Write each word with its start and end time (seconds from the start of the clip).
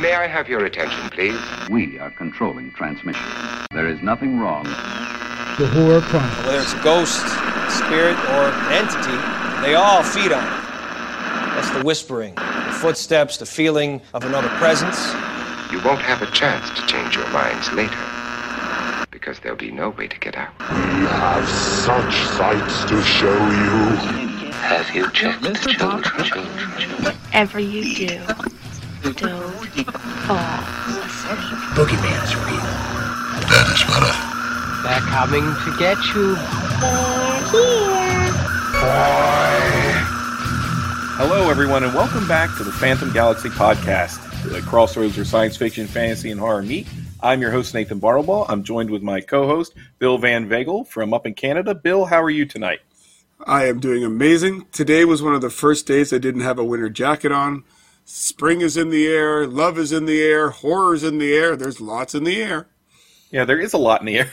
May 0.00 0.14
I 0.14 0.26
have 0.28 0.48
your 0.48 0.64
attention, 0.64 1.10
please? 1.10 1.38
We 1.68 1.98
are 1.98 2.10
controlling 2.10 2.72
transmission. 2.72 3.28
There 3.72 3.86
is 3.86 4.00
nothing 4.00 4.38
wrong. 4.38 4.64
The 4.64 5.66
Horror 5.74 6.00
Chronicles. 6.00 6.46
Whether 6.46 6.60
it's 6.62 6.72
a 6.72 6.82
ghost, 6.82 7.20
spirit, 7.68 8.16
or 8.32 8.48
entity, 8.72 9.18
they 9.60 9.74
all 9.74 10.02
feed 10.02 10.32
on 10.32 10.42
it. 10.42 10.60
That's 11.54 11.68
the 11.72 11.84
whispering, 11.84 12.34
the 12.34 12.72
footsteps, 12.80 13.36
the 13.36 13.44
feeling 13.44 14.00
of 14.14 14.24
another 14.24 14.48
presence. 14.56 15.12
You 15.70 15.82
won't 15.84 16.00
have 16.00 16.22
a 16.22 16.30
chance 16.30 16.70
to 16.70 16.86
change 16.86 17.14
your 17.14 17.28
minds 17.28 17.70
later. 17.72 17.98
Because 19.10 19.38
there'll 19.40 19.58
be 19.58 19.70
no 19.70 19.90
way 19.90 20.08
to 20.08 20.18
get 20.18 20.34
out. 20.34 20.58
We 20.60 21.04
have 21.08 21.46
such 21.46 22.14
sights 22.38 22.84
to 22.84 23.02
show 23.02 23.36
you. 23.36 24.50
Have 24.64 24.94
you 24.94 25.10
checked 25.10 25.42
the 25.42 25.52
children? 25.52 26.46
Whatever 27.04 27.60
you 27.60 27.94
do, 27.94 29.12
don't 29.12 29.49
fall 29.84 30.36
asleep. 31.04 31.58
Boogeyman's 31.74 32.34
real. 32.36 32.60
That 33.48 33.66
is 33.72 33.82
better. 33.88 34.12
They're 34.82 35.00
coming 35.10 35.44
to 35.64 35.70
get 35.78 35.98
you. 36.14 36.34
Boy. 37.52 38.00
Hello, 41.22 41.50
everyone, 41.50 41.84
and 41.84 41.94
welcome 41.94 42.26
back 42.26 42.56
to 42.56 42.64
the 42.64 42.72
Phantom 42.72 43.12
Galaxy 43.12 43.50
podcast, 43.50 44.18
the 44.50 44.62
crossroads 44.62 45.16
where 45.16 45.26
science 45.26 45.56
fiction, 45.56 45.86
fantasy, 45.86 46.30
and 46.30 46.40
horror 46.40 46.62
meet. 46.62 46.86
I'm 47.20 47.42
your 47.42 47.50
host, 47.50 47.74
Nathan 47.74 48.00
Bartleball. 48.00 48.46
I'm 48.48 48.64
joined 48.64 48.90
with 48.90 49.02
my 49.02 49.20
co 49.20 49.46
host, 49.46 49.74
Bill 49.98 50.16
Van 50.16 50.48
Vagel 50.48 50.84
from 50.84 51.12
up 51.12 51.26
in 51.26 51.34
Canada. 51.34 51.74
Bill, 51.74 52.06
how 52.06 52.22
are 52.22 52.30
you 52.30 52.46
tonight? 52.46 52.80
I 53.46 53.66
am 53.66 53.80
doing 53.80 54.04
amazing. 54.04 54.66
Today 54.72 55.04
was 55.04 55.22
one 55.22 55.34
of 55.34 55.40
the 55.40 55.50
first 55.50 55.86
days 55.86 56.12
I 56.12 56.18
didn't 56.18 56.42
have 56.42 56.58
a 56.58 56.64
winter 56.64 56.88
jacket 56.88 57.32
on. 57.32 57.64
Spring 58.12 58.60
is 58.60 58.76
in 58.76 58.90
the 58.90 59.06
air, 59.06 59.46
love 59.46 59.78
is 59.78 59.92
in 59.92 60.04
the 60.04 60.20
air, 60.20 60.50
horror 60.50 60.94
is 60.94 61.04
in 61.04 61.18
the 61.18 61.32
air. 61.32 61.54
There's 61.54 61.80
lots 61.80 62.12
in 62.12 62.24
the 62.24 62.42
air. 62.42 62.66
Yeah, 63.30 63.44
there 63.44 63.60
is 63.60 63.72
a 63.72 63.78
lot 63.78 64.00
in 64.00 64.06
the 64.06 64.18
air. 64.18 64.32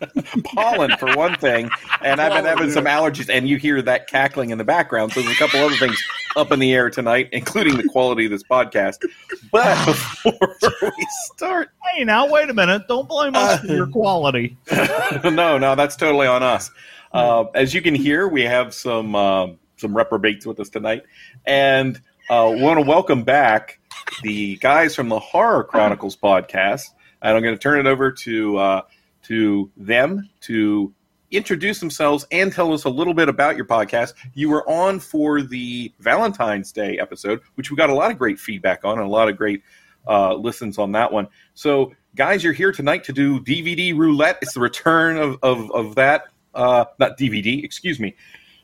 Pollen, 0.44 0.90
for 0.98 1.16
one 1.16 1.36
thing, 1.36 1.70
and 2.02 2.20
I've 2.20 2.32
been 2.32 2.44
having 2.44 2.72
some 2.72 2.84
allergies, 2.84 3.32
and 3.32 3.48
you 3.48 3.58
hear 3.58 3.80
that 3.80 4.08
cackling 4.08 4.50
in 4.50 4.58
the 4.58 4.64
background. 4.64 5.12
So 5.12 5.22
there's 5.22 5.36
a 5.36 5.38
couple 5.38 5.60
other 5.60 5.76
things 5.76 5.96
up 6.34 6.50
in 6.50 6.58
the 6.58 6.74
air 6.74 6.90
tonight, 6.90 7.28
including 7.30 7.76
the 7.76 7.84
quality 7.84 8.24
of 8.24 8.32
this 8.32 8.42
podcast. 8.42 9.08
But 9.52 9.86
before 9.86 10.56
we 10.82 11.06
start, 11.32 11.70
Hey, 11.92 12.02
now 12.02 12.28
wait 12.28 12.50
a 12.50 12.54
minute! 12.54 12.88
Don't 12.88 13.08
blame 13.08 13.36
us 13.36 13.60
for 13.60 13.72
your 13.72 13.86
quality. 13.86 14.56
no, 15.24 15.58
no, 15.58 15.76
that's 15.76 15.94
totally 15.94 16.26
on 16.26 16.42
us. 16.42 16.72
Uh, 17.12 17.44
as 17.54 17.72
you 17.72 17.82
can 17.82 17.94
hear, 17.94 18.26
we 18.26 18.42
have 18.42 18.74
some 18.74 19.14
uh, 19.14 19.46
some 19.76 19.96
reprobates 19.96 20.44
with 20.44 20.58
us 20.58 20.68
tonight, 20.68 21.04
and 21.46 22.00
uh, 22.28 22.52
want 22.56 22.80
to 22.80 22.84
welcome 22.84 23.22
back 23.22 23.78
the 24.22 24.56
guys 24.56 24.94
from 24.94 25.08
the 25.08 25.18
Horror 25.18 25.62
Chronicles 25.62 26.16
podcast. 26.16 26.88
And 27.22 27.36
I'm 27.36 27.42
going 27.42 27.54
to 27.54 27.60
turn 27.60 27.78
it 27.78 27.88
over 27.88 28.10
to 28.10 28.56
uh, 28.58 28.82
to 29.24 29.70
them 29.76 30.28
to 30.42 30.92
introduce 31.30 31.80
themselves 31.80 32.26
and 32.32 32.52
tell 32.52 32.72
us 32.72 32.84
a 32.84 32.88
little 32.88 33.14
bit 33.14 33.28
about 33.28 33.56
your 33.56 33.64
podcast. 33.64 34.14
You 34.34 34.48
were 34.48 34.68
on 34.68 34.98
for 35.00 35.42
the 35.42 35.92
Valentine's 36.00 36.72
Day 36.72 36.98
episode, 36.98 37.40
which 37.54 37.70
we 37.70 37.76
got 37.76 37.90
a 37.90 37.94
lot 37.94 38.10
of 38.10 38.18
great 38.18 38.40
feedback 38.40 38.84
on 38.84 38.98
and 38.98 39.06
a 39.06 39.10
lot 39.10 39.28
of 39.28 39.36
great 39.36 39.62
uh, 40.08 40.34
listens 40.34 40.78
on 40.78 40.92
that 40.92 41.12
one. 41.12 41.28
So, 41.54 41.92
guys, 42.16 42.42
you're 42.42 42.52
here 42.52 42.72
tonight 42.72 43.04
to 43.04 43.12
do 43.12 43.40
DVD 43.40 43.96
roulette. 43.96 44.38
It's 44.42 44.54
the 44.54 44.60
return 44.60 45.16
of 45.16 45.38
of, 45.42 45.70
of 45.70 45.94
that, 45.94 46.24
uh, 46.54 46.86
not 46.98 47.18
DVD, 47.18 47.62
excuse 47.62 48.00
me. 48.00 48.16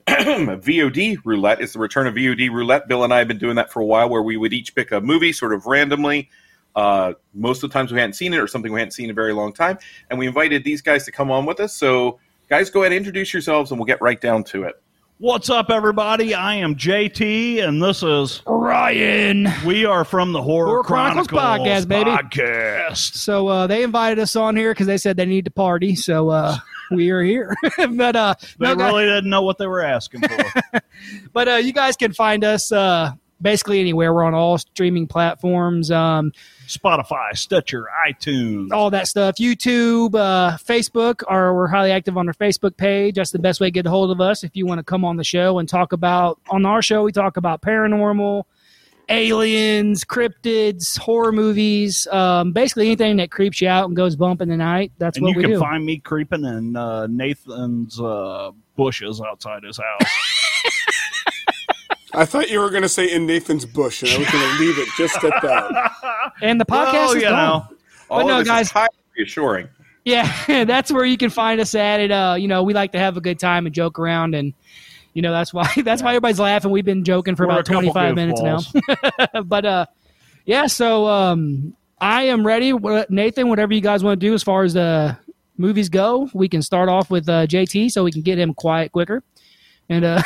VOD 0.08 1.18
roulette 1.24 1.60
is 1.60 1.72
the 1.72 1.78
return 1.78 2.06
of 2.06 2.14
VOD 2.14 2.50
roulette. 2.50 2.88
Bill 2.88 3.04
and 3.04 3.12
I 3.12 3.18
have 3.18 3.28
been 3.28 3.38
doing 3.38 3.56
that 3.56 3.72
for 3.72 3.80
a 3.80 3.84
while, 3.84 4.08
where 4.08 4.22
we 4.22 4.36
would 4.36 4.52
each 4.52 4.74
pick 4.74 4.92
a 4.92 5.00
movie 5.00 5.32
sort 5.32 5.52
of 5.52 5.66
randomly. 5.66 6.28
Uh, 6.74 7.12
most 7.34 7.62
of 7.62 7.70
the 7.70 7.74
times 7.74 7.92
we 7.92 7.98
hadn't 7.98 8.14
seen 8.14 8.32
it 8.32 8.38
or 8.38 8.46
something 8.46 8.72
we 8.72 8.80
hadn't 8.80 8.92
seen 8.92 9.04
in 9.06 9.10
a 9.10 9.14
very 9.14 9.32
long 9.32 9.52
time, 9.52 9.78
and 10.10 10.18
we 10.18 10.26
invited 10.26 10.64
these 10.64 10.80
guys 10.80 11.04
to 11.04 11.12
come 11.12 11.30
on 11.30 11.44
with 11.46 11.60
us. 11.60 11.74
So, 11.74 12.18
guys, 12.48 12.70
go 12.70 12.80
ahead 12.82 12.92
and 12.92 12.98
introduce 12.98 13.32
yourselves, 13.32 13.70
and 13.70 13.78
we'll 13.78 13.86
get 13.86 14.00
right 14.00 14.20
down 14.20 14.44
to 14.44 14.64
it. 14.64 14.82
What's 15.18 15.50
up, 15.50 15.70
everybody? 15.70 16.34
I 16.34 16.56
am 16.56 16.74
JT, 16.74 17.62
and 17.62 17.80
this 17.80 18.02
is 18.02 18.42
Ryan. 18.44 19.46
we 19.64 19.84
are 19.84 20.04
from 20.04 20.32
the 20.32 20.42
Horror, 20.42 20.66
Horror 20.66 20.82
Chronicles 20.82 21.28
podcast, 21.28 21.86
baby. 21.86 22.10
Podcast. 22.10 23.14
So 23.14 23.46
uh, 23.46 23.66
they 23.68 23.84
invited 23.84 24.18
us 24.18 24.34
on 24.34 24.56
here 24.56 24.72
because 24.72 24.88
they 24.88 24.98
said 24.98 25.16
they 25.16 25.26
need 25.26 25.44
to 25.44 25.52
party. 25.52 25.94
So 25.94 26.30
uh, 26.30 26.56
we 26.96 27.10
are 27.10 27.22
here. 27.22 27.54
but 27.90 28.16
uh, 28.16 28.34
They 28.58 28.66
no, 28.68 28.76
guys- 28.76 28.92
really 28.92 29.04
didn't 29.04 29.30
know 29.30 29.42
what 29.42 29.58
they 29.58 29.66
were 29.66 29.82
asking 29.82 30.22
for. 30.22 30.80
but 31.32 31.48
uh, 31.48 31.54
you 31.56 31.72
guys 31.72 31.96
can 31.96 32.12
find 32.12 32.44
us 32.44 32.70
uh, 32.72 33.12
basically 33.40 33.80
anywhere. 33.80 34.12
We're 34.14 34.24
on 34.24 34.34
all 34.34 34.58
streaming 34.58 35.06
platforms. 35.06 35.90
Um, 35.90 36.32
Spotify, 36.68 37.36
Stitcher, 37.36 37.86
iTunes. 38.08 38.70
all 38.72 38.88
that 38.90 39.06
stuff. 39.08 39.34
YouTube, 39.36 40.14
uh, 40.14 40.56
Facebook, 40.58 41.22
or 41.28 41.54
we're 41.54 41.66
highly 41.66 41.90
active 41.90 42.16
on 42.16 42.28
our 42.28 42.34
Facebook 42.34 42.76
page. 42.76 43.16
That's 43.16 43.30
the 43.32 43.38
best 43.38 43.60
way 43.60 43.66
to 43.66 43.70
get 43.72 43.86
a 43.86 43.90
hold 43.90 44.10
of 44.10 44.20
us 44.20 44.42
if 44.44 44.56
you 44.56 44.64
want 44.64 44.78
to 44.78 44.84
come 44.84 45.04
on 45.04 45.16
the 45.16 45.24
show 45.24 45.58
and 45.58 45.68
talk 45.68 45.92
about. 45.92 46.40
On 46.50 46.64
our 46.64 46.80
show, 46.80 47.02
we 47.02 47.12
talk 47.12 47.36
about 47.36 47.60
paranormal, 47.62 48.44
aliens, 49.12 50.04
cryptids, 50.04 50.98
horror 50.98 51.32
movies, 51.32 52.06
um, 52.08 52.52
basically 52.52 52.86
anything 52.86 53.16
that 53.18 53.30
creeps 53.30 53.60
you 53.60 53.68
out 53.68 53.86
and 53.86 53.96
goes 53.96 54.16
bump 54.16 54.40
in 54.40 54.48
the 54.48 54.56
night. 54.56 54.92
That's 54.98 55.16
and 55.18 55.24
what 55.24 55.32
you 55.32 55.36
we 55.36 55.42
can 55.44 55.52
do. 55.52 55.60
find 55.60 55.84
me 55.84 55.98
creeping 55.98 56.44
in 56.44 56.76
uh, 56.76 57.06
Nathan's 57.08 58.00
uh, 58.00 58.50
bushes 58.76 59.20
outside 59.20 59.64
his 59.64 59.76
house. 59.78 60.10
I 62.14 62.26
thought 62.26 62.50
you 62.50 62.60
were 62.60 62.68
going 62.70 62.82
to 62.82 62.88
say 62.90 63.10
in 63.10 63.26
Nathan's 63.26 63.64
bush, 63.64 64.02
and 64.02 64.10
I 64.12 64.18
was 64.18 64.30
going 64.30 64.44
to 64.56 64.62
leave 64.62 64.78
it 64.78 64.88
just 64.98 65.16
at 65.24 65.32
that. 65.42 66.32
and 66.42 66.60
the 66.60 66.66
podcast 66.66 66.92
Well, 66.92 67.08
is 67.10 67.14
you 67.16 67.20
gone. 67.22 67.32
know, 67.32 67.76
All 68.10 68.20
But 68.20 68.26
no, 68.26 68.32
of 68.34 68.38
this 68.40 68.48
guys- 68.48 68.66
is 68.66 68.72
highly 68.72 68.88
reassuring. 69.16 69.68
Yeah, 70.04 70.30
that's 70.64 70.90
where 70.92 71.04
you 71.04 71.16
can 71.16 71.30
find 71.30 71.60
us 71.60 71.74
at. 71.74 72.00
It, 72.00 72.10
uh, 72.10 72.34
you 72.38 72.48
know, 72.48 72.64
we 72.64 72.74
like 72.74 72.92
to 72.92 72.98
have 72.98 73.16
a 73.16 73.20
good 73.20 73.38
time 73.38 73.66
and 73.66 73.74
joke 73.74 73.98
around, 74.00 74.34
and 74.34 74.52
you 75.14 75.22
know 75.22 75.32
that's 75.32 75.52
why 75.52 75.68
that's 75.84 76.02
why 76.02 76.10
everybody's 76.10 76.40
laughing. 76.40 76.70
We've 76.70 76.84
been 76.84 77.04
joking 77.04 77.36
for 77.36 77.46
We're 77.46 77.52
about 77.52 77.66
twenty 77.66 77.92
five 77.92 78.14
minutes 78.14 78.40
now. 78.40 78.60
but 79.44 79.64
uh, 79.64 79.86
yeah, 80.44 80.66
so 80.66 81.06
um, 81.06 81.74
I 82.00 82.24
am 82.24 82.46
ready. 82.46 82.72
Nathan, 83.08 83.48
whatever 83.48 83.74
you 83.74 83.80
guys 83.80 84.02
want 84.02 84.20
to 84.20 84.26
do 84.26 84.34
as 84.34 84.42
far 84.42 84.64
as 84.64 84.74
the 84.74 85.16
movies 85.56 85.88
go, 85.88 86.28
we 86.34 86.48
can 86.48 86.62
start 86.62 86.88
off 86.88 87.10
with 87.10 87.28
uh, 87.28 87.46
JT 87.46 87.90
so 87.90 88.04
we 88.04 88.12
can 88.12 88.22
get 88.22 88.38
him 88.38 88.54
quiet 88.54 88.92
quicker, 88.92 89.22
and 89.88 90.04
uh, 90.04 90.22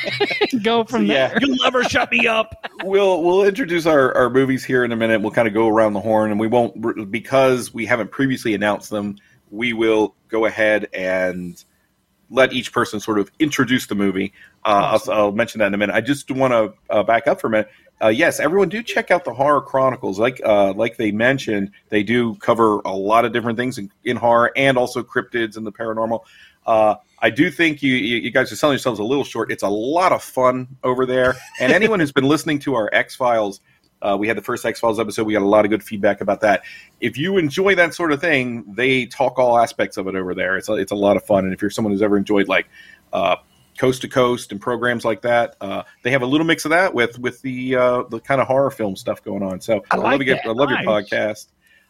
go 0.62 0.84
from 0.84 1.06
there. 1.06 1.32
Yeah. 1.32 1.38
you'll 1.40 1.56
never 1.62 1.84
shut 1.84 2.10
me 2.10 2.26
up. 2.26 2.68
we'll 2.84 3.22
we'll 3.22 3.44
introduce 3.44 3.86
our, 3.86 4.14
our 4.16 4.30
movies 4.30 4.64
here 4.64 4.84
in 4.84 4.92
a 4.92 4.96
minute. 4.96 5.20
We'll 5.20 5.30
kind 5.30 5.48
of 5.48 5.54
go 5.54 5.68
around 5.68 5.92
the 5.92 6.00
horn, 6.00 6.30
and 6.30 6.40
we 6.40 6.48
won't 6.48 7.10
because 7.10 7.72
we 7.72 7.86
haven't 7.86 8.10
previously 8.10 8.54
announced 8.54 8.90
them. 8.90 9.16
We 9.50 9.72
will 9.72 10.14
go 10.28 10.46
ahead 10.46 10.88
and 10.92 11.62
let 12.30 12.52
each 12.52 12.72
person 12.72 13.00
sort 13.00 13.18
of 13.18 13.30
introduce 13.38 13.86
the 13.86 13.94
movie. 13.94 14.32
Uh, 14.64 14.98
I'll, 15.06 15.12
I'll 15.12 15.32
mention 15.32 15.60
that 15.60 15.68
in 15.68 15.74
a 15.74 15.78
minute. 15.78 15.94
I 15.94 16.00
just 16.00 16.30
want 16.30 16.52
to 16.52 16.74
uh, 16.90 17.02
back 17.02 17.26
up 17.26 17.40
for 17.40 17.46
a 17.46 17.50
minute. 17.50 17.68
Uh, 18.02 18.08
yes, 18.08 18.40
everyone 18.40 18.68
do 18.68 18.82
check 18.82 19.10
out 19.10 19.24
the 19.24 19.32
Horror 19.32 19.62
Chronicles. 19.62 20.18
Like 20.18 20.40
uh, 20.44 20.72
like 20.74 20.96
they 20.96 21.12
mentioned, 21.12 21.70
they 21.88 22.02
do 22.02 22.34
cover 22.36 22.80
a 22.84 22.94
lot 22.94 23.24
of 23.24 23.32
different 23.32 23.56
things 23.56 23.78
in, 23.78 23.90
in 24.04 24.16
horror 24.16 24.52
and 24.54 24.76
also 24.76 25.02
cryptids 25.02 25.56
and 25.56 25.66
the 25.66 25.72
paranormal. 25.72 26.20
Uh, 26.66 26.96
I 27.18 27.30
do 27.30 27.50
think 27.50 27.82
you, 27.82 27.94
you 27.94 28.16
you 28.18 28.30
guys 28.30 28.52
are 28.52 28.56
selling 28.56 28.74
yourselves 28.74 29.00
a 29.00 29.04
little 29.04 29.24
short. 29.24 29.50
It's 29.50 29.62
a 29.62 29.68
lot 29.68 30.12
of 30.12 30.22
fun 30.22 30.68
over 30.84 31.06
there, 31.06 31.36
and 31.58 31.72
anyone 31.72 32.00
who's 32.00 32.12
been 32.12 32.24
listening 32.24 32.58
to 32.60 32.74
our 32.74 32.90
X 32.92 33.14
Files, 33.14 33.60
uh, 34.02 34.16
we 34.18 34.28
had 34.28 34.36
the 34.36 34.42
first 34.42 34.64
X 34.64 34.80
Files 34.80 35.00
episode. 35.00 35.26
We 35.26 35.32
got 35.32 35.42
a 35.42 35.46
lot 35.46 35.64
of 35.64 35.70
good 35.70 35.82
feedback 35.82 36.20
about 36.20 36.40
that. 36.42 36.62
If 37.00 37.16
you 37.16 37.38
enjoy 37.38 37.74
that 37.76 37.94
sort 37.94 38.12
of 38.12 38.20
thing, 38.20 38.64
they 38.74 39.06
talk 39.06 39.38
all 39.38 39.58
aspects 39.58 39.96
of 39.96 40.06
it 40.08 40.14
over 40.14 40.34
there. 40.34 40.56
It's 40.56 40.68
a, 40.68 40.74
it's 40.74 40.92
a 40.92 40.96
lot 40.96 41.16
of 41.16 41.24
fun, 41.24 41.44
and 41.44 41.52
if 41.52 41.60
you're 41.62 41.70
someone 41.70 41.92
who's 41.92 42.02
ever 42.02 42.16
enjoyed 42.16 42.48
like 42.48 42.68
uh, 43.12 43.36
Coast 43.78 44.02
to 44.02 44.08
Coast 44.08 44.52
and 44.52 44.60
programs 44.60 45.04
like 45.04 45.22
that, 45.22 45.56
uh, 45.60 45.82
they 46.02 46.10
have 46.10 46.22
a 46.22 46.26
little 46.26 46.46
mix 46.46 46.64
of 46.64 46.70
that 46.70 46.94
with 46.94 47.18
with 47.18 47.40
the 47.42 47.76
uh, 47.76 48.02
the 48.10 48.20
kind 48.20 48.40
of 48.40 48.46
horror 48.46 48.70
film 48.70 48.96
stuff 48.96 49.22
going 49.22 49.42
on. 49.42 49.60
So 49.60 49.82
I, 49.90 49.96
like 49.96 50.04
love, 50.04 50.22
you, 50.22 50.34
that. 50.34 50.46
I 50.46 50.50
love 50.50 50.70
your 50.70 50.78
podcast. 50.80 51.46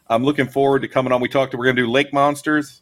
I'm 0.09 0.23
looking 0.23 0.47
forward 0.47 0.83
to 0.83 0.87
coming 0.87 1.11
on. 1.11 1.21
We 1.21 1.27
talked. 1.27 1.53
We're 1.53 1.65
going 1.65 1.75
to 1.75 1.81
do 1.83 1.91
Lake 1.91 2.13
Monsters. 2.13 2.81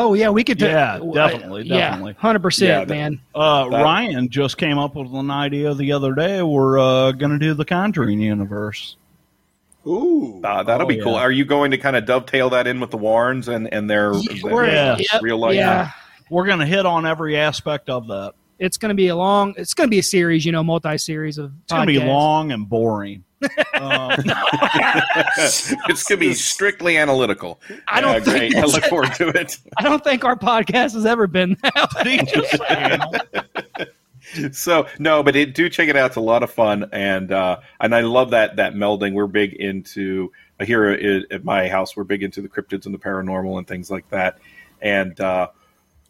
Oh 0.00 0.14
yeah, 0.14 0.30
we 0.30 0.44
could. 0.44 0.58
Do 0.58 0.66
yeah, 0.66 0.98
definitely, 1.12 1.64
yeah, 1.64 1.90
definitely. 1.90 2.12
hundred 2.14 2.38
Yeah, 2.38 2.42
percent, 2.42 2.88
that- 2.88 2.94
man. 2.94 3.20
Uh, 3.34 3.68
Ryan 3.70 4.28
just 4.30 4.56
came 4.56 4.78
up 4.78 4.94
with 4.94 5.12
an 5.12 5.30
idea 5.30 5.74
the 5.74 5.92
other 5.92 6.14
day. 6.14 6.40
We're 6.42 6.78
uh, 6.78 7.12
going 7.12 7.32
to 7.32 7.38
do 7.38 7.52
the 7.52 7.64
Conjuring 7.64 8.20
universe. 8.20 8.96
Ooh. 9.86 10.40
Uh, 10.44 10.62
that'll 10.62 10.84
Oh, 10.84 10.88
be 10.88 11.00
cool. 11.00 11.14
yeah. 11.14 11.20
Are 11.20 11.30
you 11.32 11.44
going 11.44 11.70
to 11.72 11.78
kind 11.78 11.96
of 11.96 12.04
dovetail 12.06 12.50
that 12.50 12.66
in 12.66 12.78
with 12.80 12.90
the 12.90 12.96
Warrens 12.98 13.48
and 13.48 13.72
and 13.72 13.88
their, 13.90 14.12
their 14.42 14.66
Yeah. 14.66 14.96
Yep, 15.12 15.22
real 15.22 15.38
life? 15.38 15.54
yeah. 15.54 15.90
We're 16.30 16.46
going 16.46 16.58
to 16.60 16.66
hit 16.66 16.84
on 16.86 17.04
every 17.06 17.36
aspect 17.36 17.88
of 17.90 18.06
that. 18.08 18.34
It's 18.58 18.76
going 18.76 18.90
to 18.90 18.94
be 18.94 19.08
a 19.08 19.16
long. 19.16 19.54
It's 19.56 19.72
going 19.74 19.86
to 19.86 19.90
be 19.90 19.98
a 20.00 20.02
series, 20.02 20.44
you 20.44 20.52
know, 20.52 20.62
multi 20.62 20.98
series 20.98 21.38
of. 21.38 21.52
It's 21.62 21.72
going 21.72 21.86
to 21.88 21.92
be 21.92 22.04
long 22.04 22.52
and 22.52 22.68
boring. 22.68 23.24
Um, 23.74 24.10
it's 25.36 26.04
going 26.04 26.04
to 26.08 26.16
be 26.16 26.34
strictly 26.34 26.96
analytical. 26.96 27.60
I 27.86 28.00
don't 28.00 28.14
Yeah, 28.14 28.20
think 28.20 28.54
great. 28.54 28.64
I 28.64 28.66
look 28.66 28.84
forward 28.84 29.14
to 29.14 29.28
it. 29.28 29.58
I 29.78 29.82
don't 29.82 30.02
think 30.02 30.24
our 30.24 30.36
podcast 30.36 30.94
has 30.94 31.06
ever 31.06 31.26
been 31.26 31.56
that 31.62 33.30
way. 34.34 34.50
so 34.52 34.86
no, 34.98 35.22
but 35.22 35.36
it, 35.36 35.54
do 35.54 35.68
check 35.68 35.88
it 35.88 35.96
out. 35.96 36.06
It's 36.08 36.16
a 36.16 36.20
lot 36.20 36.42
of 36.42 36.50
fun, 36.50 36.88
and 36.92 37.32
uh, 37.32 37.60
and 37.80 37.94
I 37.94 38.00
love 38.00 38.30
that 38.30 38.56
that 38.56 38.74
melding. 38.74 39.12
We're 39.14 39.26
big 39.26 39.54
into 39.54 40.32
uh, 40.60 40.64
here 40.64 40.86
at, 40.88 41.32
at 41.32 41.44
my 41.44 41.68
house. 41.68 41.96
We're 41.96 42.04
big 42.04 42.22
into 42.22 42.42
the 42.42 42.48
cryptids 42.48 42.86
and 42.86 42.94
the 42.94 42.98
paranormal 42.98 43.56
and 43.58 43.66
things 43.66 43.90
like 43.90 44.08
that. 44.10 44.38
And 44.82 45.18
uh, 45.20 45.48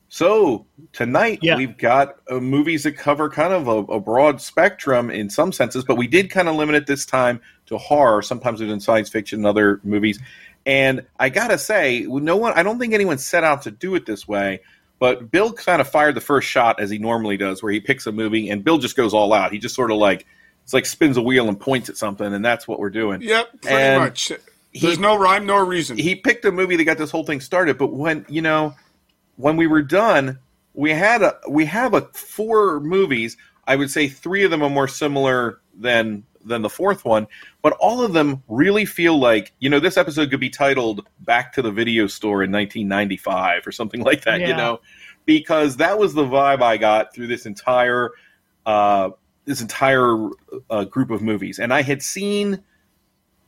so 0.08 0.66
tonight 0.92 1.40
Yeah. 1.42 1.56
we've 1.56 1.76
got 1.76 2.16
uh, 2.30 2.40
movies 2.40 2.84
that 2.84 2.92
cover 2.92 3.28
kind 3.28 3.52
of 3.52 3.68
a, 3.68 3.92
a 3.92 4.00
broad 4.00 4.40
spectrum 4.40 5.10
in 5.10 5.28
some 5.30 5.52
senses, 5.52 5.84
but 5.84 5.96
we 5.96 6.06
did 6.06 6.30
kind 6.30 6.48
of 6.48 6.56
limit 6.56 6.74
it 6.76 6.86
this 6.86 7.04
time 7.04 7.40
to 7.66 7.76
horror. 7.78 8.22
Sometimes 8.22 8.60
we've 8.60 8.68
done 8.70 8.80
science 8.80 9.08
fiction 9.08 9.40
and 9.40 9.46
other 9.46 9.80
movies. 9.84 10.18
And 10.64 11.04
I 11.18 11.28
gotta 11.28 11.58
say, 11.58 12.06
no 12.08 12.36
one. 12.36 12.52
I 12.54 12.62
don't 12.62 12.78
think 12.78 12.94
anyone 12.94 13.18
set 13.18 13.44
out 13.44 13.62
to 13.62 13.70
do 13.70 13.94
it 13.94 14.06
this 14.06 14.26
way. 14.26 14.60
But 14.98 15.30
Bill 15.30 15.52
kind 15.52 15.80
of 15.80 15.88
fired 15.88 16.16
the 16.16 16.20
first 16.20 16.48
shot 16.48 16.80
as 16.80 16.90
he 16.90 16.98
normally 16.98 17.36
does, 17.36 17.62
where 17.62 17.70
he 17.72 17.78
picks 17.78 18.06
a 18.06 18.12
movie 18.12 18.50
and 18.50 18.64
Bill 18.64 18.78
just 18.78 18.96
goes 18.96 19.14
all 19.14 19.32
out. 19.32 19.52
He 19.52 19.58
just 19.58 19.74
sort 19.74 19.90
of 19.92 19.96
like 19.98 20.26
it's 20.64 20.74
like 20.74 20.86
spins 20.86 21.16
a 21.16 21.22
wheel 21.22 21.48
and 21.48 21.58
points 21.58 21.88
at 21.88 21.96
something, 21.96 22.34
and 22.34 22.44
that's 22.44 22.66
what 22.66 22.78
we're 22.80 22.90
doing. 22.90 23.22
Yep, 23.22 23.62
pretty 23.62 23.76
And 23.76 24.02
much. 24.02 24.32
There's 24.74 24.98
no 24.98 25.16
rhyme, 25.16 25.46
no 25.46 25.64
reason. 25.64 25.96
He 25.96 26.14
picked 26.16 26.44
a 26.44 26.52
movie 26.52 26.76
that 26.76 26.84
got 26.84 26.98
this 26.98 27.10
whole 27.10 27.24
thing 27.24 27.40
started, 27.40 27.78
but 27.78 27.92
when 27.92 28.26
you 28.28 28.42
know 28.42 28.74
when 29.38 29.56
we 29.56 29.66
were 29.66 29.82
done, 29.82 30.38
we 30.74 30.90
had 30.90 31.22
a 31.22 31.38
we 31.48 31.64
have 31.64 31.94
a 31.94 32.02
four 32.12 32.80
movies. 32.80 33.36
I 33.66 33.76
would 33.76 33.90
say 33.90 34.08
three 34.08 34.44
of 34.44 34.50
them 34.50 34.62
are 34.62 34.70
more 34.70 34.88
similar 34.88 35.60
than 35.74 36.24
than 36.44 36.62
the 36.62 36.68
fourth 36.68 37.04
one, 37.04 37.26
but 37.62 37.72
all 37.74 38.02
of 38.02 38.12
them 38.12 38.42
really 38.48 38.84
feel 38.84 39.18
like 39.18 39.52
you 39.60 39.70
know 39.70 39.80
this 39.80 39.96
episode 39.96 40.30
could 40.30 40.40
be 40.40 40.50
titled 40.50 41.06
"Back 41.20 41.52
to 41.54 41.62
the 41.62 41.70
Video 41.70 42.06
Store 42.08 42.42
in 42.42 42.52
1995" 42.52 43.66
or 43.66 43.72
something 43.72 44.02
like 44.02 44.24
that. 44.24 44.40
You 44.40 44.54
know, 44.54 44.80
because 45.24 45.76
that 45.76 45.98
was 45.98 46.14
the 46.14 46.24
vibe 46.24 46.60
I 46.60 46.76
got 46.76 47.14
through 47.14 47.28
this 47.28 47.46
entire 47.46 48.10
uh, 48.66 49.10
this 49.44 49.60
entire 49.60 50.30
uh, 50.68 50.84
group 50.84 51.10
of 51.10 51.22
movies, 51.22 51.60
and 51.60 51.72
I 51.72 51.82
had 51.82 52.02
seen 52.02 52.64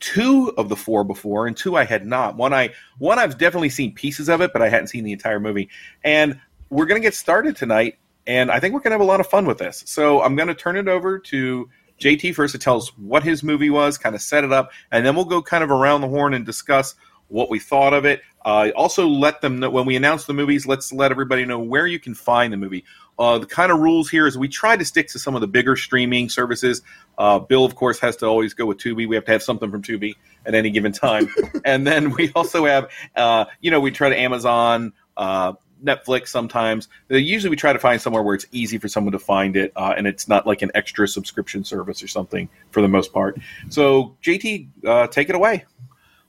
two 0.01 0.53
of 0.57 0.69
the 0.69 0.77
four 0.77 1.05
before, 1.05 1.47
and 1.47 1.57
two 1.57 1.77
I 1.77 1.85
had 1.85 2.07
not. 2.07 2.37
One 2.37 2.53
I 2.53 2.71
one 2.99 3.19
I've 3.19 3.39
definitely 3.39 3.69
seen 3.69 3.95
pieces 3.95 4.29
of 4.29 4.41
it, 4.41 4.53
but 4.53 4.63
I 4.63 4.69
hadn't 4.69 4.89
seen 4.89 5.05
the 5.05 5.13
entire 5.13 5.41
movie. 5.41 5.69
And 6.03 6.41
we're 6.71 6.87
gonna 6.87 7.01
get 7.01 7.15
started 7.15 7.57
tonight, 7.57 7.99
and 8.27 8.51
I 8.51 8.59
think 8.61 8.75
we're 8.75 8.81
gonna 8.81 8.95
have 8.95 9.01
a 9.01 9.05
lot 9.05 9.21
of 9.21 9.27
fun 9.27 9.47
with 9.47 9.59
this. 9.59 9.85
So 9.87 10.23
I'm 10.23 10.35
gonna 10.37 10.55
turn 10.55 10.77
it 10.77 10.89
over 10.89 11.19
to 11.19 11.69
JT 12.01 12.35
first 12.35 12.53
to 12.53 12.59
tell 12.59 12.79
us 12.79 12.89
what 12.97 13.23
his 13.23 13.43
movie 13.43 13.71
was, 13.71 13.99
kind 13.99 14.15
of 14.15 14.23
set 14.23 14.43
it 14.43 14.53
up, 14.53 14.71
and 14.91 15.05
then 15.05 15.15
we'll 15.15 15.27
go 15.27 15.43
kind 15.43 15.63
of 15.63 15.71
around 15.71 16.01
the 16.01 16.09
horn 16.09 16.35
and 16.35 16.47
discuss 16.47 16.95
what 17.29 17.51
we 17.51 17.59
thought 17.59 17.95
of 17.95 18.05
it. 18.05 18.23
Uh, 18.45 18.71
also, 18.75 19.07
let 19.07 19.41
them 19.41 19.61
know 19.61 19.71
when 19.71 19.87
we 19.87 19.97
announce 19.97 20.25
the 20.25 20.33
movies. 20.33 20.67
Let's 20.67 20.93
let 20.93 21.11
everybody 21.11 21.45
know 21.45 21.59
where 21.59 21.87
you 21.87 22.01
can 22.01 22.15
find 22.15 22.53
the 22.53 22.57
movie. 22.57 22.85
Uh, 23.21 23.39
the 23.39 23.47
kind 23.47 23.71
of 23.71 23.79
rules 23.79 24.09
here 24.09 24.27
is 24.27 24.39
we 24.39 24.49
try 24.49 24.77
to 24.77 24.85
stick 24.85 25.07
to 25.09 25.19
some 25.19 25.35
of 25.35 25.43
the 25.43 25.47
bigger 25.47 25.77
streaming 25.77 26.31
services. 26.31 26.81
Uh, 27.19 27.39
Bill, 27.39 27.67
of 27.67 27.75
course, 27.75 28.01
has 28.01 28.17
to 28.17 28.27
always 28.27 28.55
go 28.55 28.65
with 28.65 28.79
Tubi. 28.79 29.07
We 29.07 29.15
have 29.15 29.27
to 29.27 29.33
have 29.33 29.43
something 29.43 29.71
from 29.71 29.83
Tubi 29.83 30.17
at 30.47 30.55
any 30.55 30.71
given 30.71 30.91
time. 30.91 31.29
and 31.67 31.87
then 31.87 32.13
we 32.13 32.33
also 32.35 32.65
have, 32.65 32.91
uh, 33.17 33.45
you 33.61 33.71
know, 33.71 33.79
we 33.79 33.91
try 33.91 34.09
to 34.09 34.19
Amazon, 34.19 34.95
uh, 35.19 35.53
Netflix 35.85 36.29
sometimes. 36.29 36.89
Usually 37.09 37.51
we 37.51 37.57
try 37.57 37.75
to 37.75 37.79
find 37.79 38.01
somewhere 38.01 38.23
where 38.23 38.35
it's 38.35 38.47
easy 38.53 38.79
for 38.79 38.89
someone 38.89 39.13
to 39.13 39.19
find 39.19 39.57
it 39.57 39.73
uh, 39.77 39.95
and 39.97 40.07
it's 40.07 40.27
not 40.27 40.47
like 40.47 40.63
an 40.63 40.71
extra 40.75 41.07
subscription 41.07 41.63
service 41.63 42.03
or 42.03 42.09
something 42.09 42.49
for 42.71 42.81
the 42.81 42.89
most 42.89 43.13
part. 43.13 43.39
So, 43.69 44.17
JT, 44.23 44.69
uh, 44.87 45.07
take 45.09 45.29
it 45.29 45.35
away. 45.35 45.65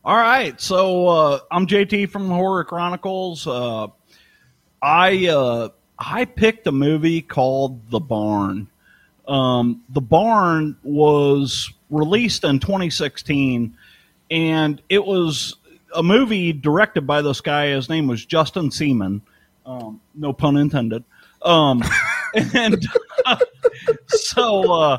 All 0.03 0.17
right, 0.17 0.59
so 0.59 1.07
uh, 1.07 1.39
I'm 1.51 1.67
JT 1.67 2.09
from 2.09 2.27
the 2.27 2.33
Horror 2.33 2.63
Chronicles. 2.63 3.45
Uh, 3.45 3.87
I 4.81 5.27
uh, 5.27 5.69
I 6.03 6.25
picked 6.25 6.65
a 6.65 6.71
movie 6.71 7.21
called 7.21 7.91
The 7.91 7.99
Barn. 7.99 8.67
Um, 9.27 9.83
the 9.89 10.01
Barn 10.01 10.75
was 10.81 11.71
released 11.91 12.43
in 12.43 12.59
2016, 12.59 13.77
and 14.31 14.81
it 14.89 15.05
was 15.05 15.57
a 15.95 16.01
movie 16.01 16.53
directed 16.53 17.05
by 17.05 17.21
this 17.21 17.39
guy. 17.39 17.67
His 17.67 17.87
name 17.87 18.07
was 18.07 18.25
Justin 18.25 18.71
Seaman. 18.71 19.21
Um, 19.63 20.01
no 20.15 20.33
pun 20.33 20.57
intended. 20.57 21.03
Um, 21.43 21.83
and 22.53 22.83
so. 24.07 24.73
Uh, 24.73 24.97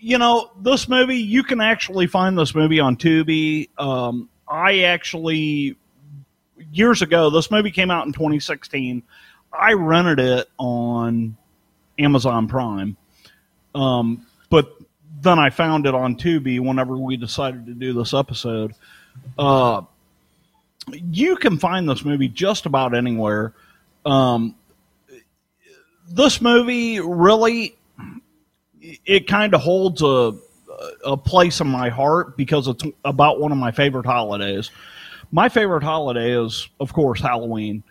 you 0.00 0.16
know, 0.16 0.50
this 0.60 0.88
movie, 0.88 1.16
you 1.16 1.42
can 1.42 1.60
actually 1.60 2.06
find 2.06 2.38
this 2.38 2.54
movie 2.54 2.78
on 2.78 2.96
Tubi. 2.96 3.68
Um, 3.78 4.28
I 4.46 4.80
actually, 4.80 5.76
years 6.72 7.02
ago, 7.02 7.30
this 7.30 7.50
movie 7.50 7.72
came 7.72 7.90
out 7.90 8.06
in 8.06 8.12
2016. 8.12 9.02
I 9.52 9.72
rented 9.72 10.20
it 10.20 10.48
on 10.58 11.36
Amazon 11.98 12.48
Prime. 12.48 12.96
Um, 13.74 14.26
but 14.50 14.76
then 15.20 15.38
I 15.38 15.50
found 15.50 15.86
it 15.86 15.94
on 15.94 16.16
Tubi 16.16 16.60
whenever 16.60 16.96
we 16.96 17.16
decided 17.16 17.66
to 17.66 17.74
do 17.74 17.92
this 17.92 18.14
episode. 18.14 18.74
Uh, 19.38 19.82
you 20.92 21.36
can 21.36 21.58
find 21.58 21.88
this 21.88 22.04
movie 22.04 22.28
just 22.28 22.66
about 22.66 22.94
anywhere. 22.94 23.52
Um, 24.06 24.54
this 26.10 26.40
movie 26.40 27.00
really 27.00 27.76
it 29.04 29.26
kind 29.26 29.54
of 29.54 29.60
holds 29.60 30.02
a 30.02 30.32
a 31.04 31.16
place 31.16 31.60
in 31.60 31.66
my 31.66 31.88
heart 31.88 32.36
because 32.36 32.68
it's 32.68 32.84
about 33.04 33.40
one 33.40 33.50
of 33.50 33.58
my 33.58 33.72
favorite 33.72 34.06
holidays. 34.06 34.70
My 35.32 35.48
favorite 35.48 35.82
holiday 35.82 36.40
is, 36.40 36.68
of 36.78 36.92
course, 36.92 37.20
Halloween. 37.20 37.82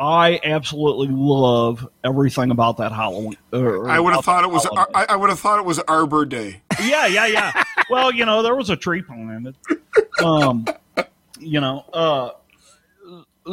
I 0.00 0.40
absolutely 0.42 1.08
love 1.08 1.86
everything 2.02 2.50
about 2.50 2.78
that 2.78 2.90
Halloween. 2.90 3.36
or 3.52 3.86
I 3.90 4.00
would 4.00 4.14
have 4.14 4.24
thought 4.24 4.44
it 4.44 4.50
was. 4.50 4.64
holiday. 4.64 4.90
I, 4.94 5.06
I 5.10 5.16
would 5.16 5.28
have 5.28 5.38
thought 5.38 5.58
it 5.58 5.66
was 5.66 5.78
Arbor 5.80 6.24
Day. 6.24 6.62
yeah, 6.82 7.06
yeah, 7.06 7.26
yeah. 7.26 7.64
well, 7.90 8.10
you 8.10 8.24
know, 8.24 8.42
there 8.42 8.54
was 8.56 8.70
a 8.70 8.76
tree 8.76 9.02
planted. 9.02 9.56
Um, 10.24 10.66
you 11.38 11.60
know, 11.60 11.84
uh, 11.92 12.30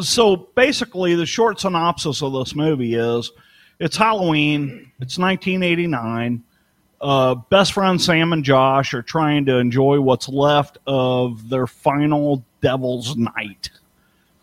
so 0.02 0.38
basically, 0.56 1.16
the 1.16 1.26
short 1.26 1.60
synopsis 1.60 2.22
of 2.22 2.32
this 2.32 2.56
movie 2.56 2.96
is: 2.96 3.30
it's 3.80 3.98
Halloween. 3.98 4.92
It's 5.02 5.18
1989. 5.18 6.44
Uh, 7.02 7.36
best 7.36 7.74
friends 7.74 8.06
Sam 8.06 8.32
and 8.32 8.44
Josh 8.44 8.94
are 8.94 9.04
trying 9.04 9.46
to 9.48 9.58
enjoy 9.58 10.00
what's 10.00 10.30
left 10.30 10.78
of 10.88 11.50
their 11.50 11.68
final 11.68 12.44
Devil's 12.62 13.18
Night 13.18 13.70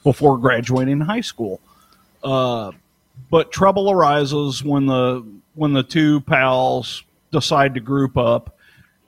before 0.02 0.36
graduating 0.36 1.00
high 1.00 1.22
school. 1.22 1.60
Uh, 2.24 2.72
but 3.30 3.52
trouble 3.52 3.90
arises 3.90 4.64
when 4.64 4.86
the 4.86 5.24
when 5.54 5.72
the 5.72 5.82
two 5.82 6.20
pals 6.22 7.04
decide 7.30 7.74
to 7.74 7.80
group 7.80 8.16
up 8.16 8.56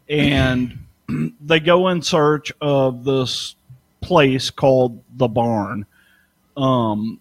and 0.08 0.78
they 1.40 1.60
go 1.60 1.88
in 1.88 2.02
search 2.02 2.52
of 2.60 3.04
this 3.04 3.56
place 4.00 4.50
called 4.50 5.02
the 5.16 5.28
barn. 5.28 5.86
Um 6.56 7.20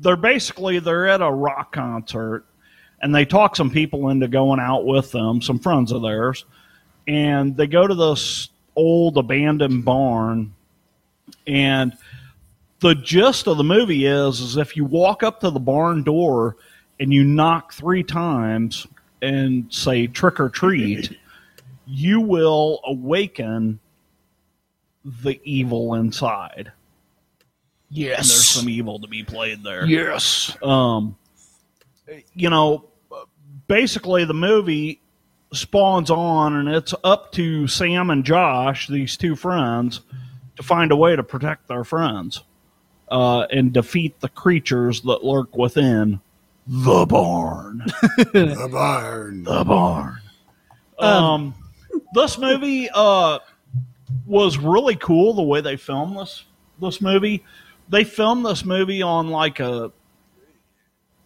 they're 0.00 0.16
basically 0.16 0.78
they're 0.78 1.08
at 1.08 1.22
a 1.22 1.30
rock 1.30 1.72
concert 1.72 2.44
and 3.00 3.14
they 3.14 3.24
talk 3.24 3.56
some 3.56 3.70
people 3.70 4.10
into 4.10 4.28
going 4.28 4.60
out 4.60 4.84
with 4.84 5.10
them 5.10 5.42
some 5.42 5.58
friends 5.58 5.90
of 5.90 6.02
theirs 6.02 6.44
and 7.08 7.56
they 7.56 7.66
go 7.66 7.86
to 7.86 7.94
this 7.94 8.50
old 8.76 9.18
abandoned 9.18 9.84
barn 9.84 10.54
and 11.48 11.92
the 12.80 12.94
gist 12.94 13.46
of 13.46 13.56
the 13.56 13.64
movie 13.64 14.06
is 14.06 14.40
is 14.40 14.56
if 14.56 14.76
you 14.76 14.84
walk 14.84 15.22
up 15.22 15.40
to 15.40 15.50
the 15.50 15.60
barn 15.60 16.02
door 16.02 16.56
and 17.00 17.12
you 17.12 17.24
knock 17.24 17.72
three 17.72 18.02
times 18.02 18.86
and 19.20 19.72
say 19.72 20.06
trick 20.06 20.38
or 20.38 20.48
treat, 20.48 21.16
you 21.86 22.20
will 22.20 22.80
awaken 22.84 23.80
the 25.04 25.40
evil 25.44 25.94
inside. 25.94 26.72
Yes. 27.90 28.18
And 28.18 28.26
there's 28.26 28.46
some 28.46 28.68
evil 28.68 29.00
to 29.00 29.08
be 29.08 29.24
played 29.24 29.64
there. 29.64 29.86
Yes. 29.86 30.56
Um, 30.62 31.16
you 32.34 32.50
know, 32.50 32.84
basically 33.66 34.24
the 34.24 34.34
movie 34.34 35.00
spawns 35.52 36.10
on, 36.10 36.54
and 36.54 36.68
it's 36.68 36.94
up 37.02 37.32
to 37.32 37.66
Sam 37.66 38.10
and 38.10 38.24
Josh, 38.24 38.86
these 38.88 39.16
two 39.16 39.34
friends, 39.34 40.02
to 40.56 40.62
find 40.62 40.92
a 40.92 40.96
way 40.96 41.16
to 41.16 41.22
protect 41.22 41.68
their 41.68 41.84
friends 41.84 42.42
uh, 43.10 43.46
and 43.50 43.72
defeat 43.72 44.18
the 44.20 44.28
creatures 44.28 45.00
that 45.02 45.24
lurk 45.24 45.56
within 45.56 46.20
the 46.66 47.06
barn. 47.06 47.82
the 48.32 48.68
barn. 48.70 49.44
The 49.44 49.64
barn. 49.64 50.18
Um, 50.98 51.54
this 52.14 52.38
movie 52.38 52.88
uh, 52.92 53.38
was 54.26 54.58
really 54.58 54.96
cool 54.96 55.34
the 55.34 55.42
way 55.42 55.60
they 55.60 55.76
filmed 55.76 56.18
this 56.18 56.44
this 56.80 57.00
movie. 57.00 57.44
They 57.88 58.04
filmed 58.04 58.44
this 58.44 58.64
movie 58.64 59.02
on 59.02 59.28
like 59.28 59.60
a 59.60 59.92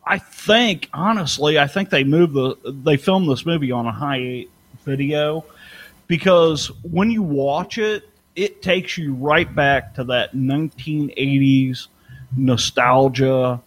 I 0.05 0.19
think 0.19 0.89
honestly, 0.93 1.59
I 1.59 1.67
think 1.67 1.91
they 1.91 2.05
moved 2.05 2.35
the 2.35 2.57
they 2.85 2.97
filmed 2.97 3.31
this 3.31 3.47
movie 3.47 3.71
on 3.71 3.87
a 3.87 3.93
high 3.93 4.19
eight 4.19 4.51
video 4.85 5.45
because 6.07 6.69
when 6.83 7.11
you 7.11 7.23
watch 7.23 7.79
it, 7.79 8.09
it 8.35 8.62
takes 8.62 8.97
you 8.97 9.15
right 9.15 9.53
back 9.55 9.95
to 9.95 10.05
that 10.05 10.35
1980s 10.35 11.89
nostalgia. 12.37 13.61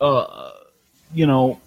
Uh, 0.00 0.50
you 1.12 1.26
know, 1.26 1.60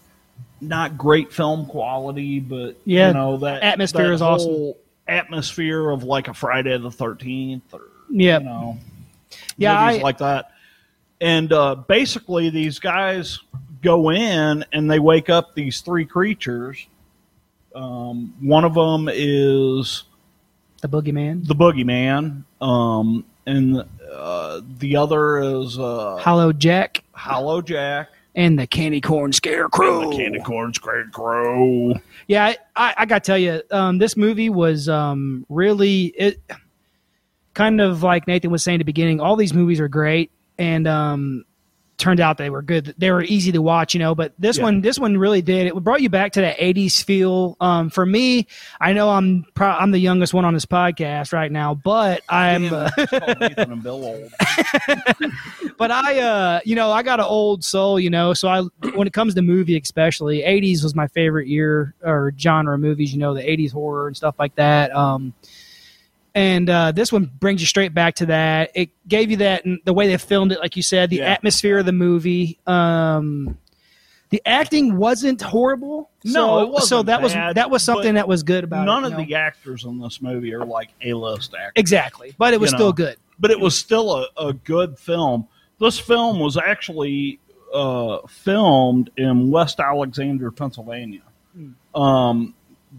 not 0.61 0.97
great 0.97 1.31
film 1.31 1.65
quality, 1.65 2.39
but 2.39 2.77
Yeah, 2.85 3.09
you 3.09 3.13
know 3.13 3.37
that 3.37 3.61
atmosphere 3.63 4.07
that 4.07 4.13
is 4.13 4.21
awesome. 4.21 4.73
Atmosphere 5.07 5.89
of 5.89 6.03
like 6.03 6.29
a 6.29 6.33
Friday 6.33 6.77
the 6.77 6.89
Thirteenth, 6.91 7.73
or 7.73 7.81
Yep. 8.09 8.41
you 8.41 8.47
know, 8.47 8.77
Yeah, 9.57 9.85
movies 9.85 9.99
I- 9.99 10.03
like 10.03 10.17
that. 10.19 10.51
And 11.21 11.53
uh, 11.53 11.75
basically, 11.75 12.49
these 12.49 12.79
guys 12.79 13.39
go 13.81 14.09
in 14.11 14.65
and 14.73 14.89
they 14.91 14.99
wake 14.99 15.29
up 15.29 15.55
these 15.55 15.81
three 15.81 16.05
creatures. 16.05 16.85
Um, 17.75 18.33
one 18.41 18.65
of 18.65 18.73
them 18.73 19.09
is 19.11 20.03
the 20.83 20.89
boogeyman, 20.89 21.47
the 21.47 21.55
boogeyman, 21.55 22.43
um, 22.61 23.25
and 23.45 23.83
uh, 24.11 24.61
the 24.77 24.97
other 24.97 25.39
is 25.39 25.79
uh, 25.79 26.17
Hollow 26.17 26.53
Jack, 26.53 27.03
Hollow 27.13 27.61
Jack, 27.61 28.09
and 28.35 28.59
the 28.59 28.67
candy 28.67 28.99
corn 29.01 29.31
scarecrow. 29.31 30.11
the 30.11 30.17
candy 30.17 30.39
corn 30.39 30.73
scarecrow. 30.73 31.93
Yeah, 32.27 32.45
I, 32.45 32.57
I, 32.75 32.93
I 32.97 33.05
got 33.05 33.23
to 33.23 33.27
tell 33.27 33.37
you, 33.37 33.61
um, 33.71 33.97
this 33.97 34.17
movie 34.17 34.49
was 34.49 34.89
um, 34.89 35.45
really 35.49 36.05
it. 36.17 36.41
Kind 37.53 37.79
of 37.81 38.01
like 38.03 38.27
Nathan 38.27 38.49
was 38.51 38.63
saying 38.63 38.77
at 38.77 38.79
the 38.79 38.85
beginning, 38.85 39.19
all 39.19 39.35
these 39.35 39.53
movies 39.53 39.79
are 39.79 39.87
great, 39.87 40.31
and 40.57 40.87
um, 40.87 41.45
turned 41.97 42.19
out 42.19 42.37
they 42.37 42.49
were 42.49 42.61
good. 42.61 42.93
They 42.97 43.11
were 43.11 43.23
easy 43.23 43.51
to 43.51 43.61
watch, 43.61 43.93
you 43.93 43.99
know. 43.99 44.15
But 44.15 44.33
this 44.39 44.57
Yeah. 44.57 44.63
one, 44.63 44.81
this 44.81 44.97
one 44.99 45.17
really 45.17 45.41
did. 45.41 45.67
It 45.67 45.75
brought 45.75 46.01
you 46.01 46.09
back 46.09 46.33
to 46.33 46.41
that 46.41 46.57
'80s 46.57 47.03
feel. 47.03 47.55
Um, 47.59 47.89
for 47.89 48.05
me, 48.05 48.47
I 48.81 48.93
know 48.93 49.09
I'm 49.09 49.45
pro- 49.53 49.67
I'm 49.69 49.91
the 49.91 49.99
youngest 49.99 50.33
one 50.33 50.45
on 50.45 50.53
this 50.53 50.65
podcast 50.65 51.33
right 51.33 51.51
now, 51.51 51.73
but 51.75 52.21
I'm. 52.29 52.69
Damn, 52.69 52.89
it's 52.97 53.11
called 53.11 53.39
Nathan 53.39 53.71
and 53.73 53.83
Bill 53.83 54.03
old. 54.05 54.31
but 55.77 55.91
I, 55.91 56.19
uh, 56.19 56.59
you 56.65 56.75
know, 56.75 56.91
I 56.91 57.03
got 57.03 57.19
an 57.19 57.25
old 57.25 57.63
soul, 57.63 57.99
you 57.99 58.09
know. 58.09 58.33
So 58.33 58.47
I, 58.47 58.61
when 58.95 59.07
it 59.07 59.13
comes 59.13 59.33
to 59.35 59.41
movie, 59.41 59.77
especially 59.77 60.41
'80s 60.41 60.83
was 60.83 60.95
my 60.95 61.07
favorite 61.07 61.47
year 61.47 61.93
or 62.03 62.33
genre 62.37 62.75
of 62.75 62.81
movies. 62.81 63.13
You 63.13 63.19
know, 63.19 63.33
the 63.33 63.41
'80s 63.43 63.71
horror 63.71 64.07
and 64.07 64.17
stuff 64.17 64.35
like 64.39 64.55
that. 64.55 64.95
Um, 64.95 65.33
and 66.35 66.69
uh, 66.69 66.91
this 66.91 67.11
one 67.11 67.29
brings 67.39 67.61
you 67.61 67.67
straight 67.67 67.93
back 67.93 68.15
to 68.15 68.25
that. 68.27 68.71
It 68.75 68.89
gave 69.07 69.29
you 69.31 69.37
that 69.37 69.65
and 69.65 69.79
the 69.85 69.93
way 69.93 70.07
they 70.07 70.17
filmed 70.17 70.51
it, 70.51 70.59
like 70.59 70.75
you 70.75 70.83
said, 70.83 71.09
the 71.09 71.17
Yeah. 71.17 71.31
atmosphere 71.31 71.79
of 71.79 71.85
the 71.85 71.91
movie. 71.91 72.59
Um, 72.65 73.57
the 74.29 74.41
acting 74.45 74.97
wasn't 74.97 75.41
horrible. 75.41 76.09
No, 76.23 76.31
so, 76.33 76.59
it 76.63 76.69
wasn't 76.69 76.89
so 76.89 77.03
that 77.03 77.21
was 77.21 77.33
that 77.33 77.69
was 77.69 77.83
something 77.83 78.15
that 78.15 78.27
was 78.27 78.41
good 78.41 78.63
about 78.63 78.85
None 78.85 79.03
it. 79.03 79.07
of 79.07 79.13
know? 79.13 79.25
the 79.25 79.35
actors 79.35 79.85
in 79.85 79.99
this 79.99 80.21
movie 80.23 80.53
are 80.55 80.65
like 80.65 80.89
A-list 81.03 81.53
actors. 81.53 81.73
exactly, 81.75 82.33
but 82.39 82.53
it 82.53 82.59
was 82.59 82.71
still 82.71 82.87
know. 82.87 82.93
good. 82.93 83.17
but 83.39 83.51
it 83.51 83.59
was 83.59 83.75
still 83.77 84.15
a, 84.15 84.27
a 84.47 84.53
good 84.53 84.97
film. 84.97 85.47
This 85.79 85.99
film 85.99 86.39
was 86.39 86.57
actually 86.57 87.39
uh, 87.73 88.19
filmed 88.27 89.11
in 89.17 89.51
West 89.51 89.79
Alexander, 89.79 90.49
Pennsylvania. 90.49 91.21
Um, 91.93 92.55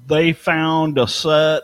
they 0.07 0.33
found 0.33 0.99
a 0.99 1.09
set 1.09 1.63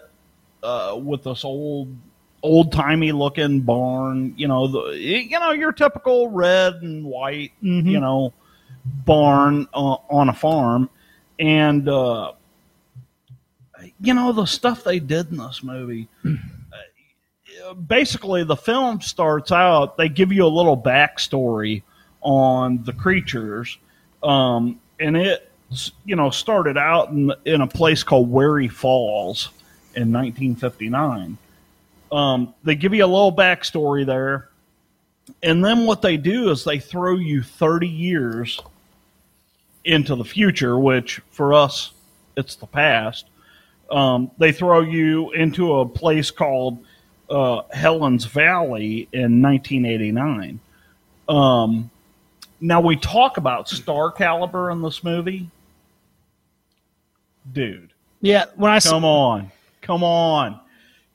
uh, 0.62 0.98
with 1.02 1.24
this 1.24 1.44
old, 1.44 1.96
old 2.42 2.72
timey 2.72 3.12
looking 3.12 3.60
barn. 3.60 4.34
You 4.36 4.48
know, 4.48 4.66
the 4.66 4.98
you 4.98 5.38
know 5.38 5.52
your 5.52 5.72
typical 5.72 6.28
red 6.28 6.74
and 6.82 7.04
white. 7.04 7.52
Mhm. 7.62 7.90
You 7.90 8.00
know, 8.00 8.32
barn 8.84 9.68
uh, 9.74 9.96
on 10.10 10.28
a 10.28 10.34
farm, 10.34 10.90
and 11.38 11.88
uh, 11.88 12.32
you 14.00 14.14
know 14.14 14.32
the 14.32 14.46
stuff 14.46 14.84
they 14.84 14.98
did 14.98 15.30
in 15.30 15.38
this 15.38 15.62
movie 15.62 16.08
basically 17.86 18.44
the 18.44 18.56
film 18.56 19.00
starts 19.00 19.52
out 19.52 19.96
they 19.96 20.08
give 20.08 20.32
you 20.32 20.44
a 20.44 20.48
little 20.48 20.76
backstory 20.76 21.82
on 22.20 22.82
the 22.84 22.92
creatures 22.92 23.78
um, 24.22 24.80
and 24.98 25.16
it 25.16 25.50
you 26.04 26.16
know 26.16 26.30
started 26.30 26.76
out 26.76 27.10
in, 27.10 27.32
in 27.44 27.60
a 27.60 27.66
place 27.66 28.02
called 28.02 28.30
Wary 28.30 28.68
Falls 28.68 29.50
in 29.94 30.12
1959 30.12 31.38
um, 32.12 32.54
they 32.64 32.74
give 32.74 32.94
you 32.94 33.04
a 33.04 33.06
little 33.06 33.34
backstory 33.34 34.04
there. 34.04 34.48
And 35.42 35.64
then 35.64 35.86
what 35.86 36.02
they 36.02 36.16
do 36.16 36.50
is 36.50 36.64
they 36.64 36.78
throw 36.78 37.16
you 37.16 37.42
30 37.42 37.88
years 37.88 38.60
into 39.84 40.14
the 40.14 40.24
future 40.24 40.78
which 40.78 41.20
for 41.30 41.54
us 41.54 41.92
it's 42.36 42.56
the 42.56 42.66
past. 42.66 43.26
Um, 43.90 44.30
they 44.38 44.52
throw 44.52 44.80
you 44.80 45.30
into 45.32 45.78
a 45.78 45.86
place 45.86 46.30
called 46.30 46.84
uh, 47.28 47.62
Helen's 47.72 48.24
Valley 48.24 49.08
in 49.12 49.42
1989. 49.42 50.60
Um, 51.28 51.90
now 52.60 52.80
we 52.80 52.96
talk 52.96 53.36
about 53.36 53.68
star 53.68 54.10
caliber 54.10 54.70
in 54.70 54.82
this 54.82 55.02
movie, 55.02 55.48
dude. 57.52 57.92
Yeah, 58.20 58.44
when 58.56 58.70
I 58.70 58.80
Come 58.80 59.04
on, 59.04 59.50
come 59.80 60.02
on! 60.04 60.60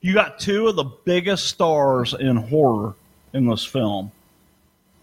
You 0.00 0.14
got 0.14 0.38
two 0.38 0.68
of 0.68 0.76
the 0.76 0.84
biggest 0.84 1.46
stars 1.46 2.14
in 2.14 2.36
horror 2.36 2.94
in 3.32 3.46
this 3.46 3.64
film, 3.64 4.12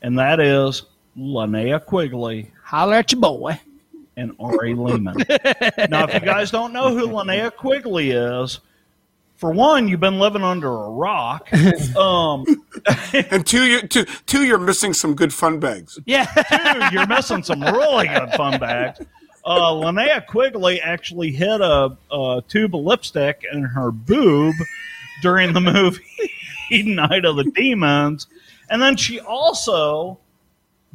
and 0.02 0.18
that 0.20 0.40
is 0.40 0.84
Linnea 1.18 1.84
Quigley 1.86 2.52
holler 2.64 2.96
at 2.96 3.12
your 3.12 3.22
boy. 3.22 3.60
and 4.16 4.34
Ari 4.40 4.76
Lehman. 4.76 5.16
now, 5.90 6.06
if 6.08 6.14
you 6.14 6.20
guys 6.22 6.52
don't 6.52 6.74
know 6.74 6.96
who 6.96 7.08
Linnea 7.08 7.56
Quigley 7.56 8.12
is, 8.12 8.60
for 9.36 9.52
one, 9.52 9.88
you've 9.88 10.00
been 10.00 10.20
living 10.20 10.44
under 10.44 10.70
a 10.70 10.90
rock. 10.90 11.50
Um, 11.98 12.46
and 13.14 13.46
two, 13.46 13.64
you 13.66 13.82
two, 13.82 14.06
two, 14.26 14.46
you're 14.46 14.58
missing 14.58 14.94
some 14.94 15.16
good 15.16 15.34
fun 15.34 15.60
bags. 15.60 16.00
Yeah, 16.06 16.26
two, 16.26 16.96
you're 16.96 17.08
missing 17.08 17.44
some 17.44 17.62
really 17.62 18.08
good 18.08 18.32
fun 18.32 18.60
bags. 18.60 19.00
Uh, 19.46 19.72
Linnea 19.72 20.26
Quigley 20.26 20.80
actually 20.82 21.32
hid 21.32 21.62
a, 21.62 21.98
a 22.12 22.44
tube 22.48 22.76
of 22.76 22.82
lipstick 22.82 23.44
in 23.52 23.64
her 23.64 23.92
boob 23.92 24.56
during 25.22 25.54
the 25.54 25.62
movie 25.62 26.32
Night 26.72 27.26
of 27.26 27.36
the 27.36 27.44
Demons, 27.44 28.28
and 28.70 28.82
then 28.82 28.96
she 28.96 29.20
also 29.20 30.18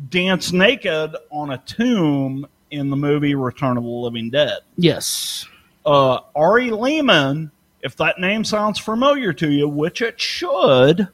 danced 0.09 0.53
naked 0.53 1.15
on 1.31 1.51
a 1.51 1.59
tomb 1.59 2.47
in 2.71 2.91
the 2.91 2.97
movie 2.97 3.35
Return 3.35 3.77
of 3.77 3.85
the 3.85 3.89
Living 3.89 4.31
Dead. 4.31 4.59
Yes. 4.77 5.47
Uh, 5.85 6.21
Ari 6.35 6.71
Lehman, 6.71 7.51
if 7.83 7.97
that 7.97 8.19
name 8.19 8.45
sounds 8.45 8.79
familiar 8.79 9.33
to 9.35 9.51
you, 9.51 9.69
which 9.69 10.03
it 10.03 10.21
should, 10.21 11.09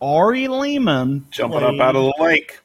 Ari 0.00 0.48
Lehman 0.48 1.26
Jumping 1.30 1.62
up 1.62 1.80
out 1.80 1.96
of 1.96 2.04
the 2.04 2.22
lake. 2.22 2.60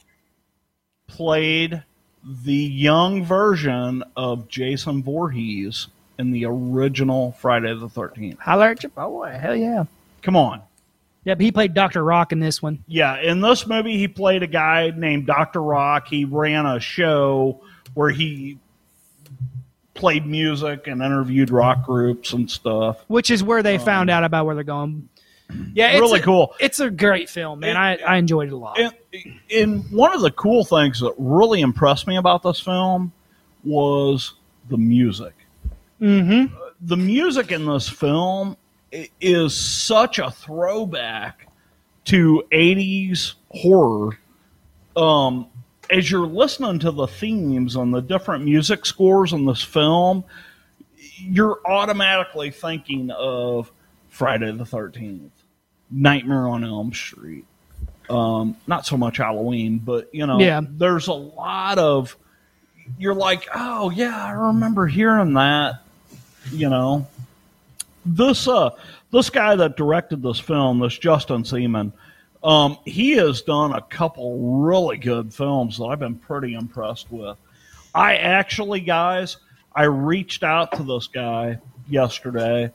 played 1.08 1.84
the 2.24 2.54
young 2.54 3.24
version 3.24 4.04
of 4.16 4.48
Jason 4.48 5.04
Voorhees 5.04 5.88
in 6.20 6.32
the 6.32 6.46
original 6.46 7.32
Friday 7.34 7.74
the 7.74 7.88
13th. 7.88 8.40
Holler 8.40 8.70
at 8.70 8.84
your 8.84 8.92
boy. 8.92 9.38
Hell 9.40 9.56
yeah. 9.56 9.86
Come 10.22 10.36
on. 10.36 10.62
Yeah, 11.24 11.36
he 11.38 11.52
played 11.52 11.74
Dr. 11.74 12.04
Rock 12.04 12.32
in 12.32 12.40
this 12.40 12.62
one. 12.62 12.84
Yeah, 12.88 13.20
in 13.20 13.42
this 13.42 13.68
movie, 13.68 13.98
he 13.98 14.08
played 14.08 14.42
a 14.42 14.48
guy 14.48 14.92
named 14.96 15.28
Dr. 15.28 15.62
Rock. 15.62 16.08
He 16.08 16.26
ran 16.26 16.66
a 16.66 16.80
show 16.80 17.62
where 17.94 18.10
he 18.10 18.58
played 19.94 20.26
music 20.26 20.88
and 20.88 21.02
interviewed 21.04 21.52
rock 21.52 21.86
groups 21.86 22.34
and 22.34 22.50
stuff. 22.50 23.04
Which 23.08 23.30
is 23.30 23.44
where 23.44 23.62
they 23.62 23.76
um, 23.76 23.86
found 23.86 24.10
out 24.10 24.24
about 24.24 24.48
where 24.48 24.56
they're 24.56 24.64
going. 24.64 25.10
Yeah, 25.74 25.92
it's 25.92 26.02
Really 26.02 26.20
a- 26.20 26.24
cool. 26.24 26.54
It's 26.60 26.80
a 26.80 26.90
great 26.90 27.30
film, 27.30 27.60
man. 27.62 27.78
I, 27.78 27.98
I 27.98 28.18
enjoyed 28.18 28.48
it 28.50 28.54
a 28.54 28.58
lot. 28.58 28.80
And, 28.80 28.94
and 29.54 29.92
one 29.92 30.14
of 30.14 30.22
the 30.22 30.32
cool 30.32 30.64
things 30.66 31.00
that 31.00 31.14
really 31.18 31.62
impressed 31.62 32.08
me 32.08 32.18
about 32.18 32.44
this 32.44 32.60
film 32.60 33.12
was 33.64 34.34
the 34.70 34.78
music. 34.78 35.34
Mm-hmm. 36.02 36.54
The 36.82 36.98
music 36.98 37.52
in 37.52 37.66
this 37.66 37.88
film 37.88 38.58
is 38.92 39.56
such 39.56 40.20
a 40.20 40.32
throwback 40.32 41.48
to 42.06 42.44
80s 42.52 43.34
horror. 43.50 44.18
Um, 44.96 45.48
as 45.90 46.10
you're 46.10 46.26
listening 46.28 46.80
to 46.80 46.92
the 46.92 47.08
themes 47.08 47.76
and 47.76 47.94
the 47.94 48.02
different 48.02 48.44
music 48.46 48.86
scores 48.86 49.34
in 49.34 49.46
this 49.46 49.62
film, 49.62 50.24
you're 51.18 51.60
automatically 51.66 52.50
thinking 52.50 53.12
of 53.12 53.72
Friday 54.10 54.52
the 54.52 54.64
13th, 54.64 55.30
Nightmare 55.92 56.48
on 56.48 56.64
Elm 56.64 56.94
Street. 56.94 57.46
Um, 58.10 58.58
not 58.68 58.86
so 58.86 58.98
much 58.98 59.18
Halloween, 59.18 59.78
but 59.80 60.10
you 60.14 60.26
know, 60.26 60.40
Yeah. 60.40 60.62
there's 60.64 61.08
a 61.08 61.14
lot 61.14 61.78
of 61.78 62.16
you're 62.98 63.16
like, 63.16 63.48
oh 63.56 63.90
yeah, 63.90 64.26
I 64.26 64.32
remember 64.32 64.88
hearing 64.88 65.34
that. 65.34 65.82
You 66.52 66.70
know, 66.70 67.08
this 68.06 68.48
uh, 68.48 68.72
this 69.12 69.30
guy 69.30 69.56
that 69.56 69.78
directed 69.78 70.24
this 70.24 70.40
film, 70.40 70.80
this 70.80 70.98
Justin 70.98 71.46
Seaman, 71.46 71.94
um, 72.44 72.78
he 72.86 73.12
has 73.12 73.42
done 73.44 73.74
a 73.74 73.82
couple 73.82 74.62
really 74.64 74.98
good 74.98 75.34
films 75.34 75.78
that 75.78 75.86
I've 75.86 76.00
been 76.00 76.16
pretty 76.16 76.56
impressed 76.56 77.12
with. 77.12 77.38
I 77.94 78.16
actually, 78.16 78.80
guys, 78.82 79.38
I 79.76 79.84
reached 79.84 80.44
out 80.44 80.72
to 80.78 80.84
this 80.84 81.08
guy 81.08 81.60
yesterday. 81.88 82.72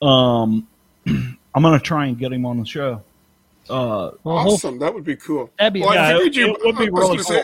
Um, 0.00 0.68
I'm 1.58 1.62
going 1.64 1.76
to 1.76 1.84
try 1.84 2.06
and 2.06 2.16
get 2.16 2.32
him 2.32 2.46
on 2.46 2.60
the 2.60 2.64
show. 2.64 3.02
Uh, 3.68 4.12
awesome, 4.24 4.78
that 4.78 4.94
would 4.94 5.02
be 5.02 5.16
cool. 5.16 5.50
That'd 5.58 5.72
be 5.72 5.80
well, 5.80 5.90
I 5.90 6.12
figured 6.12 6.36
you. 6.36 6.54
it 6.54 6.60
would 6.64 6.78
be 6.78 6.88
really 6.92 7.16
gonna 7.16 7.24
say. 7.24 7.42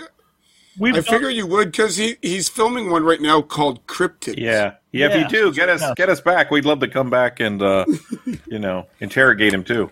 We've 0.78 0.94
I 0.94 1.00
done- 1.00 1.04
figure 1.04 1.30
you 1.30 1.48
would 1.48 1.72
because 1.72 1.96
he, 1.96 2.16
he's 2.22 2.48
filming 2.48 2.90
one 2.90 3.02
right 3.02 3.20
now 3.20 3.42
called 3.42 3.84
Cryptid. 3.88 4.38
Yeah, 4.38 4.74
yeah. 4.92 5.08
If 5.08 5.20
you 5.20 5.28
do, 5.28 5.52
get 5.52 5.68
us 5.68 5.80
yes. 5.80 5.94
get 5.96 6.08
us 6.08 6.20
back. 6.20 6.52
We'd 6.52 6.64
love 6.64 6.78
to 6.78 6.88
come 6.88 7.10
back 7.10 7.40
and 7.40 7.60
uh, 7.60 7.86
you 8.46 8.60
know 8.60 8.86
interrogate 9.00 9.52
him 9.52 9.64
too. 9.64 9.90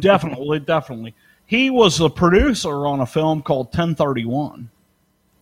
definitely, 0.00 0.58
definitely. 0.58 1.14
He 1.46 1.70
was 1.70 2.00
a 2.00 2.10
producer 2.10 2.88
on 2.88 2.98
a 2.98 3.06
film 3.06 3.40
called 3.40 3.66
1031. 3.66 4.68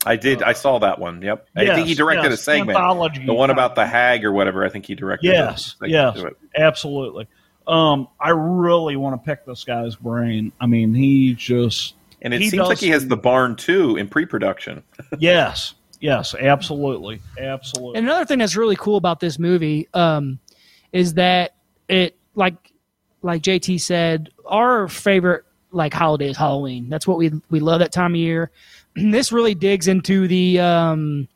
I 0.04 0.16
did. 0.16 0.42
I 0.42 0.52
saw 0.52 0.78
that 0.80 0.98
one. 0.98 1.22
Yep. 1.22 1.48
I 1.56 1.66
think 1.66 1.88
he 1.88 1.94
directed 1.94 2.30
yes, 2.30 2.40
a 2.40 2.42
segment. 2.42 2.78
The 3.26 3.34
one 3.34 3.50
about 3.50 3.74
the 3.74 3.86
hag 3.86 4.24
or 4.24 4.32
whatever. 4.32 4.64
I 4.64 4.68
think 4.68 4.84
he 4.86 4.94
directed. 4.94 5.26
Yes, 5.26 5.76
yes, 5.82 6.22
absolutely. 6.54 7.26
Um, 7.68 8.08
I 8.18 8.30
really 8.30 8.96
want 8.96 9.22
to 9.22 9.24
pick 9.24 9.44
this 9.44 9.62
guy's 9.62 9.94
brain. 9.94 10.52
I 10.60 10.66
mean, 10.66 10.94
he 10.94 11.34
just 11.34 11.94
And 12.22 12.32
it 12.32 12.40
he 12.40 12.48
seems 12.48 12.66
like 12.66 12.78
he 12.78 12.88
has 12.88 13.06
the 13.06 13.16
barn 13.16 13.56
too 13.56 13.96
in 13.96 14.08
pre-production. 14.08 14.82
yes, 15.18 15.74
yes, 16.00 16.34
absolutely, 16.34 17.20
absolutely. 17.38 17.98
And 17.98 18.06
another 18.06 18.24
thing 18.24 18.38
that's 18.38 18.56
really 18.56 18.76
cool 18.76 18.96
about 18.96 19.20
this 19.20 19.38
movie 19.38 19.86
um, 19.92 20.38
is 20.92 21.14
that 21.14 21.56
it, 21.88 22.16
like, 22.34 22.72
like 23.20 23.42
JT 23.42 23.80
said, 23.80 24.30
our 24.46 24.88
favorite 24.88 25.44
like 25.70 25.92
holiday 25.92 26.30
is 26.30 26.36
Halloween. 26.36 26.88
That's 26.88 27.06
what 27.06 27.18
we 27.18 27.30
we 27.50 27.60
love 27.60 27.80
that 27.80 27.92
time 27.92 28.14
of 28.14 28.16
year. 28.16 28.50
this 28.96 29.32
really 29.32 29.54
digs 29.54 29.88
into 29.88 30.26
the 30.26 30.60
um, 30.60 31.28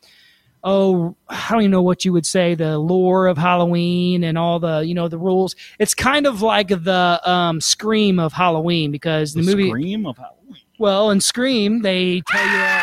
oh, 0.64 1.16
I 1.28 1.48
don't 1.50 1.62
even 1.62 1.70
know 1.70 1.82
what 1.82 2.04
you 2.04 2.12
would 2.12 2.26
say, 2.26 2.54
the 2.54 2.78
lore 2.78 3.26
of 3.26 3.36
Halloween 3.38 4.24
and 4.24 4.38
all 4.38 4.58
the 4.58 4.80
you 4.80 4.94
know 4.94 5.08
the 5.08 5.18
rules. 5.18 5.54
It's 5.78 5.94
kind 5.94 6.26
of 6.26 6.42
like 6.42 6.68
the 6.68 7.20
um, 7.24 7.60
Scream 7.60 8.18
of 8.18 8.32
Halloween 8.32 8.90
because 8.90 9.34
the, 9.34 9.42
the 9.42 9.50
movie. 9.50 9.68
Scream 9.68 10.06
of 10.06 10.16
Halloween. 10.16 10.62
Well, 10.78 11.10
in 11.10 11.20
Scream, 11.20 11.82
they 11.82 12.22
tell 12.28 12.46
you. 12.46 12.82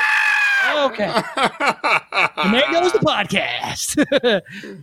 All, 0.68 0.86
okay. 0.92 1.22
and 2.38 2.54
there 2.54 2.64
goes 2.72 2.92
the 2.94 3.00
podcast. 3.00 4.42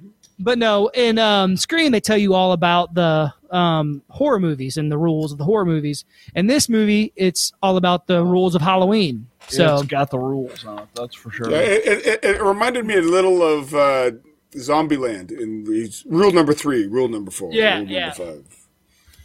but 0.39 0.59
no, 0.59 0.89
in 0.89 1.19
um, 1.19 1.57
Scream, 1.57 1.93
they 1.93 2.01
tell 2.01 2.19
you 2.19 2.35
all 2.35 2.53
about 2.53 2.95
the 2.95 3.33
um, 3.51 4.03
horror 4.11 4.41
movies 4.41 4.77
and 4.77 4.91
the 4.91 4.99
rules 4.99 5.33
of 5.33 5.39
the 5.39 5.45
horror 5.45 5.65
movies. 5.65 6.05
And 6.35 6.51
this 6.51 6.69
movie, 6.69 7.13
it's 7.17 7.53
all 7.63 7.77
about 7.77 8.07
the 8.07 8.25
rules 8.25 8.55
of 8.55 8.63
Halloween. 8.63 9.29
So 9.49 9.75
it's 9.77 9.87
got 9.87 10.11
the 10.11 10.19
rules 10.19 10.65
on 10.65 10.81
it. 10.81 10.89
That's 10.95 11.15
for 11.15 11.31
sure. 11.31 11.51
Yeah, 11.51 11.59
it, 11.59 12.07
it, 12.07 12.25
it 12.25 12.43
reminded 12.43 12.85
me 12.85 12.97
a 12.97 13.03
little 13.03 13.43
of 13.43 13.75
uh, 13.75 14.11
Zombieland 14.53 15.31
in 15.31 15.65
the- 15.65 15.93
rule 16.07 16.33
number 16.33 16.53
three, 16.53 16.87
rule 16.87 17.09
number 17.09 17.31
four, 17.31 17.53
Yeah, 17.53 17.79
rule 17.79 17.89
yeah. 17.89 18.01
number 18.09 18.15
five. 18.25 18.67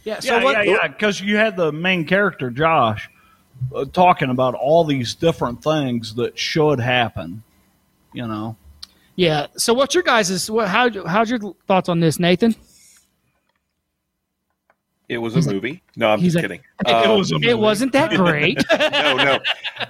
yeah, 0.04 0.20
so 0.20 0.36
yeah, 0.38 0.44
what? 0.44 0.66
yeah, 0.66 0.72
yeah. 0.82 0.88
Because 0.88 1.20
you 1.20 1.36
had 1.36 1.56
the 1.56 1.72
main 1.72 2.04
character 2.06 2.50
Josh 2.50 3.08
uh, 3.74 3.84
talking 3.92 4.30
about 4.30 4.54
all 4.54 4.84
these 4.84 5.14
different 5.14 5.62
things 5.62 6.14
that 6.14 6.38
should 6.38 6.78
happen. 6.80 7.42
You 8.12 8.26
know, 8.26 8.56
Yeah. 9.16 9.46
So 9.56 9.72
what's 9.74 9.94
your 9.94 10.04
guys' 10.04 10.50
what? 10.50 10.68
How 10.68 10.88
how's 11.06 11.30
your 11.30 11.40
thoughts 11.66 11.88
on 11.88 12.00
this, 12.00 12.18
Nathan? 12.18 12.54
It 15.12 15.18
was 15.18 15.34
a 15.46 15.52
movie. 15.52 15.82
No, 15.96 16.10
I'm 16.10 16.18
he's 16.20 16.32
just 16.32 16.36
like- 16.42 16.44
kidding. 16.44 16.60
It 16.86 16.90
Um, 17.08 17.18
was. 17.18 17.32
It 17.32 17.58
wasn't 17.58 17.92
that 17.92 18.10
great. 18.16 18.58
no, 18.70 19.16
no. 19.16 19.38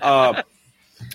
Uh, 0.01 0.43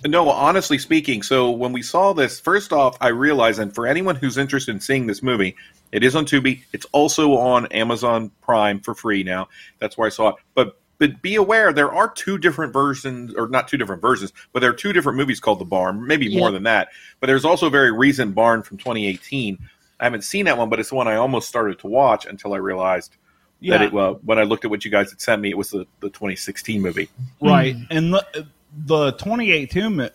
no, 0.06 0.30
honestly 0.30 0.78
speaking, 0.78 1.24
so 1.24 1.50
when 1.52 1.72
we 1.74 1.82
saw 1.82 2.14
this, 2.14 2.40
first 2.40 2.72
off, 2.72 2.98
I 3.02 3.08
realized, 3.10 3.60
and 3.60 3.74
for 3.74 3.88
anyone 3.88 4.16
who's 4.16 4.38
interested 4.38 4.72
in 4.72 4.80
seeing 4.80 5.08
this 5.08 5.24
movie, 5.24 5.56
it 5.92 6.04
is 6.04 6.16
on 6.16 6.26
Tubi. 6.26 6.62
It's 6.74 6.86
also 6.92 7.36
on 7.38 7.66
Amazon 7.68 8.32
Prime 8.42 8.80
for 8.82 8.94
free 8.94 9.24
now. 9.24 9.48
That's 9.80 9.98
where 9.98 10.06
I 10.08 10.10
saw 10.10 10.30
it. 10.30 10.36
But 10.56 10.78
but 11.00 11.22
be 11.22 11.36
aware, 11.36 11.72
there 11.74 11.94
are 11.94 12.10
two 12.10 12.38
different 12.40 12.74
versions, 12.74 13.34
or 13.36 13.48
not 13.48 13.68
two 13.68 13.78
different 13.78 14.02
versions, 14.02 14.34
but 14.52 14.62
there 14.62 14.72
are 14.72 14.76
two 14.76 14.94
different 14.94 15.18
movies 15.18 15.40
called 15.40 15.60
The 15.60 15.66
Barn, 15.66 16.06
maybe 16.08 16.36
more 16.36 16.50
than 16.52 16.64
that. 16.64 16.88
But 17.20 17.28
there's 17.28 17.46
also 17.46 17.68
a 17.68 17.70
very 17.70 17.92
recent 17.92 18.34
Barn 18.34 18.64
from 18.64 18.78
2018. 18.78 19.60
I 20.00 20.04
haven't 20.04 20.24
seen 20.24 20.46
that 20.46 20.58
one, 20.58 20.70
but 20.70 20.80
it's 20.80 20.90
the 20.90 20.96
one 20.96 21.08
I 21.08 21.16
almost 21.16 21.48
started 21.48 21.78
to 21.80 21.88
watch 21.88 22.26
until 22.26 22.54
I 22.54 22.58
realized 22.58 23.16
Yeah. 23.60 23.78
that 23.80 23.88
it, 23.88 23.96
uh, 23.96 24.14
when 24.24 24.38
I 24.40 24.44
looked 24.44 24.66
at 24.66 24.72
what 24.72 24.86
you 24.86 24.92
guys 24.92 25.10
had 25.10 25.20
sent 25.22 25.42
me, 25.42 25.50
it 25.50 25.58
was 25.58 25.72
the, 25.72 25.86
the 26.00 26.10
2016 26.10 26.82
movie. 26.82 27.10
right? 27.42 27.76
And 27.90 28.14
the 28.14 28.48
the 28.86 29.12
2018 29.14 30.10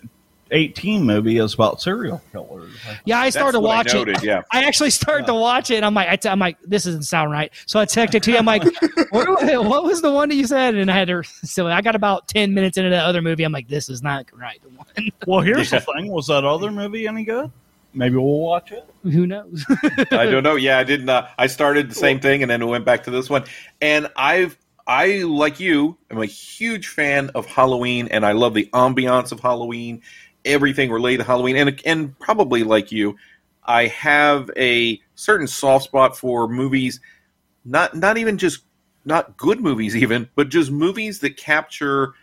18 0.54 1.02
movie 1.04 1.38
is 1.38 1.54
about 1.54 1.80
serial 1.80 2.20
killers. 2.30 2.70
Yeah, 3.06 3.18
I 3.18 3.30
started 3.30 3.52
to 3.52 3.60
what 3.60 3.70
I 3.72 3.76
watch 3.78 3.94
noted, 3.94 4.18
it. 4.18 4.22
yeah. 4.24 4.42
I 4.52 4.64
actually 4.64 4.90
started 4.90 5.26
to 5.28 5.34
watch 5.34 5.70
it, 5.70 5.76
and 5.76 5.84
I'm 5.86 5.94
like, 5.94 6.08
I 6.10 6.16
t- 6.16 6.28
I'm 6.28 6.38
like, 6.38 6.58
this 6.62 6.84
doesn't 6.84 7.04
sound 7.04 7.32
right. 7.32 7.50
So 7.64 7.80
I 7.80 7.86
texted 7.86 8.16
it 8.16 8.22
to 8.24 8.32
you. 8.32 8.36
I'm 8.36 8.44
like, 8.44 8.62
what, 9.10 9.40
do- 9.40 9.62
what 9.62 9.82
was 9.84 10.02
the 10.02 10.12
one 10.12 10.28
that 10.28 10.34
you 10.34 10.46
said? 10.46 10.74
And 10.74 10.90
I 10.90 10.94
had 10.94 11.08
to. 11.08 11.22
So 11.24 11.68
I 11.68 11.80
got 11.80 11.96
about 11.96 12.28
ten 12.28 12.52
minutes 12.52 12.76
into 12.76 12.90
that 12.90 13.04
other 13.04 13.22
movie. 13.22 13.44
I'm 13.44 13.52
like, 13.52 13.66
this 13.68 13.88
is 13.88 14.02
not 14.02 14.26
right. 14.34 14.60
The 14.62 14.68
one. 14.68 15.10
Well, 15.26 15.40
here's 15.40 15.72
Yeah. 15.72 15.78
the 15.78 15.86
thing: 15.94 16.12
was 16.12 16.26
that 16.26 16.44
other 16.44 16.70
movie 16.70 17.06
any 17.08 17.24
good? 17.24 17.50
Maybe 17.94 18.16
we'll 18.16 18.38
watch 18.40 18.72
it. 18.72 18.88
Who 19.02 19.26
knows? 19.26 19.64
I 20.10 20.26
don't 20.26 20.42
know. 20.42 20.56
Yeah, 20.56 20.78
I 20.78 20.84
didn't. 20.84 21.08
Uh, 21.08 21.28
I 21.36 21.46
started 21.46 21.90
the 21.90 21.94
same 21.94 22.20
thing 22.20 22.42
and 22.42 22.50
then 22.50 22.66
went 22.66 22.84
back 22.84 23.04
to 23.04 23.10
this 23.10 23.28
one. 23.28 23.44
And 23.80 24.08
I've, 24.16 24.56
I 24.86 25.22
like 25.22 25.60
you, 25.60 25.98
I'm 26.10 26.18
a 26.18 26.26
huge 26.26 26.88
fan 26.88 27.30
of 27.34 27.46
Halloween, 27.46 28.08
and 28.08 28.24
I 28.24 28.32
love 28.32 28.54
the 28.54 28.68
ambiance 28.72 29.30
of 29.30 29.40
Halloween, 29.40 30.02
everything 30.44 30.90
related 30.90 31.18
to 31.18 31.24
Halloween, 31.24 31.56
and 31.56 31.80
and 31.84 32.18
probably 32.18 32.64
like 32.64 32.90
you, 32.90 33.16
I 33.64 33.86
have 33.88 34.50
a 34.56 35.00
certain 35.14 35.46
soft 35.46 35.84
spot 35.84 36.16
for 36.16 36.48
movies, 36.48 37.00
not 37.64 37.96
not 37.96 38.18
even 38.18 38.38
just 38.38 38.64
not 39.04 39.36
good 39.36 39.60
movies 39.60 39.96
even, 39.96 40.28
but 40.34 40.48
just 40.48 40.70
movies 40.70 41.20
that 41.20 41.36
capture 41.36 42.14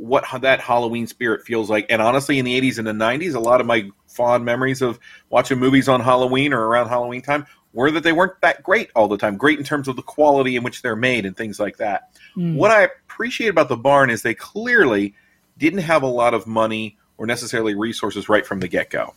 what 0.00 0.24
that 0.40 0.60
Halloween 0.60 1.06
spirit 1.06 1.44
feels 1.44 1.68
like. 1.68 1.86
And 1.90 2.00
honestly, 2.00 2.38
in 2.38 2.46
the 2.46 2.58
80s 2.58 2.78
and 2.78 2.86
the 2.86 2.92
90s, 2.92 3.34
a 3.34 3.40
lot 3.40 3.60
of 3.60 3.66
my 3.66 3.90
fond 4.08 4.44
memories 4.44 4.80
of 4.80 4.98
watching 5.28 5.58
movies 5.58 5.88
on 5.88 6.00
Halloween 6.00 6.54
or 6.54 6.66
around 6.66 6.88
Halloween 6.88 7.20
time 7.20 7.46
were 7.74 7.90
that 7.90 8.02
they 8.02 8.12
weren't 8.12 8.40
that 8.40 8.62
great 8.62 8.90
all 8.96 9.08
the 9.08 9.18
time. 9.18 9.36
Great 9.36 9.58
in 9.58 9.64
terms 9.64 9.88
of 9.88 9.96
the 9.96 10.02
quality 10.02 10.56
in 10.56 10.62
which 10.62 10.80
they're 10.80 10.96
made 10.96 11.26
and 11.26 11.36
things 11.36 11.60
like 11.60 11.76
that. 11.76 12.18
Mm. 12.34 12.56
What 12.56 12.70
I 12.70 12.84
appreciate 12.84 13.48
about 13.48 13.68
the 13.68 13.76
barn 13.76 14.08
is 14.08 14.22
they 14.22 14.34
clearly 14.34 15.14
didn't 15.58 15.80
have 15.80 16.02
a 16.02 16.08
lot 16.08 16.32
of 16.32 16.46
money 16.46 16.96
or 17.18 17.26
necessarily 17.26 17.74
resources 17.74 18.28
right 18.30 18.46
from 18.46 18.60
the 18.60 18.68
get 18.68 18.88
go. 18.88 19.14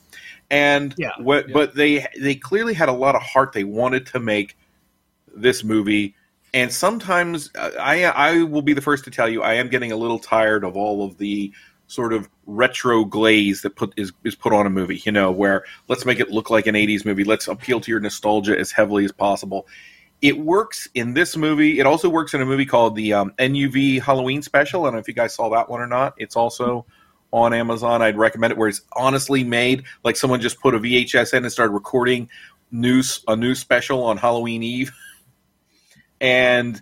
And 0.52 0.94
Yeah, 0.98 1.12
what, 1.18 1.48
yeah. 1.48 1.54
but 1.54 1.76
they 1.76 2.06
they 2.20 2.36
clearly 2.36 2.74
had 2.74 2.90
a 2.90 2.94
lot 2.94 3.16
of 3.16 3.22
heart. 3.22 3.54
They 3.54 3.64
wanted 3.64 4.06
to 4.08 4.20
make 4.20 4.58
this 5.34 5.64
movie 5.64 6.16
and 6.54 6.72
sometimes 6.72 7.50
uh, 7.56 7.72
I 7.80 8.04
I 8.06 8.44
will 8.44 8.62
be 8.62 8.74
the 8.74 8.82
first 8.82 9.04
to 9.06 9.12
tell 9.12 9.28
you 9.28 9.42
I 9.42 9.54
am 9.56 9.70
getting 9.70 9.92
a 9.92 9.96
little 9.96 10.20
tired 10.20 10.64
of 10.64 10.78
all 10.78 11.04
of 11.04 11.18
the 11.18 11.52
sort 11.88 12.14
of 12.14 12.30
retro 12.46 13.06
glaze 13.06 13.62
that 13.62 13.76
put 13.76 13.94
is, 13.98 14.12
is 14.24 14.36
put 14.36 14.54
on 14.54 14.66
a 14.66 14.70
movie. 14.70 15.02
You 15.06 15.12
know, 15.12 15.32
where 15.32 15.64
let's 15.88 16.06
make 16.06 16.20
it 16.20 16.30
look 16.30 16.50
like 16.50 16.68
an 16.68 16.76
'80s 16.76 17.06
movie. 17.06 17.24
Let's 17.24 17.48
appeal 17.48 17.82
to 17.82 17.92
your 17.92 18.00
nostalgia 18.00 18.58
as 18.58 18.72
heavily 18.72 19.06
as 19.06 19.12
possible. 19.12 19.68
It 20.22 20.40
works 20.40 20.88
in 20.94 21.14
this 21.14 21.36
movie. 21.36 21.80
It 21.80 21.86
also 21.86 22.10
works 22.10 22.34
in 22.34 22.42
a 22.42 22.46
movie 22.46 22.66
called 22.66 22.96
the 22.96 23.14
um, 23.14 23.34
WNUF 23.38 24.02
Halloween 24.02 24.42
Special. 24.42 24.84
I 24.84 24.86
don't 24.88 24.94
know 24.94 25.00
if 25.00 25.08
you 25.08 25.14
guys 25.14 25.34
saw 25.34 25.50
that 25.50 25.70
one 25.70 25.82
or 25.82 25.88
not. 25.88 26.14
It's 26.18 26.38
also 26.38 26.86
on 27.32 27.54
Amazon. 27.54 28.02
I'd 28.02 28.16
recommend 28.16 28.52
it. 28.52 28.58
Where 28.58 28.70
it's 28.70 28.82
honestly 28.96 29.44
made 29.44 29.84
like 30.04 30.16
someone 30.16 30.40
just 30.40 30.62
put 30.62 30.76
a 30.76 30.80
VHS 30.80 31.34
in 31.34 31.44
and 31.44 31.52
started 31.52 31.74
recording 31.74 32.30
news 32.72 33.24
a 33.28 33.36
new 33.36 33.54
special 33.54 34.04
on 34.04 34.18
Halloween 34.18 34.64
Eve 34.64 34.92
and 36.24 36.82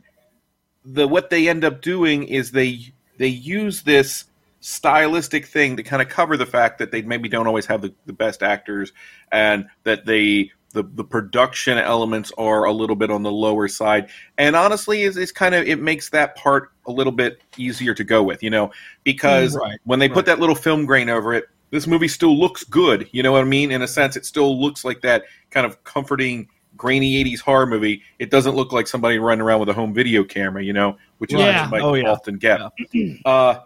the 0.85 1.07
what 1.07 1.31
they 1.31 1.49
end 1.49 1.65
up 1.65 1.81
doing 1.81 2.23
is 2.23 2.51
they 2.51 2.93
they 3.17 3.27
use 3.27 3.81
this 3.81 4.25
stylistic 4.61 5.47
thing 5.47 5.75
to 5.75 5.83
kind 5.83 6.01
of 6.01 6.07
cover 6.07 6.37
the 6.37 6.45
fact 6.45 6.77
that 6.77 6.91
they 6.91 7.01
maybe 7.01 7.27
don't 7.27 7.47
always 7.47 7.65
have 7.65 7.81
the, 7.81 7.93
the 8.05 8.13
best 8.13 8.43
actors 8.43 8.93
and 9.31 9.65
that 9.83 10.05
they 10.05 10.51
the, 10.73 10.83
the 10.83 11.03
production 11.03 11.77
elements 11.77 12.31
are 12.37 12.63
a 12.63 12.71
little 12.71 12.95
bit 12.95 13.11
on 13.11 13.23
the 13.23 13.31
lower 13.31 13.67
side. 13.67 14.09
And 14.37 14.55
honestly 14.55 15.01
is 15.01 15.17
is 15.17 15.31
kind 15.31 15.55
of 15.55 15.67
it 15.67 15.81
makes 15.81 16.09
that 16.11 16.35
part 16.35 16.71
a 16.85 16.91
little 16.91 17.11
bit 17.11 17.41
easier 17.57 17.95
to 17.95 18.03
go 18.03 18.21
with 18.21 18.43
you 18.43 18.49
know 18.51 18.71
because 19.03 19.55
Right, 19.55 19.79
when 19.85 19.99
they 19.99 20.07
put 20.07 20.25
that 20.27 20.39
little 20.39 20.55
film 20.55 20.85
grain 20.85 21.09
over 21.09 21.33
it 21.33 21.45
this 21.71 21.87
movie 21.87 22.07
still 22.07 22.37
looks 22.37 22.63
good 22.63 23.09
you 23.11 23.23
know 23.23 23.31
what 23.31 23.41
i 23.41 23.45
mean? 23.45 23.71
In 23.71 23.81
a 23.81 23.87
sense 23.87 24.15
it 24.15 24.25
still 24.25 24.59
looks 24.61 24.85
like 24.85 25.01
that 25.01 25.23
kind 25.49 25.65
of 25.65 25.83
comforting 25.83 26.47
grainy 26.81 27.23
80s 27.23 27.39
horror 27.41 27.67
movie 27.67 28.01
it 28.17 28.31
doesn't 28.31 28.55
look 28.55 28.71
like 28.71 28.87
somebody 28.87 29.19
running 29.19 29.43
around 29.43 29.59
with 29.59 29.69
a 29.69 29.73
home 29.73 29.93
video 29.93 30.23
camera 30.23 30.63
you 30.63 30.73
know 30.73 30.97
which 31.19 31.31
is 31.31 31.39
Yeah. 31.39 31.45
what 31.45 31.63
you 31.65 31.69
might 31.69 31.81
Oh, 31.83 31.93
yeah. 31.93 32.09
often 32.11 32.37
get 32.39 32.59
uh, 33.25 33.59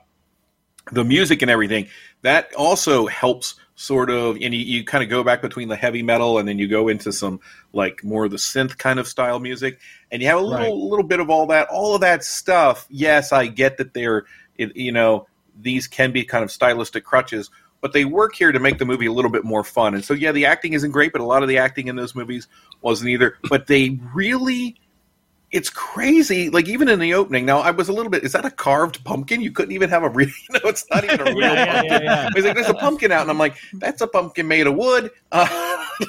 the 0.92 1.04
music 1.06 1.42
and 1.42 1.50
everything 1.50 1.88
that 2.24 2.54
also 2.56 3.08
helps 3.08 3.56
sort 3.76 4.10
of 4.10 4.36
and 4.42 4.54
you, 4.54 4.60
you 4.60 4.84
kind 4.84 5.02
of 5.02 5.10
go 5.10 5.24
back 5.24 5.42
between 5.42 5.70
the 5.70 5.78
heavy 5.78 6.04
metal 6.04 6.38
and 6.40 6.46
then 6.48 6.60
you 6.60 6.68
go 6.68 6.90
into 6.90 7.14
some 7.14 7.40
like 7.72 8.04
more 8.04 8.26
of 8.26 8.32
the 8.32 8.38
synth 8.38 8.78
kind 8.78 9.00
of 9.00 9.08
style 9.08 9.40
music 9.40 9.80
and 10.12 10.22
you 10.22 10.28
have 10.28 10.38
a 10.38 10.42
little 10.42 10.58
Right. 10.58 10.74
little 10.74 11.06
bit 11.08 11.22
of 11.22 11.30
all 11.30 11.48
that 11.48 11.68
all 11.70 11.96
of 11.96 12.02
that 12.02 12.22
stuff 12.26 12.86
yes 12.90 13.32
i 13.32 13.48
get 13.48 13.78
that 13.78 13.94
they're 13.94 14.26
it, 14.58 14.76
you 14.76 14.92
know 14.92 15.28
these 15.62 15.88
can 15.88 16.12
be 16.12 16.26
kind 16.26 16.44
of 16.44 16.52
stylistic 16.52 17.06
crutches 17.06 17.50
but 17.86 17.94
they 17.94 18.04
work 18.04 18.34
here 18.34 18.52
to 18.52 18.60
make 18.60 18.80
the 18.80 18.86
movie 18.86 19.06
a 19.06 19.12
little 19.12 19.30
bit 19.30 19.44
more 19.44 19.64
fun 19.64 19.94
and 19.94 20.04
so 20.04 20.16
yeah 20.16 20.32
the 20.32 20.44
acting 20.44 20.74
isn't 20.74 20.90
great 20.90 21.12
but 21.12 21.22
a 21.22 21.24
lot 21.24 21.44
of 21.44 21.48
the 21.50 21.60
acting 21.60 21.88
in 21.88 21.96
those 21.96 22.16
movies 22.16 22.48
wasn't 22.82 23.08
either 23.08 23.38
but 23.48 23.68
they 23.68 24.00
really 24.12 24.76
it's 25.52 25.70
crazy. 25.70 26.50
Like 26.50 26.68
even 26.68 26.90
in 26.90 27.00
the 27.00 27.14
opening, 27.14 27.46
now 27.46 27.60
I 27.60 27.72
was 27.72 27.88
a 27.88 27.94
little 27.94 28.10
bit. 28.10 28.24
Is 28.26 28.34
that 28.34 28.44
a 28.44 28.52
carved 28.52 29.02
pumpkin? 29.06 29.40
You 29.40 29.52
couldn't 29.52 29.74
even 29.74 29.90
have 29.90 30.04
a 30.04 30.10
real. 30.10 30.28
No, 30.50 30.60
it's 30.66 30.86
not 30.92 31.06
even 31.06 31.22
a 31.22 31.24
real 31.26 31.38
Yeah, 31.40 31.66
pumpkin. 31.74 31.92
yeah, 31.92 32.02
yeah. 32.04 32.30
He's 32.36 32.44
like, 32.44 32.56
"There's 32.56 32.68
a 32.68 32.74
pumpkin 32.74 33.12
out," 33.14 33.22
and 33.22 33.30
I'm 33.32 33.38
like, 33.38 33.56
"That's 33.76 34.02
a 34.02 34.08
pumpkin 34.08 34.48
made 34.50 34.68
of 34.68 34.76
wood." 34.76 35.12
Uh, 35.32 35.48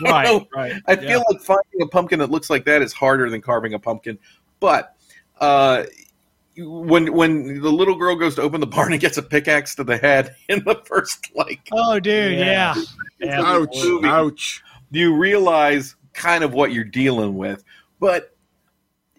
Right, 0.00 0.24
know, 0.24 0.46
right, 0.56 0.82
I 0.86 0.96
feel 0.96 1.22
like 1.30 1.40
finding 1.42 1.80
a 1.80 1.86
pumpkin 1.86 2.18
that 2.18 2.28
looks 2.28 2.50
like 2.50 2.64
that 2.64 2.82
is 2.82 2.92
harder 2.92 3.30
than 3.30 3.40
carving 3.40 3.74
a 3.74 3.78
pumpkin. 3.78 4.18
But 4.58 4.96
uh, 5.38 5.84
when 6.58 7.12
when 7.12 7.60
the 7.60 7.70
little 7.70 7.96
girl 7.96 8.16
goes 8.16 8.34
to 8.36 8.42
open 8.42 8.60
the 8.60 8.66
barn 8.66 8.92
and 8.92 9.00
gets 9.00 9.16
a 9.16 9.22
pickaxe 9.22 9.74
to 9.74 9.84
the 9.84 9.96
head 9.98 10.34
in 10.48 10.62
the 10.64 10.80
first 10.84 11.30
like 11.34 11.68
Oh, 11.72 12.00
dude, 12.00 12.38
yeah. 12.38 12.74
Yeah. 13.18 13.42
Ouch! 13.42 13.76
movie. 13.76 14.08
Ouch! 14.08 14.62
you 14.90 15.16
realize 15.16 15.96
kind 16.12 16.44
of 16.44 16.54
what 16.54 16.72
you're 16.72 16.84
dealing 16.84 17.36
with. 17.36 17.62
But 18.00 18.36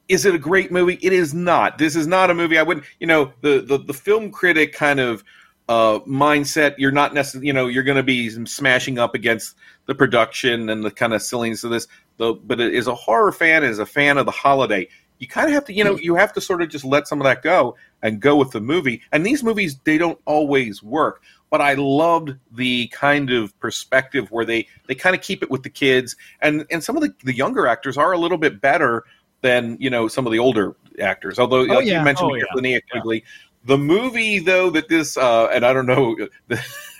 is 0.07 0.25
it 0.25 0.35
a 0.35 0.39
great 0.39 0.71
movie? 0.71 0.97
It 1.01 1.13
is 1.13 1.33
not. 1.33 1.77
This 1.77 1.95
is 1.95 2.07
not 2.07 2.29
a 2.29 2.33
movie 2.33 2.57
I 2.57 2.63
wouldn't. 2.63 2.85
You 2.99 3.07
know, 3.07 3.33
the 3.41 3.61
the, 3.61 3.77
the 3.77 3.93
film 3.93 4.31
critic 4.31 4.73
kind 4.73 4.99
of 4.99 5.23
uh, 5.69 5.99
mindset. 6.07 6.75
You're 6.77 6.91
not 6.91 7.13
necessarily. 7.13 7.47
You 7.47 7.53
know, 7.53 7.67
you're 7.67 7.83
going 7.83 7.97
to 7.97 8.03
be 8.03 8.29
smashing 8.45 8.99
up 8.99 9.15
against 9.15 9.55
the 9.85 9.95
production 9.95 10.69
and 10.69 10.83
the 10.83 10.91
kind 10.91 11.13
of 11.13 11.21
silliness 11.21 11.63
of 11.63 11.71
this. 11.71 11.87
The 12.17 12.33
but 12.33 12.59
as 12.59 12.87
a 12.87 12.95
horror 12.95 13.31
fan, 13.31 13.63
as 13.63 13.79
a 13.79 13.85
fan 13.85 14.17
of 14.17 14.25
the 14.25 14.31
holiday, 14.31 14.87
you 15.19 15.27
kind 15.27 15.47
of 15.47 15.53
have 15.53 15.65
to. 15.65 15.73
You 15.73 15.83
know, 15.83 15.97
you 15.97 16.15
have 16.15 16.33
to 16.33 16.41
sort 16.41 16.61
of 16.61 16.69
just 16.69 16.85
let 16.85 17.07
some 17.07 17.19
of 17.19 17.25
that 17.25 17.41
go 17.41 17.75
and 18.01 18.19
go 18.19 18.35
with 18.35 18.51
the 18.51 18.61
movie. 18.61 19.01
And 19.11 19.25
these 19.25 19.43
movies, 19.43 19.77
they 19.83 19.97
don't 19.97 20.19
always 20.25 20.83
work. 20.83 21.21
But 21.49 21.61
I 21.61 21.75
loved 21.75 22.35
the 22.51 22.87
kind 22.87 23.31
of 23.31 23.57
perspective 23.59 24.29
where 24.31 24.43
they, 24.45 24.67
they 24.87 24.95
kind 24.95 25.15
of 25.15 25.21
keep 25.21 25.41
it 25.41 25.49
with 25.49 25.63
the 25.63 25.69
kids, 25.69 26.15
and 26.41 26.65
and 26.69 26.83
some 26.83 26.95
of 26.97 27.01
the, 27.01 27.13
the 27.23 27.33
younger 27.33 27.67
actors 27.67 27.97
are 27.97 28.11
a 28.11 28.17
little 28.17 28.37
bit 28.37 28.59
better 28.59 29.03
than 29.41 29.77
you 29.79 29.89
know 29.89 30.07
some 30.07 30.25
of 30.25 30.33
the 30.33 30.39
older 30.39 30.75
actors. 30.99 31.39
Although, 31.39 31.61
like 31.61 31.85
yeah. 31.85 31.99
you 31.99 32.05
mentioned, 32.05 32.31
Oh, 32.31 32.35
yeah. 32.35 32.79
Quigley, 32.91 33.23
the 33.65 33.77
movie 33.77 34.39
though 34.39 34.69
that 34.71 34.89
this 34.89 35.17
uh, 35.17 35.47
and 35.47 35.65
I 35.65 35.73
don't 35.73 35.85
know. 35.85 36.15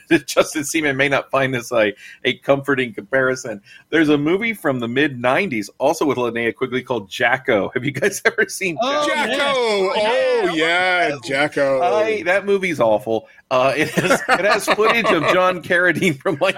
that 0.08 0.28
Justin 0.28 0.64
Seaman 0.64 0.98
may 0.98 1.10
not 1.10 1.30
find 1.32 1.54
this 1.54 1.72
a, 1.72 1.94
a 2.24 2.38
comforting 2.40 2.94
comparison. 2.94 3.62
There's 3.90 4.10
a 4.10 4.18
movie 4.18 4.54
from 4.54 4.80
the 4.80 4.88
mid 4.88 5.18
'90s, 5.22 5.70
also 5.78 6.06
with 6.06 6.18
Linnea 6.18 6.56
Quigley, 6.56 6.82
called 6.84 7.10
Jack-O. 7.10 7.70
Have 7.74 7.86
you 7.86 7.92
guys 7.92 8.22
ever 8.26 8.48
seen 8.48 8.78
Oh, 8.82 9.08
Jack-O? 9.08 9.32
Jack-O! 9.32 9.94
Oh 9.96 10.54
yeah, 10.54 11.16
Jack-O! 11.24 11.82
I, 11.82 12.24
that 12.24 12.46
movie's 12.46 12.80
awful. 12.80 13.28
Uh, 13.50 13.74
it 13.76 13.90
has 13.92 14.22
it 14.28 14.46
has 14.46 14.66
footage 14.66 15.06
of 15.12 15.24
John 15.34 15.62
Carradine 15.64 16.18
from 16.20 16.38
like 16.42 16.58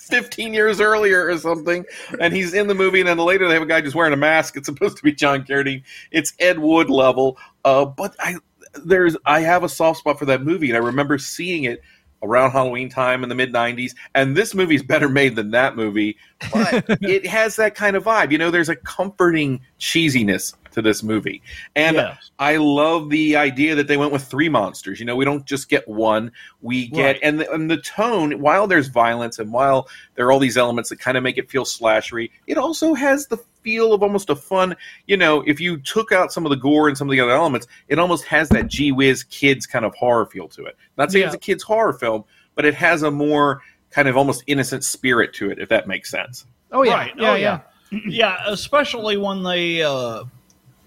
15 0.00 0.52
years 0.52 0.80
earlier 0.80 1.26
or 1.28 1.38
something, 1.38 1.84
and 2.20 2.34
he's 2.34 2.54
in 2.54 2.66
the 2.66 2.74
movie. 2.74 3.00
And 3.00 3.08
then 3.08 3.18
later 3.18 3.46
they 3.48 3.54
have 3.54 3.62
a 3.62 3.66
guy 3.66 3.80
just 3.80 3.94
wearing 3.94 4.12
a 4.12 4.16
mask. 4.16 4.56
It's 4.56 4.66
supposed 4.66 4.96
to 4.96 5.02
be 5.02 5.12
John 5.12 5.44
Carradine. 5.44 5.82
It's 6.10 6.32
Ed 6.38 6.58
Wood 6.58 6.90
level. 6.90 7.38
Uh, 7.64 7.84
but 7.84 8.14
I 8.18 8.36
there's 8.84 9.16
I 9.24 9.40
have 9.40 9.64
a 9.64 9.68
soft 9.68 10.00
spot 10.00 10.18
for 10.18 10.26
that 10.26 10.42
movie, 10.42 10.68
and 10.70 10.76
I 10.76 10.80
remember 10.80 11.18
seeing 11.18 11.64
it 11.64 11.82
around 12.22 12.52
Halloween 12.52 12.88
time 12.88 13.22
in 13.22 13.28
the 13.28 13.34
mid 13.34 13.52
90s. 13.52 13.94
And 14.14 14.36
this 14.36 14.54
movie's 14.54 14.82
better 14.82 15.08
made 15.08 15.36
than 15.36 15.50
that 15.52 15.76
movie, 15.76 16.16
but 16.52 16.84
it 17.02 17.26
has 17.26 17.56
that 17.56 17.74
kind 17.74 17.96
of 17.96 18.04
vibe. 18.04 18.30
You 18.30 18.38
know, 18.38 18.50
there's 18.50 18.68
a 18.68 18.76
comforting 18.76 19.60
cheesiness 19.78 20.54
to 20.72 20.82
this 20.82 21.02
movie. 21.02 21.42
And. 21.76 21.96
I 22.38 22.56
love 22.56 23.08
the 23.08 23.36
idea 23.36 23.76
that 23.76 23.86
they 23.86 23.96
went 23.96 24.10
with 24.10 24.24
three 24.24 24.48
monsters. 24.48 24.98
You 24.98 25.06
know, 25.06 25.14
we 25.14 25.24
don't 25.24 25.46
just 25.46 25.68
get 25.68 25.86
one. 25.86 26.32
We 26.60 26.88
get 26.88 27.04
Right. 27.04 27.18
and 27.22 27.38
the, 27.38 27.48
and 27.52 27.70
the 27.70 27.76
tone. 27.76 28.40
While 28.40 28.66
there's 28.66 28.88
violence 28.88 29.38
and 29.38 29.52
while 29.52 29.88
there 30.16 30.26
are 30.26 30.32
all 30.32 30.40
these 30.40 30.56
elements 30.56 30.90
that 30.90 30.98
kind 30.98 31.16
of 31.16 31.22
make 31.22 31.38
it 31.38 31.48
feel 31.48 31.64
slashery, 31.64 32.30
it 32.48 32.58
also 32.58 32.94
has 32.94 33.28
the 33.28 33.36
feel 33.62 33.92
of 33.92 34.02
almost 34.02 34.30
a 34.30 34.36
fun. 34.36 34.76
You 35.06 35.16
know, 35.16 35.42
if 35.46 35.60
you 35.60 35.78
took 35.78 36.12
out 36.12 36.32
some 36.32 36.44
of 36.44 36.50
the 36.50 36.56
gore 36.56 36.88
and 36.88 36.96
some 36.96 37.08
of 37.08 37.12
the 37.12 37.20
other 37.20 37.32
elements, 37.32 37.66
it 37.88 37.98
almost 37.98 38.24
has 38.24 38.48
that 38.50 38.68
gee 38.68 38.92
whiz 38.92 39.24
kids 39.24 39.66
kind 39.66 39.84
of 39.84 39.94
horror 39.94 40.26
feel 40.26 40.48
to 40.48 40.64
it. 40.64 40.76
Not 40.98 41.12
saying 41.12 41.26
it's 41.26 41.34
a 41.34 41.38
kids 41.38 41.62
horror 41.62 41.92
film, 41.92 42.24
but 42.54 42.64
it 42.64 42.74
has 42.74 43.02
a 43.02 43.10
more 43.10 43.62
kind 43.90 44.08
of 44.08 44.16
almost 44.16 44.44
innocent 44.46 44.84
spirit 44.84 45.32
to 45.34 45.50
it, 45.50 45.58
if 45.58 45.68
that 45.68 45.86
makes 45.86 46.10
sense. 46.10 46.46
Oh, 46.70 46.82
yeah. 46.82 46.94
Right. 46.94 47.12
Yeah, 47.16 47.30
oh, 47.30 47.34
yeah. 47.34 47.60
yeah. 47.90 48.00
yeah, 48.06 48.36
especially 48.46 49.16
when 49.16 49.42
they 49.42 49.82
uh, 49.82 50.24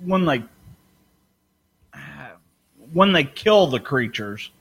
when 0.04 0.26
they 0.26 0.44
when 2.94 3.12
they 3.12 3.24
kill 3.24 3.68
the 3.68 3.80
creatures. 3.80 4.52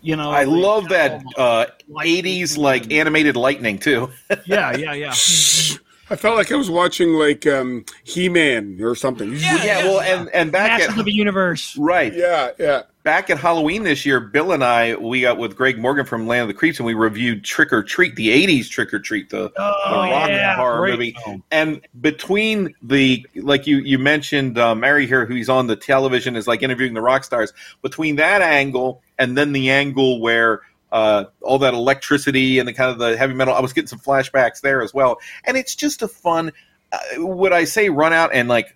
You 0.00 0.14
know, 0.14 0.30
I 0.30 0.44
love 0.44 0.90
that 0.90 1.24
uh, 1.36 1.66
80s 1.90 2.56
like 2.56 2.92
animated 2.92 3.34
lightning 3.34 3.78
too. 3.78 4.10
yeah, 4.46 4.76
yeah, 4.76 4.92
yeah. 4.92 5.12
I 6.10 6.16
felt 6.16 6.36
like 6.36 6.50
I 6.50 6.56
was 6.56 6.70
watching 6.70 7.14
like 7.14 7.46
um, 7.46 7.84
He-Man 8.04 8.78
or 8.82 8.94
something. 8.94 9.32
yeah, 9.34 9.84
well, 9.84 10.00
and 10.00 10.28
and 10.30 10.50
back 10.50 10.78
Masters 10.78 10.94
at 10.94 10.98
of 11.00 11.04
the 11.04 11.12
Universe. 11.12 11.76
right 11.76 12.12
yeah, 12.14 12.50
yeah. 12.58 12.82
back 13.02 13.28
at 13.30 13.38
Halloween 13.38 13.82
this 13.82 14.06
year, 14.06 14.18
Bill 14.18 14.52
and 14.52 14.64
I 14.64 14.94
we 14.96 15.20
got 15.22 15.36
with 15.38 15.54
Greg 15.56 15.78
Morgan 15.78 16.06
from 16.06 16.26
Land 16.26 16.42
of 16.42 16.48
the 16.48 16.54
Creeps, 16.54 16.78
and 16.78 16.86
we 16.86 16.94
reviewed 16.94 17.44
Trick 17.44 17.72
or 17.72 17.82
Treat, 17.82 18.16
the 18.16 18.28
'80s 18.28 18.68
Trick 18.70 18.94
or 18.94 18.98
Treat, 18.98 19.30
the, 19.30 19.52
Oh, 19.58 19.90
the 19.90 19.96
rock 20.10 20.28
yeah. 20.30 20.56
horror 20.56 20.78
Great 20.80 20.92
movie. 20.92 21.16
film. 21.24 21.42
And 21.50 21.80
between 22.00 22.74
the 22.82 23.26
like 23.36 23.66
you 23.66 23.78
you 23.78 23.98
mentioned 23.98 24.58
uh, 24.58 24.74
Mary 24.74 25.06
here, 25.06 25.26
who's 25.26 25.48
on 25.48 25.66
the 25.66 25.76
television 25.76 26.36
is 26.36 26.46
like 26.46 26.62
interviewing 26.62 26.94
the 26.94 27.02
rock 27.02 27.24
stars. 27.24 27.52
Between 27.82 28.16
that 28.16 28.40
angle 28.40 29.02
and 29.18 29.36
then 29.36 29.52
the 29.52 29.68
angle 29.70 30.20
where 30.20 30.62
uh, 30.92 31.24
all 31.42 31.58
that 31.58 31.74
electricity 31.74 32.58
and 32.58 32.68
the 32.68 32.72
kind 32.72 32.90
of 32.90 32.98
the 32.98 33.16
heavy 33.16 33.34
metal, 33.34 33.54
I 33.54 33.60
was 33.60 33.72
getting 33.72 33.88
some 33.88 33.98
flashbacks 33.98 34.60
there 34.60 34.82
as 34.82 34.94
well. 34.94 35.18
And 35.44 35.56
it's 35.56 35.74
just 35.74 36.02
a 36.02 36.08
fun. 36.08 36.52
Uh, 36.92 36.98
would 37.18 37.52
I 37.52 37.64
say 37.64 37.90
run 37.90 38.12
out 38.12 38.30
and 38.32 38.48
like 38.48 38.74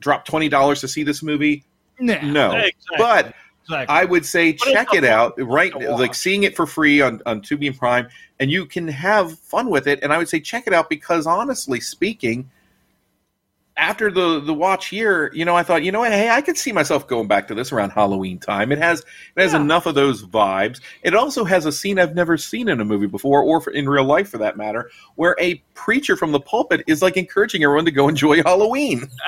drop 0.00 0.24
twenty 0.24 0.48
dollars 0.48 0.80
to 0.80 0.88
see 0.88 1.02
this 1.02 1.22
movie? 1.22 1.64
Nah. 2.00 2.20
No, 2.22 2.50
Exactly. 2.52 2.96
but 2.98 3.34
Exactly. 3.64 3.94
I 3.94 4.04
would 4.04 4.26
say 4.26 4.52
But 4.52 4.72
check 4.72 4.88
it 4.92 5.04
out. 5.04 5.34
Right, 5.38 5.72
like 5.74 6.14
seeing 6.14 6.42
it 6.42 6.56
for 6.56 6.66
free 6.66 7.00
on 7.00 7.22
on 7.26 7.42
Tubi 7.42 7.68
and 7.68 7.78
Prime, 7.78 8.08
and 8.40 8.50
you 8.50 8.66
can 8.66 8.88
have 8.88 9.38
fun 9.38 9.70
with 9.70 9.86
it. 9.86 10.00
And 10.02 10.12
I 10.12 10.18
would 10.18 10.28
say 10.28 10.40
check 10.40 10.66
it 10.66 10.72
out 10.72 10.90
because 10.90 11.26
honestly 11.26 11.78
speaking, 11.78 12.50
after 13.76 14.10
the 14.10 14.40
the 14.40 14.52
watch 14.52 14.88
here, 14.88 15.30
you 15.32 15.44
know, 15.44 15.56
I 15.56 15.62
thought, 15.62 15.82
you 15.82 15.92
know 15.92 16.00
what, 16.00 16.12
hey, 16.12 16.28
I 16.28 16.40
could 16.42 16.58
see 16.58 16.72
myself 16.72 17.06
going 17.06 17.26
back 17.26 17.48
to 17.48 17.54
this 17.54 17.72
around 17.72 17.90
Halloween 17.90 18.38
time. 18.38 18.70
It 18.70 18.78
has 18.78 19.00
it 19.00 19.42
has 19.42 19.54
enough 19.54 19.86
of 19.86 19.94
those 19.94 20.24
vibes. 20.24 20.80
It 21.02 21.14
also 21.14 21.44
has 21.44 21.64
a 21.64 21.72
scene 21.72 21.98
I've 21.98 22.14
never 22.14 22.36
seen 22.36 22.68
in 22.68 22.80
a 22.80 22.84
movie 22.84 23.06
before, 23.06 23.42
or 23.42 23.60
for, 23.60 23.70
in 23.70 23.88
real 23.88 24.04
life 24.04 24.28
for 24.28 24.38
that 24.38 24.56
matter, 24.56 24.90
where 25.14 25.36
a 25.40 25.54
preacher 25.74 26.16
from 26.16 26.32
the 26.32 26.40
pulpit 26.40 26.82
is 26.86 27.00
like 27.00 27.16
encouraging 27.16 27.64
everyone 27.64 27.86
to 27.86 27.90
go 27.90 28.08
enjoy 28.08 28.42
Halloween. 28.44 29.08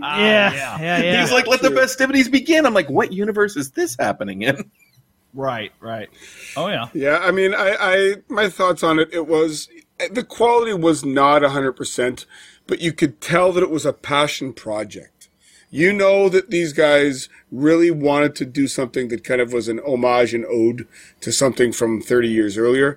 Yeah, 0.00 0.52
yeah, 0.80 1.02
yeah. 1.02 1.20
He's 1.20 1.32
like, 1.32 1.46
let 1.46 1.60
the 1.60 1.70
festivities 1.70 2.28
begin. 2.28 2.66
I'm 2.66 2.74
like, 2.74 2.88
what 2.88 3.12
universe 3.12 3.56
is 3.56 3.70
this 3.70 3.96
happening 3.98 4.42
in? 4.42 4.70
right, 5.34 5.72
right. 5.80 6.08
Oh 6.56 6.68
yeah. 6.68 6.88
Yeah, 6.92 7.18
I 7.18 7.30
mean, 7.30 7.54
I, 7.54 7.76
I 7.78 8.14
my 8.28 8.48
thoughts 8.48 8.82
on 8.82 8.98
it. 8.98 9.08
It 9.12 9.26
was 9.26 9.68
the 10.10 10.24
quality 10.24 10.72
was 10.74 11.04
not 11.04 11.42
hundred 11.42 11.72
percent, 11.72 12.26
but 12.66 12.80
you 12.80 12.92
could 12.92 13.20
tell 13.20 13.52
that 13.52 13.62
it 13.62 13.70
was 13.70 13.86
a 13.86 13.92
passion 13.92 14.52
project. 14.52 15.28
You 15.70 15.92
know 15.92 16.28
that 16.28 16.50
these 16.50 16.72
guys 16.72 17.28
really 17.50 17.90
wanted 17.90 18.36
to 18.36 18.44
do 18.44 18.68
something 18.68 19.08
that 19.08 19.24
kind 19.24 19.40
of 19.40 19.52
was 19.52 19.66
an 19.66 19.80
homage 19.80 20.32
and 20.32 20.46
ode 20.46 20.86
to 21.20 21.32
something 21.32 21.72
from 21.72 22.00
30 22.00 22.28
years 22.28 22.56
earlier. 22.56 22.96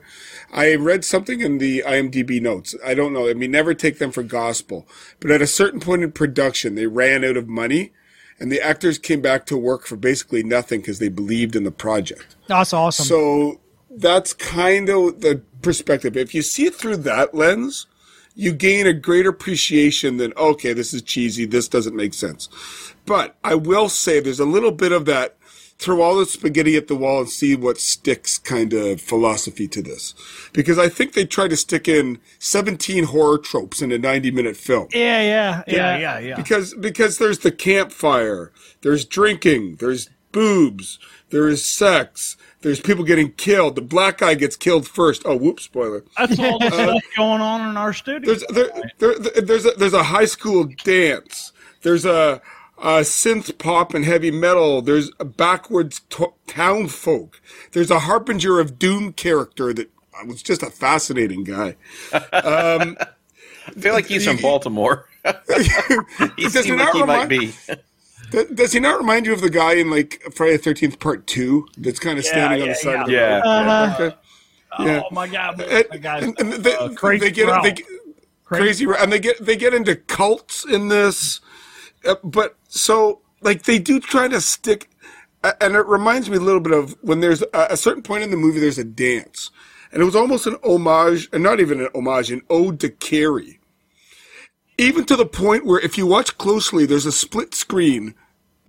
I 0.53 0.75
read 0.75 1.03
something 1.03 1.41
in 1.41 1.57
the 1.57 1.83
IMDb 1.87 2.39
notes. 2.39 2.75
I 2.85 2.93
don't 2.93 3.13
know. 3.13 3.27
I 3.27 3.33
mean, 3.33 3.49
never 3.49 3.73
take 3.73 3.97
them 3.97 4.11
for 4.11 4.21
gospel. 4.21 4.87
But 5.19 5.31
at 5.31 5.41
a 5.41 5.47
certain 5.47 5.79
point 5.79 6.03
in 6.03 6.11
production, 6.11 6.75
they 6.75 6.85
ran 6.85 7.25
out 7.25 7.35
of 7.35 7.47
money 7.47 7.93
and 8.39 8.51
the 8.51 8.61
actors 8.61 8.97
came 8.97 9.21
back 9.21 9.45
to 9.47 9.57
work 9.57 9.87
for 9.87 9.95
basically 9.95 10.43
nothing 10.43 10.81
because 10.81 10.99
they 10.99 11.09
believed 11.09 11.55
in 11.55 11.63
the 11.63 11.71
project. 11.71 12.35
That's 12.47 12.73
awesome. 12.73 13.05
So 13.05 13.59
that's 13.89 14.33
kind 14.33 14.89
of 14.89 15.21
the 15.21 15.41
perspective. 15.61 16.15
If 16.15 16.35
you 16.35 16.41
see 16.43 16.65
it 16.65 16.75
through 16.75 16.97
that 16.97 17.33
lens, 17.33 17.87
you 18.37 18.53
gain 18.53 18.85
a 18.85 18.93
greater 18.93 19.29
appreciation 19.29 20.17
than, 20.17 20.31
okay, 20.37 20.71
this 20.71 20.93
is 20.93 21.01
cheesy, 21.01 21.45
this 21.45 21.67
doesn't 21.67 21.95
make 21.95 22.13
sense. 22.13 22.49
But 23.07 23.35
I 23.43 23.55
will 23.55 23.89
say 23.89 24.19
there's 24.19 24.39
a 24.39 24.45
little 24.45 24.71
bit 24.71 24.91
of 24.91 25.05
that 25.05 25.37
throw 25.79 26.01
all 26.01 26.17
the 26.17 26.25
spaghetti 26.25 26.75
at 26.75 26.87
the 26.87 26.95
wall 26.95 27.21
and 27.21 27.29
see 27.29 27.55
what 27.55 27.79
sticks 27.79 28.37
kind 28.37 28.73
of 28.73 29.01
philosophy 29.01 29.67
to 29.67 29.81
this. 29.81 30.13
Because 30.53 30.77
I 30.77 30.87
think 30.87 31.13
they 31.13 31.25
tried 31.25 31.49
to 31.49 31.57
stick 31.57 31.87
in 31.87 32.19
17 32.39 33.05
horror 33.05 33.39
tropes 33.39 33.81
in 33.81 33.91
a 33.91 33.97
90 33.97 34.31
minute 34.31 34.55
film. 34.55 34.87
yeah, 34.91 35.21
yeah, 35.21 35.63
yeah, 35.67 35.73
Yeah, 35.75 35.97
yeah, 35.97 36.19
yeah. 36.19 36.35
Because 36.35 36.73
because 36.75 37.17
there's 37.17 37.39
the 37.39 37.51
campfire, 37.51 38.51
there's 38.81 39.05
drinking, 39.05 39.77
there's 39.77 40.09
boobs, 40.31 40.99
there 41.29 41.47
is 41.47 41.65
sex, 41.65 42.37
there's 42.61 42.79
people 42.79 43.03
getting 43.03 43.31
killed. 43.33 43.75
The 43.75 43.81
black 43.81 44.17
guy 44.19 44.33
gets 44.35 44.55
killed 44.55 44.87
first. 44.87 45.21
Oh, 45.25 45.35
whoops, 45.37 45.63
spoiler. 45.63 46.03
That's 46.17 46.39
all 46.39 46.59
the 46.59 46.65
uh, 46.67 46.71
stuff 46.71 47.03
going 47.15 47.41
on 47.41 47.69
in 47.69 47.77
our 47.77 47.93
studio. 47.93 48.33
There's 48.33 48.43
there, 48.49 48.69
there, 48.99 49.19
there- 49.19 49.41
there's 49.41 49.65
a, 49.65 49.71
there's 49.71 49.93
a 49.93 50.03
high 50.03 50.25
school 50.25 50.67
dance. 50.83 51.51
There's 51.83 52.05
a, 52.05 52.41
a 52.79 52.99
synth 53.01 53.57
pop 53.59 53.93
and 53.93 54.03
heavy 54.05 54.31
metal. 54.31 54.81
There's 54.81 55.11
a 55.19 55.25
backwards 55.25 56.01
to- 56.11 56.33
town 56.47 56.87
folk. 56.87 57.39
There's 57.73 57.91
a 57.91 57.99
harbinger 57.99 58.59
of 58.59 58.79
doom 58.79 59.13
character 59.13 59.73
that 59.73 59.89
was 60.25 60.41
just 60.41 60.63
a 60.63 60.69
fascinating 60.71 61.43
guy. 61.43 61.75
Um, 62.33 62.97
I 63.67 63.71
feel 63.79 63.93
like 63.93 64.07
he's 64.07 64.25
from 64.25 64.37
Baltimore. 64.41 65.07
he 66.37 66.43
Does 66.43 66.53
seems 66.53 66.69
like 66.69 66.77
not 66.77 66.95
he 66.95 67.03
might 67.03 67.27
be. 67.29 67.53
Does, 68.31 68.45
does 68.47 68.73
he 68.73 68.79
not 68.79 68.99
remind 68.99 69.25
you 69.25 69.33
of 69.33 69.41
the 69.41 69.49
guy 69.49 69.73
in 69.75 69.89
like 69.89 70.21
Friday 70.35 70.57
the 70.57 70.63
Thirteenth 70.63 70.99
Part 70.99 71.27
Two 71.27 71.67
that's 71.77 71.99
kind 71.99 72.17
of 72.19 72.25
Yeah, 72.25 72.31
standing 72.31 72.61
on 72.63 72.67
the 72.69 72.75
side 72.75 72.93
yeah. 72.93 73.01
of 73.01 73.07
the 73.07 73.13
Yeah. 73.13 73.41
Uh-huh. 73.45 73.95
Okay. 74.05 74.15
Yeah. 74.79 75.01
Oh 75.09 75.13
my 75.13 75.27
god, 75.27 75.61
And- 75.61 75.85
my 75.89 75.97
god, 75.97 76.23
and- 76.23 76.39
and 76.39 76.53
they, 76.53 76.75
uh, 76.75 76.89
crazy 76.89 77.25
they 77.25 77.31
get 77.31 77.63
they, 77.63 77.71
get- 77.71 77.85
crazy, 78.43 78.85
Ra- 78.85 78.97
and 79.01 79.11
they 79.11 79.19
get 79.19 79.43
they 79.43 79.55
get 79.55 79.73
into 79.73 79.95
cults 79.95 80.65
in 80.65 80.89
this, 80.89 81.39
uh, 82.05 82.15
but 82.23 82.55
so 82.67 83.21
like 83.41 83.63
they 83.63 83.79
do 83.79 83.99
try 83.99 84.27
to 84.27 84.39
stick, 84.41 84.89
uh, 85.43 85.53
and 85.61 85.75
it 85.75 85.85
reminds 85.87 86.29
me 86.29 86.37
a 86.37 86.41
little 86.41 86.59
bit 86.61 86.73
of 86.73 86.95
when 87.01 87.21
there's 87.21 87.41
a, 87.41 87.67
a 87.71 87.77
certain 87.77 88.03
point 88.03 88.23
in 88.23 88.29
the 88.29 88.37
movie 88.37 88.59
there's 88.59 88.77
a 88.77 88.83
dance, 88.83 89.49
and 89.91 90.01
it 90.01 90.05
was 90.05 90.15
almost 90.15 90.45
an 90.45 90.57
homage, 90.63 91.27
and 91.33 91.41
not 91.41 91.59
even 91.59 91.79
an 91.81 91.89
homage, 91.95 92.29
an 92.29 92.41
ode 92.49 92.79
to 92.81 92.89
Carrie. 92.89 93.59
Even 94.77 95.05
to 95.05 95.15
the 95.15 95.25
point 95.25 95.65
where 95.65 95.79
if 95.79 95.97
you 95.97 96.05
watch 96.05 96.37
closely, 96.37 96.85
there's 96.85 97.05
a 97.05 97.11
split 97.11 97.55
screen. 97.55 98.13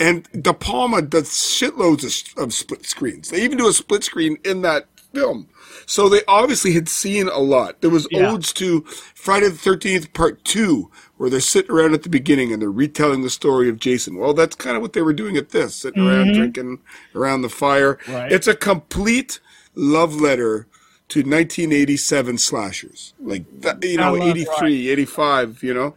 And 0.00 0.28
De 0.32 0.54
Palma 0.54 1.02
does 1.02 1.28
shitloads 1.28 2.04
of, 2.36 2.44
of 2.44 2.54
split 2.54 2.86
screens. 2.86 3.30
They 3.30 3.42
even 3.42 3.58
do 3.58 3.68
a 3.68 3.72
split 3.72 4.04
screen 4.04 4.38
in 4.44 4.62
that 4.62 4.86
film. 5.12 5.48
So 5.86 6.08
they 6.08 6.20
obviously 6.28 6.72
had 6.72 6.88
seen 6.88 7.28
a 7.28 7.38
lot. 7.38 7.80
There 7.80 7.90
was 7.90 8.06
Yeah. 8.10 8.30
odes 8.30 8.52
to 8.54 8.82
Friday 9.14 9.48
the 9.48 9.56
13th 9.56 10.12
Part 10.12 10.44
2, 10.44 10.90
where 11.16 11.30
they're 11.30 11.40
sitting 11.40 11.70
around 11.70 11.94
at 11.94 12.02
the 12.02 12.08
beginning 12.08 12.52
and 12.52 12.62
they're 12.62 12.70
retelling 12.70 13.22
the 13.22 13.30
story 13.30 13.68
of 13.68 13.78
Jason. 13.78 14.16
Well, 14.16 14.34
that's 14.34 14.54
kind 14.54 14.76
of 14.76 14.82
what 14.82 14.92
they 14.92 15.02
were 15.02 15.12
doing 15.12 15.36
at 15.36 15.50
this, 15.50 15.74
sitting 15.74 16.06
around 16.06 16.26
mm-hmm. 16.28 16.38
drinking 16.38 16.78
around 17.14 17.42
the 17.42 17.48
fire. 17.48 17.98
Right. 18.06 18.30
It's 18.30 18.46
a 18.46 18.54
complete 18.54 19.40
love 19.74 20.14
letter 20.14 20.66
to 21.08 21.20
1987 21.20 22.38
slashers. 22.38 23.14
Like, 23.20 23.44
that, 23.62 23.82
you 23.84 23.96
know, 23.96 24.14
I 24.14 24.18
love- 24.18 24.28
83, 24.28 24.88
85, 24.90 25.62
you 25.62 25.74
know? 25.74 25.94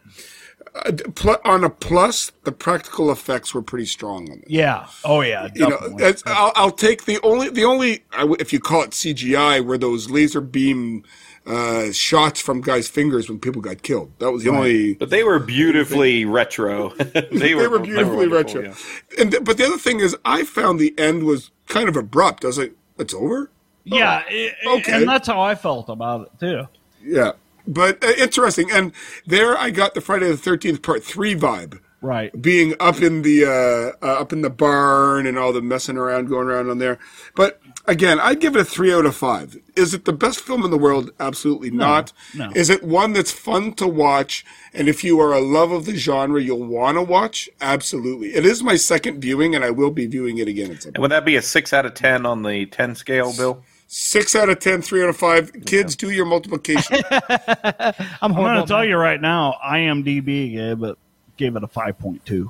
Uh, 0.74 0.92
pl- 1.16 1.36
on 1.44 1.66
a 1.66 1.70
plus, 1.70 2.32
the 2.46 2.52
practical 2.54 3.12
effects 3.12 3.54
were 3.54 3.62
pretty 3.62 3.86
strong 3.86 4.32
on 4.32 4.38
this. 4.40 4.50
Yeah. 4.50 4.88
Oh 5.04 5.20
yeah. 5.20 5.50
You 5.54 5.62
know, 5.68 5.70
definitely. 5.72 6.04
that's, 6.04 6.24
I'll, 6.26 6.54
I'll 6.56 6.72
take 6.72 7.04
the 7.04 7.20
only 7.24 7.50
the 7.50 7.66
only 7.66 8.06
I 8.14 8.20
w- 8.20 8.38
if 8.40 8.54
you 8.54 8.62
call 8.62 8.84
it 8.84 8.92
CGI 8.92 9.66
were 9.66 9.78
those 9.78 10.10
laser 10.10 10.40
beam 10.40 11.04
uh, 11.46 11.92
shots 11.92 12.40
from 12.40 12.62
guys' 12.62 12.88
fingers 12.88 13.28
when 13.28 13.38
people 13.38 13.62
got 13.62 13.82
killed. 13.82 14.14
That 14.20 14.32
was 14.32 14.44
the 14.46 14.50
only. 14.52 14.94
But 14.94 15.10
they 15.10 15.26
were 15.26 15.40
beautifully 15.40 16.24
retro. 16.24 16.90
they, 16.96 17.28
They 17.34 17.54
were 17.56 17.78
beautifully 17.80 18.30
wonderful, 18.30 18.62
retro. 18.62 18.62
yeah. 18.62 19.22
And 19.22 19.32
th- 19.32 19.44
but 19.44 19.58
the 19.58 19.66
other 19.66 19.78
thing 19.78 20.00
is, 20.00 20.16
I 20.24 20.46
found 20.46 20.80
the 20.80 20.98
end 20.98 21.24
was 21.26 21.52
kind 21.68 21.90
of 21.90 21.98
abrupt. 21.98 22.46
I 22.46 22.48
was 22.48 22.58
like, 22.60 22.76
"It's 22.98 23.14
over." 23.14 23.52
Yeah. 23.84 24.24
it- 24.30 24.56
it- 24.64 24.68
okay. 24.80 24.94
And 24.94 25.08
that's 25.08 25.28
how 25.28 25.42
I 25.42 25.56
felt 25.56 25.90
about 25.90 26.22
it 26.28 26.40
too. 26.40 26.68
Yeah, 27.04 27.32
but 27.68 28.04
uh, 28.04 28.12
interesting. 28.18 28.70
And 28.72 28.92
there, 29.26 29.58
I 29.58 29.70
got 29.72 29.94
the 29.96 30.02
Friday 30.02 30.28
the 30.28 30.38
Thirteenth 30.38 30.82
Part 30.82 31.04
Three 31.04 31.36
vibe. 31.36 31.80
Right. 32.04 32.32
being 32.42 32.74
up 32.80 33.00
in 33.04 33.22
the 33.22 33.46
uh, 33.46 34.04
uh, 34.04 34.22
up 34.22 34.34
in 34.34 34.42
the 34.42 34.50
barn 34.50 35.28
and 35.28 35.38
all 35.38 35.54
the 35.54 35.62
messing 35.62 35.98
around 35.98 36.30
going 36.30 36.48
around 36.48 36.72
on 36.72 36.80
there. 36.80 36.98
But 37.36 37.62
again, 37.86 38.20
I'd 38.20 38.40
give 38.40 38.56
it 38.56 38.60
a 38.62 38.66
three 38.66 38.92
out 38.92 39.06
of 39.06 39.16
five. 39.16 39.56
Is 39.76 39.94
it 39.94 40.06
the 40.06 40.12
best 40.14 40.40
film 40.40 40.66
in 40.66 40.72
the 40.72 40.80
world? 40.80 41.12
Absolutely 41.20 41.70
not. 41.70 42.12
no. 42.36 42.50
Is 42.56 42.72
it 42.72 42.82
one 42.84 43.14
that's 43.14 43.32
fun 43.32 43.74
to 43.74 43.86
watch? 43.88 44.44
And 44.74 44.90
if 44.90 45.04
you 45.04 45.20
are 45.20 45.32
a 45.32 45.40
love 45.42 45.70
of 45.72 45.86
the 45.86 45.96
genre, 45.96 46.42
you'll 46.42 46.66
want 46.66 46.98
to 46.98 47.04
watch. 47.04 47.48
Absolutely, 47.62 48.34
it 48.34 48.48
is 48.48 48.64
my 48.64 48.78
second 48.78 49.22
viewing, 49.22 49.54
and 49.54 49.64
I 49.64 49.70
will 49.70 49.92
be 49.92 50.08
viewing 50.08 50.40
it 50.40 50.48
again 50.48 50.72
at 50.72 50.82
some 50.82 50.88
And 50.90 50.96
point. 50.96 51.02
would 51.04 51.12
that 51.12 51.24
be 51.24 51.36
a 51.36 51.42
six 51.44 51.72
out 51.72 51.86
of 51.86 51.94
ten 51.94 52.26
on 52.26 52.42
the 52.42 52.66
ten 52.66 52.96
scale, 52.96 53.32
Bill? 53.38 53.64
Six 53.94 54.36
out 54.38 54.48
of 54.48 54.60
ten, 54.60 54.82
three 54.82 55.04
out 55.04 55.10
of 55.10 55.18
five. 55.18 55.52
Kids, 55.66 55.98
do 55.98 56.12
your 56.12 56.26
multiplication. 56.26 56.98
I'm 57.12 57.94
I'm 58.22 58.34
going 58.34 58.62
to 58.62 58.66
tell 58.66 58.86
you 58.86 58.96
right 58.96 59.20
now, 59.20 59.56
IMDb 59.66 60.54
gave 60.54 60.82
it 60.84 60.98
gave 61.36 61.56
it 61.58 61.64
a 61.64 61.68
five 61.68 62.00
point 62.00 62.26
two. 62.26 62.50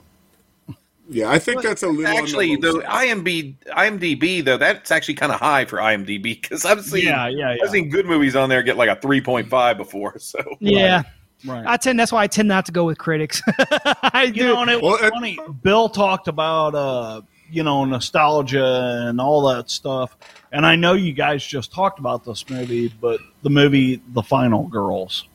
yeah, 1.09 1.31
I 1.31 1.39
think 1.39 1.63
that's 1.63 1.81
a 1.81 1.87
little 1.87 2.15
Actually, 2.15 2.55
low 2.57 2.73
the 2.73 2.81
side. 2.83 3.07
IMDb, 3.07 3.55
IMDb 3.69 4.45
though, 4.45 4.57
that's 4.57 4.91
actually 4.91 5.15
kind 5.15 5.31
of 5.31 5.39
high 5.39 5.65
for 5.65 5.77
IMDb 5.79 6.21
because 6.21 6.63
I've 6.63 6.85
seen 6.85 7.05
Yeah, 7.05 7.27
yeah, 7.27 7.55
yeah. 7.55 7.63
I've 7.63 7.71
seen 7.71 7.89
good 7.89 8.05
movies 8.05 8.35
on 8.35 8.47
there 8.49 8.61
get 8.61 8.77
like 8.77 8.89
a 8.89 9.01
three 9.01 9.19
point 9.21 9.47
five 9.49 9.77
before. 9.77 10.19
So 10.19 10.37
Yeah. 10.59 11.01
Right. 11.43 11.65
I 11.65 11.77
tend. 11.77 11.99
That's 11.99 12.11
why 12.11 12.21
I 12.21 12.27
tend 12.27 12.49
not 12.49 12.67
to 12.67 12.71
go 12.71 12.85
with 12.85 12.99
critics. 12.99 13.41
I 14.03 14.29
do. 14.31 14.41
you 14.41 14.45
know, 14.53 14.61
and 14.61 14.69
it 14.69 14.79
was 14.79 14.99
Well, 15.01 15.07
it- 15.07 15.11
funny. 15.11 15.39
Bill 15.63 15.89
talked 15.89 16.27
about 16.27 16.75
uh, 16.75 17.21
you 17.49 17.63
know 17.63 17.83
nostalgia 17.83 19.07
and 19.07 19.19
all 19.19 19.47
that 19.51 19.71
stuff, 19.71 20.15
and 20.51 20.65
I 20.65 20.75
know 20.75 20.93
you 20.93 21.13
guys 21.13 21.45
just 21.45 21.71
talked 21.71 21.99
about 21.99 22.23
this 22.25 22.49
movie, 22.49 22.87
but 22.99 23.19
the 23.43 23.49
movie 23.49 24.01
The 24.13 24.23
Final 24.23 24.63
Girls. 24.67 25.27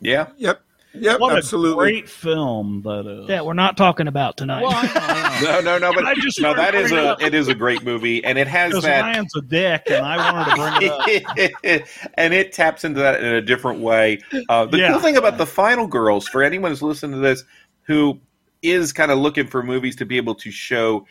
yeah, 0.00 0.28
Yep, 0.36 0.60
yep, 0.94 1.20
What 1.20 1.36
absolutely. 1.36 1.72
a 1.72 1.92
great 1.92 2.08
film 2.08 2.82
that 2.82 3.06
is. 3.06 3.28
that 3.28 3.46
we're 3.46 3.52
not 3.54 3.76
talking 3.76 4.08
about 4.08 4.36
tonight. 4.36 4.62
Well, 4.62 4.72
I 4.74 4.82
know, 4.82 4.90
I 4.94 5.40
no, 5.44 5.60
no, 5.60 5.78
no, 5.78 5.92
but 5.94 6.04
I 6.04 6.14
just 6.16 6.40
no, 6.40 6.48
wanted 6.48 6.60
that 6.62 6.70
to 6.72 6.78
is 6.78 6.90
bring 6.90 7.04
it 7.04 7.06
a 7.06 7.10
up. 7.12 7.22
it 7.22 7.34
is 7.34 7.48
a 7.48 7.54
great 7.54 7.84
movie, 7.84 8.24
and 8.24 8.36
it 8.38 8.48
has 8.48 8.70
Because 8.70 8.84
that. 8.84 9.00
Ryan's 9.02 9.34
a 9.36 9.42
dick, 9.42 9.82
and 9.86 10.04
I 10.04 10.32
wanted 10.32 10.50
to 10.50 10.56
bring 10.56 10.90
it 11.14 11.24
up. 11.26 11.88
and 12.14 12.34
it 12.34 12.52
taps 12.52 12.84
into 12.84 13.00
that 13.00 13.22
in 13.22 13.32
a 13.34 13.40
different 13.42 13.80
way. 13.80 14.18
Uh, 14.48 14.64
the 14.66 14.78
Yeah. 14.78 14.92
cool 14.92 15.00
thing 15.00 15.16
about 15.16 15.38
the 15.38 15.46
Final 15.46 15.86
Girls, 15.86 16.26
for 16.26 16.42
anyone 16.42 16.70
who's 16.72 16.82
listening 16.82 17.12
to 17.12 17.18
this, 17.18 17.44
who 17.82 18.18
is 18.62 18.92
kind 18.92 19.10
of 19.10 19.18
looking 19.18 19.46
for 19.46 19.62
movies 19.62 19.96
to 19.96 20.06
be 20.06 20.16
able 20.16 20.34
to 20.36 20.50
show 20.50 21.04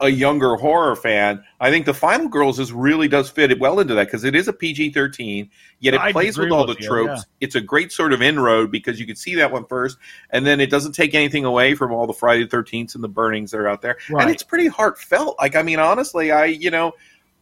a 0.00 0.08
younger 0.08 0.54
horror 0.54 0.94
fan, 0.94 1.42
I 1.60 1.70
think 1.70 1.84
the 1.84 1.92
Final 1.94 2.28
Girls 2.28 2.60
is 2.60 2.72
really 2.72 3.08
does 3.08 3.28
fit 3.28 3.50
it 3.50 3.58
well 3.58 3.80
into 3.80 3.94
that 3.94 4.06
because 4.06 4.22
it 4.24 4.34
is 4.36 4.46
a 4.46 4.52
PG 4.52 4.90
thirteen, 4.92 5.50
yet 5.80 5.94
it 5.94 6.00
I 6.00 6.12
plays 6.12 6.38
with 6.38 6.50
all 6.52 6.66
with 6.66 6.76
the 6.76 6.82
you, 6.82 6.88
tropes. 6.88 7.18
yeah. 7.20 7.22
It's 7.40 7.54
a 7.56 7.60
great 7.60 7.90
sort 7.90 8.12
of 8.12 8.22
inroad 8.22 8.70
because 8.70 9.00
you 9.00 9.06
can 9.06 9.16
see 9.16 9.34
that 9.34 9.50
one 9.50 9.64
first, 9.66 9.98
and 10.30 10.46
then 10.46 10.60
it 10.60 10.70
doesn't 10.70 10.92
take 10.92 11.14
anything 11.14 11.44
away 11.44 11.74
from 11.74 11.92
all 11.92 12.06
the 12.06 12.12
Friday 12.12 12.44
the 12.44 12.48
Thirteenth 12.50 12.94
and 12.94 13.02
the 13.02 13.08
burnings 13.08 13.50
that 13.50 13.58
are 13.58 13.68
out 13.68 13.82
there, 13.82 13.98
Right. 14.08 14.22
and 14.22 14.30
it's 14.30 14.42
pretty 14.44 14.68
heartfelt. 14.68 15.36
Like 15.40 15.56
I 15.56 15.62
mean, 15.62 15.78
honestly, 15.80 16.30
I 16.30 16.44
you 16.46 16.70
know. 16.70 16.92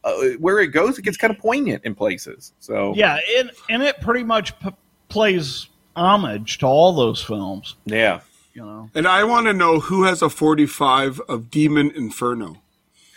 Uh, 0.04 0.28
where 0.38 0.60
it 0.60 0.68
goes, 0.68 0.96
it 1.00 1.02
gets 1.02 1.16
kind 1.16 1.32
of 1.34 1.38
poignant 1.40 1.84
in 1.84 1.92
places. 1.92 2.52
So 2.60 2.94
Yeah, 2.94 3.18
it, 3.24 3.50
and 3.68 3.82
it 3.82 4.00
pretty 4.00 4.22
much 4.22 4.56
p- 4.60 4.68
plays 5.08 5.68
homage 5.96 6.58
to 6.58 6.66
all 6.66 6.92
those 6.92 7.20
films. 7.20 7.74
yeah. 7.86 8.20
You 8.56 8.64
know, 8.64 8.90
And 8.94 9.06
I 9.06 9.22
want 9.24 9.48
to 9.48 9.52
know 9.52 9.80
who 9.80 10.04
has 10.04 10.22
a 10.22 10.30
45 10.30 11.20
of 11.28 11.50
Demon 11.50 11.90
Inferno. 11.90 12.62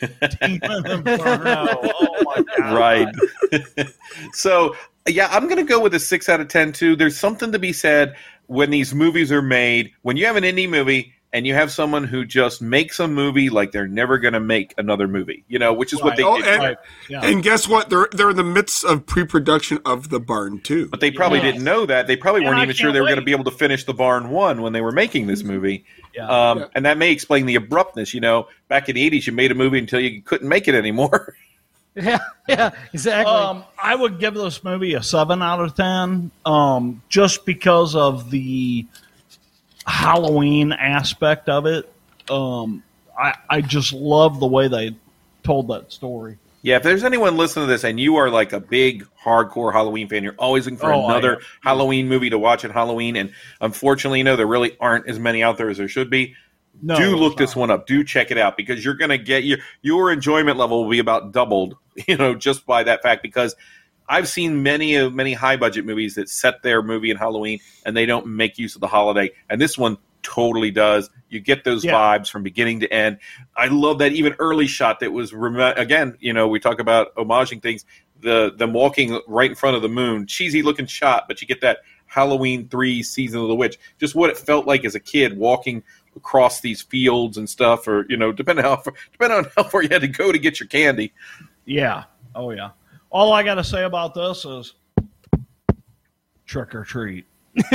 Demon 0.02 0.86
Inferno. 0.86 1.80
Oh 2.02 2.23
my 2.25 2.43
god! 2.58 2.73
right. 2.78 3.88
so 4.34 4.75
yeah, 5.08 5.30
I'm 5.32 5.45
going 5.45 5.56
to 5.56 5.63
go 5.63 5.80
with 5.80 5.93
a 5.93 5.99
six 5.99 6.28
out 6.28 6.41
of 6.41 6.49
ten 6.49 6.73
too. 6.73 6.97
There's 6.97 7.17
something 7.17 7.54
to 7.54 7.60
be 7.60 7.71
said 7.71 8.15
when 8.47 8.69
these 8.69 8.93
movies 8.93 9.32
are 9.32 9.41
made. 9.41 9.93
When 10.02 10.17
you 10.17 10.25
have 10.25 10.36
an 10.36 10.43
indie 10.43 10.69
movie 10.69 11.13
and 11.32 11.46
you 11.46 11.54
have 11.54 11.72
someone 11.72 12.04
who 12.06 12.26
just 12.26 12.62
makes 12.62 13.00
a 13.00 13.08
movie 13.08 13.50
like 13.50 13.72
they're 13.72 13.88
never 13.88 14.18
going 14.18 14.34
to 14.34 14.39
make 14.39 14.74
another 14.78 15.08
movie, 15.08 15.44
you 15.48 15.60
know, 15.60 15.74
which 15.74 15.94
is 15.94 16.02
what 16.02 16.15
they 16.18 16.24
Oh, 16.24 16.38
did. 16.38 16.48
and, 16.48 16.60
Right. 16.63 16.78
Yeah. 17.08 17.22
and 17.24 17.44
guess 17.44 17.68
what? 17.68 17.89
They're 17.89 18.08
they're 18.12 18.32
in 18.32 18.36
the 18.36 18.44
midst 18.44 18.84
of 18.84 19.06
pre-production 19.06 19.80
of 19.86 20.10
the 20.10 20.20
barn 20.20 20.60
too. 20.62 20.88
but 20.88 21.00
they 21.02 21.12
probably 21.12 21.38
Yeah. 21.39 21.46
didn't 21.52 21.63
know 21.63 21.86
that. 21.86 22.08
They 22.08 22.15
probably 22.15 22.42
And 22.42 22.48
weren't 22.50 22.60
I 22.60 22.63
even 22.63 22.76
sure 22.76 22.88
can't 22.88 22.94
they 22.96 23.02
were 23.02 23.08
going 23.08 23.20
to 23.20 23.26
be 23.26 23.32
able 23.32 23.44
to 23.46 23.52
finish 23.52 23.84
the 23.84 23.94
Barn 23.94 24.30
One 24.32 24.62
when 24.63 24.74
they 24.74 24.82
were 24.82 24.92
making 24.92 25.28
this 25.28 25.44
movie. 25.44 25.86
Yeah. 26.15 26.28
Um, 26.28 26.60
Yeah. 26.60 26.65
And 26.74 26.86
that 26.86 26.98
may 26.98 27.12
explain 27.12 27.46
the 27.46 27.56
abruptness. 27.56 28.13
You 28.15 28.22
know, 28.22 28.48
back 28.68 28.89
in 28.89 28.96
the 28.96 29.08
'80s, 29.10 29.28
you 29.28 29.34
made 29.34 29.52
a 29.52 29.56
movie 29.56 29.78
until 29.80 30.00
you 30.00 30.22
couldn't 30.24 30.50
make 30.50 30.68
it 30.68 30.74
anymore. 30.74 31.36
yeah, 31.96 32.20
yeah, 32.48 32.72
exactly. 32.94 33.32
Um, 33.34 33.63
I 33.82 33.94
would 33.96 34.20
give 34.20 34.34
this 34.34 34.63
movie 34.63 34.94
a 34.96 35.04
seven 35.04 35.42
out 35.42 35.60
of 35.60 35.76
ten, 35.76 36.32
um, 36.46 37.02
just 37.10 37.46
because 37.46 37.96
of 37.96 38.30
the 38.32 38.86
Halloween 39.89 40.71
aspect 40.71 41.49
of 41.49 41.65
it. 41.65 41.91
Um, 42.30 42.84
I, 43.17 43.36
I 43.49 43.62
just 43.62 43.91
love 43.91 44.39
the 44.39 44.47
way 44.47 44.67
they 44.67 44.95
told 45.43 45.67
that 45.69 45.91
story. 45.91 46.38
Yeah, 46.62 46.75
if 46.75 46.84
there's 46.84 47.04
anyone 47.06 47.38
listening 47.38 47.65
to 47.67 47.71
this 47.71 47.84
and 47.86 47.99
you 47.99 48.17
are 48.17 48.30
like 48.30 48.52
a 48.54 48.60
big 48.60 49.08
hardcore 49.23 49.71
Halloween 49.71 50.08
fan, 50.10 50.23
you're 50.23 50.36
always 50.38 50.65
looking 50.65 50.78
for 50.78 50.93
Oh, 50.93 51.06
another. 51.06 51.39
Halloween 51.62 52.08
movie 52.10 52.30
to 52.30 52.38
watch 52.38 52.65
at 52.65 52.71
Halloween, 52.71 53.15
and 53.15 53.32
unfortunately, 53.62 54.19
you 54.19 54.25
know, 54.25 54.36
there 54.36 54.45
really 54.45 54.75
aren't 54.80 55.08
as 55.08 55.17
many 55.19 55.41
out 55.41 55.58
there 55.58 55.69
as 55.69 55.78
there 55.78 55.88
should 55.88 56.10
be. 56.10 56.36
No, 56.82 56.97
Do 56.97 57.15
look 57.15 57.38
this 57.38 57.56
one 57.56 57.71
up. 57.71 57.88
Do 57.88 58.04
check 58.04 58.30
it 58.32 58.38
out 58.38 58.56
because 58.58 58.84
you're 58.86 58.93
going 58.93 59.10
to 59.10 59.17
get 59.17 59.43
your 59.43 59.58
your 59.82 60.12
enjoyment 60.12 60.58
level 60.58 60.84
will 60.84 60.89
be 60.91 60.99
about 60.99 61.32
doubled, 61.32 61.75
you 62.08 62.15
know, 62.17 62.36
just 62.36 62.65
by 62.65 62.84
that 62.84 63.02
fact. 63.02 63.21
Because 63.23 63.56
I've 64.10 64.28
seen 64.28 64.63
many 64.63 64.95
of 64.95 65.13
many 65.13 65.34
high 65.34 65.56
budget 65.56 65.86
movies 65.86 66.15
that 66.15 66.28
set 66.30 66.63
their 66.63 66.82
movie 66.82 67.12
in 67.12 67.17
Halloween 67.17 67.60
and 67.86 67.95
they 67.95 68.06
don't 68.08 68.26
make 68.28 68.58
use 68.58 68.76
of 68.76 68.82
the 68.82 68.88
holiday, 68.88 69.30
and 69.50 69.62
this 69.62 69.78
one 69.78 69.98
totally 70.24 70.72
does. 70.72 71.10
You 71.30 71.39
get 71.39 71.63
those 71.63 71.86
Yeah. 71.86 71.93
vibes 71.93 72.30
from 72.30 72.43
beginning 72.43 72.82
to 72.82 72.91
end. 72.93 73.19
I 73.56 73.67
love 73.67 74.00
that 74.00 74.12
even 74.12 74.36
early 74.39 74.67
shot 74.67 75.00
that 75.00 75.13
was 75.13 75.34
rem- 75.34 75.58
again. 75.78 76.17
You 76.19 76.34
know, 76.34 76.48
we 76.48 76.60
talk 76.60 76.80
about 76.80 77.15
homaging 77.15 77.62
things. 77.62 77.86
The 78.22 78.52
them 78.58 78.74
walking 78.74 79.22
right 79.28 79.50
in 79.50 79.56
front 79.56 79.78
of 79.78 79.82
the 79.82 79.88
moon, 79.88 80.28
cheesy 80.28 80.62
looking 80.62 80.88
shot, 80.88 81.26
but 81.30 81.41
you 81.41 81.48
get 81.48 81.62
that 81.62 81.78
Halloween 82.08 82.67
three 82.67 83.02
season 83.04 83.39
of 83.39 83.48
the 83.48 83.56
witch. 83.56 83.78
Just 84.00 84.13
what 84.15 84.30
it 84.30 84.38
felt 84.38 84.65
like 84.67 84.84
as 84.84 84.93
a 84.95 85.00
kid 85.00 85.38
walking 85.38 85.84
across 86.17 86.60
these 86.60 86.82
fields 86.82 87.38
and 87.38 87.50
stuff, 87.50 87.88
or 87.88 88.06
you 88.10 88.17
know, 88.17 88.34
depending 88.34 88.65
how 88.65 88.76
far, 88.78 88.93
depending 89.13 89.38
on 89.38 89.45
how 89.56 89.63
far 89.63 89.84
you 89.84 89.89
had 89.89 90.02
to 90.02 90.08
go 90.10 90.32
to 90.34 90.39
get 90.39 90.60
your 90.60 90.67
candy. 90.67 91.13
Yeah. 91.65 92.04
Oh 92.36 92.52
yeah. 92.52 92.72
All 93.10 93.34
I 93.34 93.43
got 93.43 93.56
to 93.56 93.63
say 93.63 93.84
about 93.84 94.13
this 94.13 94.45
is 94.45 94.74
trick 96.45 96.76
or 96.76 96.84
treat. 96.84 97.26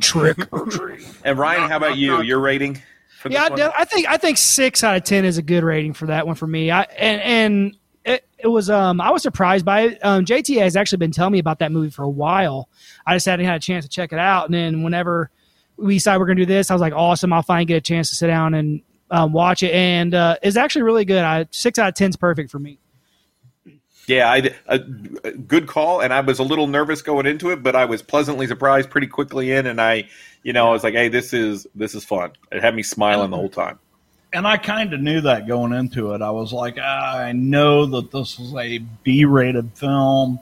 Trick 0.00 0.52
or 0.52 0.66
treat. 0.66 1.06
And 1.24 1.36
Ryan, 1.36 1.68
how 1.68 1.76
about 1.76 1.96
you? 1.96 2.22
Your 2.22 2.38
rating? 2.38 2.80
For 3.18 3.28
Yeah, 3.28 3.44
I, 3.44 3.48
this 3.50 3.60
one? 3.60 3.72
I 3.76 3.84
think 3.84 4.08
I 4.08 4.16
think 4.16 4.38
six 4.38 4.84
out 4.84 4.96
of 4.96 5.04
ten 5.04 5.24
is 5.24 5.36
a 5.36 5.42
good 5.42 5.64
rating 5.64 5.94
for 5.94 6.06
that 6.06 6.26
one 6.26 6.36
for 6.36 6.46
me. 6.46 6.70
I 6.70 6.82
and 6.82 7.20
and 7.20 7.76
it, 8.04 8.26
it 8.38 8.48
was 8.48 8.70
um 8.70 9.00
I 9.00 9.10
was 9.10 9.22
surprised 9.22 9.64
by 9.64 9.80
it. 9.82 10.04
Um, 10.04 10.24
JT 10.24 10.58
has 10.60 10.76
actually 10.76 10.98
been 10.98 11.10
telling 11.10 11.32
me 11.32 11.38
about 11.38 11.58
that 11.58 11.72
movie 11.72 11.90
for 11.90 12.02
a 12.02 12.08
while. 12.08 12.68
I 13.06 13.14
just 13.14 13.26
hadn't 13.26 13.46
had 13.46 13.56
a 13.56 13.60
chance 13.60 13.84
to 13.84 13.88
check 13.88 14.12
it 14.12 14.18
out, 14.18 14.46
and 14.46 14.54
then 14.54 14.82
whenever 14.82 15.30
we 15.76 15.94
decided 15.94 16.20
we're 16.20 16.26
gonna 16.26 16.40
do 16.40 16.46
this, 16.46 16.70
I 16.70 16.74
was 16.74 16.80
like, 16.80 16.92
awesome! 16.94 17.32
I'll 17.32 17.42
finally 17.42 17.64
get 17.64 17.76
a 17.76 17.80
chance 17.80 18.10
to 18.10 18.14
sit 18.14 18.28
down 18.28 18.54
and 18.54 18.82
um, 19.10 19.32
watch 19.32 19.62
it, 19.62 19.72
and 19.72 20.14
uh, 20.14 20.36
it's 20.42 20.56
actually 20.56 20.82
really 20.82 21.04
good. 21.04 21.24
I 21.24 21.46
six 21.50 21.78
out 21.78 21.88
of 21.88 21.94
ten 21.94 22.10
is 22.10 22.16
perfect 22.16 22.50
for 22.50 22.58
me. 22.58 22.78
Yeah, 24.06 24.30
I 24.30 24.50
a, 24.66 24.80
a 25.24 25.30
good 25.32 25.66
call, 25.66 26.00
and 26.00 26.12
I 26.12 26.20
was 26.20 26.38
a 26.38 26.42
little 26.42 26.66
nervous 26.66 27.00
going 27.02 27.26
into 27.26 27.50
it, 27.50 27.62
but 27.62 27.74
I 27.74 27.84
was 27.86 28.02
pleasantly 28.02 28.46
surprised 28.46 28.90
pretty 28.90 29.06
quickly 29.06 29.52
in, 29.52 29.66
and 29.66 29.80
I, 29.80 30.08
you 30.42 30.52
know, 30.52 30.68
I 30.68 30.72
was 30.72 30.84
like, 30.84 30.94
hey, 30.94 31.08
this 31.08 31.32
is 31.32 31.66
this 31.74 31.94
is 31.94 32.04
fun. 32.04 32.32
It 32.52 32.62
had 32.62 32.74
me 32.74 32.82
smiling 32.82 33.30
the 33.30 33.36
whole 33.36 33.48
time. 33.48 33.78
and 34.34 34.46
I 34.46 34.56
kind 34.56 34.92
of 34.92 35.00
knew 35.00 35.20
that 35.22 35.46
going 35.46 35.72
into 35.72 36.12
it. 36.12 36.20
I 36.20 36.30
was 36.30 36.52
like, 36.52 36.76
ah, 36.80 37.18
I 37.18 37.32
know 37.32 37.86
that 37.86 38.10
this 38.10 38.38
is 38.40 38.52
a 38.54 38.78
B-rated 39.04 39.70
film, 39.74 40.40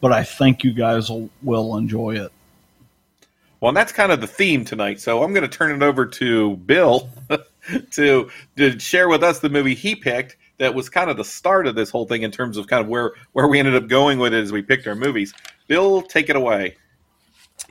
but 0.00 0.12
I 0.12 0.24
think 0.24 0.64
you 0.64 0.72
guys 0.72 1.08
will, 1.08 1.30
will 1.42 1.76
enjoy 1.76 2.16
it. 2.16 2.32
Well, 3.60 3.70
and 3.70 3.76
that's 3.76 3.92
kind 3.92 4.12
of 4.12 4.20
the 4.20 4.26
theme 4.26 4.64
tonight. 4.64 5.00
So 5.00 5.22
I'm 5.22 5.32
going 5.32 5.48
to 5.48 5.56
turn 5.56 5.70
it 5.70 5.84
over 5.84 6.04
to 6.06 6.56
Bill 6.58 7.08
to 7.92 8.30
to 8.56 8.78
share 8.78 9.08
with 9.08 9.22
us 9.22 9.38
the 9.40 9.48
movie 9.48 9.74
he 9.74 9.94
picked. 9.94 10.36
That 10.58 10.74
was 10.74 10.88
kind 10.88 11.08
of 11.10 11.16
the 11.16 11.24
start 11.24 11.66
of 11.66 11.74
this 11.74 11.90
whole 11.90 12.06
thing 12.06 12.22
in 12.22 12.30
terms 12.30 12.56
of 12.56 12.66
kind 12.66 12.82
of 12.82 12.88
where 12.88 13.12
where 13.32 13.46
we 13.48 13.58
ended 13.58 13.74
up 13.76 13.88
going 13.88 14.18
with 14.18 14.34
it 14.34 14.42
as 14.42 14.52
we 14.52 14.62
picked 14.62 14.86
our 14.86 14.94
movies. 14.96 15.32
Bill, 15.68 16.02
take 16.02 16.28
it 16.28 16.36
away. 16.36 16.76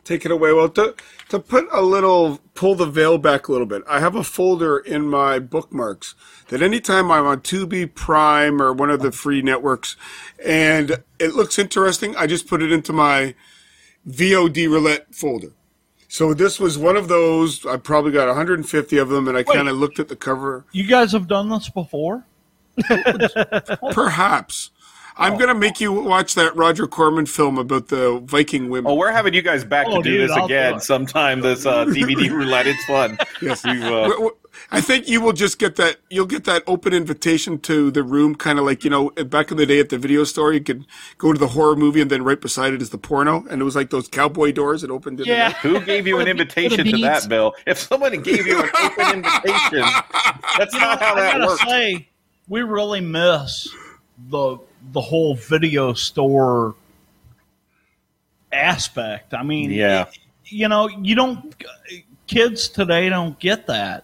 take 0.04 0.26
it 0.26 0.32
away. 0.32 0.54
Well, 0.54 0.70
to 0.70 0.96
to 1.30 1.40
put 1.40 1.68
a 1.72 1.82
little 1.82 2.40
pull 2.54 2.76
the 2.76 2.86
veil 2.86 3.18
back 3.18 3.48
a 3.48 3.52
little 3.52 3.68
bit, 3.68 3.84
I 3.88 4.00
have 4.00 4.16
a 4.16 4.24
folder 4.24 4.78
in 4.78 5.08
my 5.08 5.40
bookmarks 5.40 6.16
that 6.48 6.62
anytime 6.62 7.12
I'm 7.12 7.26
on 7.26 7.42
Tubi, 7.42 7.94
Prime, 7.94 8.62
or 8.62 8.72
one 8.74 8.90
of 8.90 9.02
the 9.02 9.12
free 9.12 9.42
networks, 9.42 9.96
and 10.44 11.04
it 11.20 11.36
looks 11.36 11.60
interesting, 11.60 12.16
I 12.16 12.28
just 12.28 12.48
put 12.48 12.62
it 12.64 12.72
into 12.72 12.94
my 12.94 13.36
VOD 14.08 14.70
roulette 14.70 15.14
folder. 15.14 15.52
So 16.08 16.34
this 16.34 16.58
was 16.60 16.78
one 16.78 16.96
of 16.96 17.10
those. 17.10 17.66
I 17.66 17.76
probably 17.76 18.14
got 18.14 18.28
150 18.28 18.98
of 18.98 19.10
them, 19.10 19.28
and 19.28 19.38
I 19.38 19.44
kind 19.44 19.68
of 19.68 19.76
looked 19.76 20.00
at 20.00 20.08
the 20.08 20.16
cover. 20.16 20.66
You 20.72 20.88
guys 20.88 21.12
have 21.12 21.28
done 21.28 21.50
this 21.50 21.68
before? 21.70 22.24
Perhaps. 23.92 24.72
I'm 25.20 25.34
going 25.38 25.48
to 25.48 25.56
make 25.56 25.82
you 25.82 25.92
watch 25.92 26.36
that 26.36 26.56
Roger 26.56 26.86
Corman 26.86 27.26
film 27.26 27.58
about 27.58 27.88
the 27.88 28.20
Viking 28.26 28.70
women. 28.70 28.92
Oh, 28.92 28.94
we're 28.96 29.12
having 29.12 29.34
you 29.34 29.42
guys 29.42 29.64
back 29.66 29.88
Oh, 29.90 29.98
to 29.98 30.04
do 30.04 30.12
dude, 30.12 30.30
this 30.30 30.38
I'll 30.38 30.46
again 30.46 30.74
do 30.74 30.80
sometime. 30.80 31.42
This 31.42 31.66
uh, 31.66 31.86
DVD 31.86 32.30
roulette, 32.30 32.68
it's 32.68 32.86
fun. 32.86 33.18
Yes, 33.42 33.64
We've, 33.64 33.82
uh, 33.84 33.90
W- 33.90 34.10
w- 34.14 34.36
I 34.72 34.80
think 34.82 35.08
you 35.08 35.22
will 35.22 35.34
just 35.34 35.58
get 35.60 35.76
that. 35.78 35.98
You'll 36.12 36.26
get 36.28 36.44
that 36.46 36.64
open 36.68 36.92
invitation 36.94 37.58
to 37.62 37.90
the 37.92 38.04
room, 38.04 38.36
kind 38.36 38.58
of 38.60 38.66
like 38.66 38.84
you 38.84 38.90
know, 38.92 39.10
back 39.12 39.50
in 39.52 39.58
the 39.58 39.66
day 39.66 39.80
at 39.80 39.90
the 39.90 39.98
video 39.98 40.24
store, 40.24 40.54
you 40.54 40.62
could 40.62 40.86
go 41.20 41.34
to 41.34 41.40
the 41.40 41.48
horror 41.50 41.76
movie, 41.76 42.02
and 42.02 42.10
then 42.12 42.24
right 42.24 42.40
beside 42.42 42.74
it 42.74 42.82
is 42.82 42.90
the 42.92 42.98
porno, 43.00 43.44
and 43.50 43.62
it 43.62 43.64
was 43.66 43.76
like 43.76 43.90
those 43.92 44.08
cowboy 44.08 44.52
doors 44.52 44.82
that 44.82 44.90
opened. 44.92 45.20
in 45.20 45.28
the 45.28 45.36
night. 45.36 45.56
Who 45.58 45.80
gave 45.82 46.06
you 46.08 46.20
an 46.20 46.28
invitation 46.28 46.86
to 46.86 46.98
that, 47.02 47.28
Bill? 47.30 47.54
If 47.68 47.80
someone 47.80 48.20
gave 48.22 48.46
you 48.48 48.62
an 48.62 48.70
open 48.84 49.16
invitation, 49.24 49.84
that's 50.58 50.74
not 50.74 51.00
how 51.00 51.14
I 51.16 51.38
that 51.38 51.40
works. 51.42 51.64
We 52.48 52.62
really 52.62 53.02
miss 53.02 53.70
the 54.30 54.58
the 54.94 55.02
whole 55.02 55.36
video 55.36 55.94
store 55.94 56.76
aspect. 58.52 59.34
I 59.34 59.44
mean, 59.44 59.72
Yeah. 59.72 60.06
you 60.46 60.68
know, 60.68 60.88
you 60.88 61.16
don't 61.16 61.54
kids 62.28 62.68
today 62.70 63.10
don't 63.10 63.38
get 63.40 63.68
that. 63.68 64.04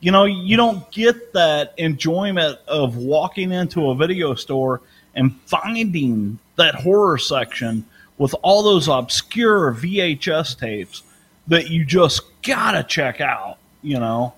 You 0.00 0.12
know, 0.12 0.24
you 0.24 0.56
don't 0.56 0.88
get 0.92 1.32
that 1.32 1.74
enjoyment 1.78 2.58
of 2.68 2.96
walking 2.96 3.50
into 3.52 3.90
a 3.90 3.94
video 3.94 4.34
store 4.34 4.82
and 5.14 5.34
finding 5.46 6.38
that 6.56 6.74
horror 6.74 7.18
section 7.18 7.84
with 8.18 8.34
all 8.42 8.62
those 8.62 8.88
obscure 8.88 9.72
VHS 9.72 10.58
tapes 10.58 11.02
that 11.48 11.70
you 11.70 11.84
just 11.84 12.22
gotta 12.42 12.82
check 12.82 13.20
out. 13.20 13.58
You 13.82 13.98
know, 14.00 14.34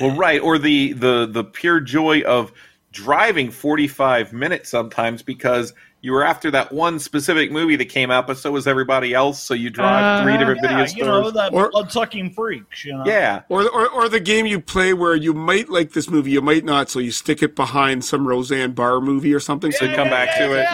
Well, 0.00 0.16
right, 0.16 0.40
or 0.40 0.58
the 0.58 0.92
the 0.92 1.26
the 1.30 1.44
pure 1.44 1.80
joy 1.80 2.22
of 2.22 2.52
driving 2.96 3.50
45 3.50 4.32
minutes 4.32 4.70
sometimes 4.70 5.22
because 5.22 5.74
you 6.02 6.12
were 6.12 6.24
after 6.24 6.50
that 6.52 6.72
one 6.72 6.98
specific 6.98 7.50
movie 7.50 7.74
that 7.76 7.86
came 7.86 8.10
out, 8.10 8.26
but 8.26 8.38
so 8.38 8.52
was 8.52 8.66
everybody 8.66 9.12
else. 9.12 9.42
So 9.42 9.54
you 9.54 9.70
drive 9.70 10.22
three 10.22 10.36
different 10.38 10.60
Uh, 10.64 10.68
yeah, 10.68 10.84
video 10.84 10.96
you 10.98 11.04
know 11.04 11.20
stores. 11.22 11.32
that 11.34 11.52
Or- 11.52 11.70
blood 11.70 11.90
sucking 11.92 12.30
freaks. 12.30 12.84
You 12.84 12.94
know, 12.96 13.04
yeah, 13.06 13.42
Or, 13.48 13.68
or 13.68 13.88
or 13.90 14.08
the 14.08 14.20
game 14.20 14.46
you 14.46 14.60
play 14.60 14.92
where 14.94 15.14
you 15.16 15.34
might 15.34 15.68
like 15.68 15.92
this 15.92 16.08
movie, 16.08 16.30
you 16.30 16.40
might 16.42 16.64
not, 16.64 16.88
so 16.90 17.00
you 17.00 17.10
stick 17.10 17.42
it 17.42 17.56
behind 17.56 18.04
some 18.04 18.26
Roseanne 18.26 18.72
Barr 18.72 19.00
movie 19.00 19.34
or 19.34 19.40
something. 19.40 19.72
so 19.72 19.86
come 19.94 20.08
back 20.08 20.36
to 20.38 20.52
it. 20.52 20.66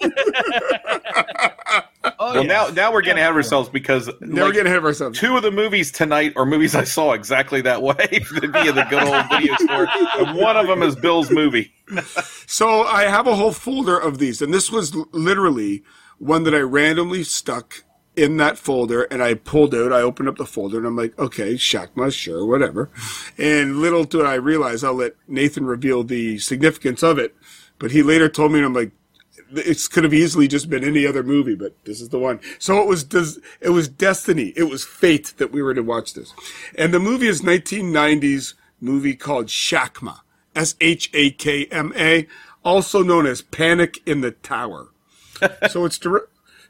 Yeah. 0.00 1.48
Oh, 2.18 2.34
well, 2.34 2.42
yeah. 2.42 2.48
now 2.48 2.68
now 2.68 2.92
we're 2.92 3.02
getting 3.02 3.18
ahead 3.18 3.30
of 3.30 3.36
ourselves 3.36 3.68
because 3.68 4.08
Now 4.20 4.44
we're 4.44 4.52
getting 4.52 4.66
ahead 4.66 4.78
of 4.78 4.84
ourselves. 4.84 5.18
Two 5.18 5.36
of 5.36 5.42
the 5.42 5.50
movies 5.50 5.90
tonight 5.92 6.32
are 6.36 6.46
movies 6.46 6.74
I 6.74 6.84
saw 6.84 7.12
exactly 7.12 7.60
that 7.62 7.82
way 7.82 7.94
via 8.30 8.72
the 8.72 8.86
good 8.90 9.02
old 9.02 9.28
video 9.30 9.54
store, 9.56 9.88
and 10.18 10.36
one 10.38 10.56
of 10.56 10.66
them 10.66 10.82
is 10.82 10.96
Bill's 10.96 11.30
movie. 11.30 11.72
So 12.46 12.82
I 12.82 13.04
have 13.04 13.26
a 13.26 13.34
whole 13.34 13.52
folder 13.52 13.98
of 13.98 14.18
these, 14.18 14.42
and 14.42 14.52
this 14.52 14.70
was 14.70 14.94
literally 15.12 15.82
one 16.18 16.44
that 16.44 16.54
I 16.54 16.60
randomly 16.60 17.24
stuck 17.24 17.84
in 18.16 18.36
that 18.38 18.58
folder, 18.58 19.04
and 19.04 19.22
I 19.22 19.34
pulled 19.34 19.74
out. 19.74 19.92
I 19.92 20.00
opened 20.00 20.28
up 20.28 20.36
the 20.38 20.46
folder, 20.46 20.78
and 20.78 20.86
I'm 20.86 20.96
like, 20.96 21.16
okay, 21.18 21.54
Shakma, 21.54 22.12
sure, 22.12 22.44
whatever. 22.44 22.90
And 23.38 23.78
little 23.78 24.04
did 24.04 24.24
I 24.24 24.34
realize, 24.34 24.82
I'll 24.82 24.94
let 24.94 25.14
Nathan 25.28 25.66
reveal 25.66 26.02
the 26.02 26.38
significance 26.38 27.02
of 27.04 27.18
it. 27.18 27.36
But 27.78 27.92
he 27.92 28.02
later 28.02 28.28
told 28.28 28.50
me, 28.50 28.58
and 28.58 28.66
I'm 28.66 28.74
like, 28.74 28.90
it 29.52 29.88
could 29.90 30.04
have 30.04 30.14
easily 30.14 30.48
just 30.48 30.68
been 30.68 30.84
any 30.84 31.06
other 31.06 31.22
movie, 31.22 31.54
but 31.54 31.72
this 31.84 32.00
is 32.00 32.08
the 32.10 32.18
one. 32.18 32.40
So 32.58 32.80
it 32.80 32.86
was 32.86 33.04
des- 33.04 33.40
it 33.60 33.70
was 33.70 33.88
destiny. 33.88 34.52
It 34.56 34.64
was 34.64 34.84
fate 34.84 35.34
that 35.38 35.52
we 35.52 35.62
were 35.62 35.74
to 35.74 35.82
watch 35.82 36.14
this. 36.14 36.32
And 36.76 36.92
the 36.92 37.00
movie 37.00 37.26
is 37.26 37.42
1990s 37.42 38.54
movie 38.80 39.14
called 39.14 39.46
Shakma. 39.46 40.20
S 40.54 40.74
H 40.80 41.10
A 41.14 41.30
K 41.30 41.66
M 41.66 41.92
A, 41.96 42.26
also 42.64 43.02
known 43.02 43.26
as 43.26 43.42
Panic 43.42 44.00
in 44.06 44.22
the 44.22 44.32
Tower. 44.32 44.88
so 45.70 45.84
it's 45.84 45.98
dir- 45.98 46.28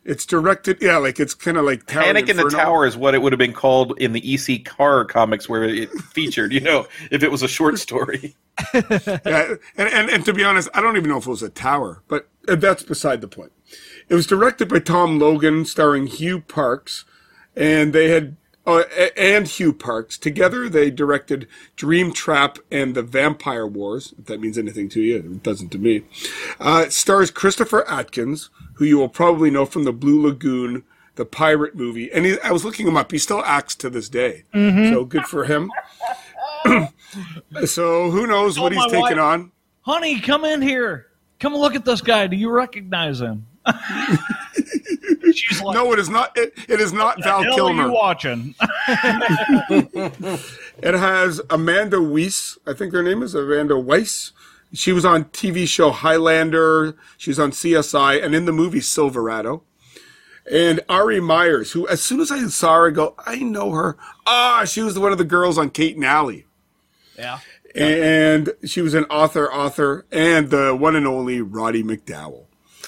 it's 0.09 0.25
directed, 0.25 0.79
yeah, 0.81 0.97
like 0.97 1.21
it's 1.21 1.35
kind 1.35 1.59
of 1.59 1.67
like 1.67 1.85
Tower 1.85 2.05
Panic 2.05 2.31
in 2.31 2.39
the 2.39 2.49
Tower 2.49 2.87
is 2.87 2.97
what 2.97 3.15
it 3.15 3.21
would 3.21 3.31
have 3.31 3.39
been 3.39 3.53
called 3.53 3.93
in 4.01 4.13
the 4.13 4.35
EC 4.35 4.65
Carr 4.65 5.05
comics 5.05 5.51
where 5.51 5.65
it 5.65 5.91
featured, 5.91 6.51
you 6.51 6.61
know, 6.61 6.87
if 7.11 7.23
it 7.23 7.31
was 7.31 7.43
a 7.43 7.49
short 7.49 7.79
story. 7.79 8.35
yeah, 8.75 9.55
and, 9.77 9.89
and 9.93 10.09
and 10.09 10.25
to 10.25 10.33
be 10.33 10.43
honest, 10.43 10.71
I 10.73 10.81
don't 10.81 10.97
even 10.97 11.11
know 11.11 11.19
if 11.19 11.27
it 11.27 11.31
was 11.31 11.43
a 11.43 11.51
tower, 11.51 12.03
but 12.09 12.27
uh, 12.49 12.57
that's 12.57 12.83
beside 12.83 13.21
the 13.21 13.29
point. 13.29 13.53
It 14.09 14.15
was 14.15 14.27
directed 14.27 14.71
by 14.71 14.79
Tom 14.79 15.19
Logan, 15.19 15.67
starring 15.67 16.07
Hugh 16.07 16.41
Parks, 16.41 17.05
and 17.55 17.93
they 17.93 18.09
had 18.09 18.35
uh, 18.69 18.83
and 19.17 19.49
Hugh 19.49 19.73
Parks 19.73 20.19
together. 20.19 20.69
They 20.69 20.91
directed 20.91 21.49
Dream 21.77 22.13
Trap 22.13 22.59
and 22.71 22.95
The 22.95 23.03
Vampire 23.03 23.67
Wars. 23.67 24.15
If 24.19 24.27
that 24.27 24.41
means 24.41 24.59
anything 24.59 24.89
to 24.91 25.01
you, 25.01 25.17
it 25.17 25.43
doesn't 25.43 25.71
to 25.71 25.79
me. 25.79 26.03
Uh, 26.61 26.85
it 26.87 26.93
stars 26.93 27.31
Christopher 27.31 27.89
Atkins, 27.89 28.51
who 28.75 28.85
you 28.85 28.99
will 28.99 29.09
probably 29.09 29.51
know 29.51 29.65
from 29.65 29.85
the 29.85 29.93
Blue 29.93 30.21
Lagoon, 30.27 30.85
the 31.17 31.25
pirate 31.25 31.75
movie, 31.75 32.13
and 32.13 32.25
he, 32.27 32.39
I 32.45 32.53
was 32.53 32.65
looking 32.65 32.87
him 32.87 32.97
up. 32.97 33.11
He 33.11 33.19
still 33.19 33.43
acts 33.45 33.75
to 33.77 33.91
this 33.91 34.09
day, 34.09 34.45
Mhm. 34.55 34.93
so 34.93 35.05
good 35.05 35.25
for 35.25 35.45
him. 35.47 35.71
so 37.65 38.11
who 38.11 38.27
knows 38.27 38.55
Told 38.57 38.65
what 38.65 38.73
he's 38.73 38.85
taking 38.93 39.17
wife, 39.17 39.19
on? 39.19 39.53
Honey, 39.83 40.21
come 40.21 40.45
in 40.45 40.63
here. 40.63 41.07
Come 41.41 41.55
look 41.57 41.75
at 41.75 41.85
this 41.85 42.01
guy. 42.01 42.27
Do 42.29 42.37
you 42.37 42.51
recognize 42.51 43.21
him? 43.21 43.47
She's 45.39 45.61
like, 45.63 45.75
no, 45.75 45.93
it 45.93 45.99
is 45.99 46.09
not. 46.09 46.37
It, 46.37 46.53
it 46.69 46.81
is 46.81 46.93
not 46.93 47.23
Val 47.23 47.43
Kilmer. 47.43 47.85
Are 47.85 47.87
you 47.87 47.93
watching? 47.93 48.55
It 50.81 50.95
has 50.95 51.41
Amanda 51.51 52.01
Wyss. 52.01 52.57
I 52.67 52.73
think 52.73 52.93
her 52.93 53.03
name 53.03 53.23
is 53.23 53.35
Amanda 53.35 53.77
Wyss. 53.79 54.31
She 54.73 54.93
was 54.93 55.05
on 55.05 55.25
TV 55.27 55.67
show 55.67 55.91
Highlander. 55.91 56.97
She's 57.17 57.39
on 57.39 57.51
CSI 57.51 58.23
and 58.23 58.33
in 58.35 58.45
the 58.45 58.53
movie 58.53 58.81
Silverado. 58.81 59.65
And 60.51 60.81
Ari 60.89 61.21
Meyers, 61.21 61.73
who 61.73 61.89
as 61.89 62.01
soon 62.01 62.21
as 62.21 62.31
I 62.31 62.47
saw 62.47 62.77
her, 62.77 62.87
I 62.89 62.91
go, 62.91 63.15
I 63.27 63.37
know 63.41 63.73
her. 63.73 63.97
Ah, 64.27 64.65
she 64.67 64.83
was 64.83 64.97
one 64.99 65.11
of 65.13 65.19
the 65.19 65.25
girls 65.25 65.59
on 65.59 65.71
Kate 65.71 65.97
and 65.97 66.05
Allie. 66.05 66.47
yeah. 67.19 67.41
And 67.75 68.51
she 68.65 68.81
was 68.81 68.95
an 68.95 69.05
author, 69.07 69.53
author, 69.53 70.07
and 70.11 70.49
the 70.51 70.75
one 70.75 70.97
and 70.97 71.07
only 71.07 71.43
Roddy 71.43 71.83
McDowall. 71.83 72.45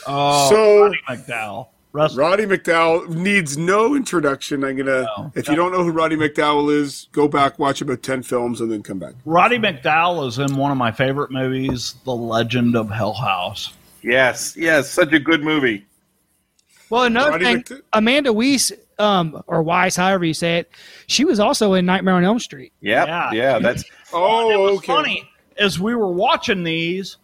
Oh, 0.07 0.49
So- 0.49 0.83
Roddy 0.85 0.99
McDowall. 1.09 1.69
Rest- 1.93 2.17
Roddy 2.17 2.45
McDowall 2.47 3.09
needs 3.09 3.59
no 3.59 3.95
introduction. 3.97 4.63
I'm 4.65 4.77
gonna, 4.77 5.33
if 5.35 5.49
you 5.49 5.57
don't 5.57 5.73
know 5.73 5.83
who 5.83 5.91
Roddy 5.91 6.15
McDowall 6.17 6.73
is, 6.73 7.09
go 7.13 7.27
back, 7.27 7.59
watch 7.59 7.81
about 7.81 8.03
ten 8.03 8.23
films, 8.23 8.61
and 8.61 8.71
then 8.71 8.83
come 8.83 8.99
back. 8.99 9.15
Roddy 9.25 9.59
McDowall 9.59 10.27
is 10.29 10.39
in 10.39 10.57
one 10.57 10.71
of 10.71 10.77
my 10.79 10.93
favorite 10.93 11.31
movies, 11.33 11.97
The 12.05 12.15
Legend 12.15 12.77
of 12.77 12.91
Hell 12.91 13.15
House. 13.15 13.73
Yes, 14.03 14.57
yes, 14.57 14.89
such 14.91 15.13
a 15.13 15.19
good 15.19 15.43
movie. 15.43 15.85
Well, 16.91 17.05
another 17.05 17.33
Roddy 17.33 17.45
thing, 17.45 17.63
McD- 17.63 17.83
Amanda 17.93 18.33
Wyss 18.33 18.73
um, 19.01 19.43
or 19.47 19.63
Weiss, 19.63 19.97
however 19.97 20.25
you 20.25 20.35
say 20.35 20.59
it, 20.59 20.71
she 21.07 21.25
was 21.25 21.41
also 21.41 21.73
in 21.75 21.87
Nightmare 21.87 22.15
on 22.15 22.25
Elm 22.25 22.39
Street. 22.39 22.73
Yep. 22.83 23.07
Yeah. 23.09 23.31
Yeah. 23.33 23.59
That's 23.59 23.85
Oh, 24.13 24.51
it 24.51 24.57
was 24.59 24.79
okay. 24.79 24.87
funny. 24.93 25.31
As 25.59 25.79
we 25.79 25.95
were 25.95 26.11
watching 26.13 26.65
these, 26.65 27.17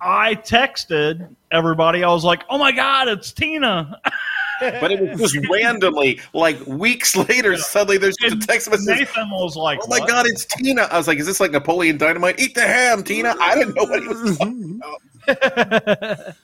I 0.00 0.34
texted 0.34 1.34
everybody. 1.50 2.04
I 2.04 2.08
was 2.08 2.24
like, 2.24 2.42
"Oh 2.50 2.58
my 2.58 2.72
god, 2.72 3.08
it's 3.08 3.32
Tina!" 3.32 4.00
but 4.60 4.92
it 4.92 5.00
was 5.18 5.32
just 5.32 5.48
randomly, 5.48 6.20
like 6.32 6.58
weeks 6.66 7.16
later, 7.28 7.56
suddenly 7.56 7.98
there's 7.98 8.16
just 8.20 8.36
a 8.36 8.46
text 8.46 8.70
message. 8.70 8.98
Nathan 8.98 9.30
was 9.30 9.56
like, 9.56 9.78
Oh 9.82 9.86
my 9.88 10.00
"What?" 10.00 10.08
god, 10.08 10.26
it's 10.26 10.44
Tina! 10.44 10.82
I 10.90 10.98
was 10.98 11.08
like, 11.08 11.18
is 11.18 11.26
this 11.26 11.40
like 11.40 11.50
Napoleon 11.52 11.96
Dynamite? 11.98 12.38
Eat 12.38 12.54
the 12.54 12.62
ham, 12.62 13.02
Tina! 13.02 13.34
I 13.40 13.54
didn't 13.54 13.74
know 13.74 13.84
what 13.84 14.02
he 14.02 14.08
was 14.08 14.38
talking 14.38 14.80
about. 14.82 16.34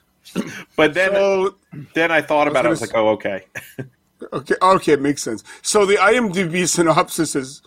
but 0.77 0.95
then, 0.95 1.11
So, 1.13 1.55
then 1.95 2.11
I 2.11 2.21
thought 2.21 2.49
about 2.49 2.65
it. 2.65 2.69
I 2.69 2.71
was 2.71 2.81
like, 2.81 2.95
oh, 2.95 3.09
okay. 3.11 3.45
okay, 4.33 4.55
okay, 4.63 4.93
it 4.93 5.01
makes 5.01 5.23
sense. 5.23 5.43
So 5.63 5.87
the 5.87 5.97
IMDb 5.97 6.69
synopsis 6.69 7.35
is, 7.37 7.63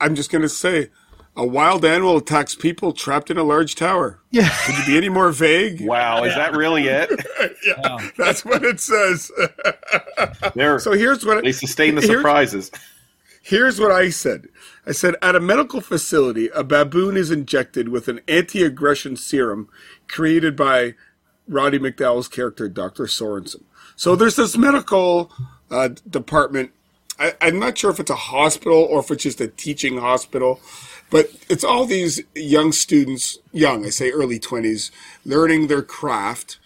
I'm 0.00 0.14
just 0.14 0.30
going 0.30 0.42
to 0.42 0.48
say, 0.48 0.90
a 1.36 1.44
wild 1.44 1.84
animal 1.84 2.16
attacks 2.16 2.54
people 2.54 2.92
trapped 2.92 3.30
in 3.30 3.36
a 3.36 3.42
large 3.42 3.74
tower. 3.74 4.20
Yeah. 4.30 4.48
Could 4.64 4.78
you 4.78 4.86
be 4.86 4.96
any 4.96 5.08
more 5.08 5.30
vague? 5.32 5.80
Wow, 5.80 6.24
is 6.24 6.34
that 6.34 6.54
really 6.54 6.86
it? 6.86 7.10
yeah, 7.66 8.10
that's 8.16 8.44
what 8.44 8.64
it 8.64 8.80
says. 8.80 9.30
There, 10.54 10.78
so 10.78 10.92
here's 10.92 11.24
what 11.26 11.42
they 11.42 11.50
sustain 11.52 11.96
the 11.96 12.00
here's- 12.00 12.16
surprises. 12.18 12.70
Here's 13.42 13.78
what 13.80 13.90
I 13.90 14.08
said. 14.08 14.48
I 14.86 14.92
said, 14.92 15.16
at 15.20 15.34
a 15.36 15.40
medical 15.40 15.80
facility, 15.82 16.48
a 16.54 16.62
baboon 16.64 17.16
is 17.16 17.30
injected 17.30 17.88
with 17.90 18.08
an 18.08 18.20
anti-aggression 18.26 19.16
serum 19.16 19.68
created 20.08 20.56
by 20.56 20.94
Roddy 21.46 21.78
McDowall's 21.78 22.28
character, 22.28 22.68
Dr. 22.70 23.04
Sorensen. 23.04 23.64
So 23.96 24.16
there's 24.16 24.36
this 24.36 24.56
medical 24.56 25.30
uh, 25.70 25.90
department. 26.08 26.70
I, 27.18 27.34
I'm 27.42 27.58
not 27.58 27.76
sure 27.76 27.90
if 27.90 28.00
it's 28.00 28.10
a 28.10 28.14
hospital 28.16 28.78
or 28.78 29.00
if 29.00 29.10
it's 29.10 29.24
just 29.24 29.40
a 29.42 29.48
teaching 29.48 29.98
hospital, 29.98 30.60
but 31.14 31.30
it's 31.48 31.62
all 31.62 31.84
these 31.84 32.20
young 32.34 32.72
students, 32.72 33.38
young, 33.52 33.86
I 33.86 33.90
say 33.90 34.10
early 34.10 34.40
20s, 34.40 34.90
learning 35.24 35.68
their 35.68 35.80
craft. 35.80 36.58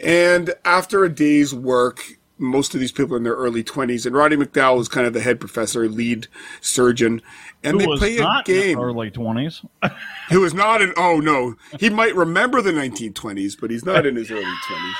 And 0.00 0.54
after 0.64 1.02
a 1.02 1.12
day's 1.12 1.52
work, 1.52 2.04
most 2.38 2.72
of 2.72 2.78
these 2.78 2.92
people 2.92 3.14
are 3.14 3.18
in 3.18 3.24
their 3.24 3.34
early 3.34 3.64
20s, 3.64 4.06
and 4.06 4.14
Roddy 4.14 4.36
McDowall 4.36 4.80
is 4.80 4.86
kind 4.86 5.08
of 5.08 5.12
the 5.12 5.22
head 5.22 5.40
professor, 5.40 5.88
lead 5.88 6.28
surgeon, 6.60 7.20
and 7.64 7.80
Who 7.80 7.96
they 7.96 7.98
play 7.98 8.18
a 8.18 8.20
not 8.20 8.48
in 8.48 8.54
game. 8.54 8.78
early 8.78 9.10
twenties. 9.10 9.62
Who 10.30 10.44
is 10.44 10.54
not 10.54 10.82
in? 10.82 10.92
Oh 10.96 11.18
no, 11.18 11.56
he 11.80 11.90
might 11.90 12.14
remember 12.14 12.62
the 12.62 12.70
1920s, 12.70 13.60
but 13.60 13.72
he's 13.72 13.84
not 13.84 14.06
in 14.06 14.14
his 14.14 14.30
early 14.30 14.44
20s. 14.44 14.94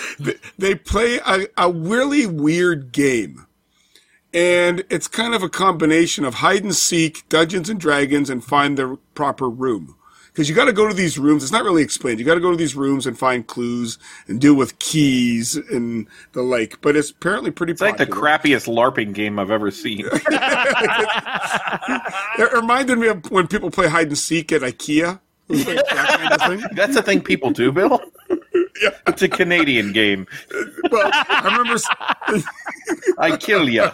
they, 0.18 0.34
they 0.56 0.74
play 0.76 1.18
a, 1.26 1.46
a 1.58 1.70
really 1.70 2.24
weird 2.24 2.90
game, 2.92 3.44
and 4.32 4.84
it's 4.90 5.08
kind 5.08 5.34
of 5.34 5.42
a 5.42 5.48
combination 5.48 6.24
of 6.24 6.34
hide 6.34 6.62
and 6.62 6.74
seek, 6.74 7.28
Dungeons 7.28 7.68
and 7.68 7.80
Dragons, 7.80 8.28
and 8.30 8.44
find 8.44 8.76
the 8.76 8.98
proper 9.14 9.48
room. 9.48 9.94
Because 10.26 10.48
you 10.48 10.54
got 10.54 10.66
to 10.66 10.72
go 10.72 10.86
to 10.86 10.94
these 10.94 11.18
rooms. 11.18 11.42
It's 11.42 11.50
not 11.50 11.64
really 11.64 11.82
explained. 11.82 12.20
You 12.20 12.24
got 12.24 12.34
to 12.34 12.40
go 12.40 12.52
to 12.52 12.56
these 12.56 12.76
rooms 12.76 13.06
and 13.08 13.18
find 13.18 13.44
clues 13.44 13.98
and 14.28 14.40
deal 14.40 14.54
with 14.54 14.78
keys 14.78 15.56
and 15.56 16.06
the 16.32 16.42
like. 16.42 16.80
But 16.80 16.94
it's 16.94 17.10
apparently 17.10 17.50
pretty. 17.50 17.72
It's 17.72 17.80
like 17.80 17.96
the 17.96 18.06
crappiest 18.06 18.72
LARPing 18.72 19.14
game 19.14 19.38
I've 19.38 19.50
ever 19.50 19.70
seen. 19.70 20.06
It 22.38 22.52
reminded 22.52 22.98
me 22.98 23.08
of 23.08 23.28
when 23.32 23.48
people 23.48 23.68
play 23.70 23.88
hide 23.88 24.08
and 24.08 24.18
seek 24.18 24.52
at 24.52 24.60
IKEA. 24.60 25.18
Like 25.48 25.66
that 25.66 26.38
kind 26.38 26.62
of. 26.62 26.70
That's 26.76 26.94
a 26.94 27.02
thing 27.02 27.20
people 27.20 27.50
do, 27.50 27.72
Bill. 27.72 28.00
It's 29.06 29.22
a 29.22 29.28
Canadian 29.28 29.92
game. 29.92 30.26
Well, 30.90 31.10
I 31.12 31.56
remember. 31.58 31.80
I 33.18 33.36
kill 33.36 33.68
ya. 33.68 33.92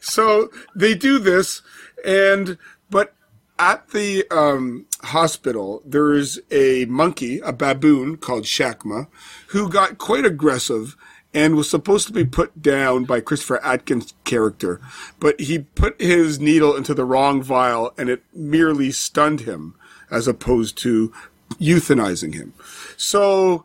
so 0.00 0.50
they 0.76 0.94
do 0.94 1.18
this, 1.18 1.62
and 2.04 2.58
but 2.90 3.14
at 3.58 3.88
the 3.90 4.24
um, 4.30 4.86
hospital 5.02 5.82
there 5.84 6.12
is 6.12 6.40
a 6.50 6.84
monkey, 6.84 7.40
a 7.40 7.52
baboon 7.52 8.16
called 8.16 8.44
Shakma, 8.44 9.08
who 9.48 9.68
got 9.68 9.98
quite 9.98 10.24
aggressive 10.24 10.96
and 11.32 11.56
was 11.56 11.68
supposed 11.68 12.06
to 12.06 12.12
be 12.12 12.24
put 12.24 12.62
down 12.62 13.04
by 13.04 13.20
Christopher 13.20 13.62
Atkins' 13.64 14.14
character, 14.22 14.80
but 15.18 15.40
he 15.40 15.58
put 15.58 16.00
his 16.00 16.38
needle 16.38 16.76
into 16.76 16.94
the 16.94 17.04
wrong 17.04 17.42
vial 17.42 17.92
and 17.98 18.08
it 18.08 18.22
merely 18.32 18.92
stunned 18.92 19.40
him, 19.40 19.74
as 20.10 20.28
opposed 20.28 20.78
to 20.78 21.12
euthanizing 21.58 22.34
him. 22.34 22.54
So 22.96 23.64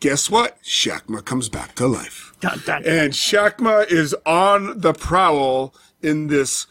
guess 0.00 0.30
what? 0.30 0.62
Shakma 0.62 1.24
comes 1.24 1.48
back 1.48 1.74
to 1.76 1.86
life. 1.86 2.34
And 2.86 3.12
Shakma 3.12 3.90
is 3.90 4.14
on 4.24 4.80
the 4.80 4.92
prowl 4.92 5.74
in 6.02 6.28
this 6.28 6.66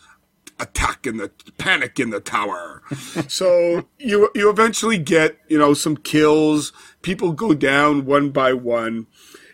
attack 0.59 1.05
in 1.05 1.17
the 1.17 1.29
panic 1.57 1.99
in 1.99 2.09
the 2.09 2.19
tower. 2.19 2.81
so 3.27 3.85
you 3.99 4.29
you 4.33 4.49
eventually 4.49 4.97
get, 4.97 5.37
you 5.47 5.57
know, 5.57 5.73
some 5.73 5.97
kills. 5.97 6.71
People 7.01 7.33
go 7.33 7.53
down 7.53 8.05
one 8.05 8.29
by 8.29 8.53
one. 8.53 9.07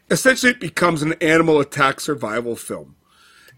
Essentially 0.10 0.52
it 0.52 0.60
becomes 0.60 1.02
an 1.02 1.14
animal 1.14 1.60
attack 1.60 2.00
survival 2.00 2.56
film. 2.56 2.96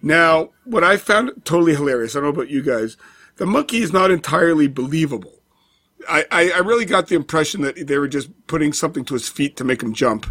Now, 0.01 0.51
what 0.66 0.84
I 0.84 0.97
found 0.97 1.32
totally 1.45 1.76
hilarious, 1.76 2.16
I 2.16 2.20
don't 2.20 2.26
know 2.26 2.41
about 2.41 2.49
you 2.49 2.61
guys, 2.61 2.95
the 3.38 3.45
monkey 3.45 3.82
is 3.82 3.91
not 3.91 4.11
entirely 4.11 4.68
believable. 4.68 5.34
I, 6.10 6.26
I, 6.49 6.60
really 6.60 6.86
got 6.86 7.08
the 7.08 7.16
impression 7.16 7.62
that 7.62 7.88
they 7.88 7.97
were 7.97 8.08
just 8.08 8.30
putting 8.47 8.74
something 8.74 9.06
to 9.06 9.14
his 9.14 9.28
feet 9.30 9.56
to 9.58 9.64
make 9.64 9.82
him 9.82 9.93
jump. 9.93 10.26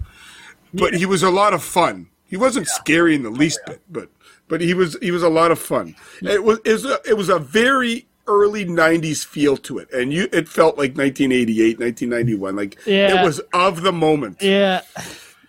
But 0.72 0.94
he 0.94 1.06
was 1.06 1.22
a 1.22 1.30
lot 1.30 1.54
of 1.54 1.62
fun. 1.62 2.08
He 2.24 2.36
wasn't 2.36 2.66
scary 2.66 3.14
in 3.14 3.22
the 3.22 3.30
least 3.30 3.60
bit, 3.66 3.80
but 3.90 4.08
but 4.48 4.60
he 4.60 4.74
was 4.74 4.96
he 5.00 5.10
was 5.10 5.22
a 5.22 5.28
lot 5.28 5.50
of 5.50 5.58
fun. 5.58 5.94
It 6.22 6.42
was 6.42 6.58
it 6.64 6.72
was 6.72 6.84
a, 6.84 6.98
it 7.08 7.16
was 7.16 7.28
a 7.28 7.38
very 7.38 8.06
early 8.26 8.64
90s 8.64 9.24
feel 9.24 9.56
to 9.58 9.78
it 9.78 9.92
and 9.92 10.10
you 10.10 10.28
it 10.32 10.48
felt 10.48 10.78
like 10.78 10.96
1988 10.96 11.78
1991 11.78 12.56
like 12.56 12.78
Yeah. 12.86 13.20
it 13.20 13.22
was 13.24 13.38
of 13.52 13.82
the 13.82 13.92
moment 13.92 14.38
Yeah. 14.40 14.80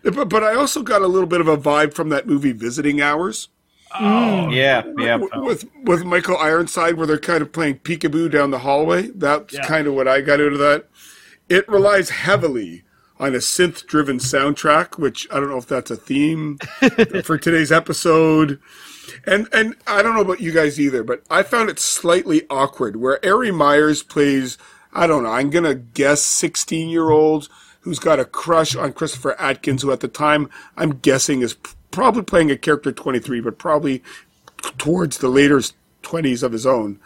but, 0.03 0.27
but 0.27 0.43
i 0.43 0.55
also 0.55 0.81
got 0.83 1.01
a 1.01 1.07
little 1.07 1.27
bit 1.27 1.39
of 1.39 1.47
a 1.47 1.55
vibe 1.57 1.93
from 1.93 2.09
that 2.09 2.27
movie 2.27 2.51
visiting 2.51 2.99
hours 3.01 3.47
Mm. 3.99 4.53
Yeah, 4.55 4.83
yeah. 4.97 5.17
with 5.39 5.65
with 5.83 6.03
Michael 6.05 6.37
Ironside, 6.37 6.95
where 6.95 7.07
they're 7.07 7.17
kind 7.17 7.41
of 7.41 7.51
playing 7.51 7.79
peekaboo 7.79 8.31
down 8.31 8.51
the 8.51 8.59
hallway. 8.59 9.09
That's 9.15 9.53
Yeah. 9.53 9.65
kind 9.65 9.87
of 9.87 9.93
what 9.93 10.07
I 10.07 10.21
got 10.21 10.39
out 10.41 10.53
of 10.53 10.59
that. 10.59 10.87
It 11.49 11.67
relies 11.69 12.09
heavily 12.09 12.83
on 13.19 13.33
a 13.33 13.37
synth-driven 13.37 14.17
soundtrack, 14.19 14.97
which 14.97 15.27
I 15.31 15.35
don't 15.39 15.49
know 15.49 15.57
if 15.57 15.67
that's 15.67 15.89
a 15.91 15.95
theme 15.95 16.57
for 17.23 17.37
today's 17.37 17.71
episode. 17.71 18.59
And 19.25 19.47
and 19.53 19.75
I 19.87 20.01
don't 20.01 20.15
know 20.15 20.21
about 20.21 20.41
you 20.41 20.51
guys 20.51 20.79
either, 20.79 21.03
but 21.03 21.23
I 21.29 21.43
found 21.43 21.69
it 21.69 21.79
slightly 21.79 22.45
awkward 22.49 22.95
where 22.97 23.23
Ari 23.25 23.51
Meyers 23.51 24.03
plays. 24.03 24.57
I 24.93 25.07
don't 25.07 25.23
know. 25.23 25.29
I'm 25.31 25.49
gonna 25.49 25.75
guess 25.75 26.21
16 26.21 26.89
year 26.89 27.09
old 27.09 27.47
who's 27.81 27.99
got 27.99 28.19
a 28.19 28.25
crush 28.25 28.75
on 28.75 28.91
Christopher 28.93 29.39
Atkins, 29.39 29.83
who 29.83 29.91
at 29.91 29.99
the 29.99 30.07
time 30.07 30.49
I'm 30.75 30.97
guessing 30.97 31.41
is 31.43 31.53
p- 31.53 31.71
probably 31.95 32.23
playing 32.23 32.51
a 32.51 32.57
character 32.57 32.91
23, 32.91 33.39
but 33.41 33.57
probably 33.57 34.03
towards 34.77 35.17
the 35.17 35.29
later 35.29 35.59
20s 36.03 36.43
of 36.43 36.51
his 36.51 36.65
own. 36.65 36.99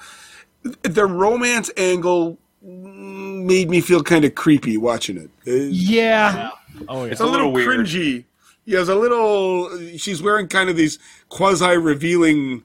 The 0.83 1.05
romance 1.05 1.71
angle 1.77 2.37
made 2.61 3.69
me 3.69 3.79
feel 3.81 4.03
kind 4.03 4.25
of 4.25 4.35
creepy 4.35 4.77
watching 4.77 5.17
it. 5.17 5.29
It's 5.45 5.75
Yeah. 5.75 6.51
Oh 6.87 7.05
yeah. 7.05 7.11
it's 7.11 7.21
a, 7.21 7.25
little, 7.25 7.51
weird. 7.51 7.85
cringy. 7.85 8.25
Yeah, 8.65 8.81
it's 8.81 8.89
a 8.89 8.95
little. 8.95 9.69
She's 9.97 10.21
wearing 10.21 10.47
kind 10.47 10.69
of 10.69 10.75
these 10.75 10.99
quasi 11.29 11.77
revealing. 11.77 12.63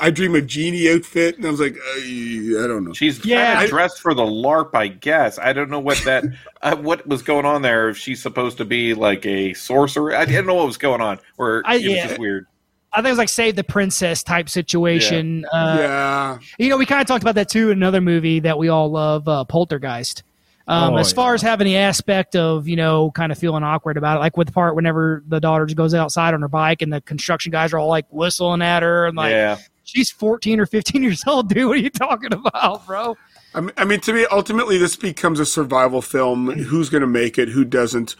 I 0.00 0.10
dream 0.10 0.34
of 0.34 0.46
Jeannie 0.46 0.90
outfit, 0.90 1.36
and 1.36 1.46
I 1.46 1.50
was 1.50 1.60
like, 1.60 1.76
I, 1.76 2.64
I 2.64 2.66
don't 2.66 2.84
know. 2.84 2.92
She's 2.92 3.24
Yeah. 3.24 3.54
kind 3.54 3.64
of 3.64 3.70
dressed 3.70 4.00
for 4.00 4.12
the 4.14 4.22
LARP, 4.24 4.70
I 4.74 4.88
guess. 4.88 5.38
I 5.38 5.52
don't 5.52 5.70
know 5.70 5.78
what 5.80 5.98
that, 6.04 6.24
uh, 6.62 6.76
what 6.76 7.06
was 7.06 7.22
going 7.22 7.46
on 7.46 7.62
there. 7.62 7.88
If 7.90 7.96
she's 7.96 8.20
supposed 8.22 8.58
to 8.58 8.64
be 8.64 8.94
like 8.94 9.24
a 9.26 9.54
sorcerer, 9.54 10.14
I 10.16 10.24
didn't 10.24 10.46
know 10.46 10.54
what 10.54 10.66
was 10.66 10.76
going 10.78 11.00
on. 11.00 11.18
Or 11.38 11.62
I- 11.64 11.74
it 11.76 11.84
was 11.84 11.84
yeah. 11.84 12.06
just 12.08 12.18
weird. 12.20 12.46
I 12.92 12.98
think 12.98 13.06
it 13.06 13.10
was 13.10 13.18
like 13.18 13.28
Save 13.28 13.56
the 13.56 13.64
Princess 13.64 14.22
type 14.22 14.48
situation. 14.48 15.44
Uh, 15.52 15.76
yeah, 15.80 16.38
You 16.58 16.68
know, 16.68 16.76
we 16.76 16.86
kind 16.86 17.00
of 17.00 17.08
talked 17.08 17.24
about 17.24 17.34
that 17.34 17.48
too 17.48 17.70
in 17.72 17.78
another 17.78 18.00
movie 18.00 18.38
that 18.40 18.56
we 18.56 18.68
all 18.68 18.88
love, 18.88 19.26
uh, 19.26 19.44
Poltergeist. 19.44 20.22
Um, 20.68 20.94
Oh, 20.94 20.96
as 20.98 21.12
far 21.12 21.32
yeah. 21.32 21.34
as 21.34 21.42
having 21.42 21.64
the 21.66 21.76
aspect 21.76 22.36
of, 22.36 22.68
you 22.68 22.76
know, 22.76 23.10
kind 23.10 23.32
of 23.32 23.36
feeling 23.38 23.62
awkward 23.64 23.96
about 23.96 24.18
it, 24.18 24.20
like 24.20 24.36
with 24.36 24.46
the 24.46 24.52
part 24.52 24.76
whenever 24.76 25.24
the 25.26 25.40
daughter 25.40 25.66
just 25.66 25.76
goes 25.76 25.92
outside 25.92 26.34
on 26.34 26.40
her 26.42 26.48
bike 26.48 26.82
and 26.82 26.92
the 26.92 27.00
construction 27.00 27.50
guys 27.50 27.72
are 27.72 27.78
all 27.80 27.88
like 27.88 28.06
whistling 28.10 28.62
at 28.62 28.82
her 28.84 29.06
and 29.06 29.16
like, 29.16 29.30
yeah. 29.32 29.58
She's 29.84 30.10
14 30.10 30.60
or 30.60 30.66
15 30.66 31.02
years 31.02 31.22
old, 31.26 31.48
dude. 31.48 31.68
What 31.68 31.76
are 31.76 31.80
you 31.80 31.90
talking 31.90 32.32
about, 32.32 32.86
bro? 32.86 33.16
I 33.54 33.60
mean, 33.60 33.72
I 33.76 33.84
mean, 33.84 34.00
to 34.00 34.12
me, 34.12 34.26
ultimately, 34.30 34.78
this 34.78 34.96
becomes 34.96 35.38
a 35.38 35.46
survival 35.46 36.02
film. 36.02 36.50
Who's 36.50 36.90
going 36.90 37.02
to 37.02 37.06
make 37.06 37.38
it? 37.38 37.50
Who 37.50 37.64
doesn't? 37.64 38.16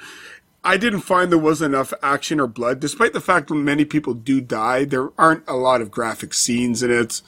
I 0.67 0.79
didn't 0.79 1.01
find 1.01 1.31
there 1.31 1.39
was 1.39 1.61
enough 1.61 1.93
action 2.03 2.41
or 2.41 2.47
blood, 2.47 2.81
despite 2.81 3.13
the 3.13 3.21
fact 3.21 3.49
that 3.49 3.55
many 3.55 3.85
people 3.85 4.15
do 4.15 4.41
die. 4.41 4.87
There 4.87 5.11
aren't 5.19 5.47
a 5.47 5.57
lot 5.57 5.83
of 5.83 5.91
graphic 5.91 6.33
scenes 6.33 6.83
in 6.83 6.91
it. 6.91 7.21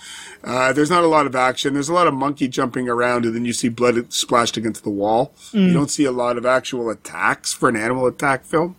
Uh, 0.43 0.73
there's 0.73 0.89
not 0.89 1.05
a 1.05 1.09
lot 1.09 1.27
of 1.27 1.37
action. 1.37 1.75
There's 1.75 1.91
a 1.91 1.95
lot 1.95 2.07
of 2.07 2.15
monkey 2.15 2.49
jumping 2.49 2.89
around, 2.89 3.27
and 3.27 3.35
then 3.35 3.45
you 3.45 3.53
see 3.53 3.69
blood 3.69 4.11
splashed 4.11 4.57
against 4.57 4.85
the 4.85 4.91
wall. 4.91 5.35
Mm. 5.53 5.67
You 5.67 5.73
don't 5.75 5.91
see 5.91 6.07
a 6.07 6.13
lot 6.13 6.39
of 6.39 6.47
actual 6.47 6.89
attacks 6.89 7.53
for 7.53 7.69
an 7.69 7.77
animal 7.77 8.07
attack 8.07 8.43
film. 8.43 8.77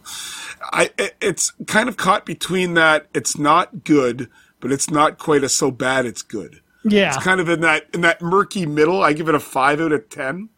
I 0.64 0.90
it, 0.98 1.16
it's 1.22 1.52
kind 1.68 1.88
of 1.88 1.98
caught 1.98 2.26
between 2.26 2.74
that. 2.74 3.08
It's 3.14 3.38
not 3.38 3.84
good, 3.84 4.28
but 4.60 4.72
it's 4.72 4.90
not 4.90 5.18
quite 5.18 5.44
a 5.44 5.50
so 5.50 5.72
bad 5.72 6.06
it's 6.06 6.22
good. 6.22 6.62
Yeah. 6.84 7.14
It's 7.16 7.24
kind 7.24 7.40
of 7.42 7.50
in 7.50 7.62
that 7.62 7.86
in 7.94 8.02
that 8.02 8.22
murky 8.22 8.66
middle. 8.66 9.04
I 9.04 9.14
give 9.14 9.28
it 9.30 9.36
a 9.36 9.40
five 9.40 9.82
out 9.82 9.92
of 9.92 10.10
ten. 10.10 10.50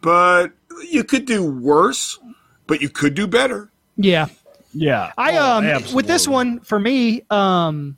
But 0.00 0.52
you 0.90 1.02
could 1.04 1.24
do 1.24 1.44
worse, 1.44 2.18
but 2.66 2.82
you 2.82 2.88
could 2.90 3.14
do 3.14 3.26
better. 3.26 3.70
Yeah. 3.96 4.26
Yeah. 4.74 5.12
I 5.16 5.36
Oh, 5.36 5.58
um 5.58 5.64
absolutely. 5.64 5.94
with 5.96 6.06
this 6.06 6.28
one 6.28 6.60
for 6.60 6.78
me 6.78 7.22
um 7.30 7.96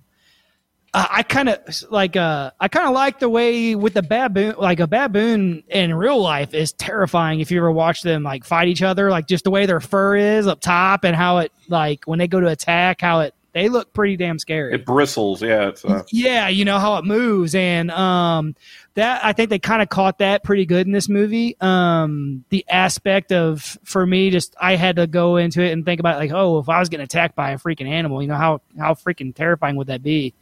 I, 0.95 1.09
I 1.11 1.23
kind 1.25 1.49
of 1.49 1.59
like 1.91 2.17
uh 2.17 2.51
I 2.61 2.69
kind 2.69 2.87
of 2.87 2.95
like 2.95 3.19
the 3.19 3.29
way 3.31 3.75
with 3.75 3.95
the 3.95 4.03
baboon 4.03 4.55
like 4.59 4.79
a 4.81 4.87
baboon 4.87 5.65
in 5.69 5.95
real 5.95 6.21
life 6.21 6.55
is 6.55 6.73
terrifying 6.73 7.41
if 7.41 7.51
you 7.51 7.59
ever 7.59 7.73
watch 7.73 8.03
them 8.03 8.23
like 8.23 8.45
fight 8.45 8.69
each 8.69 8.83
other 8.83 9.11
like 9.11 9.27
just 9.27 9.45
the 9.45 9.51
way 9.51 9.67
their 9.67 9.81
fur 9.81 10.17
is 10.17 10.47
up 10.47 10.61
top 10.61 11.05
and 11.05 11.17
how 11.17 11.39
it 11.39 11.51
like 11.69 12.05
when 12.05 12.19
they 12.19 12.29
go 12.29 12.41
to 12.41 12.49
attack 12.49 13.01
how 13.01 13.21
it 13.21 13.35
they 13.57 13.71
look 13.71 13.95
pretty 13.95 14.19
damn 14.19 14.39
scary. 14.39 14.75
It 14.75 14.85
bristles. 14.85 15.41
Yeah, 15.41 15.69
it's 15.69 15.83
uh, 15.83 16.03
Yeah, 16.13 16.49
you 16.49 16.67
know 16.67 16.79
how 16.79 16.99
it 16.99 17.07
moves, 17.07 17.55
and 17.55 17.91
um, 17.91 18.55
that 18.97 19.25
I 19.25 19.33
think 19.33 19.49
they 19.49 19.59
kind 19.59 19.81
of 19.81 19.89
caught 19.89 20.19
that 20.19 20.45
pretty 20.45 20.67
good 20.67 20.87
in 20.87 20.93
this 20.93 21.09
movie. 21.09 21.57
Um, 21.59 22.45
the 22.51 22.67
aspect 22.69 23.33
of 23.33 23.79
for 23.83 24.05
me, 24.05 24.29
just 24.29 24.55
I 24.61 24.77
had 24.77 24.97
to 24.97 25.07
go 25.07 25.39
into 25.39 25.63
it 25.63 25.73
and 25.73 25.87
think 25.87 26.01
about 26.01 26.19
like, 26.19 26.33
oh, 26.33 26.59
if 26.59 26.69
I 26.69 26.79
was 26.79 26.91
getting 26.91 27.05
attacked 27.05 27.35
by 27.35 27.53
a 27.53 27.59
freaking 27.59 27.89
animal, 27.89 28.21
you 28.21 28.29
know 28.29 28.37
how 28.37 28.61
how 28.79 28.93
freaking 28.93 29.35
terrifying 29.35 29.77
would 29.77 29.87
that 29.87 30.03
be? 30.03 30.35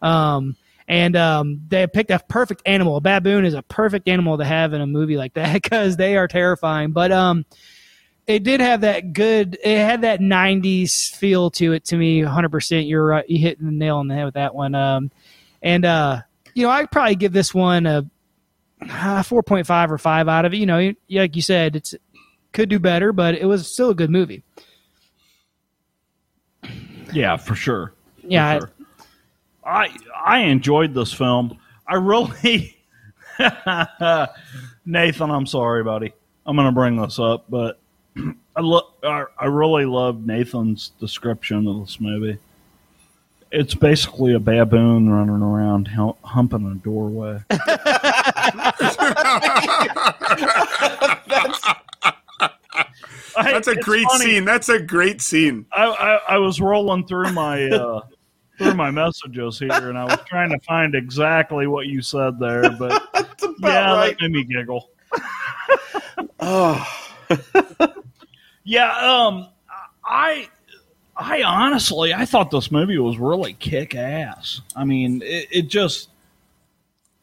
Um, 0.00 0.54
and 0.86 1.16
um, 1.16 1.62
they 1.66 1.88
picked 1.88 2.12
a 2.12 2.20
perfect 2.28 2.62
animal. 2.64 2.94
A 2.94 3.00
baboon 3.00 3.44
is 3.44 3.54
a 3.54 3.62
perfect 3.62 4.06
animal 4.06 4.38
to 4.38 4.44
have 4.44 4.72
in 4.72 4.80
a 4.80 4.86
movie 4.86 5.16
like 5.16 5.34
that 5.34 5.52
because 5.60 5.96
they 5.96 6.16
are 6.16 6.28
terrifying. 6.28 6.92
But 6.92 7.10
um, 7.10 7.44
it 8.26 8.42
did 8.44 8.60
have 8.60 8.82
that 8.82 9.12
good. 9.12 9.58
It 9.64 9.78
had 9.78 10.02
that 10.02 10.20
'90s 10.20 11.14
feel 11.14 11.50
to 11.52 11.72
it 11.72 11.84
to 11.86 11.96
me. 11.96 12.22
100. 12.22 12.48
percent 12.50 12.86
You're 12.86 13.06
right. 13.06 13.28
You 13.28 13.38
hit 13.38 13.58
the 13.58 13.70
nail 13.70 13.98
on 13.98 14.08
the 14.08 14.14
head 14.14 14.24
with 14.24 14.34
that 14.34 14.54
one. 14.54 14.74
Um, 14.74 15.10
and 15.62 15.84
uh, 15.84 16.22
you 16.54 16.64
know, 16.64 16.70
I'd 16.70 16.90
probably 16.90 17.16
give 17.16 17.32
this 17.32 17.52
one 17.54 17.86
a 17.86 18.06
uh, 18.82 19.22
4.5 19.22 19.90
or 19.90 19.98
five 19.98 20.28
out 20.28 20.44
of 20.44 20.52
it. 20.54 20.56
You 20.56 20.66
know, 20.66 20.92
like 21.10 21.36
you 21.36 21.42
said, 21.42 21.76
it's 21.76 21.94
could 22.52 22.68
do 22.68 22.78
better, 22.78 23.12
but 23.12 23.34
it 23.34 23.46
was 23.46 23.70
still 23.70 23.90
a 23.90 23.94
good 23.94 24.10
movie. 24.10 24.42
Yeah, 27.12 27.36
for 27.36 27.54
sure. 27.54 27.92
For 28.20 28.26
Yeah, 28.28 28.58
sure. 28.58 28.70
I 29.64 29.94
I 30.26 30.38
enjoyed 30.40 30.94
this 30.94 31.12
film. 31.12 31.58
I 31.86 31.94
really 31.94 32.76
Nathan, 34.86 35.30
I'm 35.30 35.46
sorry, 35.46 35.84
buddy. 35.84 36.12
I'm 36.46 36.56
going 36.56 36.66
to 36.66 36.72
bring 36.72 36.96
this 36.96 37.18
up, 37.18 37.46
but 37.48 37.80
I 38.16 38.60
lo- 38.60 38.92
I 39.02 39.24
I 39.38 39.46
really 39.46 39.84
love 39.86 40.26
Nathan's 40.26 40.92
description 41.00 41.66
of 41.66 41.80
this 41.80 42.00
movie. 42.00 42.38
It's 43.50 43.74
basically 43.74 44.32
a 44.34 44.40
baboon 44.40 45.10
running 45.10 45.42
around 45.42 45.88
hum- 45.88 46.14
humping 46.22 46.70
a 46.70 46.74
doorway. 46.76 47.40
That's 53.36 53.68
a 53.68 53.72
It's 53.72 53.84
great 53.84 54.06
funny. 54.06 54.24
scene. 54.24 54.44
That's 54.44 54.68
a 54.68 54.78
great 54.80 55.20
scene. 55.22 55.66
I, 55.72 55.84
I, 55.86 56.34
I 56.34 56.38
was 56.38 56.60
rolling 56.60 57.06
through 57.06 57.32
my 57.32 57.68
uh, 57.70 58.00
through 58.58 58.74
my 58.74 58.90
messages 58.90 59.58
here, 59.58 59.70
and 59.72 59.96
I 59.96 60.04
was 60.04 60.18
trying 60.26 60.50
to 60.50 60.58
find 60.60 60.94
exactly 60.94 61.66
what 61.66 61.86
you 61.86 62.02
said 62.02 62.38
there, 62.38 62.70
but 62.70 63.02
yeah, 63.60 63.94
right. 63.94 64.16
that 64.18 64.30
made 64.30 64.32
me 64.32 64.44
giggle. 64.44 64.90
oh, 66.40 66.86
Yeah, 68.64 68.90
um, 68.90 69.48
I 70.04 70.48
I 71.16 71.42
honestly 71.42 72.14
I 72.14 72.24
thought 72.24 72.50
this 72.50 72.70
movie 72.70 72.98
was 72.98 73.18
really 73.18 73.54
kick 73.54 73.94
ass. 73.94 74.60
I 74.76 74.84
mean, 74.84 75.22
it, 75.22 75.48
it 75.50 75.68
just 75.68 76.08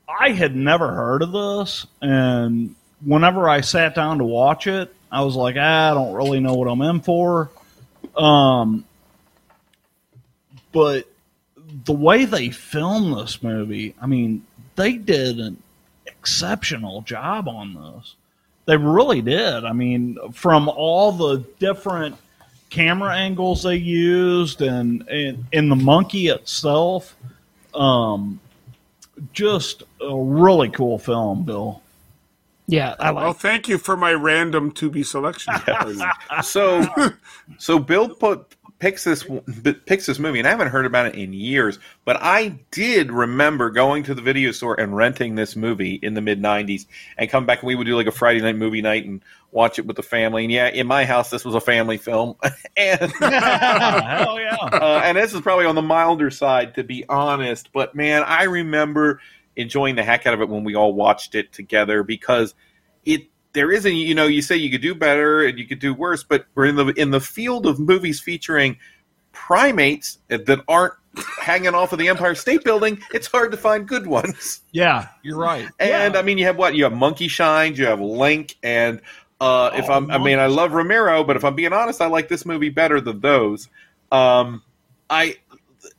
I 0.08 0.32
had 0.32 0.56
never 0.56 0.92
heard 0.92 1.22
of 1.22 1.32
this, 1.32 1.86
and 2.02 2.76
whenever 3.04 3.48
I 3.48 3.62
sat 3.62 3.96
down 3.96 4.18
to 4.18 4.26
watch 4.26 4.68
it, 4.68 4.94
I 5.12 5.22
was 5.22 5.36
like, 5.36 5.56
ah, 5.58 5.92
I 5.92 5.94
don't 5.94 6.14
really 6.14 6.40
know 6.40 6.56
what 6.56 6.68
I'm 6.68 6.82
in 6.82 7.02
for. 7.02 7.50
Um, 8.16 8.86
but 10.72 11.08
the 11.86 11.94
way 11.94 12.26
they 12.26 12.50
filmed 12.50 13.18
this 13.18 13.42
movie, 13.42 13.96
I 14.02 14.08
mean, 14.08 14.46
they 14.76 14.94
did 14.94 15.40
an 15.40 15.62
exceptional 16.06 17.02
job 17.02 17.48
on 17.48 17.74
this. 17.74 18.16
They 18.70 18.78
really 18.78 19.24
did. 19.24 19.66
I 19.66 19.74
mean, 19.74 20.20
from 20.32 20.70
all 20.70 21.12
the 21.12 21.40
different 21.58 22.16
camera 22.70 23.16
angles 23.16 23.64
they 23.64 23.78
used 23.78 24.62
and 24.62 25.02
and, 25.10 25.44
and 25.52 25.72
the 25.72 25.76
monkey 25.76 26.28
itself, 26.28 27.16
um, 27.74 28.40
just 29.34 29.82
a 30.00 30.16
really 30.16 30.70
cool 30.70 31.00
film, 31.00 31.46
Bill. 31.46 31.82
yeah, 32.68 32.94
I 33.00 33.10
like. 33.10 33.24
Well, 33.24 33.34
thank 33.34 33.68
you 33.68 33.80
for 33.80 33.98
my 33.98 34.14
random 34.14 34.72
Tubi 34.72 35.04
selection. 35.04 35.56
so 36.44 36.86
so 37.58 37.80
Bill 37.80 38.08
put 38.08 38.54
picks 38.80 39.04
this 39.04 39.26
picks 39.86 40.06
this 40.06 40.20
movie, 40.20 40.40
and 40.40 40.48
I 40.48 40.52
haven't 40.52 40.70
heard 40.70 40.86
about 40.86 41.06
it 41.06 41.16
in 41.16 41.34
years. 41.34 41.78
But 42.06 42.18
I 42.22 42.60
did 42.72 43.12
remember 43.12 43.70
going 43.70 44.04
to 44.04 44.16
the 44.16 44.22
video 44.22 44.52
store 44.52 44.80
and 44.80 44.96
renting 44.96 45.36
this 45.36 45.56
movie 45.56 45.96
in 45.96 46.14
the 46.14 46.22
mid 46.22 46.42
'90s, 46.42 46.86
and 47.18 47.30
come 47.30 47.46
back 47.46 47.60
and 47.60 47.68
we 47.68 47.76
would 47.76 47.86
do 47.86 47.96
like 47.96 48.08
a 48.08 48.12
Friday 48.12 48.42
night 48.42 48.56
movie 48.56 48.82
night 48.82 49.06
and 49.06 49.22
watch 49.52 49.78
it 49.80 49.86
with 49.86 49.98
the 49.98 50.04
family. 50.04 50.46
And 50.46 50.52
yeah, 50.52 50.70
in 50.70 50.88
my 50.88 51.06
house, 51.06 51.30
this 51.30 51.46
was 51.46 51.56
a 51.56 51.62
family 51.62 51.98
film, 51.98 52.36
and 52.78 53.12
Hell 53.20 54.40
yeah! 54.40 54.56
uh, 54.62 55.02
and 55.04 55.18
this 55.18 55.34
is 55.34 55.42
probably 55.42 55.66
on 55.66 55.76
the 55.76 55.82
milder 55.82 56.32
side, 56.32 56.76
to 56.76 56.84
be 56.84 57.06
honest. 57.08 57.72
But 57.74 57.96
man, 57.96 58.24
I 58.24 58.44
remember 58.44 59.22
enjoying 59.56 59.96
the 59.96 60.04
heck 60.04 60.26
out 60.26 60.34
of 60.34 60.42
it 60.42 60.50
when 60.50 60.64
we 60.64 60.76
all 60.76 60.94
watched 60.94 61.36
it 61.36 61.52
together 61.52 62.04
because 62.04 62.56
it 63.06 63.28
there 63.60 63.74
isn't 63.74 63.94
you 63.94 64.16
know 64.16 64.26
you 64.26 64.42
say 64.42 64.56
you 64.56 64.72
could 64.72 64.82
do 64.82 64.96
better 64.96 65.46
and 65.46 65.60
you 65.60 65.68
could 65.68 65.80
do 65.80 65.94
worse, 65.94 66.24
but 66.24 66.46
we're 66.56 66.68
in 66.68 66.78
the 66.78 66.88
in 66.94 67.12
the 67.12 67.20
field 67.20 67.66
of 67.66 67.78
movies 67.78 68.18
featuring 68.18 68.78
primates 69.34 70.18
that 70.30 70.64
aren't 70.70 70.94
hanging 71.42 71.74
off 71.74 71.92
of 71.92 72.00
the 72.00 72.08
Empire 72.08 72.36
State 72.36 72.64
Building. 72.64 73.02
It's 73.14 73.28
hard 73.28 73.52
to 73.52 73.58
find 73.58 73.86
good 73.86 74.08
ones. 74.08 74.62
Yeah, 74.72 75.10
you're 75.24 75.38
right. 75.38 75.68
And 75.78 76.16
I 76.16 76.22
mean, 76.22 76.38
you 76.38 76.46
have 76.46 76.56
what? 76.56 76.74
You 76.74 76.86
have 76.86 76.94
Monkey 76.94 77.28
Shines, 77.28 77.78
you 77.78 77.86
have 77.86 78.00
Link, 78.00 78.56
and 78.64 79.02
uh, 79.42 79.72
if 79.74 79.90
Oh, 79.90 79.94
I'm, 79.94 80.10
I 80.10 80.20
mean, 80.20 80.40
I 80.40 80.46
love 80.46 80.72
Romero, 80.72 81.26
but 81.26 81.36
if 81.36 81.44
I'm 81.44 81.56
being 81.56 81.74
honest, 81.74 82.00
I 82.00 82.08
like 82.08 82.30
this 82.30 82.46
movie 82.46 82.70
better 82.70 83.02
than 83.02 83.20
those. 83.20 83.68
Um, 84.10 84.64
I 85.10 85.36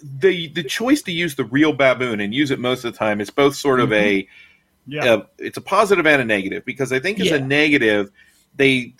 the 0.02 0.48
the 0.48 0.62
choice 0.62 1.02
to 1.02 1.12
use 1.12 1.34
the 1.34 1.44
real 1.44 1.74
baboon 1.74 2.20
and 2.20 2.32
use 2.32 2.50
it 2.50 2.58
most 2.58 2.86
of 2.86 2.92
the 2.94 2.98
time 2.98 3.20
is 3.20 3.28
both 3.28 3.54
sort 3.54 3.80
of 3.80 3.92
a 3.92 4.26
Yeah. 4.86 5.04
uh, 5.14 5.22
it's 5.38 5.56
a 5.56 5.60
positive 5.60 6.06
and 6.06 6.22
a 6.22 6.24
negative 6.24 6.64
because 6.64 6.92
I 6.92 7.00
think 7.00 7.20
as 7.20 7.28
Yeah. 7.28 7.36
a 7.36 7.40
negative 7.40 8.10
they 8.56 8.94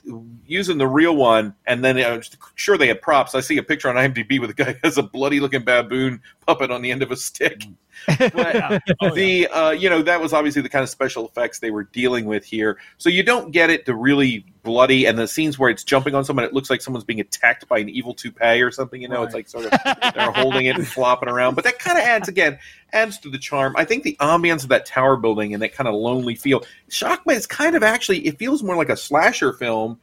using 0.46 0.78
the 0.78 0.86
real 0.86 1.16
one 1.16 1.54
and 1.66 1.84
then 1.84 1.98
uh, 1.98 2.20
sure 2.54 2.78
they 2.78 2.86
had 2.86 3.02
props. 3.02 3.34
I 3.34 3.40
see 3.40 3.58
a 3.58 3.62
picture 3.62 3.88
on 3.88 3.96
IMDb 3.96 4.40
with 4.40 4.50
a 4.50 4.54
guy 4.54 4.72
who 4.72 4.78
has 4.84 4.96
a 4.96 5.02
bloody 5.02 5.40
looking 5.40 5.64
baboon 5.64 6.20
puppet 6.46 6.70
on 6.70 6.82
the 6.82 6.90
end 6.92 7.02
of 7.02 7.10
a 7.10 7.16
stick. 7.16 7.64
But 8.18 8.82
Oh, 9.00 9.14
the 9.14 9.46
uh, 9.48 9.70
you 9.70 9.88
know 9.90 10.02
that 10.02 10.20
was 10.20 10.32
obviously 10.32 10.62
the 10.62 10.68
kind 10.68 10.82
of 10.82 10.88
special 10.88 11.26
effects 11.26 11.58
they 11.58 11.70
were 11.70 11.84
dealing 11.84 12.26
with 12.26 12.44
here. 12.44 12.78
So 12.98 13.08
you 13.08 13.22
don't 13.22 13.50
get 13.50 13.70
it 13.70 13.86
to 13.86 13.94
really 13.94 14.44
bloody 14.62 15.06
and 15.06 15.18
the 15.18 15.26
scenes 15.26 15.58
where 15.58 15.70
it's 15.70 15.84
jumping 15.84 16.14
on 16.14 16.24
someone, 16.24 16.44
it 16.44 16.52
looks 16.52 16.68
like 16.68 16.82
someone's 16.82 17.04
being 17.04 17.20
attacked 17.20 17.66
by 17.68 17.78
an 17.78 17.88
evil 17.88 18.14
toupee 18.14 18.62
or 18.62 18.70
something. 18.70 19.00
You 19.00 19.08
know, 19.08 19.22
it's 19.22 19.34
like 19.34 19.48
sort 19.48 19.66
of 19.66 19.72
they're 20.14 20.32
holding 20.32 20.66
it 20.66 20.76
and 20.76 20.86
flopping 20.86 21.28
around. 21.28 21.54
But 21.54 21.64
that 21.64 21.78
kind 21.78 21.98
of 21.98 22.04
adds 22.04 22.28
again 22.28 22.58
adds 22.92 23.18
to 23.18 23.30
the 23.30 23.38
charm. 23.38 23.74
I 23.76 23.84
think 23.84 24.02
the 24.02 24.16
ambience 24.20 24.62
of 24.62 24.68
that 24.68 24.86
tower 24.86 25.16
building 25.16 25.54
and 25.54 25.62
that 25.62 25.74
kind 25.74 25.88
of 25.88 25.94
lonely 25.94 26.34
feel. 26.34 26.64
Shakma 26.88 27.34
is 27.34 27.46
kind 27.46 27.74
of 27.74 27.82
actually 27.82 28.26
it 28.26 28.38
feels 28.38 28.62
more 28.62 28.76
like 28.76 28.88
a 28.88 28.96
slasher 28.96 29.52
film 29.52 29.98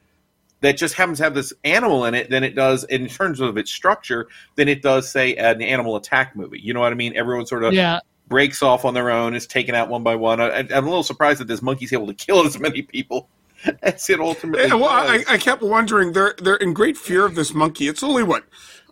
that 0.61 0.77
just 0.77 0.95
happens 0.95 1.19
to 1.19 1.23
have 1.23 1.35
this 1.35 1.53
animal 1.63 2.05
in 2.05 2.13
it 2.13 2.29
than 2.29 2.43
it 2.43 2.55
does 2.55 2.83
in 2.85 3.07
terms 3.07 3.39
of 3.39 3.57
its 3.57 3.71
structure 3.71 4.27
than 4.55 4.67
it 4.67 4.81
does 4.81 5.09
say 5.09 5.35
an 5.35 5.61
animal 5.61 5.95
attack 5.95 6.35
movie. 6.35 6.59
You 6.59 6.73
know 6.73 6.79
what 6.79 6.91
I 6.91 6.95
mean? 6.95 7.15
Everyone 7.15 7.45
sort 7.45 7.63
of 7.63 7.73
Yeah, 7.73 7.99
breaks 8.27 8.61
off 8.63 8.85
on 8.85 8.93
their 8.93 9.09
own, 9.09 9.35
is 9.35 9.47
taken 9.47 9.75
out 9.75 9.89
one 9.89 10.03
by 10.03 10.15
one. 10.15 10.41
I, 10.41 10.59
I'm 10.59 10.69
a 10.69 10.81
little 10.81 11.03
surprised 11.03 11.39
that 11.39 11.47
this 11.47 11.61
monkey's 11.61 11.93
able 11.93 12.07
to 12.07 12.13
kill 12.13 12.45
as 12.45 12.59
many 12.59 12.81
people 12.81 13.29
as 13.83 14.09
it 14.09 14.19
ultimately 14.19 14.67
Yeah, 14.67 14.75
well, 14.75 14.89
I. 14.89 15.23
I 15.27 15.37
kept 15.37 15.61
wondering. 15.61 16.13
They're 16.13 16.35
they're 16.41 16.55
in 16.55 16.73
great 16.73 16.97
fear 16.97 17.25
of 17.25 17.35
this 17.35 17.53
monkey. 17.53 17.87
It's 17.87 18.03
only 18.03 18.23
what 18.23 18.43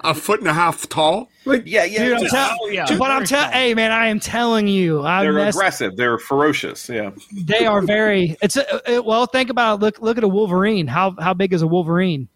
a 0.01 0.13
foot 0.13 0.39
and 0.39 0.47
a 0.49 0.53
half 0.53 0.87
tall. 0.89 1.29
Like 1.45 1.63
yeah, 1.65 1.83
yeah. 1.83 2.05
Dude, 2.05 2.17
I'm 2.17 2.25
tell- 2.27 2.57
Oh, 2.61 2.69
yeah. 2.69 2.97
but 2.97 3.11
I'm 3.11 3.25
telling, 3.25 3.51
hey 3.51 3.73
man, 3.73 3.91
I 3.91 4.07
am 4.07 4.19
telling 4.19 4.67
you, 4.67 5.03
I 5.03 5.23
they're 5.23 5.33
messed 5.33 5.57
aggressive. 5.57 5.95
They're 5.95 6.17
ferocious. 6.17 6.89
Yeah. 6.89 7.11
they 7.33 7.65
are 7.65 7.81
very. 7.81 8.35
It's 8.41 8.57
a, 8.57 8.81
it, 8.91 9.05
well, 9.05 9.25
think 9.25 9.49
about 9.49 9.79
it. 9.79 9.81
look 9.81 10.01
look 10.01 10.17
at 10.17 10.23
a 10.23 10.27
Wolverine. 10.27 10.87
How 10.87 11.15
how 11.19 11.33
big 11.33 11.53
is 11.53 11.61
a 11.61 11.67
Wolverine? 11.67 12.27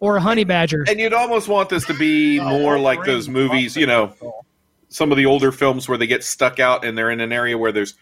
or 0.00 0.16
a 0.16 0.20
honey 0.20 0.44
badger. 0.44 0.84
And 0.88 1.00
you'd 1.00 1.12
almost 1.12 1.48
want 1.48 1.70
this 1.70 1.84
to 1.86 1.94
be 1.94 2.38
more 2.44 2.78
like 2.78 3.04
those 3.04 3.28
movies, 3.28 3.76
you 3.76 3.86
know, 3.86 4.14
some 4.88 5.10
of 5.10 5.18
the 5.18 5.26
older 5.26 5.52
films 5.52 5.88
where 5.88 5.98
they 5.98 6.06
get 6.06 6.24
stuck 6.24 6.60
out 6.60 6.84
and 6.84 6.96
they're 6.96 7.10
in 7.10 7.20
an 7.20 7.32
area 7.32 7.58
where 7.58 7.72
there's 7.72 7.94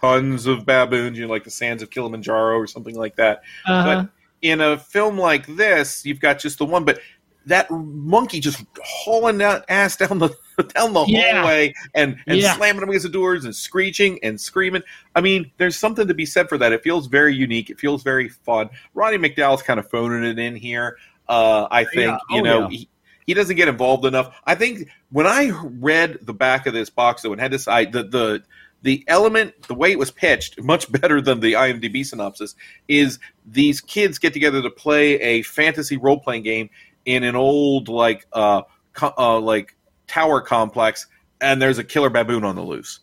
tons 0.00 0.46
of 0.46 0.64
baboons, 0.66 1.18
you 1.18 1.26
know, 1.26 1.30
like 1.32 1.44
the 1.44 1.50
sands 1.50 1.82
of 1.82 1.90
Kilimanjaro 1.90 2.56
or 2.56 2.66
something 2.66 2.94
like 2.96 3.16
that. 3.16 3.42
Uh-huh. 3.66 4.02
But 4.02 4.08
in 4.42 4.60
a 4.60 4.78
film 4.78 5.18
like 5.18 5.46
this, 5.46 6.04
you've 6.04 6.20
got 6.20 6.38
just 6.38 6.58
the 6.58 6.64
one, 6.66 6.84
but 6.84 7.00
that 7.46 7.70
monkey 7.70 8.40
just 8.40 8.64
hauling 8.82 9.38
that 9.38 9.64
ass 9.68 9.96
down 9.96 10.18
the 10.18 10.28
down 10.74 10.92
the 10.92 11.04
Yeah. 11.06 11.40
hallway 11.42 11.72
and 11.94 12.16
and 12.26 12.38
Yeah. 12.38 12.56
slamming 12.56 12.80
them 12.80 12.88
against 12.88 13.04
the 13.06 13.12
doors 13.12 13.44
and 13.44 13.54
screeching 13.54 14.18
and 14.24 14.40
screaming. 14.40 14.82
I 15.14 15.20
mean, 15.20 15.50
there's 15.58 15.76
something 15.76 16.08
to 16.08 16.14
be 16.14 16.26
said 16.26 16.48
for 16.48 16.58
that. 16.58 16.72
It 16.72 16.82
feels 16.82 17.06
very 17.06 17.34
unique. 17.34 17.70
It 17.70 17.78
feels 17.78 18.02
very 18.02 18.28
fun. 18.28 18.68
Roddy 18.94 19.16
McDowall's 19.16 19.62
kind 19.62 19.78
of 19.78 19.88
phoning 19.88 20.24
it 20.24 20.38
in 20.38 20.56
here. 20.56 20.96
Uh, 21.28 21.68
I 21.70 21.84
think 21.84 21.96
Yeah. 22.10 22.18
you 22.30 22.40
Oh, 22.40 22.44
know 22.44 22.60
yeah. 22.62 22.78
he, 22.78 22.88
he 23.26 23.34
doesn't 23.34 23.56
get 23.56 23.68
involved 23.68 24.04
enough. 24.06 24.34
I 24.44 24.54
think 24.56 24.88
when 25.10 25.26
I 25.26 25.50
read 25.64 26.18
the 26.22 26.34
back 26.34 26.66
of 26.66 26.74
this 26.74 26.90
box 26.90 27.22
though 27.22 27.32
and 27.32 27.40
had 27.40 27.52
this 27.52 27.68
I 27.68 27.84
the 27.84 28.02
the 28.04 28.42
the 28.82 29.04
element, 29.08 29.54
the 29.68 29.74
way 29.74 29.90
it 29.90 29.98
was 29.98 30.10
pitched, 30.10 30.60
much 30.62 30.90
better 31.00 31.20
than 31.20 31.40
the 31.40 31.54
IMDb 31.54 32.04
synopsis, 32.04 32.54
is 32.88 33.18
these 33.46 33.80
kids 33.80 34.18
get 34.18 34.32
together 34.32 34.62
to 34.62 34.70
play 34.70 35.20
a 35.20 35.42
fantasy 35.42 35.96
role 35.96 36.18
playing 36.18 36.42
game 36.42 36.70
in 37.04 37.22
an 37.24 37.36
old 37.36 37.88
like 37.88 38.26
uh, 38.32 38.62
co- 38.92 39.14
uh 39.16 39.40
like 39.40 39.76
tower 40.06 40.40
complex, 40.40 41.06
and 41.40 41.60
there's 41.60 41.78
a 41.78 41.84
killer 41.84 42.10
baboon 42.10 42.44
on 42.44 42.56
the 42.56 42.62
loose. 42.62 43.00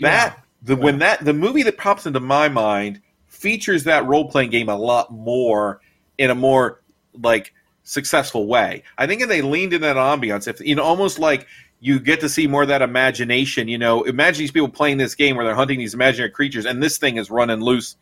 That 0.00 0.38
the 0.62 0.76
when 0.76 0.98
that 0.98 1.24
the 1.24 1.32
movie 1.32 1.62
that 1.62 1.78
pops 1.78 2.06
into 2.06 2.20
my 2.20 2.48
mind 2.48 3.00
features 3.26 3.84
that 3.84 4.06
role 4.06 4.28
playing 4.28 4.50
game 4.50 4.68
a 4.68 4.76
lot 4.76 5.12
more 5.12 5.80
in 6.18 6.30
a 6.30 6.34
more 6.34 6.82
like 7.22 7.52
successful 7.84 8.46
way. 8.46 8.82
I 8.98 9.06
think 9.06 9.22
if 9.22 9.28
they 9.28 9.42
leaned 9.42 9.72
in 9.72 9.80
that 9.82 9.96
ambiance, 9.96 10.48
if 10.48 10.60
you 10.60 10.74
know, 10.74 10.82
almost 10.82 11.18
like 11.18 11.46
you 11.80 12.00
get 12.00 12.20
to 12.20 12.28
see 12.28 12.46
more 12.46 12.62
of 12.62 12.68
that 12.68 12.82
imagination. 12.82 13.68
You 13.68 13.78
know, 13.78 14.02
imagine 14.04 14.40
these 14.40 14.50
people 14.52 14.68
playing 14.68 14.96
this 14.98 15.14
game 15.14 15.36
where 15.36 15.44
they're 15.44 15.54
hunting 15.54 15.78
these 15.78 15.94
imaginary 15.94 16.30
creatures, 16.30 16.66
and 16.66 16.82
this 16.82 16.98
thing 16.98 17.16
is 17.16 17.30
running 17.30 17.60
loose 17.60 17.96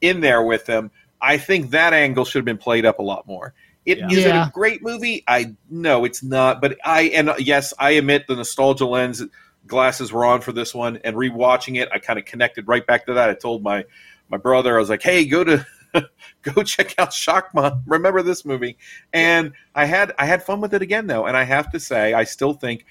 in 0.00 0.20
there 0.20 0.42
with 0.42 0.66
them. 0.66 0.90
I 1.20 1.38
think 1.38 1.70
that 1.70 1.92
angle 1.92 2.24
should 2.24 2.38
have 2.40 2.44
been 2.44 2.58
played 2.58 2.84
up 2.84 2.98
a 2.98 3.02
lot 3.02 3.26
more. 3.26 3.54
It 3.86 3.98
is 4.12 4.24
it 4.24 4.28
Yeah. 4.28 4.48
a 4.48 4.50
great 4.50 4.82
movie? 4.82 5.24
I 5.26 5.54
no, 5.70 6.04
it's 6.04 6.22
not. 6.22 6.60
But 6.60 6.78
I 6.84 7.02
and 7.14 7.30
uh, 7.30 7.34
yes, 7.38 7.72
I 7.78 7.92
admit 7.92 8.26
the 8.28 8.36
nostalgia 8.36 8.86
lens 8.86 9.22
glasses 9.66 10.12
were 10.12 10.24
on 10.24 10.40
for 10.40 10.52
this 10.52 10.74
one, 10.74 10.98
and 11.04 11.14
rewatching 11.16 11.80
it, 11.80 11.88
I 11.92 11.98
kind 11.98 12.18
of 12.18 12.24
connected 12.24 12.66
right 12.68 12.84
back 12.86 13.06
to 13.06 13.14
that. 13.14 13.30
I 13.30 13.34
told 13.34 13.62
my 13.62 13.84
my 14.28 14.36
brother, 14.36 14.76
I 14.76 14.80
was 14.80 14.88
like, 14.90 15.02
"Hey, 15.02 15.24
go 15.24 15.44
to 15.44 15.66
go 16.42 16.62
check 16.62 16.94
out 16.98 17.10
Shakma. 17.10 17.82
Remember 17.86 18.22
this 18.22 18.44
movie?" 18.44 18.76
And 19.12 19.52
I 19.74 19.84
had 19.84 20.12
I 20.18 20.26
had 20.26 20.42
fun 20.42 20.60
with 20.60 20.74
it 20.74 20.82
again 20.82 21.06
though, 21.06 21.26
and 21.26 21.36
I 21.36 21.44
have 21.44 21.70
to 21.72 21.80
say, 21.80 22.14
I 22.14 22.24
still 22.24 22.54
think. 22.54 22.84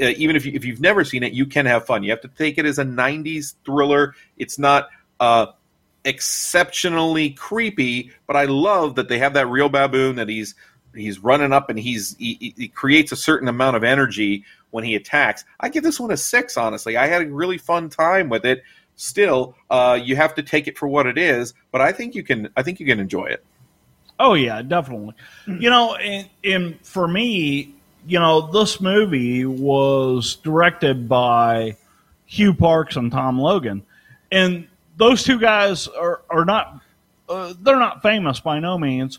Uh, 0.00 0.12
even 0.16 0.36
if 0.36 0.44
you, 0.46 0.52
if 0.54 0.64
you've 0.64 0.80
never 0.80 1.04
seen 1.04 1.22
it, 1.22 1.32
you 1.32 1.46
can 1.46 1.66
have 1.66 1.86
fun. 1.86 2.02
You 2.02 2.10
have 2.10 2.20
to 2.22 2.28
take 2.28 2.58
it 2.58 2.66
as 2.66 2.78
a 2.78 2.84
'90s 2.84 3.54
thriller. 3.64 4.14
It's 4.36 4.58
not 4.58 4.88
uh, 5.20 5.46
exceptionally 6.04 7.30
creepy, 7.30 8.10
but 8.26 8.36
I 8.36 8.44
love 8.44 8.94
that 8.96 9.08
they 9.08 9.18
have 9.18 9.34
that 9.34 9.46
real 9.46 9.68
baboon 9.68 10.16
that 10.16 10.28
he's 10.28 10.54
he's 10.94 11.18
running 11.20 11.52
up 11.52 11.70
and 11.70 11.78
he's 11.78 12.16
he, 12.18 12.54
he- 12.56 12.68
creates 12.68 13.12
a 13.12 13.16
certain 13.16 13.48
amount 13.48 13.76
of 13.76 13.84
energy 13.84 14.44
when 14.70 14.84
he 14.84 14.94
attacks. 14.94 15.44
I 15.60 15.68
give 15.68 15.82
this 15.82 16.00
one 16.00 16.10
a 16.10 16.16
six. 16.16 16.56
Honestly, 16.56 16.96
I 16.96 17.06
had 17.06 17.22
a 17.22 17.30
really 17.30 17.58
fun 17.58 17.88
time 17.88 18.28
with 18.28 18.44
it. 18.44 18.62
Still, 18.96 19.56
uh, 19.70 19.98
you 20.02 20.16
have 20.16 20.34
to 20.34 20.42
take 20.42 20.68
it 20.68 20.76
for 20.76 20.86
what 20.86 21.06
it 21.06 21.16
is, 21.16 21.54
but 21.70 21.80
I 21.80 21.92
think 21.92 22.14
you 22.14 22.22
can. 22.22 22.48
I 22.56 22.62
think 22.62 22.78
you 22.78 22.86
can 22.86 23.00
enjoy 23.00 23.26
it. 23.26 23.44
Oh 24.18 24.34
yeah, 24.34 24.62
definitely. 24.62 25.14
You 25.46 25.70
know, 25.70 25.94
and, 25.96 26.28
and 26.44 26.86
for 26.86 27.08
me, 27.08 27.74
you 28.06 28.18
know, 28.18 28.50
this 28.50 28.80
movie 28.80 29.44
was 29.44 30.36
directed 30.36 31.08
by 31.08 31.76
Hugh 32.26 32.54
Parks 32.54 32.96
and 32.96 33.12
Tom 33.12 33.38
Logan, 33.38 33.82
and 34.30 34.66
those 34.96 35.22
two 35.22 35.38
guys 35.38 35.88
are 35.88 36.22
are 36.30 36.44
not 36.44 36.80
uh, 37.28 37.54
they're 37.60 37.78
not 37.78 38.02
famous 38.02 38.40
by 38.40 38.58
no 38.58 38.78
means, 38.78 39.18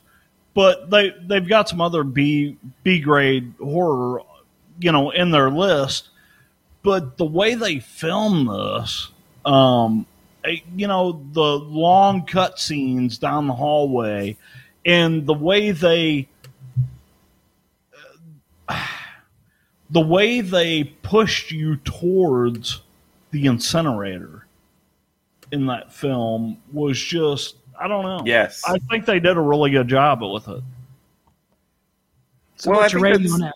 but 0.54 0.90
they 0.90 1.14
they've 1.22 1.48
got 1.48 1.70
some 1.70 1.82
other 1.82 2.04
B 2.04 2.58
B 2.84 3.00
grade 3.00 3.54
horror, 3.62 4.22
you 4.80 4.92
know, 4.92 5.12
in 5.12 5.32
their 5.32 5.50
list. 5.50 6.10
But 6.84 7.18
the 7.18 7.26
way 7.26 7.56
they 7.56 7.80
film 7.80 8.46
this, 8.48 9.10
um, 9.46 10.06
eh, 10.44 10.58
you 10.76 10.88
know, 10.88 11.24
the 11.32 11.42
long 11.42 12.26
cut 12.26 12.60
scenes 12.60 13.18
down 13.18 13.48
the 13.48 13.54
hallway, 13.54 14.38
and 14.86 15.26
the 15.26 15.34
way 15.34 15.72
they 15.72 16.28
the 19.90 20.02
way 20.02 20.42
they 20.42 20.84
pushed 20.84 21.52
you 21.52 21.78
towards 21.78 22.82
the 23.32 23.46
incinerator 23.46 24.46
in 25.52 25.66
that 25.68 25.94
film 25.94 26.58
was 26.72 27.00
just 27.00 27.56
I 27.80 27.88
don't 27.88 28.04
know. 28.04 28.22
Yes. 28.26 28.62
I 28.68 28.78
think 28.90 29.06
they 29.06 29.20
did 29.20 29.36
a 29.36 29.42
really 29.42 29.72
good 29.72 29.88
job 29.88 30.22
with 30.22 30.48
it. 30.48 30.62
So 32.56 32.72
Well, 32.72 32.80
I 32.80 32.84
what's 32.84 32.94
your 32.94 33.02
think 33.02 33.18
rating 33.18 33.32
on 33.32 33.40
that? 33.42 33.56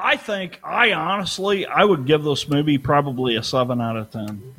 I 0.00 0.16
think 0.16 0.60
I 0.62 0.92
honestly 0.92 1.66
I 1.66 1.84
would 1.84 2.06
give 2.06 2.22
this 2.24 2.48
movie 2.48 2.78
probably 2.78 3.36
a 3.36 3.42
seven 3.42 3.80
out 3.80 3.96
of 3.96 4.10
ten. 4.10 4.54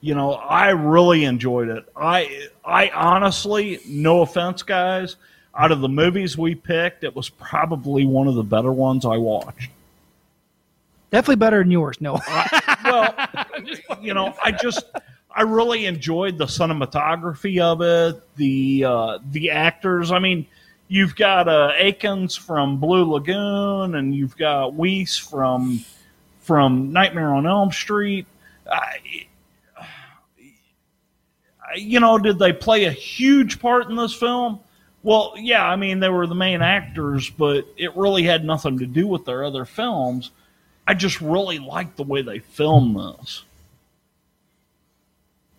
You 0.00 0.14
know, 0.14 0.34
I 0.34 0.70
really 0.70 1.24
enjoyed 1.24 1.68
it. 1.68 1.84
I 1.96 2.48
I 2.64 2.90
honestly, 2.90 3.80
no 3.86 4.22
offense, 4.22 4.62
guys, 4.62 5.16
out 5.54 5.72
of 5.72 5.80
the 5.80 5.88
movies 5.88 6.36
we 6.36 6.54
picked, 6.54 7.04
it 7.04 7.14
was 7.14 7.28
probably 7.28 8.06
one 8.06 8.28
of 8.28 8.34
the 8.34 8.42
better 8.42 8.72
ones 8.72 9.04
I 9.04 9.18
watched. 9.18 9.70
Definitely 11.10 11.36
better 11.36 11.58
than 11.58 11.70
yours. 11.70 12.00
No. 12.00 12.18
well, 12.84 13.14
you 14.00 14.14
know, 14.14 14.34
I 14.42 14.50
just 14.50 14.84
I 15.34 15.42
really 15.42 15.84
enjoyed 15.86 16.38
the 16.38 16.46
cinematography 16.46 17.60
of 17.60 17.82
it, 17.82 18.22
the 18.36 18.84
uh, 18.86 19.18
the 19.30 19.50
actors. 19.50 20.10
I 20.10 20.18
mean, 20.18 20.46
you've 20.88 21.14
got 21.14 21.48
uh, 21.48 21.72
Atkins 21.78 22.34
from 22.34 22.78
Blue 22.78 23.04
Lagoon, 23.04 23.94
and 23.94 24.14
you've 24.14 24.36
got 24.38 24.72
Wyss 24.74 25.18
from 25.18 25.84
from 26.40 26.92
Nightmare 26.92 27.34
on 27.34 27.46
Elm 27.46 27.72
Street. 27.72 28.26
I, 28.70 29.26
you 31.76 32.00
know, 32.00 32.18
did 32.18 32.38
they 32.38 32.52
play 32.52 32.84
a 32.84 32.90
huge 32.90 33.60
part 33.60 33.88
in 33.88 33.96
this 33.96 34.14
film? 34.14 34.60
Well, 35.04 35.34
yeah, 35.36 35.64
I 35.66 35.74
mean, 35.76 35.98
they 36.00 36.08
were 36.08 36.26
the 36.26 36.34
main 36.34 36.62
actors, 36.62 37.28
but 37.28 37.66
it 37.76 37.96
really 37.96 38.22
had 38.22 38.44
nothing 38.44 38.78
to 38.78 38.86
do 38.86 39.06
with 39.08 39.24
their 39.24 39.44
other 39.44 39.64
films. 39.64 40.30
I 40.86 40.94
just 40.94 41.20
really 41.20 41.58
liked 41.58 41.96
the 41.96 42.04
way 42.04 42.22
they 42.22 42.38
filmed 42.38 42.96
this. 42.96 43.44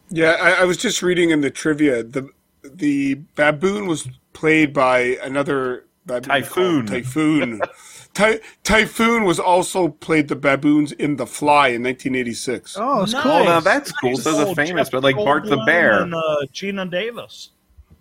Yeah, 0.10 0.38
I, 0.40 0.52
I 0.62 0.64
was 0.66 0.78
just 0.78 1.02
reading 1.02 1.32
in 1.32 1.42
the 1.42 1.50
trivia 1.50 2.04
the 2.04 2.30
the 2.64 3.16
baboon 3.36 3.88
was 3.88 4.08
played 4.34 4.72
by 4.74 5.18
another 5.24 5.86
baboon 6.06 6.30
Typhoon. 6.30 6.88
called 6.88 7.04
Typhoon. 7.04 7.62
Ty, 8.14 8.40
Typhoon 8.64 9.24
was 9.24 9.40
also 9.40 9.88
played 9.90 10.28
the 10.28 10.36
baboons 10.36 10.92
in 10.92 11.16
The 11.16 11.26
Fly 11.26 11.70
in 11.70 11.82
1986. 11.84 12.78
Oh, 12.80 13.02
it's 13.04 13.12
Nice. 13.14 13.24
cool. 13.24 13.44
Now 13.44 13.60
that's 13.60 13.92
cool. 13.92 14.16
So 14.18 14.32
Oh, 14.38 14.46
the 14.50 14.56
famous, 14.56 14.88
Jeff 14.88 14.92
but 14.92 15.04
like 15.04 15.16
Bart 15.16 15.46
the 15.46 15.58
Bear. 15.66 16.04
and 16.04 16.14
uh, 16.14 16.20
Geena 16.54 16.90
Davis. 16.90 17.50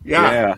Yeah. 0.05 0.57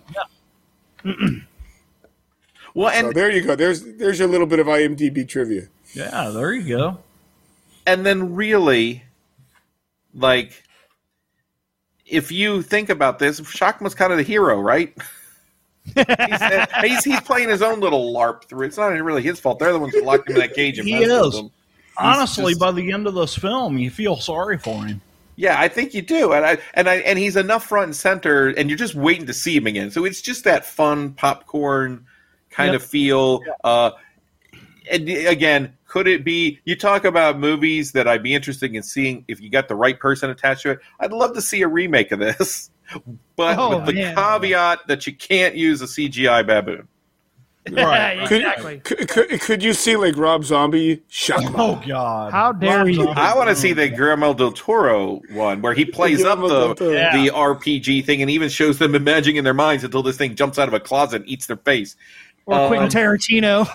well, 2.74 2.90
So 2.92 3.07
and 3.09 3.14
there 3.14 3.30
you 3.30 3.42
go. 3.42 3.55
There's 3.57 3.82
there's 3.82 4.18
your 4.18 4.28
little 4.28 4.46
bit 4.46 4.59
of 4.59 4.66
IMDb 4.66 5.28
trivia. 5.28 5.68
Yeah, 5.94 6.30
there 6.30 6.52
you 6.52 6.76
go. 6.76 6.98
and 7.86 8.05
then 8.05 8.34
really, 8.34 9.05
like, 10.14 10.62
if 12.07 12.32
you 12.32 12.62
think 12.62 12.88
about 12.90 13.18
this, 13.18 13.40
Shakma's 13.40 13.94
kind 13.94 14.11
of 14.12 14.18
the 14.18 14.24
hero, 14.24 14.61
right? 14.61 14.92
he's, 15.94 16.05
he's 16.82 17.05
he's 17.05 17.20
playing 17.20 17.48
his 17.50 17.62
own 17.62 17.80
little 17.80 18.12
LARP 18.12 18.44
through. 18.44 18.66
It's 18.66 18.76
not 18.78 18.86
really 18.88 19.22
his 19.22 19.38
fault. 19.38 19.59
They're 19.59 19.72
the 19.72 19.78
ones 19.78 19.92
that 19.92 20.05
locked 20.05 20.28
him 20.28 20.36
in 20.36 20.40
that 20.40 20.55
cage 20.55 20.78
and 20.78 20.88
He 20.88 20.94
is. 20.96 21.40
Honestly, 21.96 22.52
just- 22.55 22.61
by 22.61 22.72
the 22.72 22.90
end 22.90 23.07
of 23.07 23.14
this 23.14 23.36
film, 23.36 23.78
you 23.78 23.90
feel 23.90 24.16
sorry 24.16 24.59
for 24.59 24.84
him. 24.84 25.00
Yeah, 25.37 25.59
I 25.59 25.68
think 25.68 25.95
you 25.95 26.03
do, 26.03 26.32
and 26.32 26.45
I 26.47 26.59
and 26.74 26.89
I 26.89 26.97
and 26.97 27.18
he's 27.18 27.37
enough 27.37 27.66
front 27.66 27.85
and 27.87 27.97
center, 27.97 28.49
and 28.49 28.70
you're 28.70 28.78
just 28.78 28.95
waiting 28.95 29.26
to 29.26 29.32
see 29.35 29.57
him 29.57 29.66
again. 29.66 29.91
So 29.91 30.05
it's 30.05 30.22
just 30.22 30.45
that 30.45 30.64
fun 30.64 31.12
popcorn 31.14 32.07
kind 32.51 32.72
Yep. 32.72 32.80
of 32.82 32.87
feel. 32.87 33.41
Uh, 33.64 33.91
and 34.91 35.09
again, 35.09 35.76
could 35.89 36.07
it 36.07 36.24
be? 36.24 36.61
You 36.64 36.76
talk 36.76 37.05
about 37.05 37.39
movies 37.39 37.93
that 37.93 38.07
I'd 38.07 38.22
be 38.22 38.35
interested 38.35 38.74
in 38.74 38.82
seeing 38.82 39.24
if 39.28 39.41
you 39.41 39.51
got 39.51 39.66
the 39.68 39.74
right 39.74 39.99
person 39.99 40.30
attached 40.30 40.62
to 40.62 40.70
it. 40.72 40.80
I'd 41.01 41.12
love 41.12 41.35
to 41.35 41.43
see 41.43 41.62
a 41.62 41.68
remake 41.68 42.12
of 42.12 42.20
this, 42.20 42.70
but 43.37 43.59
Oh, 43.59 43.78
with 43.78 43.87
the 43.87 43.93
caveat 44.14 44.87
that 44.87 45.07
you 45.07 45.14
can't 45.14 45.57
use 45.57 45.82
a 45.82 45.87
CGI 45.87 46.47
baboon. 46.47 46.87
Right, 47.73 48.29
Could, 48.29 48.43
exactly. 48.43 48.79
could, 48.81 49.09
could, 49.09 49.41
could 49.41 49.62
you 49.62 49.73
see 49.73 49.97
like 49.97 50.19
Rob 50.19 50.45
Zombie? 50.45 51.03
Shut 51.09 51.43
Oh 51.55 51.83
God! 51.87 52.31
How 52.31 52.53
dare 52.53 52.87
you? 52.89 53.09
I 53.09 53.35
want 53.35 53.49
to 53.49 53.57
see 53.57 53.73
the 53.73 53.89
Guillermo 53.89 54.35
del 54.35 54.53
Toro 54.53 55.23
one 55.33 55.62
where 55.62 55.73
he 55.73 55.87
plays 55.87 56.23
up 56.25 56.41
Guillermo 56.41 56.75
the 56.75 56.93
Yeah. 56.93 57.17
the 57.17 57.31
RPG 57.31 58.05
thing 58.05 58.21
and 58.21 58.31
even 58.31 58.51
shows 58.51 58.77
them 58.79 58.95
imagining 58.95 59.37
in 59.37 59.45
their 59.45 59.55
minds 59.55 59.83
until 59.83 60.03
this 60.03 60.19
thing 60.19 60.35
jumps 60.35 60.59
out 60.59 60.69
of 60.69 60.75
a 60.75 60.81
closet 60.81 61.23
and 61.23 61.29
eats 61.31 61.47
their 61.47 61.57
face. 61.57 61.97
Or 62.45 62.55
Uh, 62.55 62.69
Quentin 62.69 62.91
Tarantino. 62.91 63.65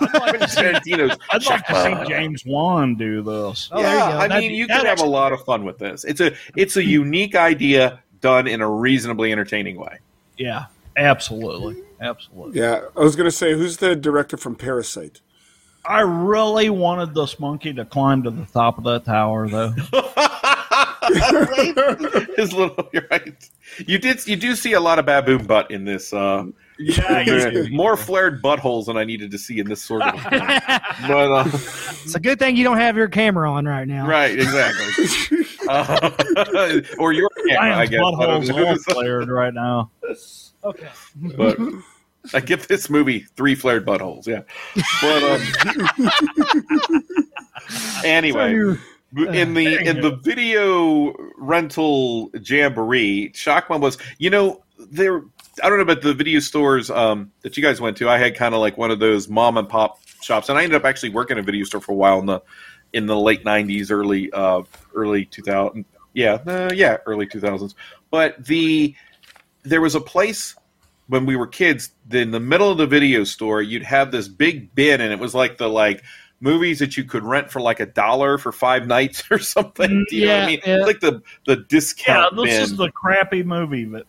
Tarantino's. 0.54 1.18
I'd 1.32 1.44
like 1.46 1.66
to 1.66 1.82
see 2.04 2.08
James 2.08 2.44
Wan 2.46 2.94
do 2.94 3.22
this. 3.22 3.68
Oh, 3.72 3.80
yeah. 3.80 4.18
I 4.18 4.28
That'd 4.28 4.42
mean, 4.42 4.50
be- 4.52 4.56
you 4.56 4.66
that'd 4.68 4.82
could 4.82 4.88
have 4.88 5.00
a 5.00 5.10
lot 5.10 5.32
of 5.32 5.44
fun 5.44 5.64
with 5.64 5.78
this. 5.78 6.04
It's 6.04 6.20
a 6.20 6.32
it's 6.56 6.76
a 6.76 6.84
unique 6.84 7.34
idea 7.34 7.98
done 8.20 8.46
in 8.46 8.60
a 8.60 8.70
reasonably 8.70 9.32
entertaining 9.32 9.76
way. 9.76 9.98
Yeah, 10.38 10.66
absolutely, 10.96 11.82
absolutely. 12.00 12.60
Yeah, 12.60 12.82
I 12.96 13.00
was 13.00 13.16
gonna 13.16 13.30
say, 13.30 13.54
who's 13.54 13.78
the 13.78 13.96
director 13.96 14.36
from 14.36 14.54
Parasite? 14.56 15.20
I 15.84 16.00
really 16.00 16.68
wanted 16.70 17.14
this 17.14 17.38
monkey 17.40 17.72
to 17.74 17.84
climb 17.84 18.22
to 18.24 18.30
the 18.30 18.44
top 18.46 18.78
of 18.78 18.84
that 18.84 19.04
tower, 19.06 19.48
though. 19.48 19.70
His 22.36 22.52
little, 22.52 22.88
you're 22.92 23.06
right. 23.10 23.50
You 23.86 23.98
did 23.98 24.26
you 24.26 24.36
do 24.36 24.54
see 24.54 24.72
a 24.74 24.80
lot 24.80 24.98
of 24.98 25.06
baboon 25.06 25.46
butt 25.46 25.70
in 25.70 25.84
this. 25.84 26.12
Uh, 26.12 26.44
Yeah, 26.78 27.20
you 27.20 27.68
more 27.76 27.96
flared 27.96 28.42
buttholes 28.42 28.86
than 28.86 28.96
I 28.96 29.04
needed 29.04 29.30
to 29.32 29.38
see 29.38 29.58
in 29.58 29.68
this 29.68 29.82
sort 29.82 30.02
of. 30.02 30.14
a 30.14 30.30
but 31.08 31.32
uh, 31.32 31.44
it's 31.46 32.14
a 32.14 32.20
good 32.20 32.38
thing 32.38 32.56
you 32.56 32.64
don't 32.64 32.78
have 32.78 32.96
your 32.96 33.08
camera 33.08 33.50
on 33.50 33.66
right 33.66 33.86
now. 33.86 34.06
right, 34.06 34.38
exactly. 34.38 35.36
Uh, 35.68 36.80
or 36.98 37.12
your 37.12 37.28
camera, 37.46 37.62
I 37.62 37.68
Ryan's 37.68 37.90
guess. 37.90 38.00
Butthole's 38.00 38.48
know. 38.48 38.66
all 38.66 38.76
flared 38.78 39.28
right 39.28 39.54
now. 39.54 39.90
Okay. 40.64 40.88
but 41.36 41.56
I 42.34 42.40
give 42.40 42.68
this 42.68 42.90
movie 42.90 43.20
three 43.36 43.54
flared 43.54 43.86
buttholes. 43.86 44.26
Yeah, 44.26 44.42
but 45.00 45.22
um, 45.22 45.40
anyway, 48.04 48.52
in 49.16 49.54
the 49.54 49.78
in 49.86 50.00
the 50.00 50.18
video 50.22 51.14
rental 51.38 52.30
jamboree, 52.42 53.30
Shakma 53.30 53.80
was 53.80 53.98
you 54.18 54.30
know 54.30 54.62
there. 54.78 55.22
I 55.62 55.68
don't 55.68 55.78
know 55.78 55.82
about 55.82 56.02
the 56.02 56.14
video 56.14 56.40
stores 56.40 56.90
um, 56.90 57.32
that 57.42 57.56
you 57.56 57.62
guys 57.62 57.80
went 57.80 57.96
to. 57.98 58.08
I 58.08 58.18
had 58.18 58.34
kind 58.34 58.54
of 58.54 58.60
like 58.60 58.78
one 58.78 58.90
of 58.90 58.98
those 58.98 59.28
mom 59.28 59.56
and 59.56 59.68
pop 59.68 59.98
shops, 60.22 60.48
and 60.48 60.58
I 60.58 60.62
ended 60.62 60.76
up 60.76 60.84
actually 60.84 61.10
working 61.10 61.38
in 61.38 61.42
a 61.42 61.46
video 61.46 61.64
store 61.64 61.80
for 61.80 61.92
a 61.92 61.96
while 61.96 62.18
in 62.18 62.26
the 62.26 62.40
in 62.92 63.06
the 63.06 63.16
late 63.16 63.44
'90s, 63.44 63.90
early 63.90 64.30
uh, 64.32 64.62
early 64.94 65.24
2000. 65.24 65.84
Yeah, 66.12 66.34
uh, 66.46 66.70
yeah, 66.74 66.98
early 67.06 67.26
2000s. 67.26 67.74
But 68.10 68.44
the 68.44 68.94
there 69.62 69.80
was 69.80 69.94
a 69.94 70.00
place 70.00 70.56
when 71.10 71.26
we 71.26 71.36
were 71.36 71.46
kids 71.46 71.90
in 72.12 72.30
the 72.30 72.40
middle 72.40 72.70
of 72.70 72.78
the 72.78 72.86
video 72.86 73.24
store 73.24 73.60
you'd 73.60 73.82
have 73.82 74.10
this 74.10 74.28
big 74.28 74.74
bin 74.74 75.00
and 75.00 75.12
it 75.12 75.18
was 75.18 75.34
like 75.34 75.58
the 75.58 75.68
like 75.68 76.02
movies 76.40 76.78
that 76.78 76.96
you 76.96 77.04
could 77.04 77.22
rent 77.22 77.50
for 77.50 77.60
like 77.60 77.80
a 77.80 77.86
dollar 77.86 78.38
for 78.38 78.52
five 78.52 78.86
nights 78.86 79.22
or 79.30 79.38
something 79.38 79.90
mm, 79.90 80.06
do 80.08 80.16
you 80.16 80.26
know 80.26 80.32
what 80.32 80.36
i 80.36 80.40
yeah, 80.40 80.46
mean 80.46 80.60
yeah. 80.64 80.76
it's 80.76 80.86
like 80.86 81.00
the 81.00 81.20
the 81.46 81.56
discount. 81.56 82.34
Yeah, 82.36 82.36
discount 82.36 82.36
this 82.36 82.54
bin 82.54 82.62
is 82.62 82.76
the 82.76 82.90
crappy 82.92 83.42
movie 83.42 83.84
that 83.86 84.06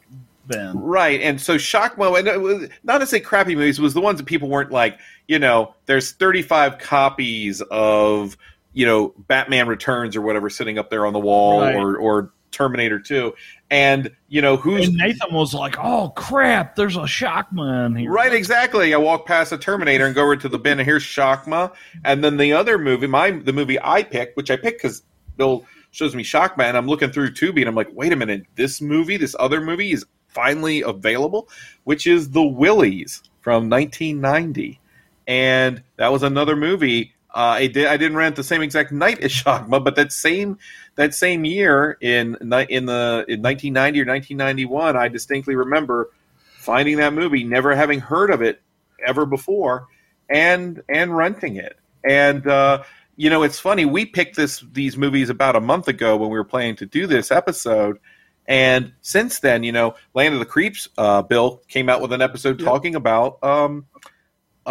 Ben. 0.48 0.78
Right, 0.78 1.22
and 1.22 1.40
so 1.40 1.56
Shakma, 1.56 2.18
and 2.18 2.28
it 2.28 2.42
was, 2.42 2.68
not 2.84 2.98
to 2.98 3.06
say 3.06 3.20
crappy 3.20 3.56
movies, 3.56 3.80
it 3.80 3.82
was 3.82 3.94
the 3.94 4.02
ones 4.02 4.20
that 4.20 4.26
people 4.26 4.50
weren't 4.50 4.72
like, 4.72 5.00
you 5.28 5.40
know, 5.40 5.76
there's 5.86 6.12
35 6.14 6.80
copies 6.80 7.62
of, 7.72 8.38
you 8.74 8.86
know, 8.86 9.14
Batman 9.28 9.68
Returns 9.68 10.16
or 10.16 10.22
whatever 10.22 10.50
sitting 10.50 10.78
up 10.78 10.90
there 10.90 11.06
on 11.06 11.14
the 11.14 11.20
wall, 11.20 11.62
Right. 11.62 11.76
or 11.76 11.98
or 11.98 12.34
Terminator 12.52 13.00
2, 13.00 13.34
and 13.70 14.12
you 14.28 14.42
know 14.42 14.58
who's 14.58 14.88
And 14.88 14.98
Nathan 14.98 15.34
was 15.34 15.54
like, 15.54 15.78
"Oh 15.80 16.10
crap, 16.10 16.76
there's 16.76 16.98
a 16.98 17.02
Shakma 17.02 17.98
here." 17.98 18.12
Right, 18.12 18.34
exactly. 18.34 18.94
I 18.94 18.98
walk 18.98 19.26
past 19.26 19.52
a 19.52 19.58
Terminator 19.58 20.06
and 20.06 20.14
go 20.14 20.24
over 20.24 20.36
to 20.36 20.50
the 20.50 20.60
bin, 20.60 20.80
and 20.80 20.86
here's 20.86 21.04
Shakma. 21.04 21.74
And 22.04 22.24
then 22.24 22.38
the 22.38 22.54
other 22.54 22.78
movie, 22.78 23.08
my 23.08 23.32
the 23.32 23.54
movie 23.54 23.80
I 23.82 24.04
picked, 24.04 24.38
which 24.38 24.52
I 24.52 24.58
picked 24.58 24.82
because 24.82 25.04
Bill 25.38 25.66
shows 25.92 26.16
me 26.16 26.24
Shakma, 26.24 26.64
and 26.64 26.78
I'm 26.78 26.88
looking 26.88 27.12
through 27.12 27.32
Tubi, 27.32 27.60
and 27.60 27.68
I'm 27.68 27.76
like, 27.76 27.90
wait 27.94 28.14
a 28.14 28.16
minute, 28.16 28.46
this 28.56 28.82
movie, 28.82 29.18
this 29.18 29.36
other 29.40 29.62
movie 29.62 29.92
is 29.92 30.06
finally 30.28 30.82
available, 30.82 31.50
which 31.84 32.08
is 32.08 32.32
The 32.32 32.44
Willies 32.44 33.22
from 33.42 33.70
1990, 33.70 34.80
and 35.28 35.84
that 35.98 36.12
was 36.12 36.24
another 36.24 36.56
movie. 36.56 37.14
Uh, 37.34 37.56
I 37.60 37.68
did. 37.68 37.88
I 37.88 37.98
didn't 37.98 38.18
rent 38.18 38.36
the 38.36 38.44
same 38.44 38.62
exact 38.62 38.92
night 38.92 39.20
as 39.20 39.32
Shakma, 39.44 39.84
but 39.84 39.96
that 39.96 40.12
same 40.12 40.58
that 40.96 41.14
same 41.14 41.46
year 41.46 41.98
in 42.02 42.36
in 42.42 42.50
the 42.86 43.26
in 43.28 43.42
1990 43.42 44.02
or 44.02 44.06
1991, 44.06 44.98
I 44.98 45.08
distinctly 45.08 45.56
remember 45.56 46.10
finding 46.58 46.98
that 46.98 47.14
movie, 47.14 47.44
never 47.44 47.76
having 47.76 48.00
heard 48.00 48.32
of 48.32 48.42
it 48.42 48.62
ever 49.06 49.26
before, 49.26 49.88
and 50.30 50.82
and 50.90 51.16
renting 51.16 51.56
it. 51.56 51.78
And 52.04 52.46
uh, 52.48 52.84
you 53.16 53.30
know, 53.30 53.44
it's 53.44 53.60
funny. 53.60 53.86
We 53.86 54.06
picked 54.06 54.36
this 54.36 54.64
these 54.72 54.98
movies 54.98 55.30
about 55.30 55.56
a 55.56 55.62
month 55.62 55.88
ago 55.88 56.18
when 56.18 56.30
we 56.30 56.38
were 56.38 56.44
planning 56.44 56.76
to 56.78 56.86
do 56.86 57.08
this 57.08 57.32
episode. 57.32 58.00
And 58.48 58.92
since 59.02 59.40
then, 59.40 59.64
you 59.64 59.72
know, 59.72 59.96
Land 60.14 60.34
of 60.34 60.40
the 60.40 60.46
Creeps, 60.46 60.90
uh, 60.98 61.22
Bill 61.22 61.62
came 61.68 61.88
out 61.88 62.02
with 62.02 62.12
an 62.12 62.22
episode 62.22 62.60
talking 62.60 62.96
about 62.96 63.42
um, 63.44 63.86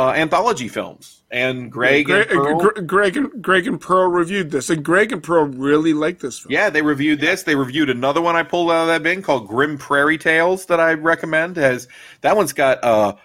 uh, 0.00 0.12
anthology 0.12 0.66
films, 0.68 1.22
and 1.30 1.70
Greg, 1.70 2.06
Greg, 2.06 2.30
and 2.30 2.40
Pearl- 2.40 2.58
Gre- 2.58 2.80
Greg 2.80 3.16
and 3.18 3.42
Greg 3.42 3.66
and 3.66 3.78
Pearl 3.78 4.10
reviewed 4.10 4.50
this, 4.50 4.70
and 4.70 4.82
Greg 4.82 5.12
and 5.12 5.22
Pearl 5.22 5.44
really 5.44 5.92
liked 5.92 6.22
this 6.22 6.38
film. 6.38 6.52
Yeah, 6.52 6.70
they 6.70 6.80
reviewed 6.80 7.20
this. 7.20 7.42
They 7.42 7.54
reviewed 7.54 7.90
another 7.90 8.22
one 8.22 8.34
I 8.34 8.42
pulled 8.42 8.70
out 8.70 8.82
of 8.82 8.86
that 8.88 9.02
bin 9.02 9.20
called 9.20 9.46
Grim 9.46 9.76
Prairie 9.76 10.16
Tales 10.16 10.66
that 10.66 10.80
I 10.80 10.94
recommend. 10.94 11.56
Has 11.58 11.86
that 12.22 12.34
one's 12.34 12.54
got 12.54 12.82
uh, 12.82 13.16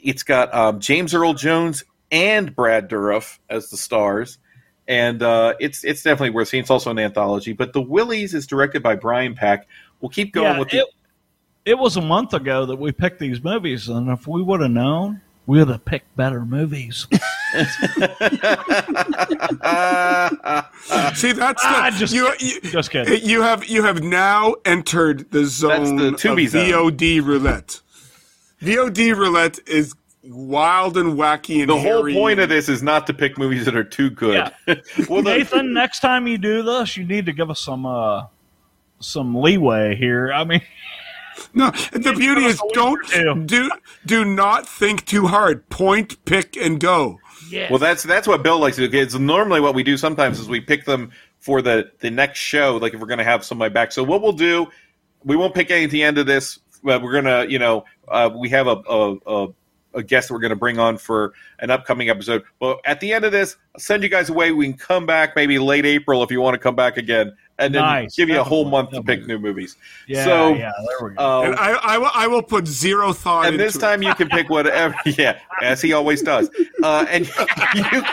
it's 0.00 0.22
got 0.22 0.54
um, 0.54 0.78
James 0.78 1.12
Earl 1.12 1.34
Jones 1.34 1.82
and 2.12 2.54
Brad 2.54 2.88
Dourif 2.88 3.38
as 3.50 3.70
the 3.70 3.76
stars, 3.76 4.38
and 4.86 5.24
uh, 5.24 5.54
it's 5.58 5.82
it's 5.82 6.04
definitely 6.04 6.30
worth 6.30 6.48
seeing. 6.48 6.60
It's 6.60 6.70
also 6.70 6.92
an 6.92 7.00
anthology. 7.00 7.52
But 7.52 7.72
The 7.72 7.82
Willies 7.82 8.32
is 8.32 8.46
directed 8.46 8.80
by 8.82 8.94
Brian 8.94 9.34
Peck. 9.34 9.66
We'll 10.00 10.10
keep 10.10 10.32
going 10.32 10.52
Yeah, 10.52 10.58
with 10.60 10.70
the 10.70 10.78
it, 10.78 10.86
it 11.64 11.78
was 11.78 11.96
a 11.96 12.00
month 12.00 12.32
ago 12.32 12.64
that 12.66 12.76
we 12.76 12.92
picked 12.92 13.18
these 13.18 13.42
movies, 13.42 13.88
and 13.88 14.08
if 14.08 14.28
we 14.28 14.40
would 14.40 14.60
have 14.60 14.70
known, 14.70 15.20
we 15.46 15.58
would 15.58 15.68
have 15.68 15.84
picked 15.84 16.14
better 16.16 16.44
movies. 16.44 17.06
See, 21.14 21.32
that's 21.32 21.62
Ah, 21.64 21.90
just- 21.96 22.12
you, 22.14 22.30
you, 22.38 22.60
just 22.62 22.90
kidding. 22.90 23.20
You 23.22 23.42
have 23.42 23.64
you 23.66 23.82
have 23.82 24.02
now 24.02 24.54
entered 24.64 25.30
the 25.30 25.44
zone 25.46 25.96
the 25.96 26.08
of 26.08 26.14
Tubi 26.14 26.48
zone. 26.48 26.66
VOD 26.92 27.24
roulette. 27.24 27.80
VOD 28.62 29.16
roulette 29.16 29.58
is 29.66 29.94
wild 30.24 30.96
and 30.96 31.14
wacky 31.16 31.60
and 31.60 31.70
the 31.70 31.78
whole 31.78 32.02
point 32.12 32.40
of 32.40 32.48
this 32.48 32.68
is 32.68 32.82
not 32.82 33.06
to 33.06 33.14
pick 33.14 33.38
movies 33.38 33.64
that 33.64 33.76
are 33.76 33.84
too 33.84 34.10
good. 34.10 34.50
well, 35.08 35.22
Nathan, 35.22 35.72
next 35.72 36.00
time 36.00 36.26
you 36.26 36.36
do 36.36 36.62
this, 36.62 36.96
you 36.96 37.04
need 37.04 37.26
to 37.26 37.32
give 37.32 37.48
us 37.50 37.60
some 37.60 37.86
uh, 37.86 38.24
some 39.00 39.34
leeway 39.34 39.94
here. 39.96 40.32
I 40.32 40.44
mean, 40.44 40.62
No, 41.54 41.70
the 41.92 42.14
beauty 42.16 42.44
is 42.44 42.60
don't 42.72 43.46
do 43.46 43.70
do 44.04 44.24
not 44.24 44.68
think 44.68 45.04
too 45.06 45.26
hard. 45.26 45.68
Point, 45.68 46.24
pick, 46.24 46.56
and 46.56 46.80
go. 46.80 47.18
Yeah. 47.48 47.68
Well, 47.70 47.78
that's 47.78 48.02
that's 48.02 48.26
what 48.26 48.42
Bill 48.42 48.58
likes 48.58 48.76
to 48.76 48.88
do. 48.88 48.98
It's 48.98 49.14
normally 49.14 49.60
what 49.60 49.74
we 49.74 49.82
do 49.82 49.96
sometimes 49.96 50.38
is 50.38 50.48
we 50.48 50.60
pick 50.60 50.84
them 50.84 51.12
for 51.38 51.62
the 51.62 51.90
the 52.00 52.10
next 52.10 52.38
show. 52.38 52.76
Like 52.76 52.94
if 52.94 53.00
we're 53.00 53.06
going 53.06 53.18
to 53.18 53.24
have 53.24 53.44
somebody 53.44 53.72
back. 53.72 53.92
So 53.92 54.02
what 54.02 54.22
we'll 54.22 54.32
do, 54.32 54.66
we 55.24 55.36
won't 55.36 55.54
pick 55.54 55.70
any 55.70 55.84
at 55.84 55.90
the 55.90 56.02
end 56.02 56.18
of 56.18 56.26
this. 56.26 56.58
But 56.82 57.02
we're 57.02 57.12
gonna, 57.12 57.46
you 57.46 57.58
know, 57.58 57.84
uh, 58.08 58.30
we 58.36 58.48
have 58.50 58.66
a 58.66 58.76
a, 58.88 59.16
a 59.26 59.48
a 59.96 60.02
guest 60.02 60.28
that 60.28 60.34
we're 60.34 60.40
going 60.40 60.50
to 60.50 60.56
bring 60.56 60.78
on 60.78 60.98
for 60.98 61.32
an 61.58 61.70
upcoming 61.70 62.08
episode. 62.10 62.44
But 62.60 62.80
at 62.84 63.00
the 63.00 63.12
end 63.12 63.24
of 63.24 63.32
this, 63.32 63.56
I'll 63.74 63.80
send 63.80 64.02
you 64.02 64.08
guys 64.08 64.28
away. 64.28 64.52
We 64.52 64.66
can 64.66 64.76
come 64.78 65.06
back 65.06 65.34
maybe 65.34 65.58
late 65.58 65.84
April 65.86 66.22
if 66.22 66.30
you 66.30 66.40
want 66.40 66.54
to 66.54 66.58
come 66.58 66.76
back 66.76 66.96
again, 66.96 67.34
and 67.58 67.74
then 67.74 67.82
Nice. 67.82 68.14
give 68.14 68.28
you 68.28 68.38
a 68.38 68.44
whole 68.44 68.66
month 68.66 68.90
to 68.90 69.02
pick 69.02 69.26
new 69.26 69.38
movies. 69.38 69.76
yeah, 70.06 70.24
so, 70.24 70.54
yeah, 70.54 70.70
there 70.86 71.08
we 71.08 71.14
go. 71.16 71.42
And 71.42 71.56
I, 71.56 71.72
I, 71.72 71.98
will, 71.98 72.10
I 72.14 72.26
will 72.26 72.42
put 72.42 72.66
zero 72.66 73.12
thought 73.12 73.46
and 73.46 73.54
into 73.54 73.64
this 73.64 73.76
it. 73.76 73.80
time 73.80 74.02
you 74.02 74.14
can 74.14 74.28
pick 74.28 74.48
whatever. 74.50 74.94
Yeah, 75.06 75.38
as 75.62 75.80
he 75.80 75.92
always 75.92 76.20
does. 76.22 76.50
Uh, 76.82 77.06
and 77.08 77.26
you 77.74 77.82
can 77.82 78.04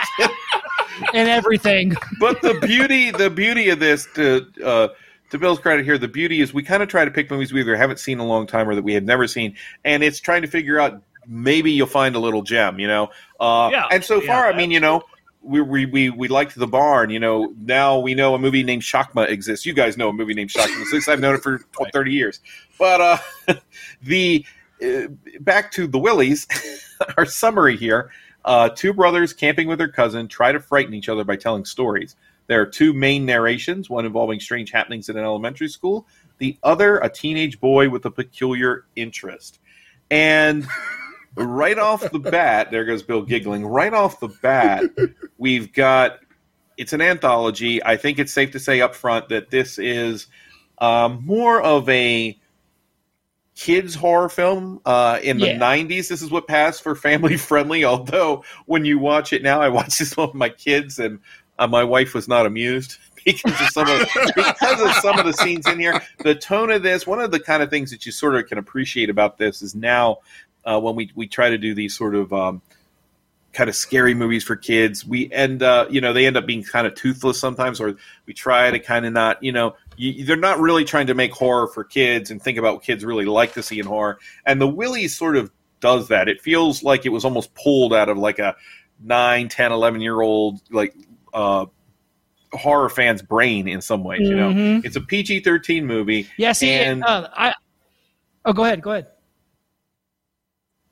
and 1.12 1.28
everything. 1.28 1.92
but 2.20 2.40
the 2.40 2.54
beauty 2.60 3.10
the 3.10 3.28
beauty 3.28 3.68
of 3.68 3.80
this 3.80 4.06
to 4.14 4.46
uh, 4.64 4.88
to 5.30 5.38
Bill's 5.38 5.58
credit 5.58 5.84
here, 5.84 5.98
the 5.98 6.08
beauty 6.08 6.40
is 6.40 6.54
we 6.54 6.62
kind 6.62 6.82
of 6.82 6.88
try 6.88 7.04
to 7.04 7.10
pick 7.10 7.30
movies 7.30 7.52
we 7.52 7.60
either 7.60 7.76
haven't 7.76 7.98
seen 7.98 8.14
in 8.14 8.20
a 8.20 8.26
long 8.26 8.46
time 8.46 8.68
or 8.68 8.74
that 8.74 8.84
we 8.84 8.94
have 8.94 9.02
never 9.04 9.26
seen, 9.26 9.54
and 9.84 10.02
it's 10.04 10.20
trying 10.20 10.42
to 10.42 10.48
figure 10.48 10.78
out 10.78 11.02
maybe 11.26 11.72
you'll 11.72 11.86
find 11.86 12.14
a 12.14 12.18
little 12.18 12.42
gem, 12.42 12.78
you 12.78 12.88
know. 12.88 13.10
Uh, 13.38 13.68
Yeah, 13.72 13.86
and 13.90 14.04
so 14.04 14.20
yeah, 14.20 14.26
far, 14.26 14.46
I 14.46 14.56
mean, 14.56 14.70
you 14.70 14.80
know. 14.80 15.02
We, 15.46 15.60
we, 15.60 15.84
we, 15.84 16.08
we 16.08 16.28
liked 16.28 16.54
the 16.54 16.66
barn, 16.66 17.10
you 17.10 17.20
know. 17.20 17.52
Now 17.58 17.98
we 17.98 18.14
know 18.14 18.34
a 18.34 18.38
movie 18.38 18.62
named 18.62 18.80
Shakma 18.80 19.28
exists. 19.28 19.66
You 19.66 19.74
guys 19.74 19.98
know 19.98 20.08
a 20.08 20.12
movie 20.14 20.32
named 20.32 20.48
Shakma 20.48 20.80
exists. 20.80 21.06
I've 21.06 21.20
known 21.20 21.34
it 21.34 21.42
for 21.42 21.60
thirty 21.92 22.12
years. 22.12 22.40
But 22.78 23.00
uh, 23.02 23.54
the 24.02 24.46
uh, 24.82 25.08
back 25.40 25.70
to 25.72 25.86
the 25.86 25.98
Willies, 25.98 26.46
our 27.18 27.26
summary 27.26 27.76
here: 27.76 28.10
uh, 28.46 28.70
two 28.70 28.94
brothers 28.94 29.34
camping 29.34 29.68
with 29.68 29.76
their 29.76 29.88
cousin 29.88 30.28
try 30.28 30.50
to 30.50 30.60
frighten 30.60 30.94
each 30.94 31.10
other 31.10 31.24
by 31.24 31.36
telling 31.36 31.66
stories. 31.66 32.16
There 32.46 32.62
are 32.62 32.66
two 32.66 32.94
main 32.94 33.26
narrations: 33.26 33.90
one 33.90 34.06
involving 34.06 34.40
strange 34.40 34.70
happenings 34.70 35.10
in 35.10 35.18
an 35.18 35.24
elementary 35.24 35.68
school, 35.68 36.06
the 36.38 36.56
other 36.62 36.96
a 36.98 37.10
teenage 37.10 37.60
boy 37.60 37.90
with 37.90 38.06
a 38.06 38.10
peculiar 38.10 38.86
interest. 38.96 39.60
And 40.10 40.66
right 41.36 41.78
off 41.78 42.10
the 42.10 42.18
bat, 42.18 42.70
there 42.70 42.84
goes 42.84 43.02
Bill 43.02 43.22
giggling. 43.22 43.66
Right 43.66 43.92
off 43.92 44.20
the 44.20 44.28
bat, 44.28 44.84
we've 45.38 45.72
got 45.72 46.18
it's 46.76 46.92
an 46.92 47.00
anthology. 47.00 47.82
I 47.84 47.96
think 47.96 48.18
it's 48.18 48.32
safe 48.32 48.50
to 48.52 48.58
say 48.58 48.80
up 48.80 48.94
front 48.94 49.28
that 49.28 49.50
this 49.50 49.78
is 49.78 50.26
um, 50.78 51.22
more 51.24 51.62
of 51.62 51.88
a 51.88 52.38
kids 53.54 53.94
horror 53.94 54.28
film 54.28 54.80
uh, 54.84 55.20
in 55.22 55.38
the 55.38 55.46
Yeah. 55.46 55.58
90s 55.58 56.08
this 56.08 56.22
is 56.22 56.30
what 56.32 56.48
passed 56.48 56.82
for 56.82 56.96
family 56.96 57.36
friendly 57.36 57.84
although 57.84 58.42
when 58.66 58.84
you 58.84 58.98
watch 58.98 59.32
it 59.32 59.44
now 59.44 59.60
i 59.60 59.68
watched 59.68 60.00
this 60.00 60.16
one 60.16 60.26
with 60.26 60.34
my 60.34 60.48
kids 60.48 60.98
and 60.98 61.20
uh, 61.60 61.66
my 61.68 61.84
wife 61.84 62.14
was 62.14 62.26
not 62.26 62.46
amused 62.46 62.96
because 63.24 63.52
of 63.60 63.68
some 63.68 63.88
of 63.88 64.08
because 64.26 64.80
of 64.80 64.92
some 64.96 65.20
of 65.20 65.24
the 65.24 65.32
scenes 65.32 65.68
in 65.68 65.78
here 65.78 66.02
the 66.24 66.34
tone 66.34 66.68
of 66.72 66.82
this 66.82 67.06
one 67.06 67.20
of 67.20 67.30
the 67.30 67.38
kind 67.38 67.62
of 67.62 67.70
things 67.70 67.92
that 67.92 68.04
you 68.04 68.10
sort 68.10 68.34
of 68.34 68.44
can 68.48 68.58
appreciate 68.58 69.08
about 69.08 69.38
this 69.38 69.62
is 69.62 69.72
now 69.76 70.18
uh, 70.64 70.80
when 70.80 70.94
we, 70.96 71.10
we 71.14 71.26
try 71.26 71.50
to 71.50 71.58
do 71.58 71.74
these 71.74 71.96
sort 71.96 72.14
of 72.14 72.32
um, 72.32 72.62
kind 73.52 73.68
of 73.70 73.76
scary 73.76 74.14
movies 74.14 74.42
for 74.42 74.56
kids 74.56 75.04
we 75.06 75.30
end 75.32 75.62
uh, 75.62 75.86
you 75.88 76.00
know 76.00 76.12
they 76.12 76.26
end 76.26 76.36
up 76.36 76.44
being 76.46 76.62
kind 76.62 76.86
of 76.86 76.94
toothless 76.96 77.38
sometimes 77.38 77.80
or 77.80 77.94
we 78.26 78.34
try 78.34 78.70
to 78.70 78.78
kind 78.80 79.06
of 79.06 79.12
not 79.12 79.40
you 79.42 79.52
know 79.52 79.76
you, 79.96 80.24
they're 80.24 80.36
not 80.36 80.58
really 80.58 80.84
trying 80.84 81.06
to 81.06 81.14
make 81.14 81.30
horror 81.32 81.68
for 81.68 81.84
kids 81.84 82.32
and 82.32 82.42
think 82.42 82.58
about 82.58 82.74
what 82.74 82.82
kids 82.82 83.04
really 83.04 83.26
like 83.26 83.52
to 83.52 83.62
see 83.62 83.78
in 83.78 83.86
horror 83.86 84.18
and 84.44 84.60
the 84.60 84.66
willies 84.66 85.16
sort 85.16 85.36
of 85.36 85.52
does 85.78 86.08
that 86.08 86.28
it 86.28 86.40
feels 86.40 86.82
like 86.82 87.06
it 87.06 87.10
was 87.10 87.24
almost 87.24 87.54
pulled 87.54 87.94
out 87.94 88.08
of 88.08 88.18
like 88.18 88.40
a 88.40 88.56
9 89.04 89.48
10 89.48 89.70
11 89.70 90.00
year 90.00 90.20
old 90.20 90.60
like 90.72 90.92
uh 91.32 91.64
horror 92.52 92.88
fan's 92.88 93.22
brain 93.22 93.68
in 93.68 93.80
some 93.80 94.02
ways 94.02 94.20
you 94.28 94.34
know 94.34 94.50
Mhm. 94.50 94.84
it's 94.84 94.96
a 94.96 95.00
pg-13 95.00 95.84
movie 95.84 96.28
Yeah, 96.38 96.52
see, 96.52 96.70
and 96.72 97.04
uh, 97.04 97.28
I. 97.32 97.54
Oh, 98.44 98.52
go 98.52 98.64
ahead. 98.64 98.82
Go 98.82 98.90
ahead. 98.92 99.06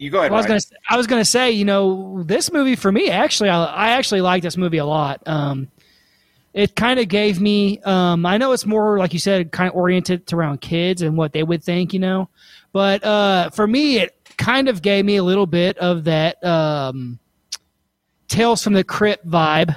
You 0.02 0.10
go 0.10 0.18
ahead 0.18 0.32
I 0.32 0.34
was 0.34 0.46
gonna. 0.46 0.60
I 0.90 0.96
was 0.96 1.06
gonna 1.06 1.24
say, 1.24 1.52
you 1.52 1.64
know, 1.64 2.24
this 2.24 2.52
movie 2.52 2.74
for 2.74 2.90
me, 2.90 3.08
actually, 3.08 3.50
I, 3.50 3.64
I 3.64 3.90
actually 3.90 4.20
like 4.20 4.42
this 4.42 4.56
movie 4.56 4.78
a 4.78 4.84
lot. 4.84 5.22
Um, 5.26 5.68
it 6.52 6.74
kind 6.74 6.98
of 6.98 7.06
gave 7.06 7.40
me. 7.40 7.78
Um, 7.82 8.26
I 8.26 8.36
know 8.36 8.50
it's 8.50 8.66
more 8.66 8.98
like 8.98 9.12
you 9.12 9.20
said, 9.20 9.52
kind 9.52 9.70
of 9.70 9.76
oriented 9.76 10.32
around 10.32 10.60
kids 10.60 11.02
and 11.02 11.16
what 11.16 11.32
they 11.32 11.44
would 11.44 11.62
think, 11.62 11.94
you 11.94 12.00
know, 12.00 12.28
but 12.72 13.04
uh, 13.04 13.50
for 13.50 13.64
me, 13.66 13.98
it 13.98 14.16
kind 14.36 14.68
of 14.68 14.82
gave 14.82 15.04
me 15.04 15.16
a 15.16 15.22
little 15.22 15.46
bit 15.46 15.78
of 15.78 16.02
that 16.04 16.42
um, 16.42 17.20
Tales 18.26 18.64
from 18.64 18.72
the 18.72 18.82
Crypt 18.82 19.24
vibe, 19.28 19.76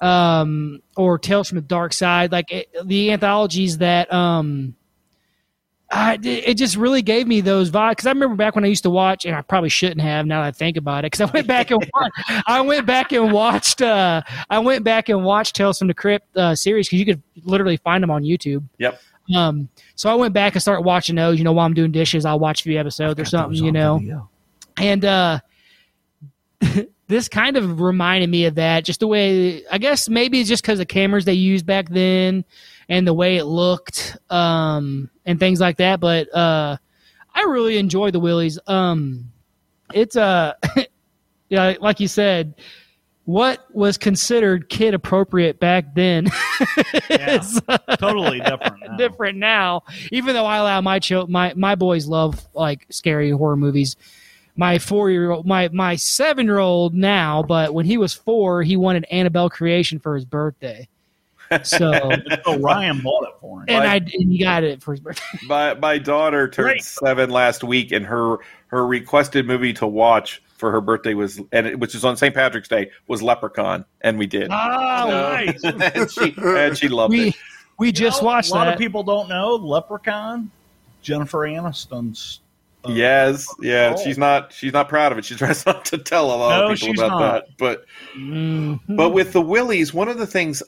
um, 0.00 0.80
or 0.96 1.18
Tales 1.18 1.48
from 1.48 1.56
the 1.56 1.62
Dark 1.62 1.92
Side, 1.92 2.30
like 2.30 2.52
it, 2.52 2.68
the 2.84 3.10
anthologies 3.10 3.78
that. 3.78 4.12
Um, 4.12 4.76
I, 5.90 6.18
it 6.22 6.54
just 6.54 6.76
really 6.76 7.02
gave 7.02 7.26
me 7.26 7.40
those 7.40 7.70
vibes 7.70 7.92
because 7.92 8.06
I 8.06 8.10
remember 8.10 8.34
back 8.34 8.54
when 8.54 8.64
I 8.64 8.68
used 8.68 8.82
to 8.84 8.90
watch, 8.90 9.24
and 9.24 9.34
I 9.34 9.42
probably 9.42 9.68
shouldn't 9.68 10.00
have 10.00 10.26
now 10.26 10.42
that 10.42 10.48
I 10.48 10.50
think 10.50 10.76
about 10.76 11.04
it. 11.04 11.12
Because 11.12 11.20
I 11.20 11.32
went 11.32 11.46
back 11.46 11.70
and 11.70 11.88
watched, 11.92 12.12
I 12.46 12.60
went 12.62 12.86
back 12.86 13.12
and 13.12 13.32
watched, 13.32 13.82
uh, 13.82 14.22
I 14.50 14.58
went 14.58 14.82
back 14.82 15.08
and 15.08 15.24
watched 15.24 15.54
Tales 15.54 15.78
from 15.78 15.88
the 15.88 15.94
Crypt 15.94 16.36
uh, 16.36 16.54
series 16.54 16.88
because 16.88 16.98
you 16.98 17.06
could 17.06 17.22
literally 17.44 17.76
find 17.76 18.02
them 18.02 18.10
on 18.10 18.22
YouTube. 18.22 18.64
Yep. 18.78 19.00
Um, 19.34 19.68
so 19.94 20.10
I 20.10 20.14
went 20.14 20.34
back 20.34 20.54
and 20.54 20.62
started 20.62 20.82
watching 20.82 21.16
those. 21.16 21.38
You 21.38 21.44
know, 21.44 21.52
while 21.52 21.66
I'm 21.66 21.74
doing 21.74 21.92
dishes, 21.92 22.24
I'll 22.24 22.40
watch 22.40 22.60
a 22.60 22.64
few 22.64 22.78
episodes 22.78 23.20
or 23.20 23.24
something. 23.24 23.62
You 23.62 23.72
know, 23.72 24.28
and 24.76 25.04
uh, 25.04 25.40
this 27.08 27.28
kind 27.28 27.56
of 27.56 27.80
reminded 27.80 28.30
me 28.30 28.46
of 28.46 28.56
that. 28.56 28.84
Just 28.84 29.00
the 29.00 29.06
way, 29.06 29.64
I 29.70 29.78
guess 29.78 30.08
maybe 30.08 30.40
it's 30.40 30.48
just 30.48 30.62
because 30.62 30.78
the 30.78 30.86
cameras 30.86 31.24
they 31.24 31.34
used 31.34 31.66
back 31.66 31.88
then 31.88 32.44
and 32.88 33.06
the 33.06 33.14
way 33.14 33.36
it 33.36 33.44
looked 33.44 34.16
um, 34.30 35.10
and 35.24 35.38
things 35.38 35.60
like 35.60 35.76
that. 35.78 36.00
But 36.00 36.34
uh, 36.34 36.76
I 37.34 37.42
really 37.42 37.78
enjoy 37.78 38.10
the 38.10 38.20
Willies. 38.20 38.58
Um, 38.66 39.30
it's 39.92 40.16
uh, 40.16 40.54
yeah, 41.48 41.74
like 41.80 42.00
you 42.00 42.08
said, 42.08 42.54
what 43.24 43.66
was 43.74 43.96
considered 43.96 44.68
kid 44.68 44.92
appropriate 44.92 45.58
back 45.58 45.94
then 45.94 46.26
is 47.10 47.60
totally 47.98 48.40
different. 48.40 48.74
Now. 48.84 48.96
different 48.96 49.38
now. 49.38 49.82
Even 50.12 50.34
though 50.34 50.44
I 50.44 50.58
allow 50.58 50.80
my 50.80 50.98
chil- 50.98 51.26
my 51.26 51.54
my 51.56 51.74
boys 51.74 52.06
love 52.06 52.46
like 52.54 52.86
scary 52.90 53.30
horror 53.30 53.56
movies. 53.56 53.96
My 54.56 54.78
four 54.78 55.10
year 55.10 55.30
old, 55.30 55.46
my 55.46 55.68
my 55.72 55.96
seven 55.96 56.46
year 56.46 56.58
old 56.58 56.94
now, 56.94 57.42
but 57.42 57.72
when 57.74 57.86
he 57.86 57.96
was 57.96 58.12
four, 58.12 58.62
he 58.62 58.76
wanted 58.76 59.04
Annabelle 59.10 59.50
Creation 59.50 59.98
for 59.98 60.14
his 60.14 60.24
birthday. 60.24 60.86
So 61.62 61.92
so 62.44 62.58
Ryan 62.58 63.00
bought 63.00 63.24
it 63.24 63.34
for 63.40 63.60
him. 63.60 63.66
and 63.68 63.84
I 63.84 63.96
and 63.96 64.10
he 64.32 64.38
got 64.38 64.64
it 64.64 64.82
for 64.82 64.92
his 64.92 65.00
birthday. 65.00 65.22
my 65.46 65.74
my 65.74 65.98
daughter 65.98 66.48
turned 66.48 66.66
Great. 66.68 66.84
seven 66.84 67.30
last 67.30 67.62
week, 67.64 67.92
and 67.92 68.04
her 68.06 68.36
her 68.68 68.86
requested 68.86 69.46
movie 69.46 69.72
to 69.74 69.86
watch 69.86 70.42
for 70.56 70.70
her 70.70 70.80
birthday 70.80 71.14
was, 71.14 71.40
and 71.52 71.66
it, 71.66 71.78
which 71.80 71.94
is 71.94 72.04
on 72.04 72.16
St. 72.16 72.34
Patrick's 72.34 72.68
Day, 72.68 72.90
was 73.08 73.22
Leprechaun, 73.22 73.84
and 74.02 74.18
we 74.18 74.26
did. 74.26 74.50
Oh, 74.50 74.54
nice. 75.08 75.62
and 75.64 76.10
she 76.10 76.34
and 76.38 76.76
she 76.78 76.88
loved 76.88 77.12
we 77.12 77.28
it. 77.28 77.34
we 77.78 77.92
just 77.92 78.22
know, 78.22 78.26
watched 78.26 78.50
A 78.50 78.54
lot 78.54 78.64
that. 78.66 78.74
of 78.74 78.78
people 78.78 79.02
don't 79.02 79.28
know 79.28 79.54
Leprechaun. 79.56 80.50
Jennifer 81.02 81.40
Aniston's. 81.40 82.40
uh, 82.84 82.90
Yes, 82.92 83.46
yeah, 83.60 83.94
Oh. 83.96 84.02
she's 84.02 84.16
not 84.16 84.52
she's 84.52 84.72
not 84.72 84.88
proud 84.88 85.12
of 85.12 85.18
it. 85.18 85.24
She 85.24 85.34
tries 85.34 85.66
not 85.66 85.84
to 85.86 85.98
tell 85.98 86.26
a 86.26 86.36
lot 86.36 86.60
No, 86.60 86.72
of 86.72 86.78
people 86.78 87.04
about 87.04 87.20
not. 87.20 87.32
that. 87.46 87.56
But 87.58 87.84
Mhm. 88.16 88.80
But 88.88 89.10
with 89.10 89.32
the 89.32 89.42
Willies, 89.42 89.92
one 89.92 90.08
of 90.08 90.18
the 90.18 90.26
things 90.26 90.62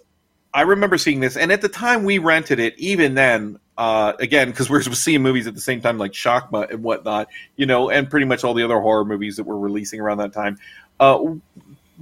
I 0.57 0.63
remember 0.63 0.97
seeing 0.97 1.21
this, 1.21 1.37
and 1.37 1.53
at 1.53 1.61
the 1.61 1.69
time 1.69 2.03
we 2.05 2.17
rented 2.17 2.59
it, 2.59 2.79
even 2.79 3.15
then, 3.15 3.59
uh, 3.77 4.15
again, 4.21 4.51
because 4.51 4.71
we 4.71 4.79
are 4.79 4.83
seeing 4.95 5.23
movies 5.23 5.47
at 5.47 5.55
the 5.55 5.61
same 5.61 5.83
time, 5.83 5.99
like 5.99 6.13
Shakma 6.13 6.71
and 6.71 6.83
whatnot, 6.83 7.29
you 7.57 7.67
know, 7.67 7.91
and 7.91 8.09
pretty 8.09 8.25
much 8.25 8.43
all 8.43 8.55
the 8.55 8.63
other 8.65 8.81
horror 8.81 9.05
movies 9.05 9.37
that 9.37 9.45
were 9.45 9.59
releasing 9.59 10.01
around 10.01 10.17
that 10.17 10.33
time. 10.33 10.59
Uh, 10.99 11.35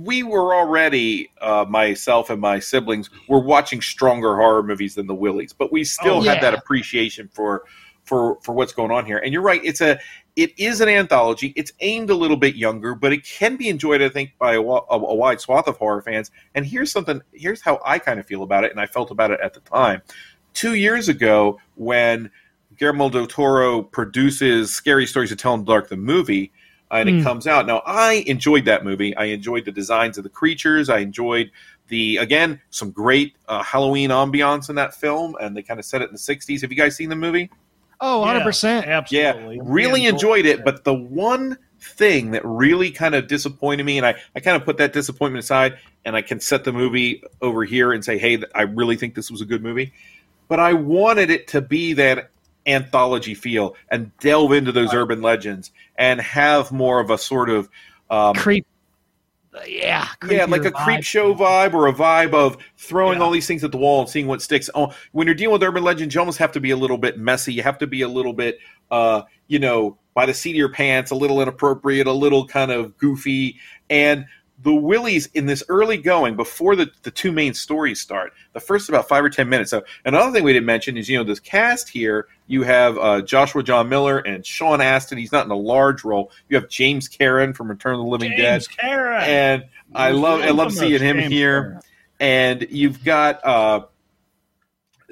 we 0.01 0.23
were 0.23 0.55
already, 0.55 1.31
uh, 1.41 1.65
myself 1.69 2.31
and 2.31 2.41
my 2.41 2.61
siblings, 2.61 3.11
were 3.29 3.41
watching 3.41 3.81
stronger 3.81 4.37
horror 4.37 4.63
movies 4.63 4.95
than 4.95 5.09
the 5.09 5.15
Willies, 5.17 5.53
but 5.53 5.73
we 5.73 5.83
still 5.83 6.19
Oh, 6.19 6.23
had 6.23 6.41
that 6.41 6.55
appreciation 6.55 7.29
for 7.33 7.65
for 8.05 8.39
for 8.43 8.53
what's 8.53 8.73
going 8.73 8.93
on 8.93 9.05
here. 9.05 9.19
And 9.19 9.33
you're 9.33 9.43
right, 9.43 9.61
it's 9.65 9.81
a 9.81 9.99
it 10.37 10.59
is 10.59 10.81
an 10.81 10.89
anthology. 10.89 11.53
It's 11.57 11.73
aimed 11.81 12.11
a 12.11 12.15
little 12.15 12.37
bit 12.37 12.57
younger, 12.57 12.95
but 12.95 13.13
it 13.13 13.25
can 13.25 13.57
be 13.57 13.69
enjoyed, 13.69 14.03
I 14.03 14.09
think, 14.09 14.33
by 14.39 14.55
a, 14.55 14.61
a, 14.61 14.83
a 14.91 15.15
wide 15.15 15.41
swath 15.41 15.69
of 15.69 15.77
horror 15.77 16.03
fans. 16.03 16.31
And 16.55 16.67
here's 16.67 16.91
something. 16.91 17.23
Here's 17.33 17.63
how 17.63 17.81
I 17.85 17.99
kind 17.99 18.19
of 18.19 18.27
feel 18.27 18.43
about 18.43 18.65
it, 18.65 18.71
and 18.73 18.81
I 18.81 18.87
felt 18.87 19.11
about 19.11 19.31
it 19.31 19.41
at 19.41 19.55
the 19.55 19.61
time. 19.61 20.03
Two 20.53 20.75
years 20.75 21.09
ago, 21.09 21.59
when 21.77 22.31
Guillermo 22.79 23.09
del 23.11 23.27
Toro 23.27 23.83
produces 23.83 24.75
Scary 24.75 25.07
Stories 25.07 25.31
to 25.31 25.37
Tell 25.37 25.55
in 25.55 25.61
the 25.61 25.67
Dark, 25.67 25.89
the 25.89 25.97
movie, 25.97 26.53
and 26.91 27.09
it 27.09 27.15
Mm. 27.17 27.23
comes 27.23 27.47
out. 27.47 27.67
Now, 27.67 27.83
I 27.87 28.25
enjoyed 28.27 28.65
that 28.67 28.85
movie. 28.85 29.17
I 29.17 29.25
enjoyed 29.27 29.65
the 29.65 29.73
designs 29.73 30.19
of 30.19 30.25
the 30.25 30.31
creatures. 30.31 30.89
I 30.89 30.99
enjoyed 30.99 31.51
the 31.89 32.17
again 32.17 32.61
some 32.71 32.91
great 32.91 33.35
uh, 33.47 33.63
Halloween 33.63 34.11
ambiance 34.11 34.69
in 34.69 34.77
that 34.77 34.95
film, 34.95 35.37
and 35.41 35.57
they 35.57 35.63
kind 35.63 35.79
of 35.79 35.87
set 35.87 36.03
it 36.03 36.09
in 36.09 36.13
the 36.13 36.19
'60s. 36.19 36.61
Have 36.63 36.71
you 36.73 36.77
guys 36.77 36.97
seen 36.97 37.09
the 37.09 37.17
movie? 37.17 37.51
Oh, 38.05 38.21
100 38.21 38.43
percent. 38.43 38.87
Absolutely. 38.87 39.57
Yeah, 39.57 39.63
really 39.65 40.03
We 40.03 40.07
enjoyed 40.07 40.45
it. 40.45 40.63
But 40.63 40.85
the 40.85 40.93
one 40.93 41.57
thing 41.81 42.33
that 42.33 42.45
really 42.45 42.91
kind 42.91 43.15
of 43.15 43.29
disappointed 43.29 43.85
me, 43.85 43.97
and 43.97 44.07
I, 44.07 44.17
I 44.37 44.41
kind 44.41 44.57
of 44.57 44.65
put 44.65 44.77
that 44.77 44.93
disappointment 44.93 45.43
aside, 45.43 45.79
and 46.05 46.15
I 46.15 46.21
can 46.21 46.39
set 46.39 46.65
the 46.65 46.73
movie 46.73 47.23
over 47.41 47.65
here 47.65 47.93
and 47.93 48.05
say, 48.05 48.19
hey, 48.19 48.43
I 48.55 48.63
really 48.63 48.97
think 48.97 49.15
this 49.15 49.31
was 49.31 49.41
a 49.41 49.47
good 49.47 49.63
movie. 49.63 49.93
But 50.49 50.61
I 50.61 50.75
wanted 50.75 51.31
it 51.31 51.49
to 51.49 51.63
be 51.63 51.95
that 51.95 52.31
anthology 52.67 53.35
feel 53.35 53.75
and 53.91 54.17
delve 54.19 54.53
into 54.53 54.73
those 54.73 54.93
urban 54.93 55.23
legends 55.23 55.71
and 55.97 56.21
have 56.21 56.73
more 56.73 57.01
of 57.01 57.11
a 57.11 57.17
sort 57.17 57.49
of 57.49 57.69
um, 58.11 58.35
Creep. 58.35 58.67
Yeah. 59.67 60.09
yeah, 60.29 60.45
like 60.47 60.65
a 60.65 60.71
creepier 60.71 60.85
creep 60.85 61.05
show 61.05 61.35
vibe 61.35 61.75
or 61.75 61.87
a 61.87 61.93
vibe 61.93 62.35
of 62.35 62.57
throwing 62.77 63.19
Yeah. 63.19 63.25
all 63.25 63.31
these 63.31 63.47
things 63.47 63.63
at 63.63 63.71
the 63.73 63.79
wall 63.79 64.01
and 64.01 64.09
seeing 64.11 64.27
what 64.27 64.43
sticks. 64.43 64.69
Oh, 64.75 64.93
when 65.13 65.27
you're 65.27 65.35
dealing 65.35 65.53
with 65.53 65.63
urban 65.63 65.83
legends, 65.85 66.15
you 66.15 66.21
almost 66.21 66.39
have 66.39 66.53
to 66.53 66.61
be 66.61 66.71
a 66.71 66.77
little 66.77 66.99
bit 66.99 67.19
messy. 67.19 67.53
You 67.53 67.63
have 67.63 67.79
to 67.79 67.87
be 67.87 68.03
a 68.03 68.09
little 68.09 68.33
bit, 68.33 68.59
uh, 68.91 69.23
you 69.47 69.59
know, 69.59 69.99
by 70.15 70.27
the 70.27 70.35
seat 70.35 70.51
of 70.51 70.57
your 70.57 70.71
pants, 70.73 71.11
a 71.11 71.15
little 71.15 71.41
inappropriate, 71.41 72.07
a 72.07 72.13
little 72.13 72.47
kind 72.47 72.71
of 72.71 72.97
goofy. 72.99 73.57
And 73.91 74.27
the 74.63 74.75
Willies 74.75 75.27
in 75.35 75.47
this 75.47 75.63
early 75.69 75.97
going, 75.97 76.37
before 76.37 76.77
the, 76.77 76.91
the 77.03 77.11
two 77.11 77.33
main 77.33 77.55
stories 77.55 78.01
start, 78.01 78.33
the 78.53 78.61
first 78.61 78.89
about 78.89 79.09
five 79.09 79.25
or 79.25 79.31
ten 79.31 79.49
minutes. 79.49 79.71
So 79.71 79.83
another 80.05 80.33
thing 80.33 80.45
we 80.45 80.53
didn't 80.53 80.67
mention 80.67 80.97
is, 80.97 81.09
you 81.09 81.19
know, 81.19 81.25
this 81.25 81.41
cast 81.41 81.89
here, 81.89 82.29
you 82.47 82.63
have 82.63 82.97
uh, 82.99 83.21
Joshua 83.23 83.63
John 83.63 83.89
Miller 83.89 84.19
and 84.19 84.45
Sean 84.47 84.81
Astin. 84.81 85.19
He's 85.19 85.33
not 85.33 85.45
in 85.45 85.51
a 85.51 85.57
large 85.57 86.05
role. 86.05 86.31
You 86.49 86.57
have 86.57 86.69
James 86.69 87.09
Karen 87.09 87.53
from 87.53 87.69
Return 87.69 87.95
of 87.95 88.01
the 88.01 88.07
Living 88.07 88.31
Dead 88.31 88.61
James 88.61 88.69
Karen. 88.69 89.23
and 89.25 89.65
I 89.95 90.13
love 90.13 90.41
I 90.41 90.51
love 90.51 90.73
seeing 90.73 91.01
him 91.01 91.19
James 91.19 91.33
here. 91.33 91.63
Karen. 91.63 91.81
And 92.21 92.67
you've 92.71 93.05
got 93.05 93.45
uh, 93.45 93.87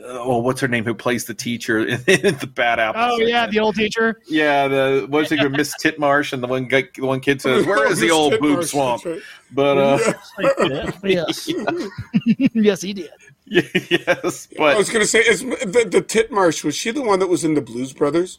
oh, 0.04 0.38
what's 0.38 0.60
her 0.60 0.68
name? 0.68 0.84
Who 0.84 0.94
plays 0.94 1.24
the 1.24 1.34
teacher 1.34 1.78
in 1.86 2.00
the 2.06 2.50
Bad 2.54 2.78
Apple? 2.80 3.00
Oh 3.02 3.18
yeah, 3.18 3.46
the 3.46 3.58
old 3.60 3.76
teacher. 3.76 4.20
yeah. 4.26 4.68
The 4.68 5.06
what's 5.08 5.30
it 5.32 5.38
called, 5.38 5.52
Miss 5.52 5.74
Titmarsh, 5.82 6.32
and 6.32 6.42
the 6.42 6.46
one 6.46 6.66
guy, 6.66 6.88
the 6.94 7.06
one 7.06 7.20
kid 7.20 7.40
says, 7.42 7.66
"Where 7.66 7.90
is 7.90 7.98
the 8.00 8.06
Miss 8.06 8.14
old 8.14 8.38
boob 8.40 8.64
swamp?" 8.64 9.04
right. 9.04 9.20
But 9.52 9.78
uh, 9.78 10.12
Yes. 11.04 11.50
yes, 12.54 12.82
he 12.82 12.92
did. 12.92 13.10
yes, 13.46 14.48
I 14.58 14.76
was 14.76 14.88
going 14.88 15.02
to 15.02 15.06
say, 15.06 15.20
is 15.20 15.40
the, 15.40 15.86
the 15.90 16.00
Titmarsh 16.02 16.64
was 16.64 16.74
she 16.74 16.90
the 16.90 17.02
one 17.02 17.18
that 17.18 17.26
was 17.28 17.44
in 17.44 17.54
the 17.54 17.60
Blues 17.60 17.92
Brothers? 17.92 18.38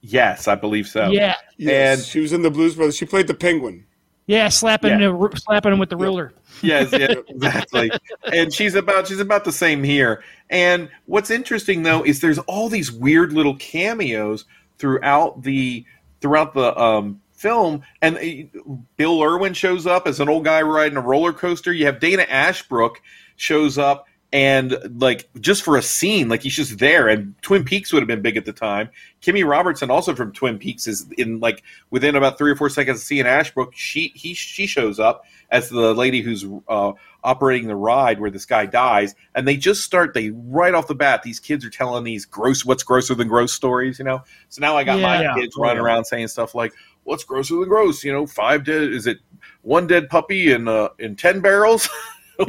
Yes, 0.00 0.48
I 0.48 0.54
believe 0.56 0.86
so. 0.88 1.10
Yeah. 1.10 1.36
Yes, 1.56 1.98
And- 2.00 2.06
she 2.06 2.20
was 2.20 2.32
in 2.32 2.42
the 2.42 2.50
Blues 2.50 2.74
Brothers. 2.74 2.96
She 2.96 3.04
played 3.06 3.26
the 3.28 3.34
Penguin. 3.34 3.86
Yeah, 4.26 4.48
slapping 4.48 5.00
Yeah. 5.00 5.28
Slapping 5.34 5.72
him 5.72 5.78
with 5.78 5.90
the 5.90 5.96
ruler. 5.96 6.32
yes, 6.62 6.92
yeah, 6.92 7.14
exactly. 7.28 7.90
And 8.32 8.52
she's 8.52 8.74
about 8.74 9.08
she's 9.08 9.20
about 9.20 9.44
the 9.44 9.52
same 9.52 9.82
here. 9.82 10.22
And 10.50 10.88
what's 11.06 11.30
interesting 11.30 11.82
though 11.82 12.04
is 12.04 12.20
there's 12.20 12.38
all 12.40 12.68
these 12.68 12.90
weird 12.90 13.32
little 13.32 13.56
cameos 13.56 14.44
throughout 14.78 15.42
the 15.42 15.84
throughout 16.20 16.54
the 16.54 16.78
um, 16.80 17.20
film. 17.32 17.82
And 18.00 18.16
uh, 18.16 18.72
Bill 18.96 19.22
Irwin 19.22 19.52
shows 19.52 19.86
up 19.86 20.06
as 20.06 20.20
an 20.20 20.28
old 20.28 20.44
guy 20.44 20.62
riding 20.62 20.96
a 20.96 21.02
roller 21.02 21.32
coaster. 21.32 21.72
You 21.72 21.86
have 21.86 22.00
Dana 22.00 22.22
Ashbrook 22.22 23.02
shows 23.36 23.76
up 23.76 24.06
and 24.34 24.76
like 25.00 25.28
just 25.40 25.62
for 25.62 25.76
a 25.76 25.82
scene, 25.82 26.28
like 26.28 26.42
he's 26.42 26.56
just 26.56 26.80
there. 26.80 27.08
And 27.08 27.40
Twin 27.40 27.62
Peaks 27.62 27.92
would 27.92 28.02
have 28.02 28.08
been 28.08 28.20
big 28.20 28.36
at 28.36 28.44
the 28.44 28.52
time. 28.52 28.90
Kimmy 29.22 29.48
Robertson, 29.48 29.92
also 29.92 30.12
from 30.12 30.32
Twin 30.32 30.58
Peaks, 30.58 30.88
is 30.88 31.06
in 31.16 31.38
like 31.38 31.62
within 31.90 32.16
about 32.16 32.36
three 32.36 32.50
or 32.50 32.56
four 32.56 32.68
seconds 32.68 32.98
of 32.98 33.04
seeing 33.06 33.26
Ashbrook, 33.28 33.72
she 33.76 34.10
he 34.16 34.34
she 34.34 34.66
shows 34.66 34.98
up 34.98 35.24
as 35.52 35.68
the 35.68 35.94
lady 35.94 36.20
who's 36.20 36.44
uh, 36.66 36.90
operating 37.22 37.68
the 37.68 37.76
ride 37.76 38.18
where 38.18 38.28
this 38.28 38.44
guy 38.44 38.66
dies, 38.66 39.14
and 39.36 39.46
they 39.46 39.56
just 39.56 39.84
start 39.84 40.14
they 40.14 40.30
right 40.30 40.74
off 40.74 40.88
the 40.88 40.96
bat 40.96 41.22
these 41.22 41.38
kids 41.38 41.64
are 41.64 41.70
telling 41.70 42.02
these 42.02 42.24
gross 42.26 42.64
what's 42.64 42.82
grosser 42.82 43.14
than 43.14 43.28
gross 43.28 43.52
stories, 43.52 44.00
you 44.00 44.04
know. 44.04 44.20
So 44.48 44.60
now 44.60 44.76
I 44.76 44.82
got 44.82 45.00
my 45.00 45.22
Yeah. 45.22 45.34
kids 45.36 45.54
running 45.56 45.76
Yeah. 45.76 45.84
around 45.84 46.06
saying 46.06 46.26
stuff 46.26 46.56
like, 46.56 46.72
"What's 47.04 47.22
grosser 47.22 47.54
than 47.54 47.68
gross?" 47.68 48.02
You 48.02 48.12
know, 48.12 48.26
five 48.26 48.64
dead 48.64 48.82
is 48.82 49.06
it 49.06 49.18
one 49.62 49.86
dead 49.86 50.08
puppy 50.08 50.50
in 50.50 50.66
uh, 50.66 50.88
in 50.98 51.14
ten 51.14 51.38
barrels? 51.38 51.88
or 52.38 52.46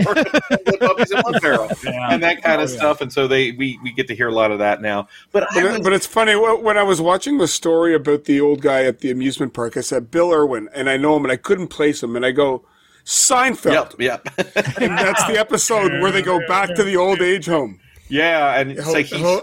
puppies 0.77 1.11
in 1.11 1.19
one 1.21 1.39
barrel, 1.41 1.69
Yeah. 1.83 2.07
and 2.11 2.23
that 2.23 2.41
kind 2.43 2.59
Oh, 2.59 2.63
of 2.63 2.71
yeah. 2.71 2.77
stuff. 2.77 3.01
And 3.01 3.11
so 3.13 3.27
they 3.27 3.51
we, 3.51 3.79
we 3.83 3.91
get 3.93 4.07
to 4.07 4.15
hear 4.15 4.27
a 4.29 4.33
lot 4.33 4.51
of 4.51 4.59
that 4.59 4.81
now. 4.81 5.07
But 5.31 5.43
I 5.43 5.61
But, 5.61 5.63
was- 5.71 5.81
but 5.81 5.93
it's 5.93 6.07
funny 6.07 6.36
when 6.36 6.77
I 6.77 6.83
was 6.83 7.01
watching 7.01 7.38
the 7.38 7.47
story 7.47 7.93
about 7.93 8.23
the 8.25 8.41
old 8.41 8.61
guy 8.61 8.83
at 8.86 8.99
the 8.99 9.11
amusement 9.11 9.53
park. 9.53 9.77
I 9.77 9.81
said 9.81 10.09
Bill 10.11 10.31
Irwin, 10.33 10.69
and 10.73 10.89
I 10.89 10.97
know 10.97 11.15
him, 11.15 11.23
and 11.25 11.31
I 11.31 11.38
couldn't 11.38 11.67
place 11.67 12.01
him. 12.01 12.15
And 12.15 12.25
I 12.25 12.31
go 12.31 12.65
Seinfeld, 13.05 13.99
yep, 13.99 14.23
yep. 14.25 14.27
and 14.81 14.97
that's 14.97 15.23
the 15.27 15.38
episode 15.38 15.91
where 16.01 16.11
they 16.11 16.23
go 16.23 16.39
back 16.47 16.73
to 16.75 16.83
the 16.83 16.97
old 16.97 17.21
age 17.21 17.45
home. 17.45 17.79
Yeah, 18.09 18.59
and 18.59 18.71
it's 18.71 18.88
like 18.91 19.05
he's, 19.05 19.39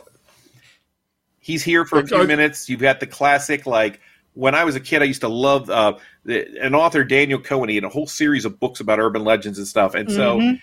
he's 1.38 1.62
here 1.62 1.84
for 1.84 2.00
a 2.00 2.06
few 2.06 2.16
Uh, 2.18 2.24
minutes. 2.24 2.68
You've 2.68 2.80
got 2.80 2.98
the 3.00 3.06
classic, 3.06 3.66
like 3.66 4.00
when 4.34 4.54
I 4.54 4.64
was 4.64 4.74
a 4.76 4.80
kid, 4.80 5.02
I 5.02 5.04
used 5.04 5.20
to 5.20 5.28
love 5.28 5.68
uh, 5.68 5.94
the, 6.24 6.46
an 6.60 6.74
author, 6.74 7.04
Daniel 7.04 7.38
Cohen. 7.38 7.68
He 7.68 7.74
had 7.74 7.84
a 7.84 7.88
whole 7.88 8.06
series 8.06 8.44
of 8.44 8.58
books 8.58 8.80
about 8.80 8.98
urban 8.98 9.24
legends 9.24 9.58
and 9.58 9.66
stuff. 9.66 9.94
And 9.94 10.10
so 10.10 10.38
Mhm. 10.38 10.60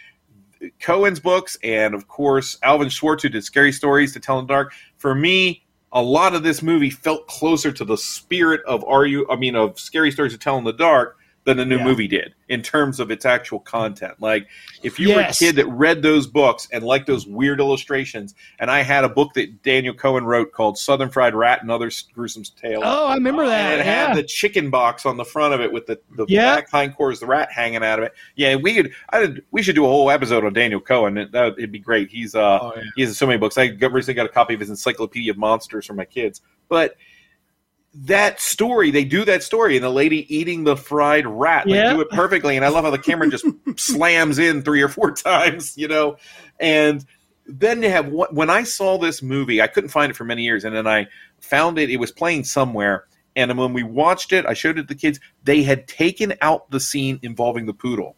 Cohen's 0.82 1.20
books, 1.20 1.58
and 1.64 1.94
of 1.94 2.08
course 2.08 2.58
Alvin 2.64 2.90
Schwartz, 2.90 3.24
who 3.24 3.30
did 3.30 3.44
Scary 3.44 3.72
Stories 3.72 4.14
to 4.14 4.20
Tell 4.20 4.40
in 4.40 4.48
the 4.48 4.54
Dark. 4.54 4.74
For 4.98 5.16
me, 5.16 5.64
a 5.92 6.02
lot 6.02 6.36
of 6.36 6.44
this 6.44 6.62
movie 6.62 6.90
felt 6.90 7.28
closer 7.28 7.72
to 7.72 7.86
the 7.86 7.98
spirit 7.98 8.62
of 8.66 8.84
Are 8.86 9.06
You? 9.06 9.26
I 9.30 9.36
mean, 9.36 9.56
of 9.56 9.80
Scary 9.80 10.12
Stories 10.12 10.34
to 10.34 10.38
Tell 10.40 10.58
in 10.58 10.64
the 10.64 10.74
Dark 10.74 11.18
than 11.46 11.58
the 11.58 11.66
new 11.66 11.78
Yeah. 11.78 11.84
movie 11.86 12.08
did 12.08 12.34
in 12.50 12.62
terms 12.62 13.00
of 13.00 13.10
its 13.12 13.26
actual 13.26 13.60
content. 13.60 14.14
Like, 14.20 14.48
if 14.84 15.00
you 15.00 15.08
Yes. 15.08 15.16
were 15.16 15.22
a 15.48 15.48
kid 15.50 15.56
that 15.56 15.66
read 15.68 16.02
those 16.02 16.28
books 16.28 16.68
and 16.72 16.84
liked 16.84 17.08
those 17.08 17.26
weird 17.26 17.60
illustrations, 17.60 18.36
and 18.60 18.70
I 18.70 18.82
had 18.82 19.04
a 19.04 19.10
book 19.10 19.34
that 19.36 19.64
Daniel 19.64 19.94
Cohen 19.94 20.26
wrote 20.26 20.52
called 20.52 20.78
Southern 20.78 21.10
Fried 21.10 21.34
Rat 21.34 21.62
and 21.62 21.72
Other 21.72 21.90
Gruesome 22.14 22.44
Tales. 22.62 22.84
Oh, 22.86 23.08
I 23.08 23.16
remember 23.16 23.46
that. 23.48 23.72
And 23.72 23.82
it 23.82 23.86
yeah. 23.86 24.08
had 24.08 24.18
the 24.18 24.24
chicken 24.24 24.70
box 24.70 25.06
on 25.06 25.18
the 25.18 25.26
front 25.26 25.54
of 25.54 25.62
it 25.62 25.72
with 25.72 25.88
the, 25.88 26.00
the 26.16 26.26
Yeah. 26.28 26.56
back 26.56 26.70
hindquarters, 26.70 27.20
the 27.20 27.26
rat 27.26 27.52
hanging 27.52 27.84
out 27.84 28.00
of 28.00 28.06
it. 28.06 28.14
Yeah, 28.36 28.56
we 28.56 28.76
could. 28.76 28.92
I 29.10 29.20
did, 29.22 29.44
we 29.52 29.64
should 29.64 29.76
do 29.76 29.86
a 29.86 29.90
whole 29.90 30.12
episode 30.12 30.44
on 30.46 30.54
Daniel 30.54 30.82
Cohen. 30.82 31.18
It, 31.18 31.32
that 31.32 31.54
it'd 31.58 31.72
be 31.72 31.80
great. 31.80 32.10
He's 32.10 32.36
uh 32.36 32.60
Oh, 32.62 32.74
he 32.96 33.04
has 33.04 33.18
so 33.18 33.26
many 33.26 33.38
books. 33.40 33.58
I 33.58 33.68
got, 33.68 33.92
recently 33.94 34.16
got 34.16 34.26
a 34.26 34.30
copy 34.30 34.54
of 34.54 34.60
his 34.60 34.70
Encyclopedia 34.70 35.32
of 35.32 35.38
Monsters 35.38 35.86
for 35.86 35.94
my 35.94 36.06
kids. 36.06 36.42
But 36.68 36.96
that 37.94 38.40
story, 38.40 38.92
they 38.92 39.04
do 39.04 39.26
that 39.26 39.42
story, 39.44 39.76
and 39.76 39.84
the 39.84 39.90
lady 39.90 40.34
eating 40.36 40.64
the 40.64 40.78
fried 40.78 41.26
rat, 41.28 41.68
Yeah. 41.68 41.90
they 41.90 41.96
do 41.96 42.02
it 42.02 42.10
perfectly. 42.10 42.56
And 42.56 42.64
I 42.66 42.70
love 42.70 42.84
how 42.86 42.92
the 42.92 42.98
camera 43.00 43.30
just 43.30 43.46
slams 43.78 44.38
in 44.40 44.62
three 44.62 44.82
or 44.82 44.88
four 44.90 45.12
times, 45.12 45.76
you 45.78 45.88
know. 45.88 46.18
And 46.60 47.06
then 47.48 47.82
you 47.82 47.90
have 47.90 48.08
what 48.08 48.34
when 48.34 48.50
I 48.50 48.64
saw 48.64 48.98
this 48.98 49.22
movie, 49.24 49.62
I 49.62 49.68
couldn't 49.68 49.90
find 49.90 50.10
it 50.12 50.16
for 50.16 50.24
many 50.24 50.44
years, 50.44 50.64
and 50.66 50.76
then 50.76 50.86
I 50.88 51.08
found 51.40 51.80
it. 51.80 51.90
It 51.90 51.98
was 51.98 52.12
playing 52.12 52.44
somewhere, 52.44 53.06
and 53.36 53.58
when 53.58 53.74
we 53.74 53.82
watched 53.84 54.34
it, 54.34 54.46
I 54.46 54.54
showed 54.54 54.78
it 54.78 54.84
to 54.84 54.88
the 54.88 54.96
kids. 54.96 55.20
They 55.44 55.64
had 55.64 55.88
taken 55.88 56.34
out 56.42 56.70
the 56.70 56.80
scene 56.80 57.20
involving 57.24 57.66
the 57.66 57.74
poodle. 57.74 58.16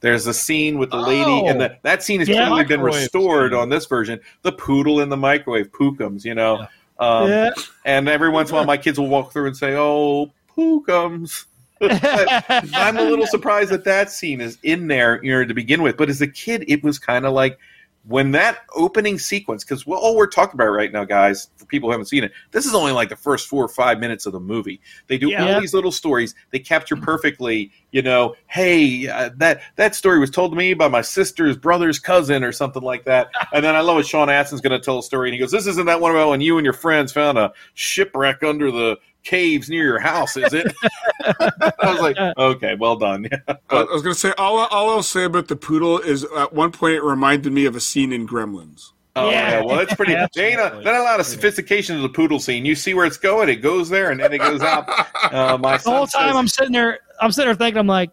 There's 0.00 0.26
a 0.26 0.32
scene 0.34 0.78
with 0.78 0.90
the 0.90 0.96
lady, 0.96 1.24
Oh. 1.30 1.46
and 1.46 1.60
the, 1.60 1.72
oh. 1.72 1.76
that 1.82 2.02
scene 2.02 2.20
has 2.20 2.28
Yeah. 2.28 2.46
clearly 2.46 2.64
been 2.64 2.80
restored 2.80 3.52
scene. 3.52 3.60
on 3.60 3.68
this 3.68 3.84
version. 3.86 4.18
The 4.42 4.52
poodle 4.52 5.00
in 5.00 5.10
the 5.10 5.16
microwave, 5.16 5.70
Pookums, 5.72 6.24
you 6.24 6.34
know. 6.34 6.66
Um, 7.00 7.28
yeah. 7.28 7.50
And 7.84 8.08
every 8.08 8.28
once 8.28 8.50
in 8.50 8.54
a 8.54 8.58
while, 8.58 8.66
my 8.66 8.76
kids 8.76 8.98
will 8.98 9.08
walk 9.08 9.32
through 9.32 9.46
and 9.46 9.56
say, 9.56 9.74
"Oh, 9.74 10.30
Pookums." 10.56 11.46
But 11.80 12.44
I'm 12.74 12.98
a 12.98 13.04
little 13.04 13.26
surprised 13.26 13.70
that 13.70 13.84
that 13.84 14.10
scene 14.10 14.42
is 14.42 14.58
in 14.62 14.88
there, 14.88 15.18
you 15.24 15.32
know, 15.32 15.46
to 15.46 15.54
begin 15.54 15.80
with. 15.80 15.96
But 15.96 16.10
as 16.10 16.20
a 16.20 16.26
kid, 16.26 16.62
it 16.68 16.84
was 16.84 16.98
kind 16.98 17.24
of 17.24 17.32
like 17.32 17.58
when 18.06 18.30
that 18.32 18.60
opening 18.74 19.18
sequence, 19.18 19.62
because 19.62 19.86
well, 19.86 19.98
all 20.00 20.16
we're 20.16 20.26
talking 20.26 20.54
about 20.54 20.68
right 20.70 20.90
now, 20.90 21.04
guys, 21.04 21.50
for 21.56 21.66
people 21.66 21.88
who 21.88 21.92
haven't 21.92 22.06
seen 22.06 22.24
it, 22.24 22.32
this 22.50 22.64
is 22.64 22.74
only 22.74 22.92
like 22.92 23.10
the 23.10 23.16
first 23.16 23.46
four 23.46 23.62
or 23.62 23.68
five 23.68 24.00
minutes 24.00 24.24
of 24.24 24.32
the 24.32 24.40
movie. 24.40 24.80
They 25.06 25.18
do 25.18 25.28
Yeah. 25.28 25.54
all 25.54 25.60
these 25.60 25.74
little 25.74 25.92
stories. 25.92 26.34
They 26.50 26.58
capture 26.60 26.96
perfectly, 26.96 27.70
you 27.90 28.00
know, 28.00 28.34
hey, 28.46 29.06
uh, 29.06 29.30
that 29.36 29.60
that 29.76 29.94
story 29.94 30.18
was 30.18 30.30
told 30.30 30.52
to 30.52 30.56
me 30.56 30.72
by 30.72 30.88
my 30.88 31.02
sister's 31.02 31.56
brother's 31.58 31.98
cousin 31.98 32.42
or 32.42 32.52
something 32.52 32.82
like 32.82 33.04
that. 33.04 33.30
And 33.52 33.64
then 33.64 33.74
I 33.76 33.80
love 33.80 33.98
it. 33.98 34.06
Sean 34.06 34.28
Astin's 34.28 34.60
going 34.60 34.78
to 34.78 34.84
tell 34.84 34.98
a 34.98 35.02
story, 35.02 35.28
and 35.28 35.34
he 35.34 35.40
goes, 35.40 35.50
"This 35.50 35.66
isn't 35.66 35.86
that 35.86 36.00
one 36.00 36.12
about 36.12 36.30
when 36.30 36.40
you 36.40 36.56
and 36.56 36.64
your 36.64 36.72
friends 36.72 37.12
found 37.12 37.36
a 37.36 37.52
shipwreck 37.74 38.42
under 38.42 38.70
the." 38.70 38.96
Caves 39.22 39.68
near 39.68 39.84
your 39.84 39.98
house, 39.98 40.36
is 40.36 40.52
it? 40.54 40.72
I 41.24 41.72
was 41.82 42.00
like, 42.00 42.16
okay, 42.38 42.74
well 42.74 42.96
done. 42.96 43.28
Yeah. 43.30 43.38
I 43.70 43.76
I 43.76 43.82
was 43.92 44.02
going 44.02 44.14
to 44.14 44.18
say 44.18 44.32
all, 44.38 44.58
all 44.58 44.90
I'll 44.90 45.02
say 45.02 45.24
about 45.24 45.48
the 45.48 45.56
poodle 45.56 45.98
is 45.98 46.24
at 46.36 46.52
one 46.52 46.72
point 46.72 46.94
it 46.94 47.02
reminded 47.02 47.52
me 47.52 47.66
of 47.66 47.76
a 47.76 47.80
scene 47.80 48.12
in 48.12 48.26
Gremlins. 48.26 48.92
Oh 49.16 49.28
yeah, 49.28 49.50
Yeah. 49.58 49.64
well 49.64 49.76
that's 49.76 49.94
pretty. 49.94 50.14
Absolutely. 50.16 50.56
Dana, 50.56 50.82
not 50.82 50.94
a 50.94 51.02
lot 51.02 51.20
of 51.20 51.26
sophistication 51.26 51.96
to 51.96 52.02
the 52.02 52.08
poodle 52.08 52.38
scene. 52.38 52.64
You 52.64 52.74
see 52.74 52.94
where 52.94 53.04
it's 53.04 53.16
going, 53.18 53.48
it 53.48 53.56
goes 53.56 53.88
there, 53.90 54.10
and 54.10 54.20
then 54.20 54.32
it 54.32 54.38
goes 54.38 54.62
out. 54.62 54.88
Uh, 55.32 55.58
my 55.58 55.76
The 55.76 55.90
whole 55.90 56.06
time 56.06 56.28
says- 56.28 56.36
I'm 56.36 56.48
sitting 56.48 56.72
there, 56.72 57.00
I'm 57.20 57.32
sitting 57.32 57.48
there 57.48 57.54
thinking, 57.56 57.78
I'm 57.78 57.86
like, 57.86 58.10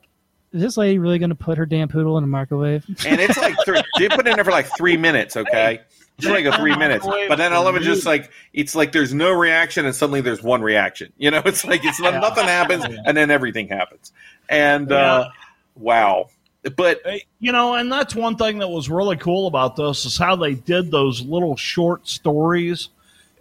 is 0.54 0.62
this 0.62 0.76
lady 0.78 0.98
really 0.98 1.20
going 1.20 1.30
to 1.30 1.36
put 1.36 1.58
her 1.58 1.66
damn 1.66 1.88
poodle 1.88 2.18
in 2.18 2.24
a 2.24 2.28
microwave? 2.28 2.84
and 3.06 3.22
it's 3.22 3.38
like 3.38 3.56
three, 3.64 3.82
they 4.00 4.10
put 4.10 4.26
it 4.26 4.28
in 4.32 4.36
there 4.36 4.44
for 4.46 4.52
like 4.52 4.68
three 4.78 4.98
minutes. 4.98 5.38
Okay, 5.38 5.82
like 6.26 6.46
a 6.46 6.58
three 6.58 6.76
minutes, 6.78 7.06
but 7.06 7.36
then 7.36 7.54
I 7.54 7.58
love 7.60 7.76
it. 7.76 7.82
Just 7.84 8.06
like 8.06 8.32
it's 8.54 8.76
like 8.76 8.92
there's 8.92 9.14
no 9.14 9.32
reaction, 9.32 9.86
and 9.86 9.96
suddenly 9.96 10.22
there's 10.22 10.42
one 10.42 10.62
reaction. 10.62 11.14
You 11.18 11.32
know, 11.32 11.42
it's 11.46 11.66
like 11.66 11.82
it's 11.84 12.00
nothing 12.00 12.46
happens, 12.46 12.86
and 13.06 13.16
then 13.16 13.30
everything 13.32 13.68
happens. 13.68 14.12
And 14.50 14.92
uh, 14.92 15.30
wow, 15.76 16.30
but 16.76 17.02
You 17.40 17.52
know, 17.52 17.76
and 17.76 17.92
that's 17.92 18.16
one 18.16 18.36
thing 18.36 18.60
that 18.60 18.68
was 18.68 18.90
really 18.90 19.18
cool 19.18 19.48
about 19.48 19.76
this 19.76 20.06
is 20.06 20.18
how 20.18 20.36
they 20.36 20.56
did 20.56 20.92
those 20.92 21.22
little 21.22 21.56
short 21.56 22.08
stories 22.08 22.90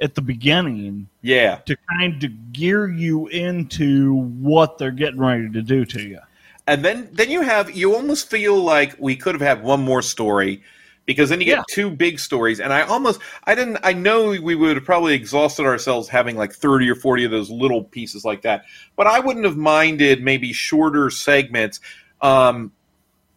at 0.00 0.14
the 0.14 0.20
beginning 0.20 1.08
yeah, 1.22 1.56
to 1.64 1.76
kind 1.98 2.22
of 2.22 2.52
gear 2.52 2.86
you 2.88 3.28
into 3.28 4.12
what 4.14 4.76
they're 4.76 4.90
getting 4.90 5.20
ready 5.20 5.48
to 5.50 5.62
do 5.62 5.86
to 5.86 6.02
you. 6.02 6.18
and 6.66 6.84
then 6.84 7.08
then 7.12 7.30
you 7.30 7.40
have 7.40 7.74
you 7.74 7.94
almost 7.94 8.28
feel 8.28 8.56
like 8.56 8.94
we 8.98 9.16
could 9.16 9.34
have 9.34 9.40
had 9.40 9.62
one 9.62 9.80
more 9.80 10.02
story 10.02 10.62
because 11.06 11.30
then 11.30 11.40
you 11.40 11.46
get 11.46 11.58
Yeah. 11.58 11.62
two 11.70 11.90
big 11.90 12.18
stories 12.18 12.60
and 12.60 12.72
i 12.72 12.82
almost 12.82 13.20
i 13.44 13.54
didn't 13.54 13.78
i 13.82 13.92
know 13.92 14.30
we 14.40 14.54
would 14.54 14.76
have 14.76 14.84
probably 14.84 15.14
exhausted 15.14 15.64
ourselves 15.64 16.08
having 16.08 16.36
like 16.36 16.52
30 16.52 16.90
or 16.90 16.94
40 16.96 17.24
of 17.24 17.30
those 17.30 17.48
little 17.50 17.84
pieces 17.84 18.24
like 18.24 18.42
that 18.42 18.64
but 18.96 19.06
i 19.06 19.20
wouldn't 19.20 19.44
have 19.44 19.56
minded 19.56 20.22
maybe 20.22 20.52
shorter 20.52 21.08
segments 21.08 21.80
um 22.20 22.72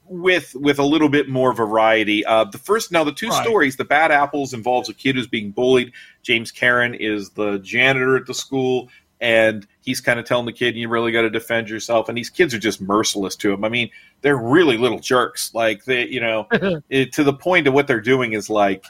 with 0.06 0.56
with 0.56 0.80
a 0.80 0.84
little 0.84 1.10
bit 1.10 1.30
more 1.30 1.54
variety 1.54 2.26
uh 2.26 2.44
the 2.46 2.58
first 2.58 2.92
now 2.92 3.04
the 3.04 3.12
two 3.12 3.30
Right. 3.30 3.44
stories 3.44 3.76
the 3.78 3.86
bad 3.86 4.12
apples 4.12 4.54
involves 4.54 4.90
a 4.90 4.94
kid 4.94 5.16
who's 5.16 5.28
being 5.28 5.52
bullied 5.52 5.92
james 6.24 6.52
Karen 6.52 6.96
is 6.96 7.30
the 7.32 7.60
janitor 7.60 8.18
at 8.18 8.26
the 8.26 8.34
school 8.34 8.90
and 9.22 9.68
he's 9.84 10.02
kind 10.02 10.20
of 10.20 10.26
telling 10.26 10.46
the 10.46 10.52
kid 10.54 10.76
you 10.76 10.90
really 10.90 11.12
got 11.12 11.22
to 11.24 11.30
defend 11.30 11.70
yourself 11.70 12.10
and 12.10 12.18
these 12.18 12.30
kids 12.30 12.54
are 12.54 12.60
just 12.60 12.82
merciless 12.82 13.36
to 13.38 13.52
him. 13.54 13.64
I 13.64 13.70
mean 13.70 13.90
they're 14.22 14.38
really 14.38 14.78
little 14.78 15.00
jerks. 15.00 15.54
Like 15.54 15.86
they 15.86 16.08
you 16.08 16.20
know 16.22 16.48
it, 16.90 17.14
to 17.14 17.24
the 17.24 17.34
point 17.34 17.68
of 17.68 17.74
what 17.74 17.88
they're 17.88 18.02
doing 18.02 18.34
is 18.34 18.50
like 18.50 18.86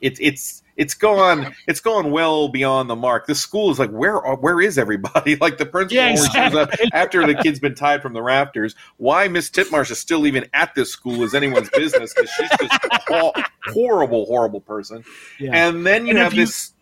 it's 0.00 0.20
it's 0.20 0.62
it's 0.76 0.94
gone 0.94 1.52
it's 1.66 1.80
gone 1.80 2.12
well 2.12 2.48
beyond 2.48 2.88
the 2.88 2.94
mark. 2.94 3.26
This 3.26 3.40
school 3.40 3.68
is 3.72 3.80
like 3.80 3.90
where 3.90 4.24
are, 4.24 4.36
where 4.36 4.60
is 4.60 4.78
everybody? 4.78 5.34
Like 5.40 5.58
the 5.58 5.66
principal 5.66 5.96
Yeah, 5.96 6.10
only 6.10 6.18
shows 6.28 6.54
up 6.54 6.68
exactly. 6.74 6.90
after 6.92 7.26
the 7.26 7.34
kid's 7.42 7.58
been 7.58 7.74
tied 7.74 8.00
from 8.00 8.12
the 8.12 8.22
rafters. 8.22 8.76
Why 8.98 9.26
miss 9.26 9.50
titmarsh 9.50 9.90
is 9.90 9.98
still 9.98 10.24
even 10.24 10.46
at 10.54 10.74
this 10.76 10.92
school 10.92 11.24
is 11.24 11.34
anyone's 11.34 11.68
business 11.70 12.14
because 12.14 12.30
she's 12.30 12.50
just 12.60 12.84
a 13.10 13.44
horrible 13.72 14.26
horrible 14.26 14.60
person. 14.60 15.02
And 15.40 15.84
then 15.84 16.04
you 16.06 16.10
And 16.10 16.18
have 16.20 16.32
you- 16.34 16.46
this 16.46 16.74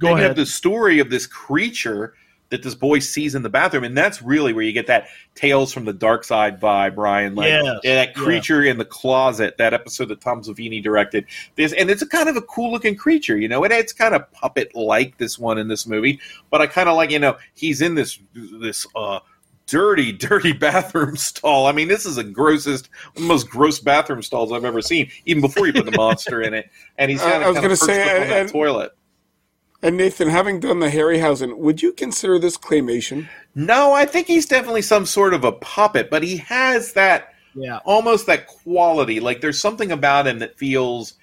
Go 0.00 0.08
then 0.08 0.10
you 0.12 0.16
ahead. 0.18 0.28
have 0.30 0.36
the 0.36 0.46
story 0.46 0.98
of 1.00 1.10
this 1.10 1.26
creature 1.26 2.14
that 2.50 2.62
this 2.62 2.74
boy 2.74 2.98
sees 2.98 3.34
in 3.34 3.42
the 3.42 3.50
bathroom, 3.50 3.84
and 3.84 3.94
that's 3.94 4.22
really 4.22 4.54
where 4.54 4.64
you 4.64 4.72
get 4.72 4.86
that 4.86 5.08
Tales 5.34 5.70
from 5.70 5.84
the 5.84 5.92
Dark 5.92 6.24
Side 6.24 6.58
vibe, 6.58 6.94
Brian. 6.94 7.34
Like 7.34 7.48
Yes, 7.48 7.64
yeah, 7.84 7.94
that 7.96 8.08
yeah. 8.08 8.12
creature 8.14 8.62
in 8.64 8.78
the 8.78 8.86
closet, 8.86 9.58
that 9.58 9.74
episode 9.74 10.06
that 10.08 10.22
Tom 10.22 10.42
Savini 10.42 10.82
directed. 10.82 11.26
This, 11.56 11.74
and 11.74 11.90
it's 11.90 12.00
a 12.00 12.06
kind 12.08 12.26
of 12.28 12.36
a 12.36 12.42
cool 12.42 12.72
looking 12.72 12.96
creature, 12.96 13.36
you 13.36 13.48
know. 13.48 13.64
And 13.64 13.72
it's 13.72 13.92
kind 13.92 14.14
of 14.14 14.30
puppet 14.32 14.74
like 14.74 15.18
this 15.18 15.38
one 15.38 15.58
in 15.58 15.68
this 15.68 15.86
movie, 15.86 16.20
but 16.50 16.62
I 16.62 16.66
kind 16.68 16.88
of 16.88 16.96
like, 16.96 17.10
you 17.10 17.18
know, 17.18 17.36
he's 17.54 17.82
in 17.82 17.94
this 17.96 18.18
this. 18.34 18.86
uh 18.96 19.20
dirty, 19.66 20.12
dirty 20.12 20.54
bathroom 20.54 21.14
stall. 21.14 21.66
I 21.66 21.72
mean, 21.72 21.88
this 21.88 22.06
is 22.06 22.16
the 22.16 22.24
grossest, 22.24 22.88
one 23.12 23.16
of 23.16 23.22
the 23.24 23.28
most 23.28 23.50
gross 23.50 23.78
bathroom 23.78 24.22
stalls 24.22 24.50
I've 24.50 24.64
ever 24.64 24.80
seen. 24.80 25.10
Even 25.26 25.42
before 25.42 25.66
you 25.66 25.74
put 25.74 25.84
the 25.84 25.90
monster 25.94 26.40
in 26.40 26.54
it, 26.54 26.70
and 26.96 27.10
he's 27.10 27.20
Uh, 27.20 27.30
kind 27.30 27.44
I 27.44 27.48
of, 27.48 27.54
was 27.54 27.60
gonna 27.62 27.76
say, 27.76 28.02
up 28.02 28.08
on 28.16 28.22
and- 28.22 28.30
that 28.30 28.40
and- 28.40 28.48
toilet. 28.50 28.92
And 29.82 29.96
Nathan, 29.96 30.28
having 30.28 30.58
done 30.58 30.80
the 30.80 30.88
Harryhausen, 30.88 31.56
would 31.58 31.82
you 31.82 31.92
consider 31.92 32.38
this 32.38 32.56
claymation? 32.58 33.28
No, 33.54 33.92
I 33.92 34.06
think 34.06 34.26
he's 34.26 34.46
definitely 34.46 34.82
some 34.82 35.06
sort 35.06 35.34
of 35.34 35.44
a 35.44 35.52
puppet, 35.52 36.10
but 36.10 36.22
he 36.24 36.38
has 36.38 36.94
that 36.94 37.32
Yeah. 37.54 37.78
almost 37.84 38.26
that 38.26 38.46
quality. 38.48 39.20
Like 39.20 39.40
there's 39.40 39.60
something 39.60 39.92
about 39.92 40.26
him 40.26 40.40
that 40.40 40.58
feels 40.58 41.14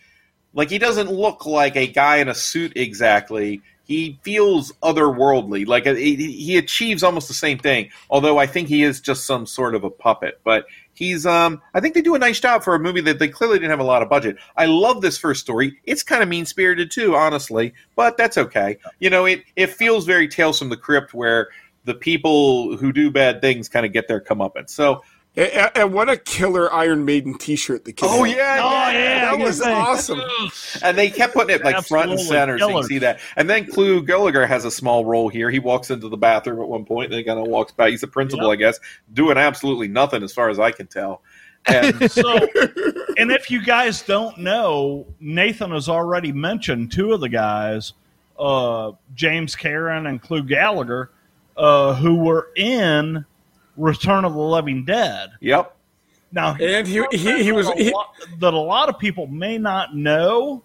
like 0.53 0.69
he 0.69 0.77
doesn't 0.77 1.11
look 1.11 1.45
like 1.45 1.75
a 1.75 1.87
guy 1.87 2.17
in 2.17 2.29
a 2.29 2.35
suit 2.35 2.71
exactly. 2.77 3.61
He 3.83 4.19
feels 4.23 4.71
otherworldly. 4.81 5.67
Like 5.67 5.85
he, 5.85 6.15
he 6.15 6.57
achieves 6.57 7.03
almost 7.03 7.27
the 7.27 7.33
same 7.33 7.57
thing. 7.59 7.89
Although 8.09 8.37
I 8.37 8.47
think 8.47 8.69
he 8.69 8.83
is 8.83 9.01
just 9.01 9.25
some 9.25 9.45
sort 9.45 9.75
of 9.75 9.83
a 9.83 9.89
puppet. 9.89 10.39
But 10.45 10.65
he's 10.95 11.25
um 11.25 11.61
I 11.73 11.79
think 11.79 11.93
they 11.93 12.01
do 12.01 12.15
a 12.15 12.19
nice 12.19 12.39
job 12.39 12.63
for 12.63 12.73
a 12.73 12.79
movie 12.79 13.01
that 13.01 13.19
they 13.19 13.27
clearly 13.27 13.59
didn't 13.59 13.69
have 13.69 13.79
a 13.79 13.83
lot 13.83 14.01
of 14.01 14.09
budget. 14.09 14.37
I 14.57 14.65
love 14.65 15.01
this 15.01 15.17
first 15.17 15.41
story. 15.41 15.79
It's 15.83 16.03
kind 16.03 16.23
of 16.23 16.29
mean 16.29 16.45
spirited 16.45 16.89
too, 16.89 17.15
honestly, 17.15 17.73
but 17.95 18.17
that's 18.17 18.37
okay. 18.37 18.77
You 18.99 19.09
know, 19.09 19.25
it 19.25 19.43
it 19.55 19.69
feels 19.69 20.05
very 20.05 20.27
Tales 20.27 20.57
from 20.57 20.69
the 20.69 20.77
Crypt 20.77 21.13
where 21.13 21.49
the 21.83 21.93
people 21.93 22.75
who 22.77 22.91
do 22.91 23.11
bad 23.11 23.41
things 23.41 23.69
kind 23.69 23.85
of 23.85 23.93
get 23.93 24.07
their 24.07 24.19
comeuppance. 24.19 24.71
So 24.71 25.03
And, 25.37 25.47
and- 25.51 25.71
and 25.75 25.93
what 25.93 26.09
a 26.09 26.17
killer 26.17 26.71
Iron 26.73 27.03
Maiden 27.05 27.37
T-shirt 27.37 27.85
the 27.85 27.93
kid. 27.93 28.07
Oh 28.09 28.23
had. 28.23 28.35
yeah, 28.37 28.59
Oh, 28.63 28.91
yeah, 28.91 29.19
that 29.25 29.37
was 29.37 29.47
was 29.59 29.63
say. 29.63 29.73
awesome. 29.73 30.21
and 30.83 30.97
they 30.97 31.09
kept 31.09 31.33
putting 31.33 31.55
it 31.55 31.63
like 31.63 31.85
front 31.85 32.11
and 32.11 32.19
Absolutely 32.19 32.25
center, 32.37 32.59
so 32.59 32.69
you 32.69 32.75
can 32.75 32.83
see 32.83 32.97
that. 32.99 33.19
And 33.35 33.49
then 33.49 33.65
Clu 33.67 34.01
Gulager 34.03 34.47
has 34.47 34.63
a 34.65 34.71
small 34.71 35.03
role 35.05 35.27
here. 35.29 35.49
He 35.51 35.59
walks 35.59 35.91
into 35.91 36.07
the 36.09 36.17
bathroom 36.17 36.61
at 36.61 36.67
one 36.67 36.85
point, 36.85 37.05
and 37.05 37.13
then 37.13 37.19
he 37.19 37.23
kind 37.25 37.39
of 37.39 37.47
walks 37.47 37.71
back. 37.73 37.89
He's 37.89 38.03
a 38.03 38.07
principal, 38.07 38.45
Yep. 38.47 38.53
I 38.53 38.55
guess, 38.55 38.79
doing 39.13 39.37
absolutely 39.37 39.87
nothing 39.89 40.23
as 40.23 40.31
far 40.33 40.49
as 40.49 40.59
I 40.59 40.71
can 40.71 40.87
tell. 40.87 41.21
And 41.65 42.09
So, 42.11 42.33
and 43.17 43.31
if 43.31 43.49
you 43.51 43.61
guys 43.63 44.01
don't 44.03 44.37
know, 44.37 45.05
Nathan 45.19 45.71
has 45.71 45.89
already 45.89 46.31
mentioned 46.31 46.91
two 46.91 47.11
of 47.13 47.19
the 47.21 47.29
guys, 47.29 47.93
uh, 48.39 48.91
James 49.15 49.55
Karen 49.55 50.05
and 50.07 50.21
Clu 50.21 50.43
Gulager, 50.43 51.09
uh, 51.57 51.93
who 51.95 52.15
were 52.15 52.49
in 52.55 53.25
Return 53.77 54.25
of 54.25 54.33
the 54.33 54.39
Living 54.39 54.85
Dead. 54.85 55.29
yep, 55.41 55.75
Now, 56.31 56.55
And 56.59 56.87
he 56.87 57.03
he, 57.11 57.43
he 57.43 57.51
was 57.51 57.67
that 57.67 57.79
a 57.79 57.83
he, 57.83 57.91
lot- 57.91 58.13
that 58.39 58.53
a 58.53 58.57
lot 58.59 58.89
of 58.89 58.97
people 58.99 59.27
may 59.27 59.57
not 59.57 59.95
know. 59.95 60.63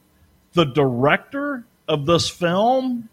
The 0.55 0.65
director 0.65 1.65
of 1.87 2.07
this 2.07 2.29
film 2.29 3.09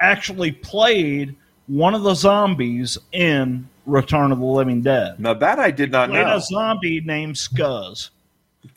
actually 0.00 0.52
played 0.52 1.34
one 1.68 1.94
of 1.94 2.02
the 2.02 2.14
zombies 2.14 2.98
in 3.12 3.66
Return 3.86 4.30
of 4.32 4.38
the 4.40 4.44
Living 4.44 4.82
Dead. 4.82 5.18
now 5.18 5.32
that 5.34 5.58
I 5.58 5.70
did 5.70 5.90
not 5.90 6.10
Played 6.10 6.26
know. 6.26 6.36
a 6.36 6.40
zombie 6.40 7.00
named 7.00 7.36
Scuzz. 7.36 8.10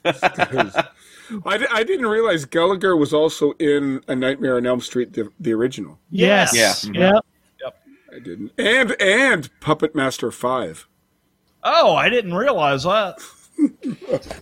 I, 0.06 1.66
I 1.72 1.84
didn't 1.84 2.08
realize 2.08 2.46
Gulager 2.46 2.98
was 2.98 3.14
also 3.14 3.52
in 3.54 4.02
A 4.08 4.16
Nightmare 4.16 4.58
on 4.58 4.66
Elm 4.66 4.82
Street, 4.82 5.14
the, 5.14 5.30
the 5.40 5.54
original. 5.54 6.00
Yes. 6.10 6.54
Yeah. 6.56 7.12
Yep. 7.14 7.26
I 8.14 8.20
didn't. 8.20 8.52
And 8.58 9.00
and 9.02 9.50
Puppet 9.60 9.96
Master 9.96 10.32
Five. 10.32 10.88
Oh, 11.64 11.96
I 11.96 12.10
didn't 12.10 12.34
realize 12.34 12.84
that. 12.84 13.20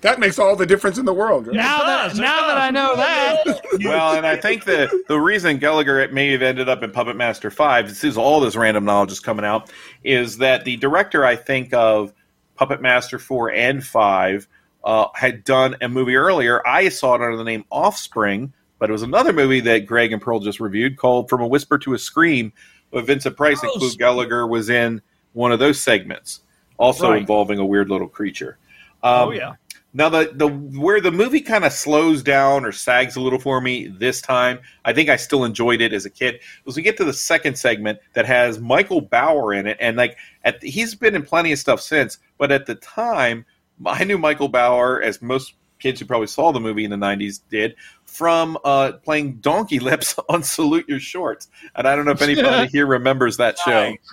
That 0.01 0.19
makes 0.19 0.37
all 0.37 0.55
the 0.55 0.65
difference 0.65 0.99
in 0.99 1.05
the 1.05 1.13
world. 1.13 1.47
Right? 1.47 1.55
Now 1.55 1.83
that 1.83 2.09
does, 2.09 2.19
it 2.19 2.21
now 2.21 2.47
that 2.47 2.57
I 2.57 2.69
know 2.69 2.95
that, 2.95 3.61
well, 3.83 4.15
and 4.15 4.27
I 4.27 4.35
think 4.35 4.65
the 4.65 5.03
the 5.07 5.19
reason 5.19 5.59
Gulager 5.59 6.01
it 6.01 6.13
may 6.13 6.31
have 6.31 6.43
ended 6.43 6.69
up 6.69 6.83
in 6.83 6.91
Puppet 6.91 7.15
Master 7.15 7.49
Five, 7.49 7.89
this 7.89 8.03
is 8.03 8.15
all 8.15 8.39
this 8.39 8.55
random 8.55 8.85
knowledge 8.85 9.11
is 9.11 9.19
coming 9.19 9.43
out, 9.43 9.71
is 10.03 10.37
that 10.37 10.65
the 10.65 10.77
director 10.77 11.25
I 11.25 11.35
think 11.35 11.73
of 11.73 12.13
Puppet 12.55 12.81
Master 12.81 13.17
Four 13.17 13.51
and 13.51 13.83
Five 13.83 14.47
uh, 14.83 15.07
had 15.15 15.43
done 15.43 15.75
a 15.81 15.89
movie 15.89 16.15
earlier. 16.15 16.65
I 16.65 16.89
saw 16.89 17.15
it 17.15 17.21
under 17.21 17.37
the 17.37 17.43
name 17.43 17.65
Offspring, 17.71 18.53
but 18.79 18.89
it 18.89 18.93
was 18.93 19.03
another 19.03 19.33
movie 19.33 19.59
that 19.61 19.85
Greg 19.85 20.13
and 20.13 20.21
Pearl 20.21 20.39
just 20.39 20.59
reviewed 20.59 20.97
called 20.97 21.29
From 21.29 21.41
a 21.41 21.47
Whisper 21.47 21.77
to 21.79 21.93
a 21.93 21.99
Scream, 21.99 22.53
with 22.91 23.07
Vincent 23.07 23.35
Price 23.37 23.61
and 23.63 23.71
Oh, 23.75 23.79
Clu 23.79 23.89
Gulager 23.91 24.47
was 24.49 24.69
in 24.69 25.01
one 25.33 25.51
of 25.51 25.59
those 25.59 25.81
segments, 25.81 26.41
also 26.77 27.11
Right. 27.11 27.19
involving 27.21 27.59
a 27.59 27.65
weird 27.65 27.89
little 27.89 28.07
creature. 28.07 28.57
Um, 29.03 29.29
oh 29.29 29.31
yeah. 29.31 29.53
now 29.93 30.09
the 30.09 30.31
the 30.33 30.47
where 30.47 30.99
the 30.99 31.11
movie 31.11 31.39
kind 31.41 31.63
of 31.65 31.71
slows 31.71 32.23
down 32.23 32.65
or 32.65 32.71
sags 32.71 33.15
a 33.15 33.21
little 33.21 33.39
for 33.39 33.61
me 33.61 33.87
this 33.87 34.21
time, 34.21 34.59
I 34.85 34.93
think 34.93 35.09
I 35.09 35.15
still 35.17 35.45
enjoyed 35.45 35.81
it 35.81 35.93
as 35.93 36.05
a 36.05 36.09
kid. 36.09 36.39
Was 36.65 36.75
we 36.75 36.81
get 36.81 36.97
to 36.97 37.05
the 37.05 37.13
second 37.13 37.57
segment 37.57 37.99
that 38.13 38.25
has 38.25 38.59
Michael 38.59 39.01
Bower 39.01 39.53
in 39.53 39.67
it, 39.67 39.77
and 39.79 39.95
like 39.97 40.17
at 40.43 40.61
he's 40.63 40.95
been 40.95 41.13
in 41.15 41.21
plenty 41.23 41.51
of 41.51 41.59
stuff 41.59 41.79
since, 41.81 42.17
but 42.39 42.51
at 42.51 42.65
the 42.65 42.75
time 42.75 43.45
I 43.85 44.03
knew 44.03 44.17
Michael 44.17 44.47
Bower 44.49 45.01
as 45.03 45.21
most 45.21 45.53
kids 45.79 45.99
who 45.99 46.05
probably 46.05 46.27
saw 46.27 46.51
the 46.51 46.59
movie 46.59 46.83
in 46.85 46.91
the 46.91 46.97
'90s 46.97 47.41
did 47.49 47.75
from 48.05 48.57
uh, 48.63 48.93
playing 49.03 49.35
Donkey 49.37 49.79
Lips 49.81 50.15
on 50.29 50.43
Salute 50.43 50.87
Your 50.87 50.99
Shorts, 50.99 51.47
and 51.75 51.87
I 51.87 51.95
don't 51.95 52.05
know 52.05 52.11
if 52.11 52.21
anybody 52.21 52.67
here 52.71 52.85
remembers 52.87 53.37
that 53.37 53.57
show. 53.59 53.93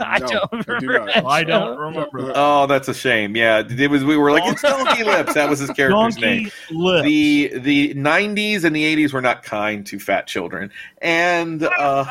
I 0.00 0.18
No, 0.18 0.26
don't 0.50 0.68
I 0.68 0.78
do 0.80 0.86
remember. 0.88 1.12
that 1.12 1.24
I 1.24 1.44
don't 1.44 1.78
remember 1.78 2.22
that. 2.26 2.32
Oh, 2.36 2.66
that's 2.66 2.88
a 2.88 2.94
shame. 2.94 3.36
Yeah, 3.36 3.62
it 3.66 3.90
was. 3.90 4.04
We 4.04 4.16
were 4.16 4.30
like, 4.32 4.42
it's 4.52 4.60
Donkey 4.60 5.02
Lips. 5.04 5.32
That 5.34 5.48
was 5.48 5.60
his 5.60 5.70
character's 5.70 6.18
name. 6.18 6.50
Lips. 6.70 7.04
the 7.06 7.52
the 7.58 7.94
90s 7.94 8.64
and 8.64 8.76
the 8.76 8.96
80s 8.96 9.12
were 9.14 9.22
not 9.22 9.42
kind 9.42 9.86
to 9.86 9.98
fat 9.98 10.26
children 10.26 10.70
and 11.00 11.62
uh 11.78 12.04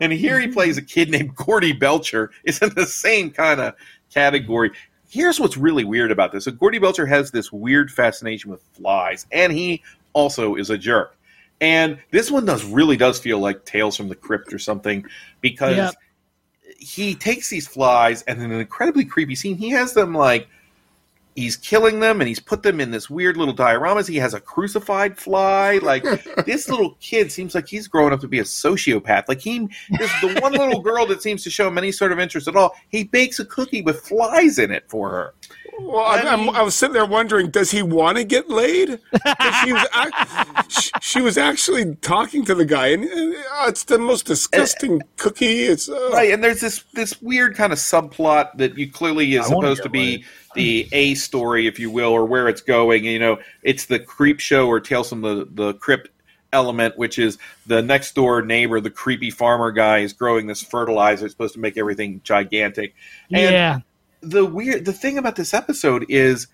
and 0.00 0.12
here 0.12 0.38
he 0.40 0.48
plays 0.48 0.76
a 0.76 0.82
kid 0.82 1.08
named 1.10 1.34
Gordy 1.36 1.72
Belcher 1.72 2.30
is 2.44 2.60
in 2.60 2.70
the 2.74 2.84
same 2.86 3.30
kind 3.30 3.60
of 3.60 3.74
category 4.12 4.72
here's 5.10 5.40
what's 5.40 5.56
really 5.56 5.84
weird 5.84 6.10
about 6.10 6.32
this 6.32 6.44
so 6.44 6.50
Gordy 6.52 6.78
Belcher 6.78 7.06
has 7.06 7.30
this 7.30 7.52
weird 7.52 7.90
fascination 7.90 8.50
with 8.50 8.62
flies 8.72 9.26
and 9.32 9.52
he 9.52 9.82
also 10.12 10.54
is 10.54 10.70
a 10.70 10.78
jerk 10.78 11.16
and 11.60 11.98
this 12.10 12.30
one 12.30 12.44
does 12.44 12.64
really 12.64 12.96
does 12.96 13.18
feel 13.18 13.38
like 13.38 13.64
Tales 13.64 13.96
from 13.96 14.08
the 14.08 14.14
Crypt 14.14 14.52
or 14.52 14.58
something 14.58 15.04
because 15.40 15.76
Yep. 15.76 15.94
he 16.78 17.14
takes 17.14 17.50
these 17.50 17.66
flies 17.66 18.22
and 18.22 18.40
in 18.40 18.50
an 18.50 18.60
incredibly 18.60 19.04
creepy 19.04 19.34
scene 19.34 19.56
he 19.56 19.70
has 19.70 19.92
them 19.92 20.14
like 20.14 20.48
he's 21.36 21.56
killing 21.56 22.00
them 22.00 22.20
and 22.20 22.28
he's 22.28 22.40
put 22.40 22.62
them 22.62 22.80
in 22.80 22.90
this 22.90 23.08
weird 23.08 23.36
little 23.36 23.54
dioramas. 23.54 24.08
He 24.08 24.16
has 24.16 24.34
a 24.34 24.40
crucified 24.40 25.18
fly. 25.18 25.78
Like 25.78 26.02
this 26.46 26.68
little 26.68 26.96
kid 27.00 27.30
seems 27.32 27.54
like 27.54 27.68
he's 27.68 27.88
growing 27.88 28.12
up 28.12 28.20
to 28.20 28.28
be 28.28 28.38
a 28.38 28.44
sociopath. 28.44 29.28
Like 29.28 29.40
he 29.40 29.68
is 30.00 30.10
the 30.20 30.38
one 30.42 30.52
little 30.52 30.80
girl 30.82 31.06
that 31.06 31.22
seems 31.22 31.42
to 31.44 31.50
show 31.50 31.68
him 31.68 31.78
any 31.78 31.92
sort 31.92 32.12
of 32.12 32.18
interest 32.18 32.48
at 32.48 32.56
all. 32.56 32.74
He 32.88 33.04
bakes 33.04 33.38
a 33.38 33.44
cookie 33.44 33.82
with 33.82 34.00
flies 34.00 34.58
in 34.58 34.70
it 34.70 34.84
for 34.88 35.10
her. 35.10 35.34
Well, 35.78 36.04
I, 36.04 36.18
I 36.18 36.36
mean- 36.36 36.48
I'm, 36.50 36.56
I 36.56 36.62
was 36.62 36.74
sitting 36.74 36.92
there 36.92 37.06
wondering, 37.06 37.50
does 37.50 37.70
he 37.70 37.82
want 37.82 38.18
to 38.18 38.24
get 38.24 38.50
laid? 38.50 38.88
she 39.64 39.72
was, 39.72 39.86
ac- 39.96 40.68
she, 40.68 40.90
she 41.00 41.20
was 41.22 41.38
actually 41.38 41.94
talking 41.96 42.44
to 42.44 42.54
the 42.54 42.66
guy, 42.66 42.88
and 42.88 43.04
uh, 43.04 43.64
it's 43.68 43.84
the 43.84 43.98
most 43.98 44.26
disgusting 44.26 45.00
cookie. 45.16 45.60
It's 45.64 45.88
uh, 45.88 46.10
Right, 46.12 46.32
and 46.32 46.44
there's 46.44 46.60
this 46.60 46.84
this 46.92 47.20
weird 47.22 47.56
kind 47.56 47.72
of 47.72 47.78
subplot 47.78 48.58
that 48.58 48.76
you 48.76 48.90
clearly 48.92 49.34
is 49.36 49.46
I 49.46 49.48
supposed 49.48 49.82
to 49.84 49.88
be 49.88 50.24
the 50.54 50.88
A 50.92 51.14
story, 51.14 51.66
if 51.66 51.78
you 51.78 51.90
will, 51.90 52.10
or 52.10 52.24
where 52.24 52.48
it's 52.48 52.60
going. 52.62 53.04
You 53.04 53.18
know, 53.18 53.38
it's 53.62 53.86
the 53.86 54.00
Creepshow 54.00 54.66
or 54.66 54.80
Tales 54.80 55.08
from 55.08 55.20
the 55.22 55.48
the 55.52 55.74
Crypt 55.74 56.08
element, 56.52 56.98
which 56.98 57.18
is 57.18 57.38
the 57.66 57.80
next 57.80 58.14
door 58.14 58.42
neighbor, 58.42 58.80
the 58.80 58.90
creepy 58.90 59.30
farmer 59.30 59.70
guy, 59.70 59.98
is 59.98 60.12
growing 60.12 60.46
this 60.48 60.60
fertilizer. 60.62 61.26
It's 61.26 61.32
supposed 61.34 61.54
to 61.54 61.60
make 61.60 61.78
everything 61.78 62.20
gigantic. 62.24 62.94
And 63.32 63.52
Yeah. 63.54 63.78
the 64.22 64.44
weird 64.44 64.84
the 64.84 64.92
thing 64.92 65.16
about 65.16 65.36
this 65.36 65.54
episode 65.54 66.04
is 66.08 66.48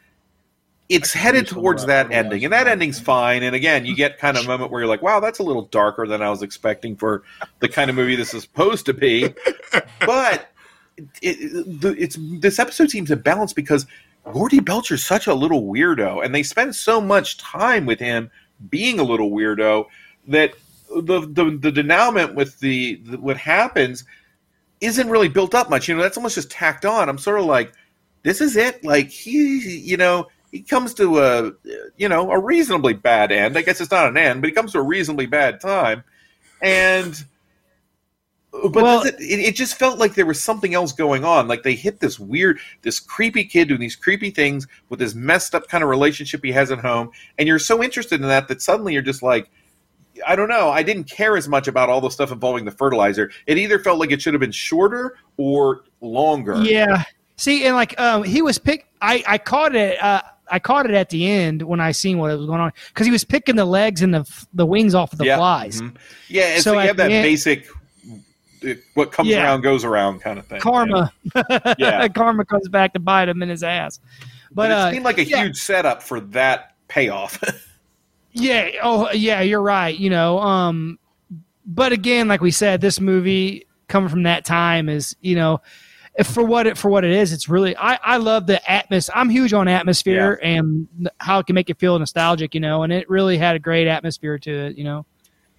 it's 0.89 1.13
headed 1.13 1.49
towards 1.49 1.87
that 1.87 2.13
ending 2.13 2.45
and 2.45 2.53
that 2.53 2.69
ending's 2.69 3.01
fine 3.01 3.43
and 3.43 3.57
again 3.57 3.85
you 3.85 3.97
get 3.97 4.19
kind 4.19 4.37
of 4.37 4.45
a 4.45 4.47
moment 4.47 4.71
where 4.71 4.83
you're 4.83 4.89
like 4.89 5.03
wow 5.03 5.19
that's 5.19 5.41
a 5.41 5.43
little 5.43 5.63
darker 5.63 6.07
than 6.07 6.23
i 6.23 6.31
was 6.31 6.43
expecting 6.43 6.95
for 6.95 7.25
the 7.59 7.69
kind 7.69 7.91
of 7.91 7.97
movie 7.97 8.15
this 8.15 8.33
is 8.33 8.43
supposed 8.45 8.87
to 8.87 8.95
be 8.95 9.35
but 10.07 10.53
it, 10.97 11.07
it, 11.23 11.99
it's 11.99 12.17
this 12.21 12.59
episode 12.59 12.91
seems 12.91 13.09
to 13.09 13.17
balance 13.17 13.53
because 13.53 13.87
gordy 14.33 14.61
belcher's 14.61 15.05
such 15.05 15.27
a 15.27 15.35
little 15.35 15.65
weirdo 15.65 16.25
and 16.25 16.35
they 16.35 16.43
spend 16.43 16.75
so 16.75 17.01
much 17.01 17.39
time 17.39 17.87
with 17.87 18.01
him 18.01 18.31
being 18.71 18.99
a 18.99 19.05
little 19.05 19.31
weirdo 19.31 19.87
that 20.27 20.55
the 20.91 21.21
the, 21.21 21.59
the 21.61 21.73
denouement 21.73 22.35
with 22.35 22.59
the, 22.61 22.97
the 23.05 23.19
what 23.19 23.37
happens 23.37 24.05
isn't 24.81 25.09
really 25.09 25.29
built 25.29 25.55
up 25.55 25.71
much. 25.71 25.89
You 25.89 25.97
know, 25.97 26.03
that's 26.03 26.17
almost 26.17 26.35
just 26.35 26.51
tacked 26.51 26.85
on. 26.85 27.09
I'm 27.09 27.19
sort 27.19 27.41
of 27.41 27.47
like, 27.47 27.73
this 28.23 28.41
is 28.41 28.57
it. 28.57 28.85
Like 28.85 29.09
he, 29.09 29.79
you 29.79 29.97
know, 29.97 30.29
he 30.53 30.61
comes 30.61 30.95
to 30.95 31.19
a, 31.19 31.53
you 31.97 32.09
know, 32.09 32.31
a 32.31 32.39
reasonably 32.39 32.95
bad 32.95 33.33
end. 33.33 33.57
I 33.57 33.63
guess 33.63 33.81
it's 33.81 33.91
not 33.91 34.09
an 34.09 34.17
end, 34.17 34.41
but 34.41 34.49
he 34.49 34.55
comes 34.55 34.73
to 34.73 34.79
a 34.79 34.83
reasonably 34.83 35.27
bad 35.27 35.61
time, 35.61 36.05
and 36.63 37.25
but 38.65 38.83
Well- 38.83 39.03
it, 39.05 39.17
it, 39.21 39.55
just 39.57 39.77
felt 39.79 39.99
like 39.99 40.15
there 40.15 40.27
was 40.27 40.41
something 40.43 40.75
else 40.75 40.93
going 40.93 41.25
on. 41.25 41.49
Like 41.49 41.63
they 41.63 41.75
hit 41.75 42.01
this 42.01 42.19
weird, 42.19 42.59
this 42.83 43.01
creepy 43.01 43.45
kid 43.45 43.69
doing 43.69 43.81
these 43.81 43.97
creepy 43.97 44.31
things 44.31 44.67
with 44.89 44.99
this 45.01 45.15
messed 45.15 45.55
up 45.55 45.69
kind 45.69 45.83
of 45.85 45.91
relationship 45.91 46.45
he 46.45 46.53
has 46.53 46.71
at 46.71 46.79
home, 46.79 47.11
and 47.39 47.47
you're 47.49 47.59
so 47.59 47.83
interested 47.83 48.21
in 48.21 48.29
that 48.29 48.49
that 48.49 48.63
suddenly 48.63 48.93
you're 48.93 49.03
just 49.03 49.23
like, 49.23 49.51
I 50.27 50.35
don't 50.37 50.49
know. 50.49 50.71
I 50.71 50.83
didn't 50.83 51.05
care 51.05 51.37
as 51.37 51.47
much 51.49 51.69
about 51.69 51.91
all 51.91 52.01
the 52.01 52.09
stuff 52.11 52.33
involving 52.33 52.65
the 52.65 52.71
fertilizer. 52.71 53.31
It 53.47 53.59
either 53.59 53.79
felt 53.79 53.99
like 53.99 54.11
it 54.13 54.23
should 54.23 54.33
have 54.35 54.41
been 54.41 54.51
shorter 54.53 55.17
or 55.37 55.85
longer. 56.01 56.57
Yeah. 56.63 57.03
See, 57.37 57.67
and 57.67 57.77
like 57.77 57.99
um, 58.01 58.23
he 58.25 58.41
was 58.41 58.57
pick. 58.59 58.87
I 59.03 59.23
I 59.27 59.37
caught 59.39 59.75
it. 59.77 60.03
Uh, 60.03 60.23
I 60.51 60.59
caught 60.59 60.87
it 60.87 60.95
at 60.95 61.11
the 61.11 61.29
end 61.29 61.61
when 61.63 61.81
I 61.81 61.91
seen 61.93 62.19
what 62.19 62.35
was 62.35 62.47
going 62.47 62.61
on 62.61 62.73
because 62.89 63.05
he 63.05 63.11
was 63.13 63.25
picking 63.25 63.57
the 63.57 63.65
legs 63.67 64.01
and 64.01 64.15
the 64.15 64.47
the 64.55 64.65
wings 64.65 64.95
off 64.95 65.13
of 65.13 65.19
the 65.19 65.27
Yeah. 65.27 65.37
flies. 65.37 65.83
Mhm. 65.83 65.97
Yeah, 66.29 66.45
and 66.55 66.63
so, 66.63 66.73
So 66.73 66.81
you 66.81 66.87
have 66.87 66.97
that 66.97 67.11
end- 67.11 67.25
basic, 67.25 67.67
uh, 68.67 68.75
what 68.95 69.13
comes 69.13 69.29
Yeah. 69.29 69.45
around 69.45 69.61
goes 69.63 69.85
around 69.85 70.21
kind 70.21 70.39
of 70.39 70.47
thing. 70.47 70.61
Karma. 70.61 71.13
Yeah. 71.79 72.09
Karma 72.15 72.45
comes 72.45 72.69
back 72.69 72.93
to 72.95 72.99
bite 73.01 73.29
him 73.29 73.43
in 73.43 73.49
his 73.49 73.63
ass. 73.63 74.01
But, 74.53 74.69
But, 74.69 74.71
uh, 74.73 74.89
it 74.89 74.93
seemed 74.93 75.05
like 75.05 75.19
a 75.19 75.25
yeah. 75.25 75.45
huge 75.45 75.57
setup 75.59 76.03
for 76.03 76.21
that 76.21 76.75
payoff. 76.89 77.43
Yeah. 78.39 78.69
Oh, 78.83 79.11
yeah. 79.13 79.41
You're 79.41 79.63
right. 79.63 79.97
You 79.97 80.11
know. 80.11 80.39
Um, 80.41 80.99
but 81.65 81.93
again, 81.93 82.29
like 82.29 82.43
we 82.43 82.51
said, 82.51 82.83
this 82.83 83.01
movie 83.01 83.67
coming 83.89 84.11
from 84.11 84.25
that 84.25 84.45
time 84.45 84.91
is 84.91 85.17
you 85.23 85.35
know, 85.35 85.63
if 86.17 86.27
for 86.27 86.45
what 86.45 86.67
it 86.67 86.77
for 86.77 86.91
what 86.91 87.03
it 87.03 87.13
is, 87.13 87.33
it's 87.33 87.49
really 87.49 87.75
I 87.79 87.99
I 88.05 88.19
love 88.19 88.47
the 88.47 88.71
atmosphere. 88.71 89.15
I'm 89.17 89.31
huge 89.31 89.55
on 89.55 89.69
atmosphere 89.69 90.39
and 90.43 90.87
how 91.19 91.39
it 91.39 91.47
can 91.47 91.55
make 91.55 91.71
you 91.71 91.75
feel 91.77 91.99
nostalgic. 91.99 92.53
You 92.55 92.61
know, 92.61 92.83
and 92.83 92.93
it 92.93 93.09
really 93.09 93.39
had 93.39 93.57
a 93.57 93.59
great 93.59 93.89
atmosphere 93.89 94.39
to 94.41 94.51
it. 94.67 94.77
You 94.77 94.85
know. 94.85 95.07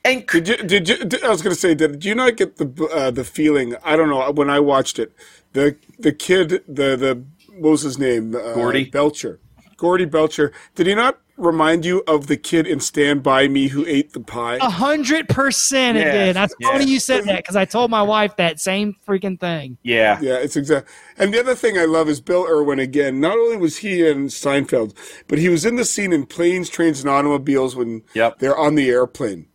And 0.07 0.25
Did 0.27 0.47
you, 0.47 0.57
did 0.57 0.89
you, 0.89 0.97
did- 1.05 1.23
I 1.23 1.29
was 1.29 1.41
going 1.41 1.53
to 1.55 1.59
say, 1.59 1.75
did 1.75 2.03
you 2.05 2.15
not 2.15 2.35
get 2.37 2.57
the 2.57 2.89
uh, 2.93 3.11
the 3.11 3.23
feeling? 3.23 3.75
I 3.83 3.95
don't 3.95 4.09
know 4.09 4.31
when 4.31 4.49
I 4.49 4.59
watched 4.59 4.99
it. 4.99 5.11
The 5.53 5.75
the 5.99 6.11
kid, 6.11 6.49
the 6.67 6.95
the 6.95 7.23
what 7.59 7.71
was 7.71 7.81
his 7.81 7.97
name? 7.97 8.35
Uh, 8.35 8.53
Gordy? 8.53 8.85
Belcher. 8.85 9.39
Gordy 9.77 10.05
Belcher. 10.05 10.51
Did 10.75 10.87
he 10.87 10.95
not 10.95 11.19
remind 11.37 11.85
you 11.85 12.03
of 12.07 12.25
the 12.25 12.35
kid 12.37 12.65
in 12.65 12.79
Stand 12.79 13.21
By 13.21 13.47
Me 13.47 13.67
who 13.67 13.85
ate 13.85 14.13
the 14.13 14.19
pie? 14.19 14.55
A 14.55 14.69
hundred 14.69 15.29
percent, 15.29 15.97
it 15.97 16.01
Yes, 16.01 16.13
did. 16.13 16.35
That's 16.35 16.55
yes. 16.59 16.71
funny 16.71 16.85
you 16.85 16.99
said 16.99 17.25
that 17.25 17.37
because 17.37 17.55
I 17.55 17.65
told 17.65 17.91
my 17.91 18.01
wife 18.01 18.35
that 18.37 18.59
same 18.59 18.95
freaking 19.07 19.39
thing. 19.39 19.77
yeah. 19.83 20.19
Yeah, 20.21 20.35
it's 20.37 20.55
exact. 20.55 20.87
And 21.17 21.31
the 21.33 21.39
other 21.39 21.53
thing 21.53 21.77
I 21.77 21.85
love 21.85 22.09
is 22.09 22.19
Bill 22.21 22.47
Irwin 22.49 22.79
again. 22.79 23.19
Not 23.19 23.33
only 23.37 23.57
was 23.57 23.77
he 23.77 24.07
in 24.07 24.27
Seinfeld, 24.27 24.95
but 25.27 25.37
he 25.37 25.49
was 25.49 25.63
in 25.65 25.75
the 25.75 25.85
scene 25.85 26.11
in 26.11 26.25
Planes, 26.25 26.69
Trains, 26.69 27.01
and 27.01 27.09
Automobiles 27.09 27.75
when 27.75 28.01
Yep. 28.15 28.39
they're 28.39 28.57
on 28.57 28.73
the 28.75 28.89
airplane. 28.89 29.47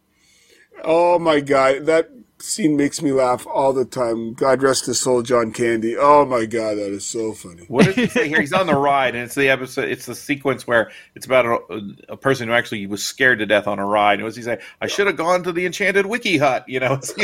Oh 0.84 1.18
my 1.18 1.40
god, 1.40 1.86
that 1.86 2.10
scene 2.42 2.76
makes 2.76 3.00
me 3.00 3.12
laugh 3.12 3.46
all 3.46 3.72
the 3.72 3.84
time. 3.84 4.34
God 4.34 4.62
rest 4.62 4.86
his 4.86 5.00
soul, 5.00 5.22
John 5.22 5.52
Candy. 5.52 5.96
Oh 5.96 6.24
my 6.24 6.44
god, 6.44 6.76
that 6.76 6.90
is 6.90 7.06
so 7.06 7.32
funny. 7.32 7.64
What 7.68 7.86
does 7.86 7.94
he 7.94 8.06
say 8.08 8.28
here? 8.28 8.40
He's 8.40 8.52
on 8.52 8.66
the 8.66 8.74
ride, 8.74 9.14
and 9.14 9.24
it's 9.24 9.34
the 9.34 9.48
episode. 9.48 9.88
It's 9.88 10.06
the 10.06 10.14
sequence 10.14 10.66
where 10.66 10.90
it's 11.14 11.26
about 11.26 11.46
a, 11.46 11.58
a 12.10 12.16
person 12.16 12.48
who 12.48 12.54
actually 12.54 12.86
was 12.86 13.04
scared 13.04 13.38
to 13.38 13.46
death 13.46 13.66
on 13.66 13.78
a 13.78 13.86
ride. 13.86 14.18
And 14.18 14.28
does 14.28 14.36
he 14.36 14.42
say? 14.42 14.60
I 14.80 14.88
should 14.88 15.06
have 15.06 15.16
gone 15.16 15.42
to 15.44 15.52
the 15.52 15.66
Enchanted 15.66 16.06
Wiki 16.06 16.38
Hut. 16.38 16.64
You 16.68 16.80
know, 16.80 17.00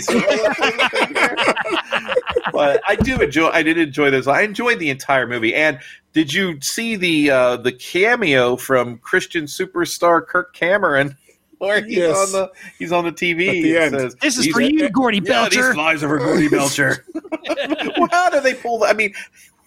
but 2.53 2.81
I 2.87 2.97
do 2.97 3.21
enjoy. 3.21 3.49
I 3.49 3.63
did 3.63 3.79
enjoy 3.79 4.11
this. 4.11 4.27
I 4.27 4.43
enjoyed 4.43 4.79
the 4.79 4.91
entire 4.91 5.27
movie. 5.27 5.55
And 5.55 5.81
did 6.13 6.33
you 6.33 6.61
see 6.61 6.97
the 6.97 7.31
uh, 7.31 7.57
the 7.57 7.73
cameo 7.73 8.57
from 8.57 8.99
Christian 8.99 9.45
superstar 9.45 10.25
Kirk 10.25 10.55
Cameron? 10.55 11.17
Where 11.59 11.85
he's 11.85 11.97
Yes. 11.99 12.17
on 12.17 12.33
the 12.33 12.53
he's 12.79 12.93
on 12.93 13.05
the 13.05 13.13
TV. 13.13 13.75
At 13.77 13.91
the 13.93 13.97
It 13.97 14.01
says, 14.01 14.15
This 14.17 14.39
is 14.39 14.47
for 14.49 14.59
are- 14.61 14.63
you, 14.63 14.89
Gordy 14.91 15.19
yeah, 15.19 15.23
Belcher. 15.49 15.63
these 15.67 15.75
flies 15.75 16.03
are 16.03 16.09
for 16.09 16.19
Gordy 16.19 16.49
Belcher. 16.51 17.05
well, 17.97 18.09
how 18.11 18.31
did 18.31 18.43
they 18.45 18.55
pull 18.55 18.79
that? 18.81 18.91
I 18.91 18.93
mean, 18.95 19.13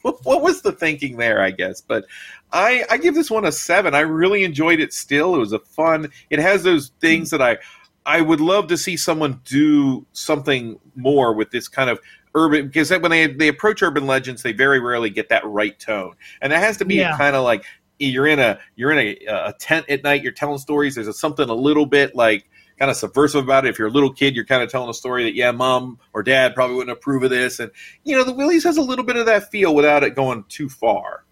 what 0.01 0.23
what 0.26 0.41
was 0.41 0.61
the 0.61 0.72
thinking 0.72 1.18
there? 1.18 1.41
I 1.41 1.51
guess, 1.51 1.81
but 1.81 2.05
I 2.53 2.85
I 2.89 2.97
give 2.97 3.13
this 3.15 3.30
one 3.30 3.45
a 3.45 3.51
seven. 3.51 3.93
I 3.93 4.01
really 4.01 4.43
enjoyed 4.43 4.80
it. 4.80 4.93
Still, 4.93 5.35
it 5.35 5.39
was 5.39 5.53
a 5.53 5.59
fun. 5.59 6.09
It 6.30 6.39
has 6.39 6.63
those 6.63 6.91
things 7.01 7.30
that 7.31 7.41
I 7.41 7.57
I 8.05 8.22
would 8.22 8.41
love 8.41 8.68
to 8.68 8.77
see 8.77 8.97
someone 8.97 9.39
do 9.45 10.05
something 10.13 10.80
more 10.95 11.34
with 11.34 11.51
this 11.51 11.68
kind 11.68 11.89
of 11.89 11.99
urban 12.34 12.65
because 12.68 12.89
when 12.89 13.11
they 13.11 13.27
they 13.27 13.47
approach 13.49 13.84
urban 13.84 14.07
legends, 14.07 14.41
they 14.43 14.53
very 14.53 14.80
rarely 14.80 15.09
get 15.09 15.30
that 15.30 15.45
right 15.45 15.77
tone, 15.77 16.15
and 16.41 16.51
it 16.53 16.57
has 16.59 16.77
to 16.77 16.85
be 16.85 16.95
Yeah. 16.95 17.15
kind 17.18 17.35
of 17.35 17.43
like 17.43 17.63
you're 18.07 18.28
in 18.28 18.40
a 18.40 18.60
you're 18.76 18.91
in 18.91 18.99
a, 18.99 19.26
a 19.28 19.53
tent 19.60 19.86
at 19.90 20.03
night. 20.03 20.23
You're 20.23 20.32
telling 20.32 20.57
stories. 20.57 20.95
There's 20.95 21.07
a, 21.07 21.14
something 21.14 21.48
a 21.49 21.53
little 21.53 21.86
bit 21.86 22.15
like 22.15 22.48
kind 22.80 22.90
of 22.90 22.98
subversive 22.98 23.44
about 23.44 23.65
it. 23.65 23.69
If 23.69 23.80
you're 23.80 23.90
a 23.90 23.91
little 23.91 24.11
kid, 24.11 24.36
you're 24.36 24.45
kind 24.45 24.64
of 24.64 24.69
telling 24.69 24.90
a 24.90 24.94
story 24.94 25.23
that 25.23 25.36
yeah, 25.36 25.52
mom 25.52 25.99
or 26.14 26.23
dad 26.23 26.56
probably 26.56 26.76
wouldn't 26.76 26.98
approve 26.98 27.23
of 27.23 27.30
this, 27.30 27.60
and 27.60 27.72
you 28.03 28.18
know 28.18 28.23
the 28.23 28.34
Willies 28.34 28.64
has 28.64 28.78
a 28.78 28.82
little 28.82 29.06
bit 29.06 29.18
of 29.18 29.26
that 29.28 29.52
feel 29.52 29.76
without 29.76 30.03
it 30.03 30.15
going 30.15 30.44
too 30.49 30.68
far. 30.68 31.23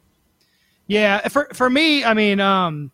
Yeah, 0.87 1.27
for 1.27 1.49
for 1.53 1.69
me, 1.69 2.03
I 2.03 2.13
mean, 2.13 2.39
um, 2.39 2.91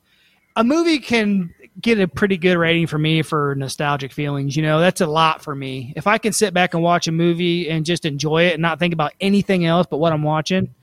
a 0.55 0.63
movie 0.63 0.99
can 0.99 1.53
get 1.81 1.99
a 1.99 2.07
pretty 2.07 2.37
good 2.37 2.57
rating 2.57 2.87
for 2.87 2.97
me 2.97 3.21
for 3.21 3.55
nostalgic 3.55 4.13
feelings. 4.13 4.55
You 4.55 4.63
know, 4.63 4.79
that's 4.79 5.01
a 5.01 5.07
lot 5.07 5.41
for 5.41 5.53
me. 5.53 5.93
If 5.95 6.07
I 6.07 6.17
can 6.17 6.31
sit 6.31 6.53
back 6.53 6.73
and 6.73 6.81
watch 6.81 7.07
a 7.07 7.11
movie 7.11 7.69
and 7.69 7.85
just 7.85 8.05
enjoy 8.05 8.43
it 8.47 8.53
and 8.53 8.61
not 8.61 8.79
think 8.79 8.93
about 8.93 9.13
anything 9.19 9.65
else 9.65 9.87
but 9.89 9.97
what 9.97 10.13
I'm 10.13 10.23
watching, 10.23 10.73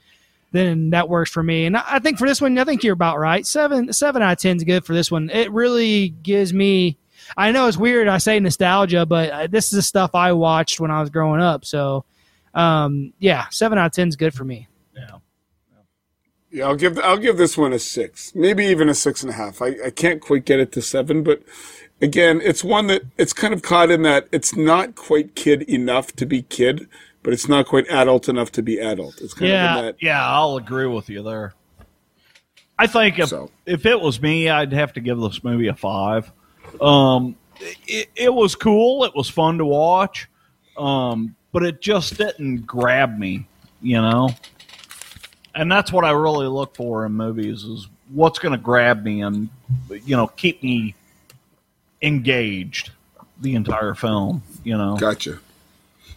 then 0.53 0.91
that 0.91 1.09
works 1.09 1.31
for 1.31 1.43
me. 1.43 1.67
And 1.67 1.77
I 1.77 1.85
I 1.87 1.99
think 1.99 2.19
for 2.19 2.29
this 2.29 2.41
one, 2.41 2.57
I 2.59 2.65
think 2.65 2.85
you're 2.85 2.93
about 2.93 3.19
right. 3.19 3.47
Seven 3.47 3.93
seven 3.93 4.23
out 4.23 4.33
of 4.33 4.39
ten 4.39 4.57
is 4.57 4.65
good 4.65 4.85
for 4.85 4.95
this 4.95 5.11
one. 5.11 5.31
It 5.31 5.51
really 5.51 6.11
gives 6.11 6.55
me. 6.55 6.99
I 7.37 7.51
know 7.51 7.67
it's 7.67 7.77
weird. 7.77 8.09
I 8.09 8.19
say 8.19 8.39
nostalgia, 8.41 9.07
but 9.07 9.31
uh, 9.31 9.47
this 9.47 9.67
is 9.67 9.73
the 9.73 9.83
stuff 9.83 10.15
I 10.15 10.33
watched 10.33 10.81
when 10.81 10.91
I 10.91 11.01
was 11.01 11.09
growing 11.09 11.41
up. 11.41 11.65
So, 11.65 12.05
um, 12.53 13.13
yeah, 13.19 13.47
seven 13.51 13.79
out 13.79 13.87
of 13.87 13.93
ten 13.93 14.09
is 14.09 14.17
good 14.17 14.35
for 14.35 14.45
me. 14.45 14.69
Yeah. 14.95 15.19
Yeah, 16.51 16.67
I'll 16.67 16.77
give 16.77 16.99
I'll 16.99 17.17
give 17.17 17.39
this 17.39 17.57
one 17.57 17.73
a 17.73 17.79
six, 17.79 18.35
maybe 18.35 18.67
even 18.67 18.91
a 18.91 18.95
six 18.95 19.23
and 19.23 19.31
a 19.31 19.35
half. 19.35 19.63
I, 19.63 19.77
I 19.87 19.91
can't 19.91 20.21
quite 20.21 20.45
get 20.45 20.61
it 20.61 20.71
to 20.73 20.83
seven, 20.83 21.23
but 21.23 21.43
again, 22.03 22.43
it's 22.43 22.63
one 22.63 22.89
that 22.89 23.03
it's 23.17 23.33
kind 23.33 23.55
of 23.55 23.63
caught 23.63 23.91
in 23.91 24.03
that 24.03 24.29
it's 24.33 24.55
not 24.55 24.95
quite 24.95 25.35
kid 25.35 25.63
enough 25.63 26.13
to 26.17 26.27
be 26.27 26.43
kid, 26.43 26.89
but 27.23 27.33
it's 27.33 27.49
not 27.49 27.67
quite 27.67 27.89
adult 27.89 28.29
enough 28.29 28.51
to 28.53 28.63
be 28.63 28.79
adult. 28.79 29.21
It's 29.21 29.35
kind 29.35 29.47
of 29.51 29.51
Yeah, 29.53 29.79
in 29.79 29.85
that. 29.87 29.97
yeah, 30.01 30.29
I'll 30.29 30.57
agree 30.57 30.87
with 30.87 31.09
you 31.09 31.23
there. 31.23 31.55
I 32.79 32.87
think 32.87 33.19
if 33.19 33.29
So. 33.29 33.51
if 33.67 33.87
it 33.87 34.01
was 34.01 34.21
me, 34.21 34.49
I'd 34.49 34.73
have 34.73 34.93
to 34.95 35.01
give 35.01 35.19
this 35.21 35.45
movie 35.45 35.69
a 35.69 35.75
five. 35.75 36.31
Um, 36.81 37.37
it, 37.87 38.09
it 38.17 38.35
was 38.35 38.55
cool. 38.57 39.05
It 39.05 39.15
was 39.15 39.29
fun 39.29 39.59
to 39.59 39.65
watch, 39.65 40.29
um, 40.77 41.37
but 41.53 41.63
it 41.63 41.81
just 41.81 42.17
didn't 42.17 42.67
grab 42.67 43.17
me, 43.19 43.47
you 43.83 44.01
know. 44.01 44.31
And 45.55 45.71
that's 45.71 45.93
what 45.93 46.05
I 46.05 46.11
really 46.13 46.47
look 46.49 46.75
for 46.75 47.05
in 47.07 47.13
movies: 47.13 47.63
is 47.63 47.87
what's 48.11 48.39
going 48.39 48.53
to 48.53 48.59
grab 48.59 49.05
me 49.05 49.23
and 49.23 49.49
you 50.05 50.17
know 50.17 50.27
keep 50.29 50.63
me 50.63 50.95
engaged 52.01 52.91
the 53.41 53.55
entire 53.55 53.95
film. 53.95 54.43
You 54.65 54.77
know, 54.79 54.97
Gotcha. 54.97 55.39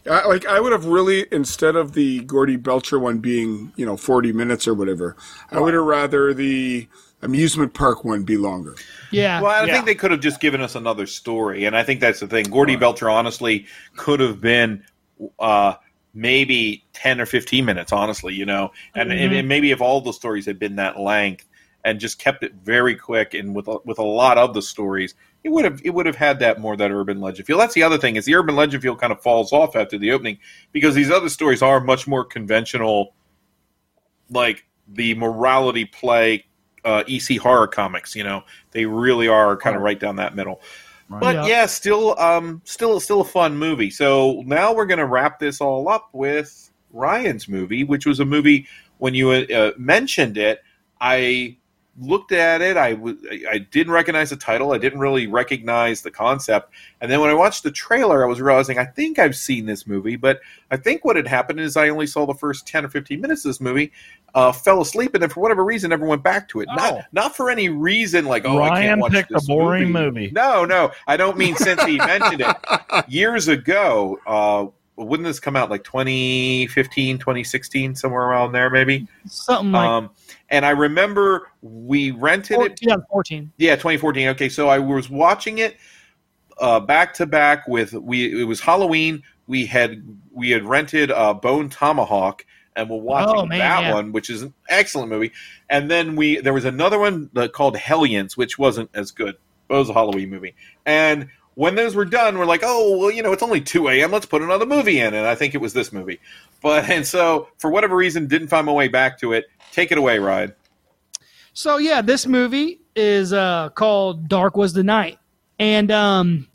I, 0.10 0.28
like 0.28 0.46
I 0.46 0.60
would 0.60 0.72
have 0.72 0.86
really 0.86 1.26
instead 1.32 1.76
of 1.76 1.94
the 1.94 2.22
Gordy 2.22 2.56
Belcher 2.58 3.00
one 3.00 3.20
being 3.20 3.74
you 3.76 3.86
know 3.86 3.98
forty 3.98 4.32
minutes 4.32 4.68
or 4.68 4.74
whatever, 4.74 5.16
I 5.52 5.60
would 5.60 5.74
have 5.74 5.84
rather 5.84 6.34
the 6.34 6.88
amusement 7.22 7.74
park 7.74 8.04
one 8.04 8.24
be 8.24 8.38
longer. 8.38 8.76
Yeah. 9.12 9.42
Well, 9.42 9.52
I 9.52 9.66
Yeah. 9.66 9.74
think 9.74 9.86
they 9.86 9.96
could 9.96 10.12
have 10.12 10.20
just 10.20 10.40
given 10.40 10.62
us 10.62 10.76
another 10.76 11.08
story, 11.08 11.66
and 11.66 11.76
I 11.76 11.84
think 11.84 12.00
that's 12.02 12.20
the 12.20 12.28
thing. 12.28 12.46
Gordy 12.46 12.76
Belcher 12.76 13.10
honestly 13.10 13.66
could 13.96 14.20
have 14.20 14.42
been 14.42 14.84
uh, 15.40 15.74
maybe 16.14 16.86
ten 16.94 17.20
or 17.20 17.26
fifteen 17.26 17.66
minutes, 17.66 17.92
honestly, 17.92 18.34
you 18.34 18.46
know, 18.46 18.72
and, 18.94 19.12
and, 19.12 19.34
and 19.34 19.48
maybe 19.48 19.72
if 19.72 19.82
all 19.82 20.02
the 20.02 20.14
stories 20.14 20.46
had 20.46 20.60
been 20.60 20.76
that 20.76 21.00
length 21.00 21.48
and 21.84 22.00
just 22.00 22.20
kept 22.20 22.44
it 22.44 22.54
very 22.56 22.96
quick 22.96 23.34
and 23.34 23.56
with 23.56 23.68
a, 23.68 23.78
with 23.86 24.00
a 24.00 24.04
lot 24.04 24.38
of 24.38 24.54
the 24.54 24.62
stories, 24.62 25.14
it 25.46 25.52
would 25.52 25.64
have 25.64 25.80
it 25.84 25.92
would 25.92 26.08
have 26.08 26.16
had 26.16 26.40
that 26.40 26.60
more 26.60 26.76
that 26.76 26.90
urban 26.90 27.22
legend 27.22 27.46
feel. 27.46 27.60
That's 27.60 27.76
the 27.76 27.84
other 27.84 28.00
thing 28.00 28.16
is 28.16 28.26
the 28.26 28.34
urban 28.34 28.56
legend 28.56 28.82
feel 28.82 28.96
kind 28.96 29.14
of 29.14 29.22
falls 29.22 29.54
off 29.54 29.76
after 29.76 29.96
the 29.96 30.12
opening 30.12 30.40
because 30.72 30.96
these 30.96 31.12
other 31.12 31.30
stories 31.30 31.62
are 31.62 31.80
much 31.80 32.08
more 32.08 32.26
conventional, 32.26 33.14
like 34.32 34.66
the 34.88 35.14
morality 35.14 35.86
play 35.86 36.46
uh, 36.84 37.04
EC 37.08 37.38
horror 37.38 37.68
comics. 37.68 38.16
You 38.16 38.24
know, 38.24 38.44
they 38.72 38.88
really 38.88 39.28
are 39.28 39.56
kind 39.56 39.76
of 39.76 39.84
right 39.84 40.00
down 40.00 40.16
that 40.16 40.36
middle. 40.36 40.62
But 41.12 41.36
Yeah. 41.36 41.46
yeah. 41.46 41.66
still, 41.68 42.20
um, 42.20 42.64
still, 42.66 43.00
still 43.00 43.22
a 43.22 43.26
fun 43.26 43.56
movie. 43.56 43.92
So 43.92 44.42
now 44.48 44.74
we're 44.74 44.88
going 44.88 44.98
to 44.98 45.06
wrap 45.06 45.38
this 45.38 45.62
all 45.62 45.88
up 45.88 46.10
with 46.12 46.72
Ryan's 46.92 47.48
movie, 47.48 47.84
which 47.84 48.08
was 48.08 48.20
a 48.20 48.26
movie 48.26 48.66
when 48.98 49.14
you 49.14 49.30
uh, 49.30 49.74
mentioned 49.78 50.40
it. 50.40 50.64
I 51.00 51.58
looked 52.00 52.32
at 52.32 52.62
it. 52.62 52.76
I 52.78 52.94
w- 52.94 53.18
I 53.50 53.60
didn't 53.60 53.94
recognize 53.94 54.30
the 54.30 54.36
title. 54.36 54.74
I 54.74 54.78
didn't 54.78 55.00
really 55.00 55.28
recognize 55.28 56.02
the 56.02 56.12
concept. 56.12 56.74
And 57.02 57.10
then 57.10 57.22
when 57.22 57.30
I 57.30 57.34
watched 57.34 57.64
the 57.64 57.72
trailer, 57.72 58.24
I 58.24 58.28
was 58.28 58.42
realizing 58.42 58.78
I 58.78 58.86
think 58.86 59.18
I've 59.18 59.36
seen 59.36 59.66
this 59.66 59.88
movie, 59.88 60.16
but 60.16 60.42
I 60.72 60.78
think 60.78 61.06
what 61.06 61.16
had 61.16 61.28
happened 61.28 61.60
is 61.60 61.78
I 61.78 61.90
only 61.90 62.08
saw 62.08 62.26
the 62.26 62.34
first 62.34 62.68
ten 62.68 62.84
or 62.86 62.90
fifteen 62.90 63.22
minutes 63.22 63.46
of 63.46 63.50
this 63.50 63.62
movie, 63.62 63.92
uh, 64.34 64.52
fell 64.52 64.82
asleep, 64.82 65.14
and 65.14 65.24
then 65.24 65.30
for 65.30 65.40
whatever 65.40 65.64
reason, 65.64 65.90
never 65.90 66.06
went 66.06 66.24
back 66.24 66.50
to 66.50 66.60
it. 66.62 66.68
Oh. 66.72 66.76
Not 66.76 67.06
not 67.14 67.36
for 67.36 67.50
any 67.50 67.70
reason 67.70 68.26
like 68.26 68.46
oh 68.46 68.62
I 68.62 68.82
can't 68.82 69.00
watch 69.00 69.14
picked 69.14 69.32
a 69.32 69.36
this 69.36 69.48
boring 69.48 69.92
movie. 69.92 70.32
No, 70.34 70.66
no, 70.66 70.92
I 71.08 71.16
don't 71.16 71.38
mean 71.38 71.56
since 71.56 71.82
he 71.84 71.98
mentioned 71.98 72.42
it 72.42 73.06
years 73.08 73.48
ago. 73.48 74.20
Uh, 74.28 74.68
wouldn't 74.98 75.28
this 75.28 75.42
come 75.42 75.58
out 75.58 75.70
like 75.70 75.84
2015, 75.84 77.18
2016, 77.18 77.96
somewhere 77.96 78.24
around 78.24 78.54
there, 78.54 78.70
maybe? 78.70 79.08
Something 79.28 79.74
like 79.74 79.88
Um, 79.90 80.10
and 80.50 80.66
I 80.66 80.72
remember 80.72 81.50
we 81.62 82.12
rented 82.12 82.56
four, 82.56 82.66
it. 82.68 82.78
2014. 82.78 83.52
Yeah, 83.58 83.76
2014. 83.76 84.30
Okay, 84.30 84.50
so 84.50 84.70
I 84.70 84.80
was 84.80 85.10
watching 85.10 85.58
it 85.58 85.78
uh, 86.60 86.80
back 86.80 87.14
to 87.16 87.26
back 87.26 87.68
with 87.68 87.94
we. 87.94 88.42
It 88.42 88.46
was 88.46 88.62
Halloween. 88.62 89.24
We 89.48 89.66
had 89.66 90.04
we 90.32 90.52
had 90.52 90.64
rented 90.66 91.12
uh, 91.12 91.34
Bone 91.34 91.70
Tomahawk, 91.70 92.46
and 92.76 92.90
we're 92.90 92.98
watching 92.98 93.36
Oh, 93.36 93.46
man, 93.46 93.60
that 93.60 93.82
yeah. 93.84 93.94
one, 93.94 94.12
which 94.12 94.30
is 94.30 94.42
an 94.42 94.54
excellent 94.70 95.10
movie. 95.10 95.32
And 95.70 95.90
then 95.90 96.16
we 96.16 96.40
there 96.40 96.54
was 96.54 96.66
another 96.66 97.00
one 97.00 97.30
uh, 97.36 97.48
called 97.48 97.76
Hellions, 97.78 98.38
which 98.38 98.58
wasn't 98.58 98.90
as 98.94 99.12
good. 99.12 99.38
But 99.68 99.76
it 99.76 99.80
was 99.80 99.90
a 99.90 99.94
Halloween 99.94 100.30
movie. 100.30 100.56
And 100.86 101.30
when 101.56 101.76
those 101.76 101.96
were 101.96 102.06
done, 102.06 102.38
we're 102.38 102.46
like, 102.46 102.62
oh 102.64 102.98
well, 102.98 103.12
you 103.12 103.24
know, 103.24 103.34
it's 103.34 103.44
only 103.44 103.62
two 103.62 103.88
a.m. 103.90 104.12
Let's 104.12 104.26
put 104.26 104.42
another 104.42 104.66
movie 104.66 105.00
in, 105.00 105.14
and 105.14 105.26
I 105.26 105.36
think 105.36 105.56
it 105.56 105.60
was 105.60 105.74
this 105.74 105.92
movie. 105.92 106.20
But 106.62 106.90
and 106.90 107.06
so 107.06 107.50
for 107.58 107.70
whatever 107.70 107.96
reason, 107.96 108.28
didn't 108.28 108.50
find 108.50 108.66
my 108.66 108.74
way 108.74 108.88
back 108.88 109.20
to 109.20 109.34
it. 109.34 109.46
Take 109.72 109.92
it 109.92 109.98
away, 109.98 110.20
Ryan. 110.20 110.54
So 111.54 111.78
yeah, 111.78 112.02
this 112.02 112.28
movie 112.28 112.82
is 112.96 113.34
uh, 113.34 113.70
called 113.70 114.28
Dark 114.28 114.56
Was 114.56 114.74
the 114.74 114.84
Night, 114.84 115.20
and 115.58 115.92
um, 115.92 116.48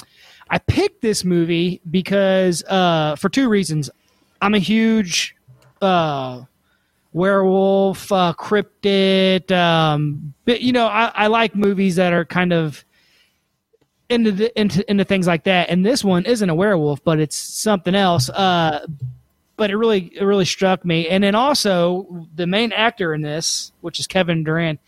I 0.48 0.58
picked 0.58 1.02
this 1.02 1.24
movie 1.24 1.80
because 1.90 2.62
uh, 2.64 3.16
for 3.16 3.28
two 3.28 3.48
reasons. 3.48 3.90
I'm 4.42 4.54
a 4.54 4.58
huge 4.58 5.36
uh, 5.82 6.44
werewolf, 7.12 8.10
uh, 8.12 8.34
cryptid. 8.38 9.50
Um, 9.50 10.34
but 10.44 10.62
you 10.62 10.72
know, 10.72 10.86
I, 10.86 11.12
I 11.14 11.26
like 11.26 11.54
movies 11.54 11.96
that 11.96 12.12
are 12.12 12.24
kind 12.24 12.52
of 12.52 12.84
into 14.10 14.32
the, 14.32 14.60
into 14.60 14.88
into 14.90 15.04
things 15.04 15.26
like 15.26 15.44
that. 15.44 15.70
And 15.70 15.86
this 15.86 16.04
one 16.04 16.24
isn't 16.24 16.50
a 16.50 16.54
werewolf, 16.54 17.02
but 17.04 17.20
it's 17.20 17.36
something 17.36 17.94
else. 17.94 18.28
Uh, 18.28 18.86
but 19.56 19.70
it 19.70 19.76
really 19.76 20.10
it 20.14 20.24
really 20.24 20.44
struck 20.44 20.84
me. 20.84 21.08
And 21.08 21.22
then 21.22 21.34
also 21.34 22.26
the 22.34 22.46
main 22.46 22.72
actor 22.72 23.14
in 23.14 23.20
this, 23.22 23.72
which 23.80 24.00
is 24.00 24.06
Kevin 24.06 24.42
Durand, 24.42 24.78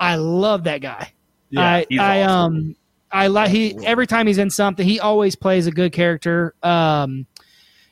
I 0.00 0.16
love 0.16 0.64
that 0.64 0.78
guy. 0.80 1.12
Yeah, 1.50 1.62
I 1.62 1.86
I 1.98 2.22
awesome. 2.22 2.54
um 2.56 2.76
I 3.10 3.26
like 3.28 3.50
he 3.50 3.78
every 3.84 4.06
time 4.06 4.26
he's 4.26 4.38
in 4.38 4.50
something, 4.50 4.86
he 4.86 5.00
always 5.00 5.36
plays 5.36 5.66
a 5.66 5.70
good 5.70 5.92
character. 5.92 6.54
Um, 6.62 7.26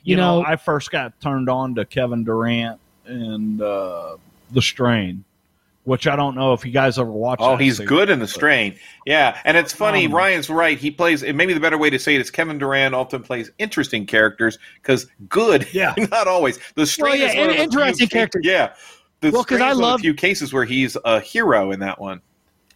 you, 0.03 0.11
You, 0.11 0.15
know, 0.17 0.41
know, 0.41 0.47
I 0.47 0.55
first 0.55 0.91
got 0.91 1.19
turned 1.19 1.49
on 1.49 1.75
to 1.75 1.85
Kevin 1.85 2.23
Durand 2.23 2.79
and 3.05 3.61
uh, 3.61 4.17
The 4.51 4.61
Strain, 4.61 5.23
which 5.87 6.05
I 6.05 6.17
don't 6.17 6.35
know 6.35 6.51
if 6.51 6.65
you 6.65 6.71
guys 6.73 6.99
ever 6.99 7.09
watched. 7.09 7.41
Oh, 7.41 7.55
he's 7.55 7.77
series, 7.77 7.87
good 7.89 8.09
in 8.09 8.19
the 8.19 8.25
but- 8.25 8.29
strain. 8.29 8.75
Yeah, 9.05 9.39
and 9.45 9.55
it's 9.55 9.71
funny. 9.71 10.05
Um, 10.05 10.13
Ryan's 10.13 10.49
right. 10.49 10.77
He 10.77 10.91
plays. 10.91 11.23
Maybe 11.23 11.53
the 11.53 11.61
better 11.61 11.77
way 11.77 11.89
to 11.89 11.97
say 11.97 12.13
it 12.15 12.19
is 12.21 12.29
Kevin 12.29 12.57
Durand 12.57 12.93
often 12.93 13.23
plays 13.23 13.49
interesting 13.57 14.05
characters 14.05 14.57
because 14.81 15.07
good. 15.29 15.65
Yeah. 15.73 15.93
not 16.11 16.27
always. 16.27 16.59
The 16.75 16.85
strain 16.85 17.21
yeah, 17.21 17.27
is 17.29 17.35
one 17.35 17.49
of 17.49 17.55
in- 17.55 17.55
the 17.55 17.55
few 17.55 17.63
interesting 17.63 18.07
ca- 18.09 18.13
characters. 18.13 18.41
Yeah, 18.45 18.73
the 19.21 19.31
Well, 19.31 19.45
'cause 19.45 19.57
Strain 19.57 19.61
I 19.61 19.71
is 19.71 19.77
one 19.77 19.83
of 19.85 19.89
love- 19.91 19.99
a 19.99 20.03
few 20.03 20.13
cases 20.13 20.53
where 20.53 20.65
he's 20.65 20.97
a 21.05 21.19
hero 21.21 21.71
in 21.71 21.79
that 21.79 21.99
one. 22.01 22.19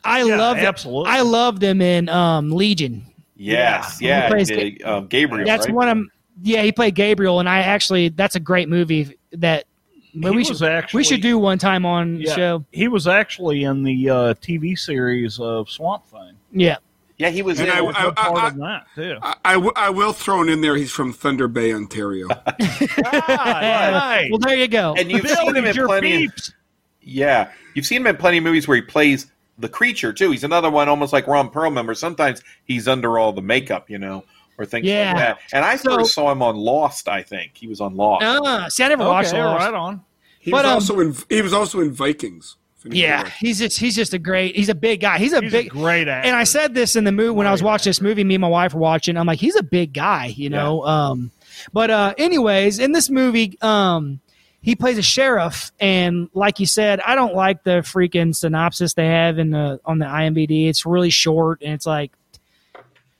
I 0.05 0.23
Yeah, 0.23 0.37
loved 0.37 0.61
absolutely. 0.61 1.11
I 1.11 1.19
loved 1.21 1.61
him 1.61 1.81
in 1.81 2.07
um, 2.07 2.49
Legion. 2.51 3.05
Yes, 3.35 3.97
Yeah. 3.99 4.07
yeah. 4.07 4.23
He 4.23 4.29
plays 4.33 4.47
the- 4.47 4.83
um, 4.85 5.07
Gabriel. 5.07 5.45
That's 5.45 5.65
right? 5.67 5.75
one 5.75 5.89
of 5.89 5.97
yeah. 6.43 6.61
He 6.61 6.71
played 6.71 6.95
Gabriel, 6.95 7.41
and 7.41 7.49
I 7.49 7.59
actually 7.59 8.07
that's 8.09 8.35
a 8.35 8.39
great 8.39 8.69
movie 8.69 9.17
that 9.33 9.65
He 10.13 10.29
we 10.29 10.43
should 10.43 10.61
actually 10.61 10.99
we 10.99 11.03
should 11.03 11.21
do 11.21 11.37
one 11.37 11.57
time 11.57 11.85
on 11.85 12.17
the 12.17 12.23
Yeah, 12.25 12.35
show. 12.35 12.65
He 12.71 12.87
was 12.87 13.07
actually 13.07 13.63
in 13.63 13.83
the 13.83 14.09
uh, 14.09 14.33
TV 14.35 14.77
series 14.77 15.39
of 15.39 15.69
Swamp 15.69 16.05
Thing. 16.07 16.33
Yeah, 16.51 16.77
Yeah, 17.17 17.29
he 17.29 17.41
was. 17.41 17.59
And 17.59 17.69
in, 17.69 17.73
I- 17.73 17.77
He 17.77 17.81
was 17.83 17.95
a 17.97 18.11
part 18.11 18.53
of 18.53 18.59
that 18.59 18.85
too. 18.95 19.17
I, 19.21 19.35
I, 19.45 19.53
w- 19.53 19.71
I 19.75 19.89
will 19.89 20.11
throw 20.13 20.41
it 20.43 20.49
in 20.49 20.61
there. 20.61 20.75
He's 20.75 20.91
from 20.91 21.13
Thunder 21.13 21.47
Bay, 21.47 21.73
Ontario. 21.73 22.27
right. 22.97 24.27
well 24.29 24.39
there 24.39 24.55
you 24.57 24.67
go. 24.67 24.93
and 24.97 25.11
you've 25.11 25.27
seen 25.27 25.55
him 25.55 25.65
in 25.65 25.75
plenty. 25.75 26.25
Of, 26.25 26.31
yeah, 27.01 27.51
you've 27.73 27.85
seen 27.85 28.01
him 28.01 28.07
in 28.07 28.17
plenty 28.17 28.37
of 28.39 28.43
movies 28.43 28.67
where 28.67 28.75
he 28.75 28.81
plays 28.81 29.31
the 29.57 29.69
creature 29.69 30.13
too. 30.13 30.31
He's 30.31 30.43
another 30.43 30.69
one, 30.69 30.89
almost 30.89 31.13
like 31.13 31.27
Ron 31.27 31.49
Perlman, 31.49 31.85
where 31.85 31.95
sometimes 31.95 32.41
he's 32.65 32.87
under 32.87 33.17
all 33.17 33.31
the 33.33 33.41
makeup, 33.41 33.89
you 33.89 33.97
know, 33.99 34.23
or 34.57 34.65
things 34.65 34.85
Yeah. 34.85 35.13
like 35.13 35.17
that. 35.17 35.39
And 35.53 35.65
I 35.65 35.75
So- 35.75 35.95
first 35.97 36.13
saw 36.13 36.31
him 36.31 36.41
on 36.41 36.55
Lost. 36.55 37.07
I 37.09 37.23
think 37.23 37.51
he 37.55 37.67
was 37.67 37.81
on 37.81 37.95
Lost. 37.95 38.23
Uh, 38.23 38.69
see, 38.69 38.83
I 38.83 38.89
never 38.89 39.05
watched 39.05 39.29
Okay, 39.29 39.43
Lost. 39.43 39.65
right 39.65 39.73
on. 39.73 40.01
He 40.39 40.51
But, 40.51 40.65
was 40.65 40.65
um, 40.65 40.73
also 40.73 40.99
in. 41.01 41.15
He 41.29 41.41
was 41.41 41.53
also 41.53 41.79
in 41.81 41.91
Vikings. 41.93 42.57
Yeah, 42.83 43.29
he's 43.39 43.59
just 43.59 43.77
he's 43.79 43.95
just 43.95 44.11
a 44.15 44.17
great. 44.17 44.55
He's 44.55 44.69
a 44.69 44.73
big 44.73 45.01
guy. 45.01 45.19
He's 45.19 45.33
a 45.33 45.41
He's 45.41 45.51
big. 45.51 45.67
a 45.67 45.69
great 45.69 46.07
actor. 46.07 46.27
and 46.27 46.35
I 46.35 46.45
said 46.45 46.73
this 46.73 46.95
in 46.95 47.03
the 47.03 47.11
movie 47.11 47.29
when 47.29 47.45
I 47.45 47.51
was 47.51 47.61
watching 47.61 47.91
this 47.91 48.01
movie. 48.01 48.23
Me 48.23 48.33
and 48.35 48.41
my 48.41 48.47
wife 48.47 48.73
were 48.73 48.79
watching. 48.79 49.17
I'm 49.17 49.27
like, 49.27 49.37
he's 49.39 49.55
a 49.55 49.61
big 49.61 49.93
guy, 49.93 50.33
you 50.35 50.49
know. 50.49 50.83
Um, 50.83 51.29
but 51.73 51.91
uh, 51.91 52.15
anyways, 52.17 52.79
in 52.79 52.91
this 52.91 53.07
movie, 53.11 53.55
um, 53.61 54.19
he 54.63 54.75
plays 54.75 54.97
a 54.97 55.03
sheriff, 55.03 55.71
and 55.79 56.27
like 56.33 56.59
you 56.59 56.65
said, 56.65 56.99
I 57.01 57.13
don't 57.13 57.35
like 57.35 57.63
the 57.63 57.81
freaking 57.81 58.35
synopsis 58.35 58.95
they 58.95 59.05
have 59.07 59.37
in 59.37 59.51
the 59.51 59.79
on 59.85 59.99
the 59.99 60.05
IMDb. 60.05 60.67
It's 60.67 60.83
really 60.83 61.11
short, 61.11 61.61
and 61.61 61.73
it's 61.75 61.85
like, 61.85 62.11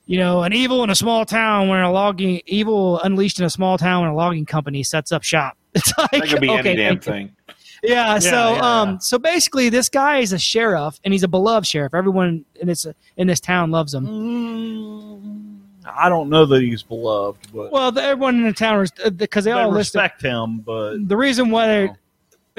you 0.05 0.17
know, 0.17 0.43
an 0.43 0.53
evil 0.53 0.83
in 0.83 0.89
a 0.89 0.95
small 0.95 1.25
town 1.25 1.67
where 1.69 1.81
a 1.83 1.91
logging 1.91 2.41
evil 2.45 2.99
unleashed 3.01 3.39
in 3.39 3.45
a 3.45 3.49
small 3.49 3.77
town 3.77 4.01
when 4.01 4.11
a 4.11 4.15
logging 4.15 4.45
company 4.45 4.83
sets 4.83 5.11
up 5.11 5.23
shop. 5.23 5.57
It's 5.73 5.93
like 5.97 6.11
that 6.11 6.27
could 6.27 6.41
be 6.41 6.49
okay, 6.49 6.71
any 6.71 6.75
damn 6.75 6.99
thing. 6.99 7.33
Yeah, 7.81 8.19
so 8.19 8.29
yeah, 8.55 8.81
um 8.81 8.89
yeah. 8.89 8.97
so 8.99 9.17
basically 9.17 9.69
this 9.69 9.87
guy 9.89 10.17
is 10.19 10.33
a 10.33 10.37
sheriff 10.37 10.99
and 11.05 11.13
he's 11.13 11.23
a 11.23 11.27
beloved 11.29 11.65
sheriff. 11.65 11.93
Everyone 11.93 12.43
in 12.59 12.67
this 12.67 12.85
in 13.15 13.27
this 13.27 13.39
town 13.39 13.71
loves 13.71 13.93
him. 13.93 14.05
Mm, 14.05 15.59
I 15.85 16.09
don't 16.09 16.29
know 16.29 16.45
that 16.45 16.61
he's 16.61 16.83
beloved, 16.83 17.47
but 17.53 17.71
Well, 17.71 17.91
the, 17.91 18.03
everyone 18.03 18.35
in 18.35 18.43
the 18.43 18.53
town 18.53 18.83
is 18.83 18.91
because 19.15 19.45
they 19.45 19.51
they 19.51 19.59
all 19.59 19.71
list 19.71 19.95
respect 19.95 20.21
him. 20.21 20.59
But 20.59 21.07
the 21.07 21.15
reason 21.17 21.49
why 21.49 21.63
Oh. 21.63 21.87
they 21.87 21.93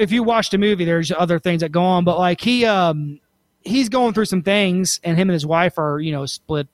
if 0.03 0.11
you 0.11 0.23
watch 0.23 0.49
the 0.49 0.57
movie 0.57 0.85
there's 0.85 1.11
other 1.11 1.37
things 1.39 1.61
that 1.61 1.71
go 1.71 1.83
on, 1.83 2.03
but 2.03 2.17
like 2.17 2.41
he 2.41 2.65
um 2.65 3.19
he's 3.61 3.89
going 3.89 4.13
through 4.13 4.25
some 4.25 4.41
things 4.41 4.99
and 5.03 5.17
him 5.17 5.29
and 5.29 5.33
his 5.33 5.45
wife 5.45 5.77
are, 5.77 5.99
you 5.99 6.11
know, 6.11 6.25
split 6.25 6.67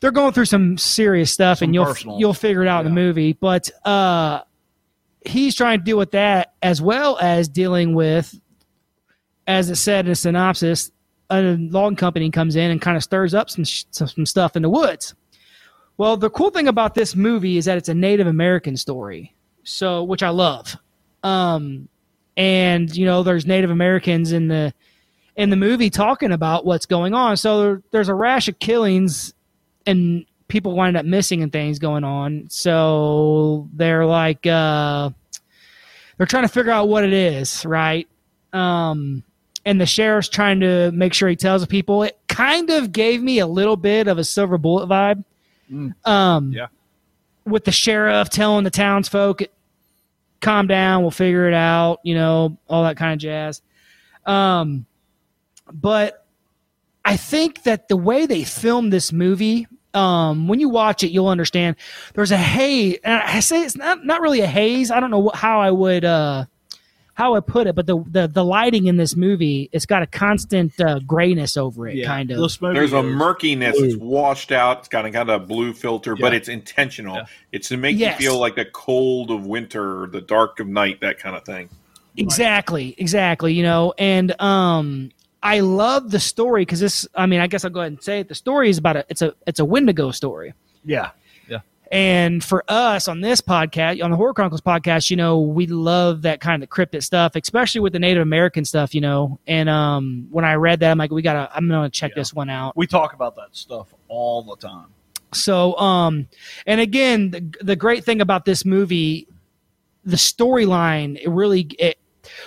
they're 0.00 0.10
going 0.10 0.32
through 0.32 0.44
some 0.44 0.78
serious 0.78 1.32
stuff 1.32 1.58
Some 1.58 1.66
and 1.66 1.74
you'll 1.74 1.86
personal- 1.86 2.18
you'll 2.18 2.34
figure 2.34 2.62
it 2.62 2.68
out 2.68 2.84
in 2.84 2.92
the 2.92 3.00
movie, 3.00 3.32
but 3.32 3.70
uh 3.84 4.42
he's 5.24 5.54
trying 5.54 5.78
to 5.78 5.84
deal 5.84 5.98
with 5.98 6.12
that 6.12 6.54
as 6.62 6.80
well 6.80 7.18
as 7.20 7.48
dealing 7.48 7.94
with 7.94 8.38
as 9.46 9.68
it 9.68 9.76
said 9.76 10.06
in 10.06 10.10
the 10.10 10.14
synopsis 10.14 10.90
a 11.30 11.56
logging 11.58 11.96
company 11.96 12.30
comes 12.30 12.56
in 12.56 12.70
and 12.70 12.80
kind 12.80 12.96
of 12.96 13.02
stirs 13.02 13.34
up 13.34 13.50
some 13.50 13.64
some 13.64 14.26
stuff 14.26 14.56
in 14.56 14.62
the 14.62 14.70
woods. 14.70 15.14
Well, 15.96 16.16
the 16.16 16.30
cool 16.30 16.50
thing 16.50 16.68
about 16.68 16.94
this 16.94 17.16
movie 17.16 17.56
is 17.56 17.64
that 17.64 17.76
it's 17.76 17.88
a 17.88 17.94
Native 17.94 18.26
American 18.26 18.76
story, 18.76 19.34
so 19.64 20.04
which 20.04 20.22
I 20.22 20.28
love. 20.28 20.76
Um, 21.22 21.88
and 22.36 22.94
you 22.94 23.04
know, 23.04 23.22
there's 23.22 23.46
Native 23.46 23.70
Americans 23.70 24.32
in 24.32 24.48
the 24.48 24.72
in 25.36 25.50
the 25.50 25.56
movie 25.56 25.90
talking 25.90 26.32
about 26.32 26.64
what's 26.64 26.86
going 26.86 27.14
on. 27.14 27.36
So 27.36 27.62
there, 27.62 27.82
there's 27.90 28.08
a 28.08 28.14
rash 28.14 28.48
of 28.48 28.58
killings 28.58 29.34
and 29.88 30.24
people 30.48 30.74
wind 30.76 30.96
up 30.96 31.04
missing 31.04 31.42
and 31.42 31.50
things 31.50 31.78
going 31.78 32.04
on. 32.04 32.46
So 32.48 33.68
they're 33.74 34.06
like 34.06 34.46
uh, 34.46 35.10
they're 36.16 36.26
trying 36.26 36.44
to 36.44 36.48
figure 36.48 36.70
out 36.72 36.88
what 36.88 37.04
it 37.04 37.12
is, 37.12 37.64
right? 37.66 38.06
Um, 38.52 39.22
and 39.64 39.80
the 39.80 39.86
sheriff's 39.86 40.28
trying 40.28 40.60
to 40.60 40.90
make 40.92 41.12
sure 41.12 41.28
he 41.28 41.36
tells 41.36 41.62
the 41.62 41.66
people. 41.66 42.02
It 42.02 42.18
kind 42.28 42.70
of 42.70 42.92
gave 42.92 43.22
me 43.22 43.38
a 43.38 43.46
little 43.46 43.76
bit 43.76 44.08
of 44.08 44.18
a 44.18 44.24
silver 44.24 44.58
bullet 44.58 44.88
vibe. 44.88 45.24
Um, 46.04 46.52
Yeah. 46.52 46.68
With 47.44 47.64
the 47.64 47.72
sheriff 47.72 48.28
telling 48.30 48.64
the 48.64 48.70
townsfolk, 48.70 49.42
calm 50.40 50.66
down, 50.66 51.02
we'll 51.02 51.10
figure 51.10 51.48
it 51.48 51.54
out, 51.54 52.00
you 52.02 52.14
know, 52.14 52.58
all 52.68 52.84
that 52.84 52.96
kind 52.96 53.14
of 53.14 53.18
jazz. 53.18 53.62
Um, 54.26 54.86
but 55.72 56.26
I 57.04 57.16
think 57.16 57.62
that 57.62 57.88
the 57.88 57.96
way 57.96 58.26
they 58.26 58.44
filmed 58.44 58.92
this 58.92 59.12
movie, 59.12 59.66
um, 59.98 60.48
when 60.48 60.60
you 60.60 60.68
watch 60.68 61.02
it, 61.02 61.10
you'll 61.10 61.28
understand 61.28 61.76
there's 62.14 62.30
a 62.30 62.36
haze. 62.36 62.98
And 63.02 63.20
I 63.22 63.40
say 63.40 63.62
it's 63.62 63.76
not, 63.76 64.04
not 64.04 64.20
really 64.20 64.40
a 64.40 64.46
haze. 64.46 64.90
I 64.90 65.00
don't 65.00 65.10
know 65.10 65.18
what, 65.18 65.34
how 65.36 65.60
I 65.60 65.70
would, 65.70 66.04
uh, 66.04 66.44
how 67.14 67.34
I 67.34 67.40
put 67.40 67.66
it, 67.66 67.74
but 67.74 67.86
the, 67.86 67.98
the, 68.08 68.28
the 68.28 68.44
lighting 68.44 68.86
in 68.86 68.96
this 68.96 69.16
movie, 69.16 69.68
it's 69.72 69.86
got 69.86 70.04
a 70.04 70.06
constant 70.06 70.80
uh, 70.80 71.00
grayness 71.00 71.56
over 71.56 71.88
it, 71.88 71.96
yeah, 71.96 72.06
kind 72.06 72.30
of. 72.30 72.38
this 72.38 72.58
There's 72.58 72.92
a 72.92 72.98
is- 73.00 73.14
murkiness. 73.16 73.74
It's 73.76 73.96
washed 73.96 74.52
out. 74.52 74.78
It's 74.78 74.88
got 74.88 75.04
a 75.04 75.10
kind 75.10 75.28
of 75.28 75.48
blue 75.48 75.72
filter, 75.72 76.14
but 76.14 76.32
it's 76.32 76.48
intentional. 76.48 77.16
Yeah. 77.16 77.24
It's 77.50 77.68
to 77.70 77.76
make 77.76 77.98
Yes. 77.98 78.20
you 78.20 78.28
feel 78.30 78.38
like 78.38 78.54
the 78.54 78.66
cold 78.66 79.32
of 79.32 79.44
winter, 79.44 80.04
or 80.04 80.06
the 80.06 80.20
dark 80.20 80.60
of 80.60 80.68
night, 80.68 81.00
that 81.00 81.18
kind 81.18 81.34
of 81.34 81.44
thing. 81.44 81.68
Exactly, 82.16 82.94
exactly. 82.98 83.52
You 83.52 83.64
know, 83.64 83.94
and 83.98 84.40
um, 84.40 85.10
I 85.42 85.60
love 85.60 86.10
the 86.10 86.20
story 86.20 86.62
because 86.62 86.80
this. 86.80 87.06
I 87.14 87.26
mean, 87.26 87.40
I 87.40 87.46
guess 87.46 87.64
I'll 87.64 87.70
go 87.70 87.80
ahead 87.80 87.92
and 87.92 88.02
say 88.02 88.20
it. 88.20 88.28
The 88.28 88.34
story 88.34 88.70
is 88.70 88.78
about 88.78 88.96
a. 88.96 89.04
It's 89.08 89.22
a. 89.22 89.34
It's 89.46 89.60
a 89.60 89.64
Wendigo 89.64 90.10
story. 90.10 90.52
Yeah, 90.84 91.10
yeah. 91.48 91.60
And 91.92 92.42
for 92.42 92.64
us 92.68 93.06
on 93.08 93.20
this 93.20 93.40
podcast, 93.40 94.02
on 94.02 94.10
the 94.10 94.16
Horror 94.16 94.34
Chronicles 94.34 94.60
podcast, 94.60 95.10
you 95.10 95.16
know, 95.16 95.40
we 95.40 95.66
love 95.66 96.22
that 96.22 96.40
kind 96.40 96.62
of 96.62 96.68
cryptid 96.68 97.02
stuff, 97.04 97.36
especially 97.36 97.80
with 97.80 97.92
the 97.92 97.98
Native 98.00 98.22
American 98.22 98.64
stuff, 98.64 98.94
you 98.94 99.00
know. 99.00 99.38
And 99.46 99.68
um, 99.68 100.26
when 100.30 100.44
I 100.44 100.54
read 100.54 100.80
that, 100.80 100.90
I'm 100.90 100.98
like, 100.98 101.12
we 101.12 101.22
gotta. 101.22 101.48
I'm 101.54 101.68
gonna 101.68 101.88
check 101.88 102.10
Yeah. 102.12 102.20
this 102.20 102.34
one 102.34 102.50
out. 102.50 102.76
We 102.76 102.86
talk 102.88 103.12
about 103.14 103.36
that 103.36 103.48
stuff 103.52 103.94
all 104.08 104.42
the 104.42 104.56
time. 104.56 104.86
So, 105.34 105.76
um, 105.78 106.26
and 106.66 106.80
again, 106.80 107.30
the, 107.30 107.54
the 107.60 107.76
great 107.76 108.02
thing 108.02 108.22
about 108.22 108.46
this 108.46 108.64
movie, 108.64 109.28
the 110.04 110.16
storyline, 110.16 111.20
it 111.22 111.28
really, 111.28 111.60
it, 111.78 111.97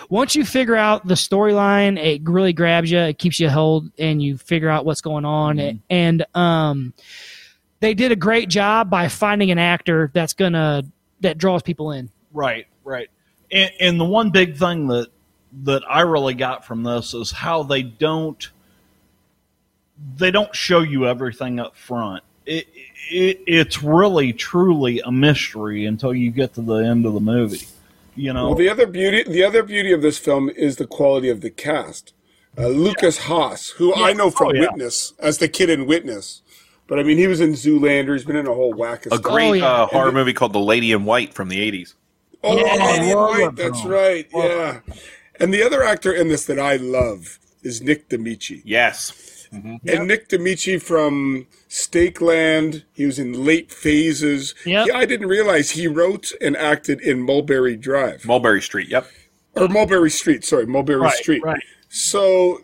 once 0.10 0.36
you 0.36 0.46
figure 0.46 0.76
out 0.76 1.08
the 1.08 1.16
storyline, 1.16 1.98
it 1.98 2.22
really 2.24 2.54
grabs 2.54 2.92
you. 2.92 3.00
It 3.00 3.18
keeps 3.18 3.40
you 3.40 3.50
held, 3.50 3.92
and 3.98 4.22
you 4.22 4.38
figure 4.38 4.70
out 4.70 4.86
what's 4.86 5.02
going 5.02 5.26
on. 5.26 5.82
And 5.90 6.26
um, 6.36 6.94
they 7.80 7.94
did 7.94 8.12
a 8.12 8.16
great 8.16 8.50
job 8.50 8.90
by 8.90 9.08
finding 9.08 9.52
an 9.52 9.58
actor 9.58 10.12
that's 10.14 10.34
gonna 10.34 10.84
that 11.22 11.38
draws 11.38 11.62
people 11.62 11.92
in. 11.92 12.10
Right, 12.34 12.68
right. 12.84 13.10
And, 13.52 13.72
and 13.80 14.00
the 14.00 14.06
one 14.06 14.30
big 14.32 14.58
thing 14.58 14.88
that 14.88 15.08
that 15.64 15.84
I 15.90 16.02
really 16.02 16.34
got 16.34 16.66
from 16.66 16.84
this 16.84 17.14
is 17.14 17.32
how 17.32 17.64
they 17.64 17.84
don't 17.84 18.50
they 20.16 20.32
don't 20.32 20.56
show 20.56 20.80
you 20.80 21.08
everything 21.08 21.60
up 21.60 21.76
front. 21.76 22.24
It, 22.46 22.68
it 23.10 23.42
it's 23.46 23.84
really 23.84 24.34
truly 24.34 25.02
a 25.02 25.12
mystery 25.12 25.86
until 25.86 26.14
you 26.14 26.32
get 26.32 26.54
to 26.56 26.62
the 26.62 26.76
end 26.78 27.06
of 27.06 27.14
the 27.14 27.20
movie. 27.20 27.68
You 28.16 28.34
know, 28.34 28.48
Well, 28.48 28.56
the 28.56 28.70
other 28.70 28.86
beauty, 28.88 29.24
the 29.24 29.44
other 29.44 29.64
beauty 29.64 29.92
of 29.94 30.02
this 30.02 30.18
film 30.18 30.50
is 30.50 30.76
the 30.76 30.88
quality 30.88 31.30
of 31.30 31.42
the 31.42 31.50
cast. 31.50 32.14
Uh, 32.58 32.68
Lukas 32.68 33.18
Haas, 33.20 33.70
who 33.70 33.94
I 33.96 34.12
know 34.14 34.30
from 34.30 34.48
Oh, 34.50 34.54
yeah. 34.54 34.62
Witness 34.62 35.14
as 35.20 35.38
the 35.38 35.48
kid 35.48 35.70
in 35.70 35.86
Witness, 35.86 36.42
but 36.88 37.00
I 37.00 37.04
mean 37.04 37.18
he 37.18 37.28
was 37.28 37.40
in 37.40 37.54
Zoolander. 37.54 38.14
He's 38.14 38.26
been 38.26 38.36
in 38.36 38.48
a 38.48 38.54
whole 38.54 38.74
whack 38.74 39.06
of 39.06 39.14
A 39.14 39.16
stuff. 39.16 39.32
great 39.32 39.62
uh, 39.64 39.86
horror 39.88 40.10
And 40.10 40.16
the- 40.18 40.20
movie 40.20 40.34
called 40.34 40.52
The 40.52 40.60
Lady 40.60 40.92
in 40.92 41.06
White 41.06 41.34
from 41.34 41.48
the 41.48 41.60
80s. 41.72 41.94
Oh, 42.44 42.58
Yeah, 42.58 42.86
Lady 42.86 43.12
in 43.12 43.18
White, 43.18 43.56
that's 43.56 43.86
right. 43.86 44.28
Yeah, 44.34 44.80
and 45.40 45.54
the 45.54 45.64
other 45.64 45.82
actor 45.84 46.12
in 46.12 46.28
this 46.28 46.46
that 46.46 46.60
I 46.60 46.76
love 46.76 47.40
is 47.64 47.82
Nick 47.82 48.10
Damici. 48.10 48.62
Yes. 48.66 49.12
And 49.54 50.08
Nick 50.08 50.30
Damici 50.30 50.82
from 50.82 51.46
Stakeland, 51.70 52.84
he 52.94 53.06
was 53.06 53.20
in 53.20 53.46
Late 53.46 53.72
Phases. 53.72 54.56
Yep. 54.66 54.88
Yeah, 54.88 54.96
I 54.98 55.06
didn't 55.06 55.28
realize 55.28 55.72
he 55.72 55.88
wrote 55.88 56.32
and 56.42 56.56
acted 56.56 57.02
in 57.02 57.20
Mulberry 57.22 57.76
Drive 57.76 58.26
Mulberry 58.26 58.62
Street. 58.62 58.88
Yep. 58.90 59.08
or 59.56 59.68
Mulberry 59.68 60.10
Street. 60.10 60.46
Sorry, 60.46 60.66
Mulberry 60.66 61.00
Right, 61.02 61.14
Street. 61.14 61.44
right. 61.44 61.62
So, 61.90 62.62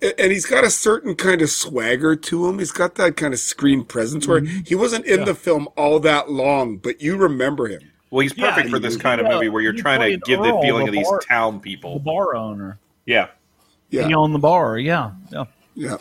and 0.00 0.30
he's 0.30 0.46
got 0.46 0.62
a 0.62 0.70
certain 0.70 1.16
kind 1.16 1.42
of 1.42 1.50
swagger 1.50 2.14
to 2.14 2.46
him. 2.48 2.60
He's 2.60 2.70
got 2.70 2.94
that 2.94 3.16
kind 3.16 3.34
of 3.34 3.40
screen 3.40 3.84
presence 3.84 4.28
where 4.28 4.40
Mm-hmm. 4.40 4.60
he 4.66 4.74
wasn't 4.76 5.06
in 5.06 5.24
the 5.24 5.34
film 5.34 5.68
all 5.76 5.98
that 6.00 6.30
long, 6.30 6.76
but 6.76 7.02
you 7.02 7.16
remember 7.16 7.66
him. 7.66 7.80
Well, 8.10 8.20
he's 8.20 8.36
Yeah, 8.38 8.50
perfect 8.54 8.70
for 8.70 8.78
this 8.78 8.96
kind 8.96 9.20
of 9.20 9.26
yeah, 9.26 9.34
movie 9.34 9.48
where 9.48 9.60
you're 9.62 9.72
trying 9.72 9.98
to 10.00 10.04
played 10.06 10.22
give 10.24 10.38
the 10.40 10.58
feeling 10.62 10.84
the 10.86 10.90
of 10.90 10.94
these 10.94 11.08
bar- 11.08 11.20
town 11.28 11.54
the 11.54 11.60
people. 11.60 11.98
bar 11.98 12.36
owner. 12.36 12.78
Yeah. 13.06 13.28
Yeah. 13.90 14.06
He 14.06 14.14
owned 14.14 14.34
the 14.34 14.38
bar. 14.38 14.78
Yeah, 14.78 15.10
yeah. 15.32 15.44
Yeah. 15.74 15.96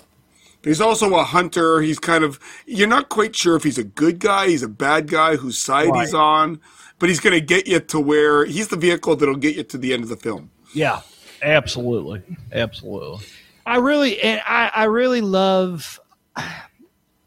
But 0.62 0.70
he's 0.70 0.82
also 0.82 1.16
a 1.16 1.24
hunter. 1.24 1.82
He's 1.82 2.00
kind 2.00 2.24
of, 2.24 2.40
you're 2.66 2.88
not 2.88 3.10
quite 3.10 3.36
sure 3.36 3.56
if 3.56 3.64
he's 3.64 3.78
a 3.78 3.84
good 3.84 4.20
guy, 4.20 4.48
he's 4.48 4.64
a 4.64 4.68
bad 4.68 5.08
guy, 5.08 5.36
whose 5.36 5.58
side 5.58 5.96
he's 5.96 6.14
on, 6.14 6.60
but 7.00 7.10
he's 7.10 7.20
going 7.20 7.34
to 7.34 7.42
get 7.42 7.68
you 7.68 7.80
to 7.80 8.00
where 8.00 8.46
he's 8.46 8.70
the 8.70 8.78
vehicle 8.78 9.16
that'll 9.16 9.36
get 9.36 9.56
you 9.56 9.64
to 9.64 9.78
the 9.78 9.94
end 9.94 10.04
of 10.04 10.10
the 10.10 10.18
film. 10.18 10.50
Yeah, 10.74 11.02
absolutely, 11.42 12.24
absolutely. 12.52 13.26
I 13.66 13.78
really 13.78 14.22
and 14.22 14.42
I, 14.46 14.72
I 14.74 14.84
really 14.86 15.22
love 15.22 16.00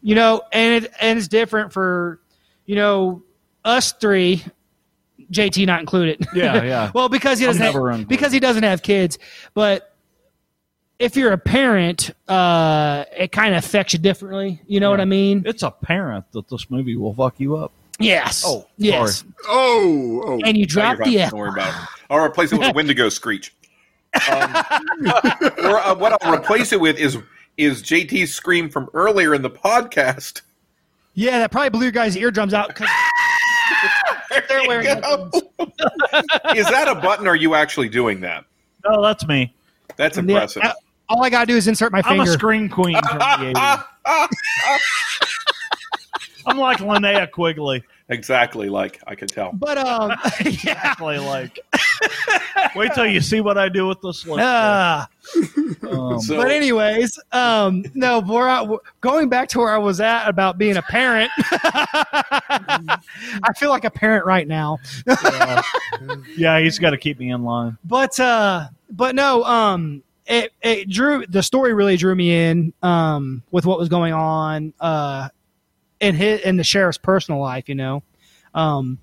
you 0.01 0.15
know, 0.15 0.41
and 0.51 0.83
it 0.83 0.93
and 0.99 1.17
it's 1.17 1.27
different 1.27 1.71
for 1.71 2.19
you 2.65 2.75
know, 2.75 3.21
us 3.65 3.91
three, 3.91 4.43
JT 5.31 5.65
not 5.65 5.81
included. 5.81 6.25
Yeah, 6.33 6.63
yeah. 6.63 6.91
well, 6.95 7.09
because 7.09 7.39
he 7.39 7.45
doesn't 7.45 7.61
never 7.61 7.89
have, 7.89 7.99
included. 7.99 8.07
because 8.07 8.31
he 8.31 8.39
doesn't 8.39 8.63
have 8.63 8.81
kids. 8.81 9.17
But 9.53 9.90
if 11.01 11.15
you're 11.17 11.31
a 11.33 11.37
parent, 11.37 12.11
uh 12.27 13.05
it 13.17 13.31
kind 13.31 13.53
of 13.55 13.63
affects 13.63 13.93
you 13.93 13.99
differently. 13.99 14.61
You 14.67 14.79
know 14.79 14.89
what 14.89 15.01
I 15.01 15.05
mean? 15.05 15.43
It's 15.45 15.63
apparent 15.63 16.31
that 16.33 16.47
this 16.49 16.69
movie 16.69 16.95
will 16.95 17.13
fuck 17.13 17.39
you 17.39 17.55
up. 17.57 17.71
Yes. 17.99 18.43
Oh, 18.45 18.67
yes. 18.77 19.19
sorry. 19.19 19.33
Oh, 19.47 20.23
oh. 20.25 20.41
And 20.45 20.57
you 20.57 20.63
No, 20.63 20.67
drop 20.67 20.97
you're 20.97 21.05
the 21.05 21.11
fine. 21.11 21.17
F. 21.19 21.29
Don't 21.31 21.39
worry 21.39 21.49
about 21.49 21.69
it. 21.83 21.89
I'll 22.09 22.23
replace 22.23 22.51
it 22.51 22.59
with 22.59 22.69
a 22.69 22.73
Wendigo 22.75 23.09
screech. 23.09 23.53
Um, 24.29 24.55
or 25.63 25.77
uh, 25.77 25.95
what 25.95 26.21
I'll 26.21 26.33
replace 26.33 26.73
it 26.73 26.79
with 26.81 26.97
is 26.97 27.17
is 27.57 27.83
JT's 27.83 28.33
scream 28.33 28.69
from 28.69 28.89
earlier 28.93 29.33
in 29.35 29.41
the 29.41 29.49
podcast. 29.49 30.41
Yeah, 31.13 31.39
that 31.39 31.51
probably 31.51 31.69
blew 31.69 31.83
your 31.83 31.91
guys' 31.91 32.15
eardrums 32.17 32.53
out 32.53 32.69
because 32.69 32.89
they're 34.49 34.67
wearing 34.67 34.87
headphones. 34.87 35.35
Is 36.55 36.65
that 36.67 36.87
a 36.87 36.95
button? 36.95 37.27
Or 37.27 37.31
are 37.31 37.35
you 37.35 37.53
actually 37.55 37.89
doing 37.89 38.21
that? 38.21 38.45
No, 38.87 39.01
that's 39.01 39.27
me. 39.27 39.53
That's 39.97 40.17
Yeah, 40.17 40.21
impressive. 40.23 40.63
uh, 40.63 40.73
all 41.11 41.23
I 41.23 41.29
gotta 41.29 41.45
do 41.45 41.55
is 41.57 41.67
insert 41.67 41.91
my 41.91 42.01
finger. 42.01 42.21
I'm 42.21 42.25
finger. 42.25 42.31
a 42.31 42.33
screen 42.33 42.69
queen 42.69 42.95
from 43.07 43.17
the 43.19 43.23
80s. 43.53 43.83
I'm 46.47 46.57
like 46.57 46.79
Linnea 46.79 47.29
Quigley. 47.29 47.83
exactly. 48.09 48.67
Like 48.69 48.99
I 49.05 49.13
could 49.15 49.29
tell. 49.29 49.51
but 49.53 49.77
um, 49.77 50.09
yeah. 50.41 50.47
Exactly 50.47 51.19
like. 51.19 51.59
Wait 52.75 52.93
till 52.93 53.05
you 53.05 53.21
see 53.21 53.41
what 53.41 53.57
I 53.57 53.69
do 53.69 53.87
with 53.87 54.01
this 54.01 54.25
lip. 54.25 54.39
Ah. 54.41 55.07
Um, 55.87 56.19
So- 56.19 56.37
but 56.37 56.49
anyways, 56.49 57.19
um, 57.31 57.83
no, 57.93 58.21
where 58.21 58.49
I, 58.49 58.65
going 59.01 59.29
back 59.29 59.49
to 59.49 59.59
where 59.59 59.69
I 59.73 59.77
was 59.77 59.99
at 60.01 60.27
about 60.27 60.57
being 60.57 60.77
a 60.77 60.81
parent, 60.81 61.31
I 61.37 62.97
feel 63.57 63.69
like 63.69 63.83
a 63.85 63.91
parent 63.91 64.25
right 64.25 64.47
now. 64.47 64.79
yeah, 66.35 66.59
he's 66.59 66.79
got 66.79 66.91
to 66.91 66.97
keep 66.97 67.19
me 67.19 67.31
in 67.31 67.43
line. 67.43 67.77
But 67.85 68.19
uh, 68.19 68.67
but 68.89 69.13
no, 69.15 69.43
um, 69.43 70.01
it 70.31 70.53
it 70.61 70.89
drew 70.89 71.25
the 71.27 71.43
story 71.43 71.73
really 71.73 71.97
drew 71.97 72.15
me 72.15 72.33
in 72.49 72.73
um 72.81 73.43
with 73.51 73.65
what 73.65 73.77
was 73.77 73.89
going 73.89 74.13
on 74.13 74.73
uh 74.79 75.29
in 75.99 76.15
his 76.15 76.41
in 76.41 76.57
the 76.57 76.63
sheriff's 76.63 76.97
personal 76.97 77.39
life, 77.39 77.69
you 77.69 77.75
know, 77.75 78.03
um, 78.53 78.99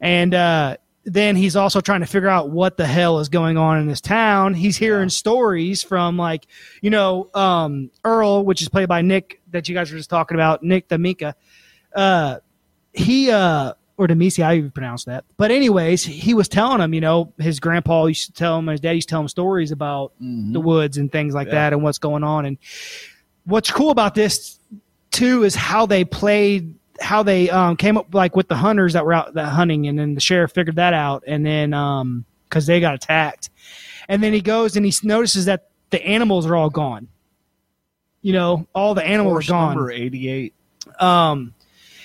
and 0.00 0.34
uh. 0.34 0.76
Then 1.06 1.36
he's 1.36 1.54
also 1.54 1.82
trying 1.82 2.00
to 2.00 2.06
figure 2.06 2.30
out 2.30 2.48
what 2.48 2.78
the 2.78 2.86
hell 2.86 3.18
is 3.18 3.28
going 3.28 3.58
on 3.58 3.78
in 3.78 3.86
this 3.86 4.00
town. 4.00 4.54
He's 4.54 4.78
hearing 4.78 5.10
stories 5.10 5.82
from 5.82 6.16
like, 6.16 6.46
you 6.80 6.88
know, 6.88 7.28
um, 7.34 7.90
Earl, 8.04 8.42
which 8.46 8.62
is 8.62 8.70
played 8.70 8.88
by 8.88 9.02
Nick 9.02 9.42
that 9.50 9.68
you 9.68 9.74
guys 9.74 9.90
were 9.90 9.98
just 9.98 10.08
talking 10.08 10.34
about, 10.34 10.62
Nick 10.62 10.88
D'Amica. 10.88 11.34
Uh, 11.94 12.38
he 12.94 13.30
uh 13.30 13.74
or 13.96 14.08
Demisi, 14.08 14.44
I 14.44 14.56
even 14.56 14.70
pronounce 14.70 15.04
that. 15.04 15.24
But 15.36 15.50
anyways, 15.50 16.04
he 16.04 16.34
was 16.34 16.48
telling 16.48 16.80
him, 16.80 16.92
you 16.94 17.00
know, 17.00 17.32
his 17.38 17.60
grandpa 17.60 18.06
used 18.06 18.26
to 18.26 18.32
tell 18.32 18.58
him, 18.58 18.66
his 18.66 18.80
dad 18.80 18.92
used 18.92 19.08
to 19.08 19.12
tell 19.12 19.20
him 19.20 19.28
stories 19.28 19.70
about 19.70 20.12
the 20.20 20.60
woods 20.60 20.96
and 20.98 21.10
things 21.12 21.34
like 21.34 21.46
Yeah. 21.48 21.52
that 21.54 21.72
and 21.74 21.82
what's 21.82 21.98
going 21.98 22.24
on. 22.24 22.44
And 22.46 22.58
what's 23.44 23.70
cool 23.70 23.90
about 23.90 24.14
this 24.14 24.58
too 25.12 25.44
is 25.44 25.54
how 25.54 25.86
they 25.86 26.04
played, 26.04 26.74
how 27.00 27.22
they 27.22 27.50
um, 27.50 27.76
came 27.76 27.96
up 27.96 28.12
like 28.14 28.34
with 28.34 28.48
the 28.48 28.56
hunters 28.56 28.94
that 28.94 29.04
were 29.06 29.12
out 29.12 29.34
that 29.34 29.46
hunting, 29.48 29.86
and 29.86 29.96
then 29.98 30.14
the 30.14 30.20
sheriff 30.20 30.50
figured 30.52 30.76
that 30.76 30.92
out, 30.94 31.22
and 31.26 31.44
then 31.46 31.72
um 31.72 32.24
because 32.48 32.66
they 32.66 32.80
got 32.80 32.94
attacked, 32.94 33.50
and 34.08 34.22
then 34.22 34.32
he 34.32 34.40
goes 34.40 34.76
and 34.76 34.84
he 34.86 34.92
notices 35.02 35.44
that 35.44 35.68
the 35.90 36.04
animals 36.04 36.46
are 36.46 36.56
all 36.56 36.70
gone. 36.70 37.06
You 38.22 38.32
know, 38.32 38.66
all 38.74 38.94
the 38.94 39.04
animals 39.04 39.46
are 39.48 39.52
gone 39.52 39.74
number 39.76 39.90
88. 39.92 40.52
um 41.00 41.54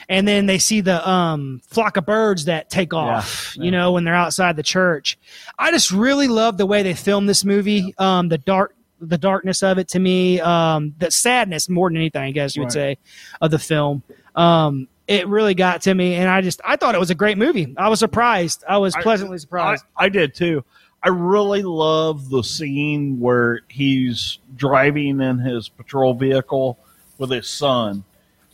and 0.10 0.28
then 0.28 0.48
they 0.48 0.58
see 0.58 0.82
the 0.82 1.08
um 1.08 1.62
flock 1.68 1.96
of 1.96 2.06
birds 2.06 2.46
that 2.46 2.70
take 2.70 2.94
off 2.94 3.56
Yeah, 3.56 3.64
you 3.64 3.72
know 3.72 3.92
when 3.94 4.04
they're 4.04 4.16
outside 4.16 4.56
the 4.58 4.64
church. 4.64 5.18
I 5.58 5.72
just 5.72 5.92
really 5.92 6.28
love 6.28 6.58
the 6.58 6.66
way 6.66 6.84
they 6.84 6.94
filmed 6.96 7.30
this 7.30 7.46
movie. 7.46 7.94
Um 7.98 8.28
the 8.28 8.38
dark 8.40 8.76
the 9.00 9.18
darkness 9.18 9.64
of 9.64 9.78
it 9.78 9.88
to 9.90 10.00
me 10.00 10.42
um 10.42 10.94
the 10.98 11.10
sadness 11.10 11.70
more 11.70 11.90
than 11.90 11.96
anything 11.96 12.22
i 12.22 12.32
guess 12.32 12.54
you 12.58 12.62
would 12.64 12.72
say 12.72 12.98
of 13.40 13.50
the 13.52 13.60
film. 13.60 14.04
Um 14.36 14.90
it 15.08 15.26
really 15.28 15.54
got 15.56 15.82
to 15.84 15.94
me 15.94 16.16
and 16.16 16.28
i 16.30 16.42
just 16.42 16.60
i 16.66 16.76
thought 16.76 16.96
it 16.96 17.00
was 17.00 17.10
a 17.12 17.16
great 17.16 17.38
movie. 17.38 17.74
I 17.78 17.88
was 17.88 18.00
surprised. 18.00 18.64
I 18.68 18.78
was 18.78 18.94
I- 18.96 19.02
pleasantly 19.02 19.36
I, 19.36 19.38
surprised. 19.38 19.86
I 19.96 20.10
did 20.10 20.36
too. 20.36 20.66
I 21.02 21.08
really 21.08 21.64
love 21.64 22.30
the 22.30 22.44
scene 22.44 23.22
where 23.22 23.62
he's 23.70 24.40
driving 24.58 25.22
in 25.22 25.40
his 25.40 25.70
patrol 25.70 26.14
vehicle 26.14 26.78
with 27.18 27.32
his 27.32 27.48
son, 27.48 28.04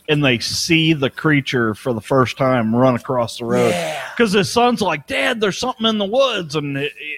and 0.08 0.24
they 0.24 0.38
see 0.38 0.92
the 0.92 1.10
creature 1.10 1.74
for 1.74 1.92
the 1.92 2.00
first 2.00 2.36
time 2.36 2.74
run 2.74 2.94
across 2.96 3.38
the 3.38 3.44
road. 3.44 3.74
Because 4.16 4.32
his 4.32 4.50
son's 4.50 4.80
like, 4.80 5.06
"Dad, 5.06 5.40
there's 5.40 5.58
something 5.58 5.86
in 5.86 5.98
the 5.98 6.04
woods," 6.04 6.54
and 6.56 6.76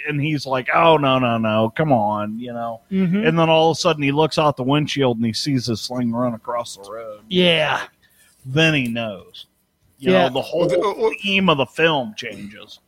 and 0.09 0.21
he's 0.21 0.47
like, 0.47 0.69
"Oh 0.75 0.97
no, 0.97 1.19
no, 1.19 1.39
no, 1.39 1.71
come 1.77 1.93
on," 1.93 2.39
you 2.39 2.53
know. 2.53 2.81
Mhm. 2.91 3.27
And 3.29 3.39
then 3.39 3.49
all 3.51 3.71
of 3.71 3.77
a 3.77 3.81
sudden, 3.81 4.03
he 4.03 4.13
looks 4.13 4.39
out 4.39 4.57
the 4.57 4.63
windshield 4.63 5.17
and 5.19 5.27
he 5.27 5.33
sees 5.33 5.67
his 5.67 5.81
sling 5.81 6.13
run 6.13 6.35
across 6.35 6.77
the 6.77 6.91
road. 6.91 7.21
yeah 7.29 7.83
Then 8.47 8.73
he 8.75 8.89
knows. 8.89 9.47
You 9.99 10.13
Yeah. 10.13 10.29
know, 10.29 10.35
the 10.35 10.43
whole 10.43 10.61
Well, 10.61 10.69
the- 10.69 10.79
well- 10.79 11.13
theme 11.23 11.49
of 11.51 11.59
the 11.59 11.67
film 11.67 12.15
changes. 12.17 12.79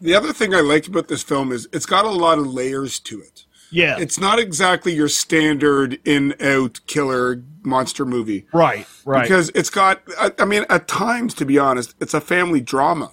The 0.00 0.14
other 0.14 0.32
thing 0.32 0.54
I 0.54 0.60
liked 0.60 0.86
about 0.86 1.08
this 1.08 1.22
film 1.22 1.52
is 1.52 1.68
it's 1.72 1.84
got 1.86 2.06
a 2.06 2.08
lot 2.10 2.38
of 2.38 2.46
layers 2.46 2.98
to 3.00 3.20
it. 3.20 3.44
Yeah, 3.72 3.96
It's 3.98 4.18
not 4.18 4.38
exactly 4.38 4.92
your 4.94 5.08
standard 5.08 5.98
in 6.04 6.34
out 6.40 6.80
killer 6.86 7.42
monster 7.62 8.04
movie. 8.04 8.46
right, 8.52 8.86
right. 9.04 9.22
Because 9.22 9.50
it's 9.54 9.70
got, 9.70 10.02
I, 10.18 10.32
I 10.38 10.44
mean, 10.44 10.64
at 10.68 10.88
times, 10.88 11.34
to 11.34 11.44
be 11.44 11.58
honest, 11.58 11.94
it's 12.00 12.14
a 12.14 12.20
family 12.20 12.60
drama. 12.60 13.12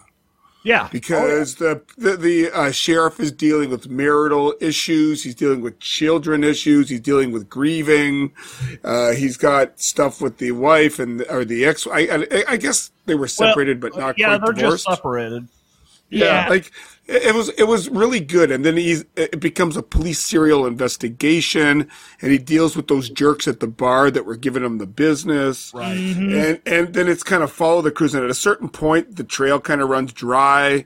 Yeah, 0.63 0.89
because 0.91 1.55
the 1.55 1.81
the, 1.97 2.17
the 2.17 2.51
uh, 2.51 2.71
sheriff 2.71 3.21
is 3.21 3.31
dealing 3.31 3.69
with 3.69 3.88
marital 3.88 4.53
issues. 4.59 5.23
He's 5.23 5.35
dealing 5.35 5.61
with 5.61 5.79
children 5.79 6.43
issues. 6.43 6.89
He's 6.89 6.99
dealing 6.99 7.31
with 7.31 7.47
grieving. 7.47 8.34
Uh, 8.84 9.11
he's 9.11 9.38
got 9.38 9.79
stuff 9.79 10.19
with 10.19 10.39
the 10.39 10.51
wife 10.51 10.99
and 10.99 11.23
or 11.29 11.45
the 11.45 11.63
ex. 11.63 11.88
I, 11.88 11.99
I, 11.99 12.43
I 12.49 12.57
guess 12.57 12.91
they 13.05 13.15
were 13.15 13.29
separated, 13.29 13.81
Well, 13.81 13.91
but 13.93 13.99
not 13.99 14.17
yeah, 14.17 14.38
quite 14.38 14.45
they're 14.45 14.53
divorced. 14.55 14.85
just 14.88 14.97
separated. 14.97 15.47
Yeah, 16.09 16.25
Yeah. 16.43 16.49
like 16.49 16.71
it 17.07 17.23
it 17.23 17.35
was 17.35 17.49
it 17.49 17.63
was 17.63 17.89
really 17.89 18.19
good, 18.19 18.51
and 18.51 18.65
then 18.65 18.77
he's 18.77 19.05
it 19.15 19.39
becomes 19.39 19.77
a 19.77 19.84
police 19.84 20.19
serial 20.19 20.65
investigation, 20.65 21.89
and 22.21 22.31
he 22.31 22.38
deals 22.38 22.75
with 22.75 22.88
those 22.88 23.09
jerks 23.09 23.47
at 23.47 23.59
the 23.59 23.67
bar 23.67 24.11
that 24.11 24.25
were 24.25 24.35
giving 24.35 24.63
him 24.63 24.77
the 24.77 24.88
business, 24.88 25.71
Right. 25.73 25.97
Mm-hmm. 25.97 26.38
and 26.38 26.61
and 26.65 26.93
then 26.93 27.07
it's 27.07 27.23
kind 27.23 27.43
of 27.43 27.51
follow 27.51 27.81
the 27.81 27.91
cruise, 27.91 28.13
and 28.13 28.23
at 28.23 28.29
a 28.29 28.34
certain 28.35 28.69
point, 28.69 29.15
the 29.15 29.23
trail 29.23 29.59
kind 29.59 29.81
of 29.81 29.89
runs 29.89 30.13
dry. 30.13 30.85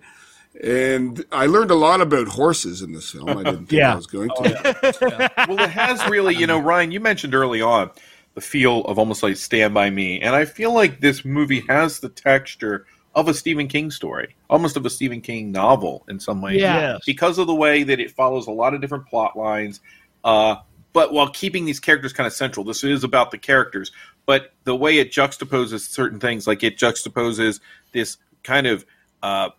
And 0.64 1.23
I 1.31 1.45
learned 1.48 1.72
a 1.72 1.76
lot 1.76 2.02
about 2.02 2.27
horses 2.27 2.81
in 2.81 2.91
this 2.91 3.10
film. 3.11 3.30
I 3.30 3.35
didn't 3.35 3.68
think 3.68 3.72
Yeah. 3.72 3.93
I 3.93 3.95
was 3.95 4.06
going 4.06 4.30
oh, 4.38 4.43
to. 4.43 5.31
well, 5.48 5.60
it 5.60 5.69
has 5.72 6.06
really, 6.10 6.35
you 6.35 6.45
know, 6.45 6.60
Ryan, 6.61 6.91
you 6.91 6.99
mentioned 6.99 7.34
early 7.34 7.61
on 7.61 7.89
the 8.35 8.41
feel 8.41 8.81
of 8.81 8.99
almost 8.99 9.23
like 9.23 9.38
Stand 9.38 9.73
By 9.73 9.89
Me. 9.89 10.19
And 10.19 10.35
I 10.35 10.43
feel 10.45 10.73
like 10.73 10.99
this 10.99 11.23
movie 11.23 11.64
has 11.69 12.02
the 12.02 12.10
texture 12.10 12.85
of 13.14 13.28
a 13.28 13.34
Stephen 13.34 13.68
King 13.68 13.92
story, 13.92 14.36
almost 14.50 14.78
of 14.78 14.86
a 14.86 14.90
Stephen 14.90 15.22
King 15.22 15.52
novel 15.52 16.04
in 16.08 16.20
some 16.20 16.42
ways. 16.42 16.62
Yeah. 16.62 16.98
Because 17.06 17.38
of 17.38 17.48
the 17.48 17.56
way 17.56 17.84
that 17.84 18.00
it 18.00 18.12
follows 18.12 18.48
a 18.48 18.52
lot 18.52 18.74
of 18.74 18.82
different 18.82 19.08
plot 19.08 19.38
lines, 19.38 19.82
uh, 20.24 20.56
but 20.94 21.14
while 21.14 21.30
keeping 21.30 21.66
these 21.66 21.80
characters 21.80 22.14
kind 22.14 22.28
of 22.28 22.34
central. 22.34 22.66
This 22.66 22.84
is 22.84 23.04
about 23.04 23.32
the 23.32 23.38
characters, 23.38 23.92
but 24.26 24.54
the 24.64 24.76
way 24.76 25.00
it 25.00 25.12
juxtaposes 25.12 25.82
certain 25.82 26.20
things, 26.20 26.48
like 26.48 26.64
it 26.64 26.78
juxtaposes 26.78 27.60
this 27.92 28.18
kind 28.44 28.68
of 28.68 28.86
uh, 29.24 29.50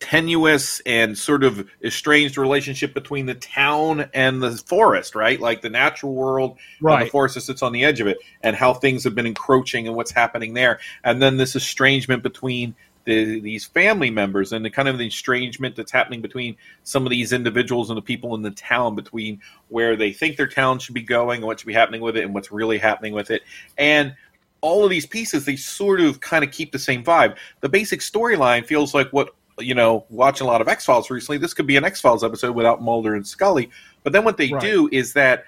tenuous 0.00 0.80
and 0.86 1.16
sort 1.16 1.44
of 1.44 1.68
estranged 1.84 2.36
relationship 2.38 2.94
between 2.94 3.26
the 3.26 3.34
town 3.34 4.08
and 4.14 4.42
the 4.42 4.52
forest, 4.52 5.14
right? 5.14 5.38
Like 5.38 5.60
the 5.60 5.70
natural 5.70 6.14
world 6.14 6.58
and 6.80 7.06
the 7.06 7.10
forest 7.10 7.34
that 7.36 7.42
sits 7.42 7.62
on 7.62 7.72
the 7.72 7.84
edge 7.84 8.00
of 8.00 8.06
it, 8.06 8.18
and 8.42 8.56
how 8.56 8.74
things 8.74 9.04
have 9.04 9.14
been 9.14 9.26
encroaching 9.26 9.86
and 9.86 9.94
what's 9.94 10.10
happening 10.10 10.54
there. 10.54 10.80
And 11.04 11.20
then 11.20 11.36
this 11.36 11.54
estrangement 11.54 12.22
between 12.22 12.74
the, 13.04 13.40
these 13.40 13.64
family 13.64 14.10
members 14.10 14.52
and 14.52 14.64
the 14.64 14.70
kind 14.70 14.88
of 14.88 14.98
the 14.98 15.06
estrangement 15.06 15.76
that's 15.76 15.92
happening 15.92 16.20
between 16.20 16.56
some 16.84 17.06
of 17.06 17.10
these 17.10 17.32
individuals 17.32 17.90
and 17.90 17.96
the 17.96 18.02
people 18.02 18.34
in 18.34 18.42
the 18.42 18.50
town 18.50 18.94
between 18.94 19.40
where 19.68 19.96
they 19.96 20.12
think 20.12 20.36
their 20.36 20.46
town 20.46 20.78
should 20.78 20.94
be 20.94 21.02
going 21.02 21.38
and 21.38 21.46
what 21.46 21.60
should 21.60 21.66
be 21.66 21.72
happening 21.72 22.00
with 22.00 22.16
it 22.16 22.24
and 22.24 22.34
what's 22.34 22.52
really 22.52 22.78
happening 22.78 23.12
with 23.12 23.30
it. 23.30 23.42
And 23.78 24.14
all 24.60 24.84
of 24.84 24.90
these 24.90 25.06
pieces, 25.06 25.44
they 25.44 25.56
sort 25.56 26.00
of 26.00 26.20
kind 26.20 26.44
of 26.44 26.50
keep 26.50 26.72
the 26.72 26.78
same 26.78 27.02
vibe. 27.02 27.36
The 27.60 27.68
basic 27.68 28.00
storyline 28.00 28.66
feels 28.66 28.94
like 28.94 29.10
what 29.10 29.34
you 29.60 29.74
know, 29.74 30.04
watching 30.08 30.46
a 30.46 30.50
lot 30.50 30.60
of 30.60 30.68
X 30.68 30.84
Files 30.84 31.10
recently. 31.10 31.38
This 31.38 31.54
could 31.54 31.66
be 31.66 31.76
an 31.76 31.84
X 31.84 32.00
Files 32.00 32.24
episode 32.24 32.54
without 32.54 32.82
Mulder 32.82 33.14
and 33.14 33.26
Scully. 33.26 33.70
But 34.02 34.12
then 34.12 34.24
what 34.24 34.36
they 34.36 34.52
Right. 34.52 34.60
do 34.60 34.88
is 34.92 35.12
that 35.14 35.44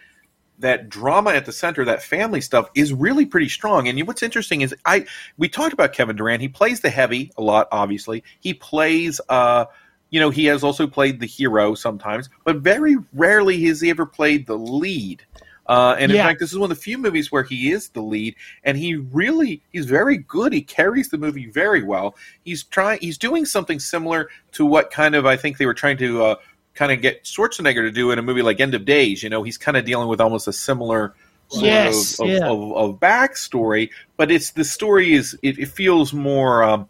that 0.58 0.88
drama 0.88 1.30
at 1.30 1.44
the 1.44 1.52
center, 1.52 1.84
that 1.84 2.02
family 2.02 2.40
stuff, 2.40 2.68
is 2.74 2.92
really 2.92 3.26
pretty 3.26 3.48
strong. 3.48 3.88
And 3.88 4.06
what's 4.06 4.22
interesting 4.22 4.60
is 4.60 4.74
I 4.84 5.06
we 5.38 5.48
talked 5.48 5.72
about 5.72 5.92
Kevin 5.92 6.16
Durand. 6.16 6.42
He 6.42 6.48
plays 6.48 6.80
the 6.80 6.90
heavy 6.90 7.32
a 7.36 7.42
lot. 7.42 7.68
Obviously, 7.72 8.22
he 8.40 8.54
plays. 8.54 9.20
uh 9.28 9.66
you 10.10 10.20
know, 10.20 10.28
he 10.28 10.44
has 10.44 10.62
also 10.62 10.86
played 10.86 11.20
the 11.20 11.26
hero 11.26 11.74
sometimes, 11.74 12.28
but 12.44 12.56
very 12.58 12.96
rarely 13.14 13.64
has 13.64 13.80
he 13.80 13.88
ever 13.88 14.04
played 14.04 14.46
the 14.46 14.58
lead. 14.58 15.24
Uh, 15.66 15.94
and 15.98 16.10
in 16.10 16.16
Yeah. 16.16 16.24
fact, 16.28 16.40
this 16.40 16.52
is 16.52 16.58
one 16.58 16.70
of 16.70 16.76
the 16.76 16.82
few 16.82 16.98
movies 16.98 17.30
where 17.30 17.42
he 17.44 17.70
is 17.70 17.88
the 17.90 18.00
lead, 18.02 18.34
and 18.64 18.76
he 18.76 18.96
really 18.96 19.62
he's 19.72 19.86
very 19.86 20.18
good. 20.18 20.52
He 20.52 20.62
carries 20.62 21.08
the 21.10 21.18
movie 21.18 21.46
very 21.46 21.82
well. 21.82 22.16
He's 22.44 22.64
trying 22.64 22.98
he's 23.00 23.18
doing 23.18 23.46
something 23.46 23.78
similar 23.78 24.28
to 24.52 24.66
what 24.66 24.90
kind 24.90 25.14
of 25.14 25.24
I 25.26 25.36
think 25.36 25.58
they 25.58 25.66
were 25.66 25.74
trying 25.74 25.98
to 25.98 26.24
uh, 26.24 26.34
kind 26.74 26.90
of 26.92 27.00
get 27.00 27.24
Schwarzenegger 27.24 27.82
to 27.82 27.90
do 27.92 28.10
in 28.10 28.18
a 28.18 28.22
movie 28.22 28.42
like 28.42 28.60
End 28.60 28.74
of 28.74 28.84
Days. 28.84 29.22
You 29.22 29.30
know, 29.30 29.42
he's 29.42 29.58
kind 29.58 29.76
of 29.76 29.84
dealing 29.84 30.08
with 30.08 30.20
almost 30.20 30.48
a 30.48 30.52
similar 30.52 31.14
sort 31.48 31.74
Yes, 31.74 32.18
of, 32.18 32.18
of, 32.18 32.42
of, 32.46 32.72
of 32.76 33.00
backstory, 33.00 33.90
but 34.16 34.30
it's 34.30 34.52
the 34.52 34.64
story 34.64 35.12
is 35.12 35.38
it, 35.42 35.58
it 35.58 35.68
feels 35.68 36.12
more 36.12 36.62
um, 36.62 36.88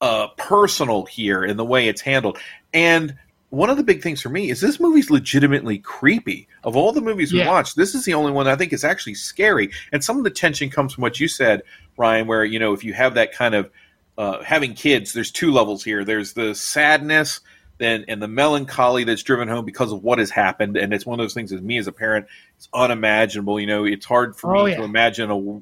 uh, 0.00 0.28
personal 0.36 1.04
here 1.06 1.44
in 1.44 1.56
the 1.56 1.64
way 1.64 1.88
it's 1.88 2.00
handled. 2.00 2.38
And 2.72 3.16
one 3.52 3.68
of 3.68 3.76
the 3.76 3.84
big 3.84 4.02
things 4.02 4.22
for 4.22 4.30
me 4.30 4.48
is 4.48 4.62
this 4.62 4.80
movie's 4.80 5.10
legitimately 5.10 5.76
creepy. 5.78 6.48
Of 6.64 6.74
all 6.74 6.90
the 6.90 7.02
movies 7.02 7.34
we 7.34 7.40
Yeah. 7.40 7.48
watched, 7.48 7.76
this 7.76 7.94
is 7.94 8.02
the 8.06 8.14
only 8.14 8.32
one 8.32 8.48
I 8.48 8.56
think 8.56 8.72
is 8.72 8.82
actually 8.82 9.12
scary. 9.14 9.70
And 9.92 10.02
some 10.02 10.16
of 10.16 10.24
the 10.24 10.30
tension 10.30 10.70
comes 10.70 10.94
from 10.94 11.02
what 11.02 11.20
you 11.20 11.28
said, 11.28 11.60
Ryan, 11.98 12.26
where 12.26 12.46
you 12.46 12.58
know 12.58 12.72
if 12.72 12.82
you 12.82 12.94
have 12.94 13.12
that 13.14 13.32
kind 13.32 13.54
of 13.54 13.70
uh, 14.16 14.42
having 14.42 14.72
kids, 14.72 15.12
there's 15.12 15.30
two 15.30 15.52
levels 15.52 15.84
here. 15.84 16.02
There's 16.02 16.32
the 16.32 16.54
sadness 16.54 17.40
then 17.76 18.06
and 18.08 18.22
the 18.22 18.28
melancholy 18.28 19.04
that's 19.04 19.22
driven 19.22 19.48
home 19.48 19.66
because 19.66 19.92
of 19.92 20.02
what 20.02 20.18
has 20.18 20.30
happened. 20.30 20.78
And 20.78 20.94
it's 20.94 21.04
one 21.04 21.20
of 21.20 21.24
those 21.24 21.34
things 21.34 21.52
as 21.52 21.60
me 21.60 21.76
as 21.76 21.86
a 21.88 21.92
parent, 21.92 22.26
it's 22.56 22.70
unimaginable. 22.72 23.60
You 23.60 23.66
know, 23.66 23.84
it's 23.84 24.06
hard 24.06 24.34
for 24.34 24.56
Oh, 24.56 24.64
me 24.64 24.70
yeah. 24.70 24.76
to 24.78 24.84
imagine 24.84 25.30
a 25.30 25.60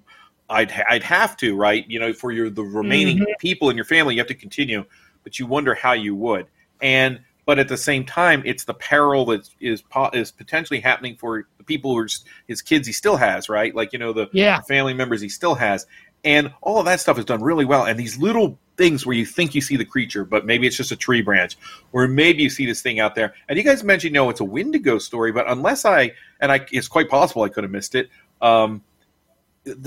I'd 0.53 0.71
I'd 0.89 1.03
have 1.03 1.37
to, 1.39 1.57
right? 1.57 1.85
You 1.89 1.99
know, 1.99 2.13
for 2.13 2.31
your 2.31 2.51
the 2.51 2.63
remaining 2.63 3.19
Mhm. 3.19 3.25
people 3.41 3.69
in 3.69 3.75
your 3.75 3.85
family, 3.85 4.15
you 4.15 4.21
have 4.21 4.29
to 4.29 4.35
continue, 4.35 4.85
but 5.25 5.41
you 5.41 5.47
wonder 5.47 5.75
how 5.75 5.93
you 5.93 6.15
would. 6.15 6.47
And 6.81 7.21
but 7.51 7.59
at 7.59 7.67
the 7.67 7.77
same 7.77 8.05
time, 8.05 8.45
it's 8.47 8.63
the 8.63 8.75
peril 8.75 9.25
that 9.25 9.49
is 9.61 9.83
is 10.13 10.31
potentially 10.31 10.79
happening 10.79 11.17
for 11.17 11.49
the 11.59 11.65
people 11.65 11.91
who 11.91 11.99
are 12.05 12.09
his 12.47 12.63
kids 12.63 12.87
he 12.87 12.93
still 12.93 13.17
has, 13.17 13.49
right? 13.49 13.75
Like 13.75 13.93
you 13.93 13.99
know 13.99 14.13
the 14.13 14.29
Yeah. 14.33 14.61
family 14.69 14.95
members 14.95 15.21
he 15.21 15.29
still 15.29 15.57
has, 15.57 15.85
and 16.23 16.53
all 16.63 16.79
of 16.79 16.85
that 16.85 17.01
stuff 17.01 17.19
is 17.19 17.25
done 17.25 17.43
really 17.43 17.65
well. 17.65 17.87
And 17.87 17.99
these 17.99 18.17
little 18.19 18.57
things 18.77 19.05
where 19.05 19.17
you 19.17 19.27
think 19.27 19.53
you 19.57 19.61
see 19.61 19.77
the 19.77 19.85
creature, 19.85 20.25
but 20.25 20.47
maybe 20.47 20.65
it's 20.69 20.77
just 20.77 20.93
a 20.93 20.97
tree 20.97 21.23
branch, 21.23 21.59
or 21.93 22.07
maybe 22.07 22.45
you 22.45 22.51
see 22.51 22.67
this 22.67 22.83
thing 22.83 23.01
out 23.01 23.17
there. 23.17 23.35
And 23.49 23.59
you 23.59 23.65
guys 23.65 23.83
mentioned, 23.83 24.13
no, 24.15 24.31
it's 24.31 24.39
a 24.39 24.45
Wendigo 24.45 24.99
story, 24.99 25.33
but 25.33 25.51
unless 25.51 25.85
I 25.85 26.13
and 26.41 26.53
I, 26.53 26.65
it's 26.71 26.87
quite 26.87 27.09
possible 27.09 27.43
I 27.43 27.49
could 27.49 27.65
have 27.65 27.73
missed 27.73 27.97
it. 27.97 28.11
Um, 28.41 28.85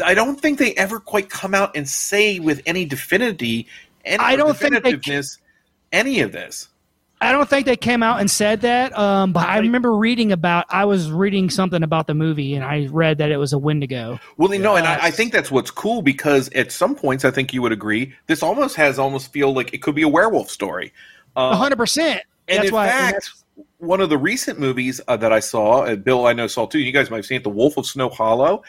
I 0.03 0.13
don't 0.15 0.37
think 0.37 0.59
they 0.59 0.73
ever 0.73 0.99
quite 0.99 1.29
come 1.29 1.55
out 1.55 1.77
and 1.77 1.87
say 1.87 2.39
with 2.39 2.61
any 2.65 2.85
definitivity, 2.85 3.67
any 4.03 4.21
I 4.21 4.35
don't 4.35 4.57
think 4.57 4.73
they- 4.83 4.95
definitiveness, 4.95 5.37
any 5.93 6.19
of 6.19 6.33
this. 6.33 6.67
I 7.23 7.31
don't 7.31 7.49
think 7.49 7.65
they 7.65 7.75
came 7.75 8.03
out 8.03 8.19
and 8.19 8.29
said 8.29 8.61
that, 8.61 8.97
um, 8.97 9.33
but 9.33 9.47
I 9.47 9.59
remember 9.59 9.93
reading 9.95 10.31
about. 10.31 10.65
I 10.69 10.85
was 10.85 11.09
reading 11.11 11.49
something 11.49 11.81
about 11.83 12.07
the 12.07 12.13
movie, 12.13 12.53
and 12.55 12.63
I 12.63 12.87
read 12.91 13.17
that 13.19 13.31
it 13.31 13.37
was 13.37 13.53
a 13.53 13.57
Wendigo. 13.57 14.19
Well, 14.37 14.53
you 14.53 14.59
know, 14.59 14.75
and 14.75 14.85
I, 14.87 15.05
I 15.07 15.11
think 15.11 15.31
that's 15.31 15.49
what's 15.51 15.71
cool 15.71 16.01
because 16.01 16.49
at 16.49 16.71
some 16.71 16.95
points, 16.95 17.25
I 17.25 17.31
think 17.31 17.53
you 17.53 17.61
would 17.61 17.71
agree, 17.71 18.13
this 18.27 18.43
almost 18.43 18.75
has 18.75 18.99
almost 18.99 19.31
feel 19.31 19.53
like 19.53 19.73
it 19.73 19.81
could 19.81 19.95
be 19.95 20.01
a 20.03 20.07
werewolf 20.09 20.49
story. 20.49 20.91
A 21.35 21.39
Uh, 21.39 21.55
hundred 21.55 21.77
percent. 21.77 22.21
and 22.47 22.57
That's 22.59 22.69
in 22.69 22.73
why. 22.75 22.87
and 22.87 22.91
fact, 22.93 23.13
that's- 23.13 23.43
one 23.79 23.99
of 24.01 24.09
the 24.09 24.17
recent 24.17 24.59
movies 24.59 25.01
uh, 25.07 25.17
that 25.17 25.33
I 25.33 25.39
saw, 25.39 25.81
uh, 25.83 25.95
Bill, 25.95 26.25
I 26.25 26.33
know 26.33 26.47
saw 26.47 26.65
too. 26.65 26.79
You 26.79 26.91
guys 26.91 27.09
might 27.11 27.17
have 27.17 27.25
seen 27.25 27.37
it, 27.37 27.43
The 27.43 27.49
Wolf 27.49 27.75
of 27.77 27.85
Snow 27.85 28.09
Hollow. 28.09 28.63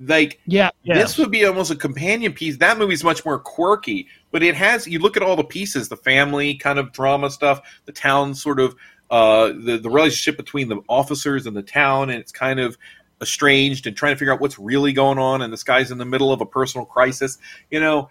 Like, 0.00 0.40
yeah, 0.84 0.96
this 0.96 1.18
would 1.18 1.30
be 1.30 1.44
almost 1.44 1.70
a 1.70 1.76
companion 1.76 2.32
piece. 2.32 2.56
That 2.58 2.78
movie's 2.78 3.02
much 3.02 3.24
more 3.24 3.38
quirky, 3.38 4.06
but 4.30 4.42
it 4.42 4.54
has. 4.54 4.86
You 4.86 5.00
look 5.00 5.16
at 5.16 5.22
all 5.22 5.34
the 5.34 5.44
pieces, 5.44 5.88
the 5.88 5.96
family 5.96 6.54
kind 6.54 6.78
of 6.78 6.92
drama 6.92 7.30
stuff, 7.30 7.60
the 7.84 7.92
town 7.92 8.34
sort 8.34 8.60
of, 8.60 8.76
uh, 9.10 9.48
the 9.48 9.78
the 9.82 9.90
relationship 9.90 10.36
between 10.36 10.68
the 10.68 10.80
officers 10.88 11.46
and 11.46 11.56
the 11.56 11.62
town, 11.62 12.10
and 12.10 12.20
it's 12.20 12.32
kind 12.32 12.60
of 12.60 12.78
estranged 13.20 13.86
and 13.86 13.96
trying 13.96 14.14
to 14.14 14.18
figure 14.18 14.32
out 14.32 14.40
what's 14.40 14.58
really 14.58 14.92
going 14.92 15.18
on. 15.18 15.42
And 15.42 15.52
this 15.52 15.64
guy's 15.64 15.90
in 15.90 15.98
the 15.98 16.04
middle 16.04 16.32
of 16.32 16.40
a 16.40 16.46
personal 16.46 16.84
crisis. 16.84 17.38
You 17.70 17.80
know, 17.80 18.10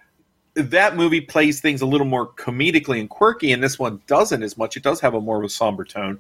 that 0.56 0.96
movie 0.96 1.22
plays 1.22 1.62
things 1.62 1.82
a 1.82 1.86
little 1.86 2.08
more 2.08 2.34
comedically 2.34 3.00
and 3.00 3.10
quirky, 3.10 3.52
and 3.52 3.64
this 3.64 3.78
one 3.78 4.02
doesn't 4.08 4.44
as 4.44 4.58
much. 4.58 4.76
It 4.76 4.84
does 4.84 5.00
have 5.02 5.14
a 5.14 5.22
more 5.22 5.38
of 5.38 5.44
a 5.44 5.50
somber 5.50 5.86
tone. 5.86 6.20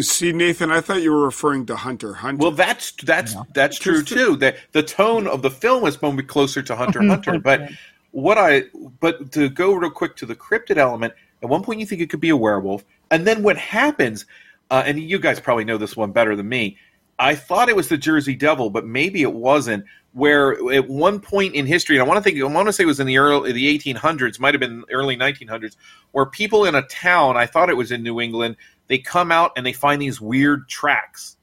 See, 0.00 0.32
Nathan, 0.32 0.70
I 0.70 0.80
thought 0.80 1.02
you 1.02 1.12
were 1.12 1.24
referring 1.24 1.66
to 1.66 1.76
Hunter 1.76 2.12
Hunter. 2.12 2.42
Well, 2.42 2.50
that's 2.50 2.92
that's 2.92 3.34
that's 3.54 3.78
true 3.78 4.02
too. 4.02 4.36
That 4.36 4.56
the 4.72 4.82
tone 4.82 5.26
of 5.26 5.42
the 5.42 5.50
film 5.50 5.86
is 5.86 5.96
probably 5.96 6.24
closer 6.24 6.62
to 6.62 6.76
Hunter 6.76 7.02
Hunter, 7.06 7.38
but 7.38 7.70
what 8.10 8.36
I 8.36 8.64
but 9.00 9.32
to 9.32 9.48
go 9.48 9.74
real 9.74 9.90
quick 9.90 10.16
to 10.16 10.26
the 10.26 10.34
cryptid 10.34 10.76
element, 10.76 11.14
at 11.42 11.48
one 11.48 11.62
point 11.62 11.80
you 11.80 11.86
think 11.86 12.00
it 12.00 12.10
could 12.10 12.20
be 12.20 12.30
a 12.30 12.36
werewolf, 12.36 12.84
and 13.10 13.26
then 13.26 13.42
what 13.42 13.56
happens? 13.56 14.26
Uh, 14.70 14.82
and 14.84 14.98
you 14.98 15.18
guys 15.18 15.38
probably 15.38 15.64
know 15.64 15.78
this 15.78 15.96
one 15.96 16.12
better 16.12 16.34
than 16.34 16.48
me. 16.48 16.76
I 17.18 17.34
thought 17.34 17.68
it 17.68 17.76
was 17.76 17.88
the 17.88 17.96
Jersey 17.96 18.34
Devil, 18.34 18.68
but 18.70 18.84
maybe 18.84 19.22
it 19.22 19.32
wasn't. 19.32 19.84
Where 20.12 20.52
at 20.72 20.88
one 20.88 21.20
point 21.20 21.54
in 21.54 21.66
history, 21.66 21.96
and 21.96 22.02
I 22.02 22.06
want 22.06 22.16
to 22.16 22.22
think, 22.22 22.42
I 22.42 22.46
want 22.46 22.68
to 22.68 22.72
say 22.72 22.84
it 22.84 22.86
was 22.86 23.00
in 23.00 23.06
the 23.06 23.18
early 23.18 23.52
the 23.52 23.78
1800s, 23.78 24.40
might 24.40 24.54
have 24.54 24.60
been 24.60 24.82
early 24.90 25.14
1900s, 25.14 25.76
where 26.12 26.24
people 26.24 26.64
in 26.64 26.74
a 26.74 26.80
town, 26.82 27.36
I 27.36 27.44
thought 27.44 27.68
it 27.68 27.76
was 27.76 27.92
in 27.92 28.02
New 28.02 28.18
England, 28.18 28.56
they 28.88 28.98
come 28.98 29.32
out 29.32 29.52
and 29.56 29.64
they 29.66 29.72
find 29.72 30.00
these 30.00 30.20
weird 30.20 30.68
tracks 30.68 31.36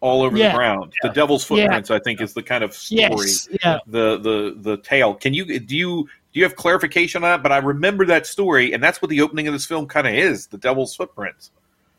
all 0.00 0.22
over 0.22 0.36
Yeah. 0.36 0.50
the 0.50 0.56
ground. 0.58 0.92
The 1.02 1.10
Devil's 1.10 1.48
Yeah. 1.48 1.56
Footprints, 1.64 1.90
I 1.90 1.98
think, 2.00 2.20
is 2.20 2.32
the 2.34 2.42
kind 2.42 2.64
of 2.64 2.74
story. 2.74 3.00
Yes, 3.00 3.48
yeah. 3.64 3.78
The 3.86 4.18
the 4.18 4.56
the 4.60 4.76
tale. 4.78 5.14
Can 5.14 5.32
you 5.34 5.44
do 5.60 5.76
you 5.76 6.08
do 6.32 6.40
you 6.40 6.42
have 6.44 6.56
clarification 6.56 7.22
on 7.22 7.30
that? 7.30 7.42
But 7.42 7.52
I 7.52 7.58
remember 7.58 8.04
that 8.06 8.26
story, 8.26 8.72
and 8.72 8.82
that's 8.82 9.00
what 9.00 9.10
the 9.10 9.20
opening 9.20 9.46
of 9.46 9.52
this 9.52 9.66
film 9.66 9.86
kind 9.86 10.06
of 10.06 10.14
is: 10.14 10.46
the 10.48 10.58
Devil's 10.58 10.94
Footprints. 10.96 11.50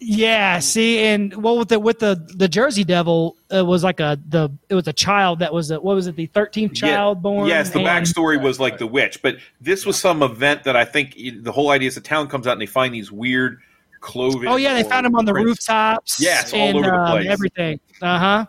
Yeah, 0.05 0.59
see, 0.59 0.99
and 0.99 1.33
well, 1.41 1.57
with 1.57 1.69
the 1.69 1.79
with 1.79 1.99
the 1.99 2.15
the 2.35 2.49
Jersey 2.49 2.83
Devil, 2.83 3.37
it 3.49 3.65
was 3.65 3.85
like 3.85 4.01
a 4.01 4.19
the 4.27 4.49
it 4.67 4.75
was 4.75 4.85
a 4.89 4.91
child 4.91 5.39
that 5.39 5.53
was 5.53 5.71
a, 5.71 5.79
what 5.79 5.95
was 5.95 6.07
it 6.07 6.17
the 6.17 6.25
thirteenth 6.25 6.73
child 6.73 7.21
born? 7.21 7.47
Yes, 7.47 7.69
the 7.69 7.79
and- 7.79 7.87
backstory 7.87 8.41
was 8.41 8.59
like 8.59 8.79
the 8.79 8.87
witch, 8.87 9.21
but 9.21 9.37
this 9.61 9.85
was 9.85 9.97
some 9.97 10.21
event 10.21 10.65
that 10.65 10.75
I 10.75 10.83
think 10.83 11.15
the 11.41 11.53
whole 11.53 11.69
idea 11.69 11.87
is 11.87 11.95
the 11.95 12.01
town 12.01 12.27
comes 12.27 12.47
out 12.47 12.51
and 12.53 12.61
they 12.61 12.65
find 12.65 12.93
these 12.93 13.13
weird 13.13 13.61
clothing. 14.03 14.47
Oh 14.47 14.57
yeah, 14.57 14.75
they 14.75 14.83
found 14.83 15.05
him 15.05 15.15
on 15.15 15.25
the 15.25 15.31
prints. 15.31 15.47
rooftops. 15.47 16.19
Yes, 16.19 16.53
all 16.53 16.59
and, 16.59 16.77
over 16.77 16.87
the 16.87 16.95
um, 16.95 17.11
place. 17.11 17.27
Everything. 17.27 17.79
Uh 18.01 18.19
huh. 18.19 18.45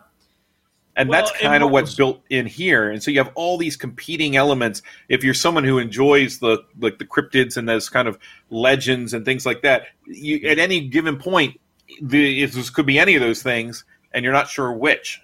and 0.95 1.09
Well, 1.09 1.23
that's 1.23 1.41
kind 1.41 1.63
of 1.63 1.71
what's 1.71 1.95
built 1.95 2.21
in 2.29 2.45
here 2.45 2.89
and 2.89 3.01
so 3.01 3.11
you 3.11 3.17
have 3.17 3.31
all 3.35 3.57
these 3.57 3.75
competing 3.75 4.35
elements 4.37 4.81
if 5.09 5.23
you're 5.23 5.33
someone 5.33 5.63
who 5.63 5.77
enjoys 5.77 6.39
the 6.39 6.63
like 6.79 6.99
the 6.99 7.05
cryptids 7.05 7.57
and 7.57 7.67
those 7.67 7.89
kind 7.89 8.07
of 8.07 8.17
legends 8.49 9.13
and 9.13 9.25
things 9.25 9.45
like 9.45 9.61
that 9.61 9.87
you, 10.05 10.47
at 10.47 10.57
any 10.57 10.87
given 10.87 11.17
point 11.17 11.59
the, 12.01 12.43
it 12.43 12.53
this 12.53 12.69
could 12.69 12.85
be 12.85 12.97
any 12.97 13.15
of 13.15 13.21
those 13.21 13.43
things 13.43 13.83
and 14.13 14.23
you're 14.23 14.33
not 14.33 14.47
sure 14.47 14.71
which 14.71 15.21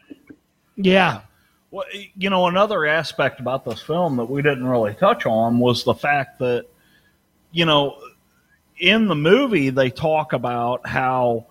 Yeah. 0.76 1.22
Well, 1.70 1.86
you 1.94 2.30
know, 2.30 2.48
another 2.48 2.86
aspect 2.86 3.40
about 3.40 3.64
this 3.64 3.82
film 3.82 4.18
that 4.18 4.26
we 4.26 4.42
didn't 4.42 4.66
really 4.68 4.94
touch 4.94 5.26
on 5.26 5.60
was 5.60 5.84
the 5.84 5.94
fact 5.94 6.40
that, 6.40 6.66
you 7.52 7.66
know, 7.66 7.98
in 8.82 9.08
the 9.08 9.16
movie 9.16 9.70
they 9.70 9.92
talk 9.92 10.34
about 10.34 10.86
how 10.86 11.46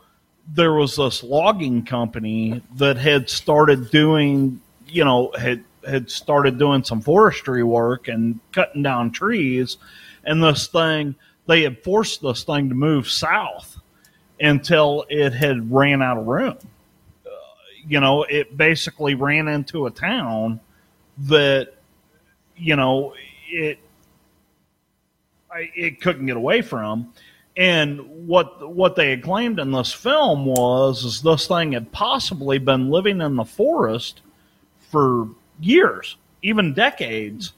there 0.52 0.74
was 0.74 0.96
this 0.96 1.22
logging 1.22 1.84
company 1.84 2.60
that 2.74 2.98
had 2.98 3.30
started 3.30 3.90
doing, 3.90 4.60
you 4.86 5.04
know, 5.04 5.32
had 5.38 5.64
had 5.88 6.10
started 6.10 6.58
doing 6.58 6.82
some 6.84 7.00
forestry 7.00 7.62
work 7.62 8.08
and 8.08 8.40
cutting 8.52 8.82
down 8.82 9.12
trees, 9.12 9.78
and 10.24 10.42
this 10.42 10.66
thing 10.66 11.14
they 11.46 11.62
had 11.62 11.82
forced 11.82 12.20
this 12.20 12.42
thing 12.42 12.68
to 12.68 12.74
move 12.74 13.08
south 13.08 13.78
until 14.40 15.06
it 15.08 15.32
had 15.32 15.72
ran 15.72 16.02
out 16.02 16.18
of 16.18 16.26
room. 16.26 16.58
Uh, 17.24 17.30
you 17.86 18.00
know, 18.00 18.24
it 18.24 18.56
basically 18.56 19.14
ran 19.14 19.46
into 19.46 19.86
a 19.86 19.90
town 19.90 20.60
that, 21.18 21.74
you 22.56 22.74
know, 22.74 23.14
it 23.48 23.78
it 25.56 26.00
couldn't 26.00 26.26
get 26.26 26.36
away 26.36 26.62
from. 26.62 27.12
And 27.56 28.00
what 28.28 28.70
what 28.74 28.94
they 28.96 29.10
had 29.10 29.22
claimed 29.22 29.58
in 29.58 29.72
this 29.72 29.92
film 29.92 30.46
was 30.46 31.04
is 31.04 31.20
this 31.22 31.46
thing 31.46 31.72
had 31.72 31.90
possibly 31.92 32.58
been 32.58 32.90
living 32.90 33.20
in 33.20 33.36
the 33.36 33.44
forest 33.44 34.20
for 34.90 35.28
years, 35.60 36.16
even 36.42 36.72
decades, 36.74 37.52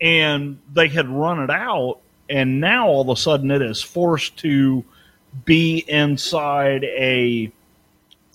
and 0.00 0.58
they 0.72 0.88
had 0.88 1.08
run 1.08 1.40
it 1.40 1.50
out, 1.50 1.98
and 2.28 2.60
now 2.60 2.88
all 2.88 3.02
of 3.02 3.08
a 3.10 3.20
sudden 3.20 3.50
it 3.50 3.62
is 3.62 3.82
forced 3.82 4.36
to 4.38 4.84
be 5.44 5.84
inside 5.88 6.84
a 6.84 7.52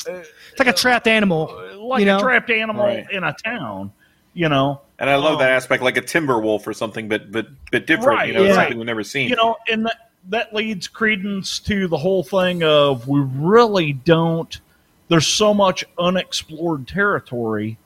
It's 0.07 0.60
like 0.60 0.68
a 0.68 0.73
trapped 0.73 1.07
animal. 1.07 1.49
Uh, 1.52 1.77
like 1.80 1.99
you 2.02 2.06
know? 2.06 2.18
a 2.18 2.22
trapped 2.22 2.49
animal 2.49 2.86
Right. 2.86 3.10
in 3.11 3.23
a 3.23 3.34
town, 3.44 3.91
you 4.34 4.48
know. 4.49 4.81
And 4.99 5.09
i 5.09 5.15
love 5.15 5.34
Um, 5.34 5.39
that 5.39 5.51
aspect 5.51 5.81
like 5.84 5.97
a 5.97 6.01
timber 6.01 6.39
wolf 6.39 6.67
or 6.67 6.73
something 6.73 7.07
but 7.07 7.31
but 7.31 7.47
but 7.71 7.88
different 7.88 8.19
Right, 8.19 8.27
you 8.27 8.34
know 8.34 8.43
Right, 8.45 8.55
something 8.55 8.77
we've 8.77 8.85
never 8.85 9.03
seen 9.03 9.30
You 9.30 9.35
know, 9.35 9.55
and 9.69 9.85
that 9.85 10.09
that 10.30 10.53
leads 10.53 10.88
credence 10.88 11.59
to 11.59 11.88
the 11.88 11.97
whole 11.97 12.23
thing 12.23 12.61
of 12.61 13.07
we 13.07 13.21
really 13.21 13.93
don't. 13.93 14.59
There's 15.07 15.26
so 15.26 15.53
much 15.53 15.85
unexplored 15.97 16.88
territory 16.88 17.77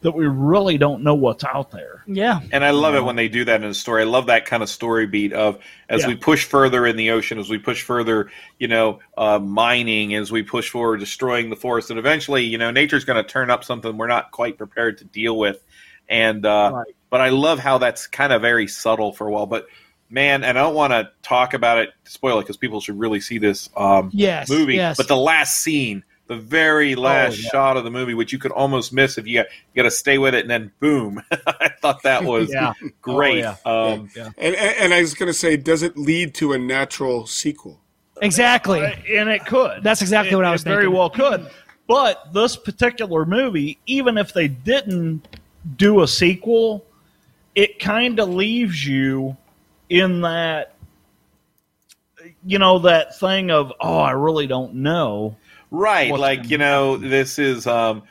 that 0.00 0.10
we 0.12 0.26
really 0.26 0.76
don't 0.76 1.02
know 1.02 1.14
what's 1.14 1.44
out 1.44 1.70
there. 1.70 2.02
Yeah. 2.06 2.40
And 2.52 2.64
I 2.64 2.70
love 2.70 2.94
it 2.94 3.02
when 3.04 3.16
they 3.16 3.28
do 3.28 3.44
that 3.46 3.62
in 3.62 3.68
a 3.70 3.74
story. 3.74 4.02
I 4.02 4.06
love 4.06 4.26
that 4.26 4.44
kind 4.44 4.62
of 4.62 4.68
story 4.68 5.06
beat 5.06 5.32
of 5.32 5.58
as 5.88 6.02
Yeah. 6.02 6.08
we 6.08 6.14
push 6.16 6.44
further 6.44 6.86
in 6.86 6.96
the 6.96 7.10
ocean, 7.10 7.38
as 7.38 7.48
we 7.48 7.58
push 7.58 7.82
further, 7.82 8.30
you 8.58 8.68
know, 8.68 8.98
uh, 9.16 9.38
mining, 9.38 10.14
as 10.14 10.30
we 10.30 10.42
push 10.42 10.68
forward, 10.70 10.98
destroying 11.00 11.48
the 11.48 11.56
forest, 11.56 11.90
and 11.90 11.98
eventually, 11.98 12.44
you 12.44 12.58
know, 12.58 12.70
nature's 12.70 13.04
going 13.04 13.22
to 13.22 13.28
turn 13.28 13.50
up 13.50 13.64
something 13.64 13.96
we're 13.96 14.06
not 14.08 14.30
quite 14.30 14.58
prepared 14.58 14.98
to 14.98 15.04
deal 15.04 15.36
with. 15.38 15.64
And 16.08 16.44
uh, 16.46 16.70
Right. 16.74 16.86
but 17.10 17.20
I 17.20 17.28
love 17.30 17.58
how 17.58 17.78
that's 17.78 18.06
kind 18.06 18.32
of 18.32 18.42
very 18.42 18.66
subtle 18.66 19.12
for 19.12 19.26
a 19.26 19.30
while. 19.30 19.46
But 19.46 19.66
man, 20.10 20.42
and 20.44 20.58
I 20.58 20.62
don't 20.62 20.74
want 20.74 20.92
to 20.92 21.10
talk 21.22 21.54
about 21.54 21.78
it, 21.78 21.90
spoil 22.04 22.38
it, 22.38 22.42
because 22.42 22.56
people 22.56 22.80
should 22.80 22.98
really 22.98 23.20
see 23.20 23.38
this 23.38 23.68
um, 23.76 24.10
Yes, 24.12 24.48
movie. 24.48 24.74
yes. 24.76 24.96
But 24.96 25.08
the 25.08 25.16
last 25.16 25.58
scene. 25.62 26.04
The 26.28 26.36
very 26.36 26.94
last 26.94 27.42
yeah. 27.42 27.48
shot 27.48 27.78
of 27.78 27.84
the 27.84 27.90
movie, 27.90 28.12
which 28.12 28.34
you 28.34 28.38
could 28.38 28.52
almost 28.52 28.92
miss 28.92 29.16
if 29.16 29.26
you 29.26 29.38
got, 29.38 29.46
you 29.72 29.82
got 29.82 29.88
to 29.88 29.90
stay 29.90 30.18
with 30.18 30.34
it, 30.34 30.42
and 30.42 30.50
then 30.50 30.70
boom! 30.78 31.22
I 31.46 31.70
thought 31.80 32.02
that 32.02 32.22
was 32.26 32.52
Yeah. 32.52 32.74
great. 33.00 33.46
Oh, 33.64 33.92
um, 33.94 34.10
Yeah. 34.14 34.28
And, 34.36 34.54
and, 34.54 34.76
and 34.76 34.92
I 34.92 35.00
was 35.00 35.14
going 35.14 35.28
to 35.28 35.32
say, 35.32 35.56
does 35.56 35.82
it 35.82 35.96
lead 35.96 36.34
to 36.34 36.52
a 36.52 36.58
natural 36.58 37.26
sequel? 37.26 37.80
Exactly. 38.20 38.82
Uh, 38.84 38.90
and 39.10 39.30
it 39.30 39.46
could. 39.46 39.82
That's 39.82 40.02
exactly 40.02 40.32
It- 40.32 40.36
what 40.36 40.44
I 40.44 40.50
was 40.52 40.60
it 40.60 40.68
very 40.68 40.86
well 40.86 41.08
could. 41.08 41.48
But 41.86 42.34
this 42.34 42.56
particular 42.56 43.24
movie, 43.24 43.78
even 43.86 44.18
if 44.18 44.34
they 44.34 44.48
didn't 44.48 45.26
do 45.76 46.02
a 46.02 46.08
sequel, 46.08 46.84
it 47.54 47.78
kind 47.78 48.18
of 48.20 48.28
leaves 48.28 48.86
you 48.86 49.36
in 49.88 50.20
that, 50.22 50.74
you 52.44 52.58
know, 52.58 52.78
that 52.80 53.18
thing 53.18 53.50
of, 53.50 53.72
oh, 53.80 53.98
I 53.98 54.12
really 54.12 54.46
don't 54.46 54.74
know. 54.74 55.36
Right, 55.70 56.10
like 56.10 56.48
you 56.48 56.56
know, 56.56 56.96
this 56.96 57.38
is 57.38 57.66
um, 57.66 58.02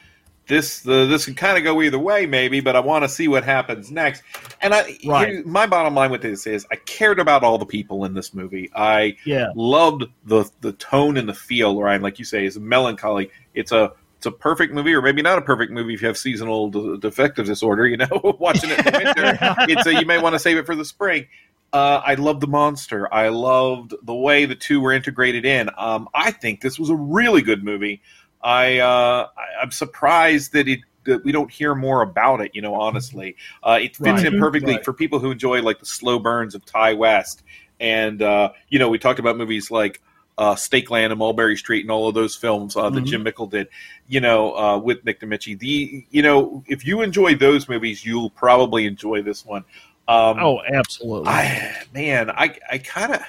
this 0.48 0.82
the 0.82 1.08
this 1.08 1.26
can 1.26 1.34
kind 1.34 1.58
of 1.58 1.64
go 1.64 1.82
either 1.82 1.98
way, 1.98 2.28
maybe, 2.28 2.60
but 2.60 2.76
I 2.76 2.80
want 2.82 3.04
to 3.04 3.10
see 3.10 3.28
what 3.28 3.44
happens 3.44 3.90
next. 3.92 4.22
And 4.62 4.76
I, 4.76 4.96
Right. 5.06 5.30
here- 5.30 5.44
my 5.44 5.66
bottom 5.66 5.96
line 5.96 6.12
with 6.12 6.22
this 6.22 6.46
is, 6.46 6.68
I 6.72 6.76
cared 6.76 7.20
about 7.20 7.44
all 7.44 7.58
the 7.58 7.66
people 7.66 8.06
in 8.06 8.14
this 8.14 8.32
movie. 8.34 8.70
I 8.76 9.18
Yeah. 9.26 9.48
loved 9.56 10.04
the 10.26 10.46
the 10.62 10.74
tone 10.74 11.18
and 11.18 11.28
the 11.28 11.34
feel. 11.34 11.82
Ryan, 11.82 12.04
like 12.04 12.20
you 12.20 12.26
say, 12.26 12.46
is 12.46 12.60
melancholy. 12.60 13.32
It's 13.56 13.72
a 13.72 13.92
a 14.28 14.32
perfect 14.32 14.74
movie, 14.74 14.94
or 14.94 15.02
maybe 15.02 15.24
not 15.24 15.40
a 15.40 15.42
perfect 15.42 15.72
movie 15.72 15.96
if 15.96 16.02
you 16.02 16.08
have 16.08 16.18
seasonal 16.18 16.70
de- 16.70 16.98
defective 17.00 17.48
disorder. 17.48 17.88
You 17.88 17.98
know, 17.98 18.36
watching 18.40 18.70
it 18.70 18.78
in 18.80 18.86
the 18.86 18.92
winter, 19.04 19.38
it's 19.70 19.86
a, 19.88 19.94
you 20.00 20.06
may 20.06 20.22
want 20.22 20.34
to 20.34 20.40
save 20.40 20.58
it 20.58 20.66
for 20.66 20.76
the 20.76 20.86
spring. 20.86 21.28
Uh, 21.74 22.02
I 22.06 22.14
loved 22.14 22.42
the 22.42 22.48
monster. 22.48 23.14
I 23.14 23.30
loved 23.30 23.94
the 24.04 24.16
way 24.16 24.46
the 24.46 24.56
two 24.56 24.80
were 24.80 24.94
integrated 24.94 25.46
in. 25.46 25.70
Um, 25.78 26.08
I 26.14 26.32
think 26.32 26.62
this 26.62 26.78
was 26.80 26.90
a 26.90 26.96
really 26.96 27.42
good 27.42 27.64
movie. 27.64 28.02
I, 28.42 28.78
uh, 28.80 29.28
I 29.38 29.62
I'm 29.64 29.72
surprised 29.72 30.54
that 30.54 30.68
it 30.68 30.80
that 31.06 31.24
we 31.24 31.32
don't 31.32 31.52
hear 31.52 31.74
more 31.74 32.02
about 32.02 32.42
it. 32.42 32.52
You 32.54 32.62
know, 32.62 32.76
honestly, 32.76 33.36
uh, 33.64 33.80
it 33.82 33.96
fits 33.96 34.24
Right. 34.24 34.26
in 34.26 34.40
perfectly 34.40 34.76
Right. 34.76 34.86
for 34.86 34.94
people 34.94 35.20
who 35.20 35.32
enjoy 35.32 35.62
like 35.62 35.80
the 35.80 35.86
slow 35.86 36.20
burns 36.20 36.54
of 36.54 36.64
Ti 36.66 36.94
West. 36.94 37.44
And 37.80 38.22
uh, 38.22 38.52
you 38.70 38.80
know, 38.80 38.90
we 38.90 39.00
talked 39.00 39.20
about 39.20 39.38
movies 39.38 39.70
like 39.72 40.02
uh, 40.38 40.54
Stakeland 40.56 41.08
and 41.12 41.18
Mulberry 41.18 41.58
Street 41.58 41.82
and 41.84 41.92
all 41.92 42.08
of 42.08 42.14
those 42.16 42.36
films 42.36 42.76
uh, 42.76 42.90
that 42.90 43.04
Mhm. 43.04 43.08
Jim 43.08 43.24
Mickle 43.24 43.48
did. 43.48 43.68
You 44.08 44.20
know, 44.22 44.56
uh, 44.56 44.78
with 44.78 45.04
Nick 45.04 45.20
Damici. 45.20 45.58
The 45.58 46.06
you 46.12 46.22
know, 46.22 46.64
if 46.68 46.86
you 46.86 47.02
enjoy 47.02 47.36
those 47.36 47.68
movies, 47.68 48.06
you'll 48.06 48.30
probably 48.30 48.86
enjoy 48.86 49.22
this 49.22 49.46
one. 49.46 49.64
Um, 50.08 50.38
Oh, 50.40 50.62
absolutely. 50.72 51.28
I 51.30 51.76
man, 51.94 52.30
I 52.30 52.56
I 52.72 52.78
kind 52.78 53.14
of 53.16 53.22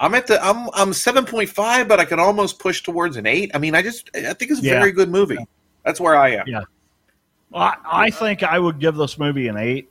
I'm 0.00 0.14
at 0.14 0.26
the 0.26 0.42
I'm 0.44 0.68
I'm 0.74 0.92
seven 0.92 1.24
point 1.24 1.48
five, 1.50 1.86
but 1.86 2.00
I 2.00 2.04
could 2.04 2.18
almost 2.18 2.58
push 2.58 2.82
towards 2.82 3.16
an 3.16 3.26
eight. 3.26 3.50
I 3.54 3.58
mean, 3.58 3.74
I 3.74 3.82
just 3.82 4.10
I 4.14 4.32
think 4.32 4.50
it's 4.50 4.60
a 4.60 4.64
Yeah. 4.64 4.78
very 4.80 4.92
good 4.92 5.10
movie. 5.10 5.38
That's 5.84 6.00
where 6.00 6.16
I 6.16 6.30
am. 6.30 6.44
Yeah. 6.46 6.62
I, 7.54 7.74
I 7.84 8.10
think 8.10 8.42
I 8.42 8.58
would 8.58 8.78
give 8.80 8.96
this 8.96 9.18
movie 9.18 9.48
an 9.48 9.58
eight 9.58 9.90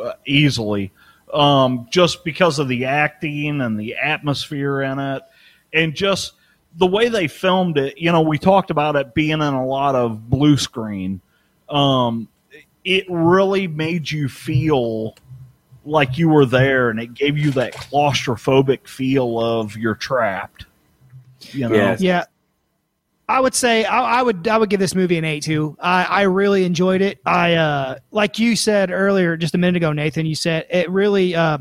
uh, 0.00 0.12
easily, 0.26 0.92
um, 1.32 1.86
just 1.90 2.24
because 2.24 2.58
of 2.58 2.68
the 2.68 2.84
acting 2.84 3.62
and 3.62 3.80
the 3.80 3.94
atmosphere 3.96 4.82
in 4.82 4.98
it, 4.98 5.22
and 5.72 5.94
just 5.94 6.34
the 6.76 6.86
way 6.86 7.08
they 7.08 7.28
filmed 7.28 7.78
it. 7.78 7.98
You 7.98 8.12
know, 8.12 8.20
we 8.20 8.38
talked 8.38 8.70
about 8.70 8.96
it 8.96 9.14
being 9.14 9.30
in 9.30 9.40
a 9.40 9.66
lot 9.66 9.94
of 9.94 10.28
blue 10.28 10.56
screen. 10.56 11.20
Um, 11.68 12.28
it 12.84 13.04
really 13.08 13.68
made 13.68 14.10
you 14.10 14.28
feel 14.28 15.14
like 15.84 16.18
you 16.18 16.28
were 16.28 16.46
there, 16.46 16.90
and 16.90 17.00
it 17.00 17.14
gave 17.14 17.38
you 17.38 17.50
that 17.52 17.74
claustrophobic 17.74 18.86
feel 18.86 19.40
of 19.40 19.76
you're 19.76 19.94
trapped. 19.94 20.66
You 21.52 21.68
know, 21.68 21.74
Yes. 21.74 22.00
Yeah. 22.00 22.24
I 23.28 23.38
would 23.38 23.54
say 23.54 23.84
I, 23.84 24.18
I 24.18 24.22
would 24.22 24.48
I 24.48 24.58
would 24.58 24.70
give 24.70 24.80
this 24.80 24.94
movie 24.96 25.16
an 25.16 25.24
eight 25.24 25.44
too. 25.44 25.76
I, 25.78 26.02
I 26.02 26.22
really 26.22 26.64
enjoyed 26.64 27.00
it. 27.00 27.20
I 27.24 27.54
uh 27.54 27.98
like 28.10 28.40
you 28.40 28.56
said 28.56 28.90
earlier, 28.90 29.36
just 29.36 29.54
a 29.54 29.58
minute 29.58 29.76
ago, 29.76 29.92
Nathan. 29.92 30.26
You 30.26 30.34
said 30.34 30.66
it 30.68 30.90
really. 30.90 31.36
Uh, 31.36 31.58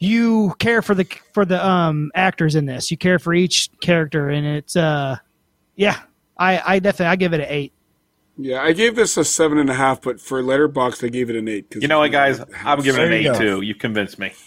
you 0.00 0.54
care 0.58 0.82
for 0.82 0.94
the 0.96 1.06
for 1.32 1.44
the 1.44 1.64
um 1.64 2.10
actors 2.14 2.56
in 2.56 2.66
this. 2.66 2.90
You 2.90 2.96
care 2.96 3.18
for 3.20 3.32
each 3.32 3.70
character, 3.80 4.28
and 4.30 4.44
it's 4.46 4.74
uh 4.74 5.16
yeah. 5.76 6.00
I 6.36 6.74
I 6.74 6.78
definitely 6.80 7.06
I 7.12 7.16
give 7.16 7.32
it 7.34 7.40
an 7.40 7.46
eight. 7.48 7.72
Yeah, 8.38 8.62
I 8.62 8.72
gave 8.72 8.96
this 8.96 9.18
a 9.18 9.24
seven 9.24 9.58
and 9.58 9.68
a 9.68 9.74
half, 9.74 10.00
but 10.00 10.18
for 10.18 10.42
Letterboxd, 10.42 11.04
I 11.04 11.08
gave 11.10 11.28
it 11.28 11.36
an 11.36 11.46
eight. 11.46 11.70
'cause 11.70 11.82
You 11.82 11.88
know 11.88 11.98
what, 11.98 12.10
guys? 12.10 12.40
I'm 12.64 12.80
giving 12.80 13.02
it 13.02 13.06
an 13.08 13.12
eight 13.12 13.24
go. 13.24 13.38
too. 13.38 13.60
You've 13.60 13.78
convinced 13.78 14.18
me. 14.18 14.32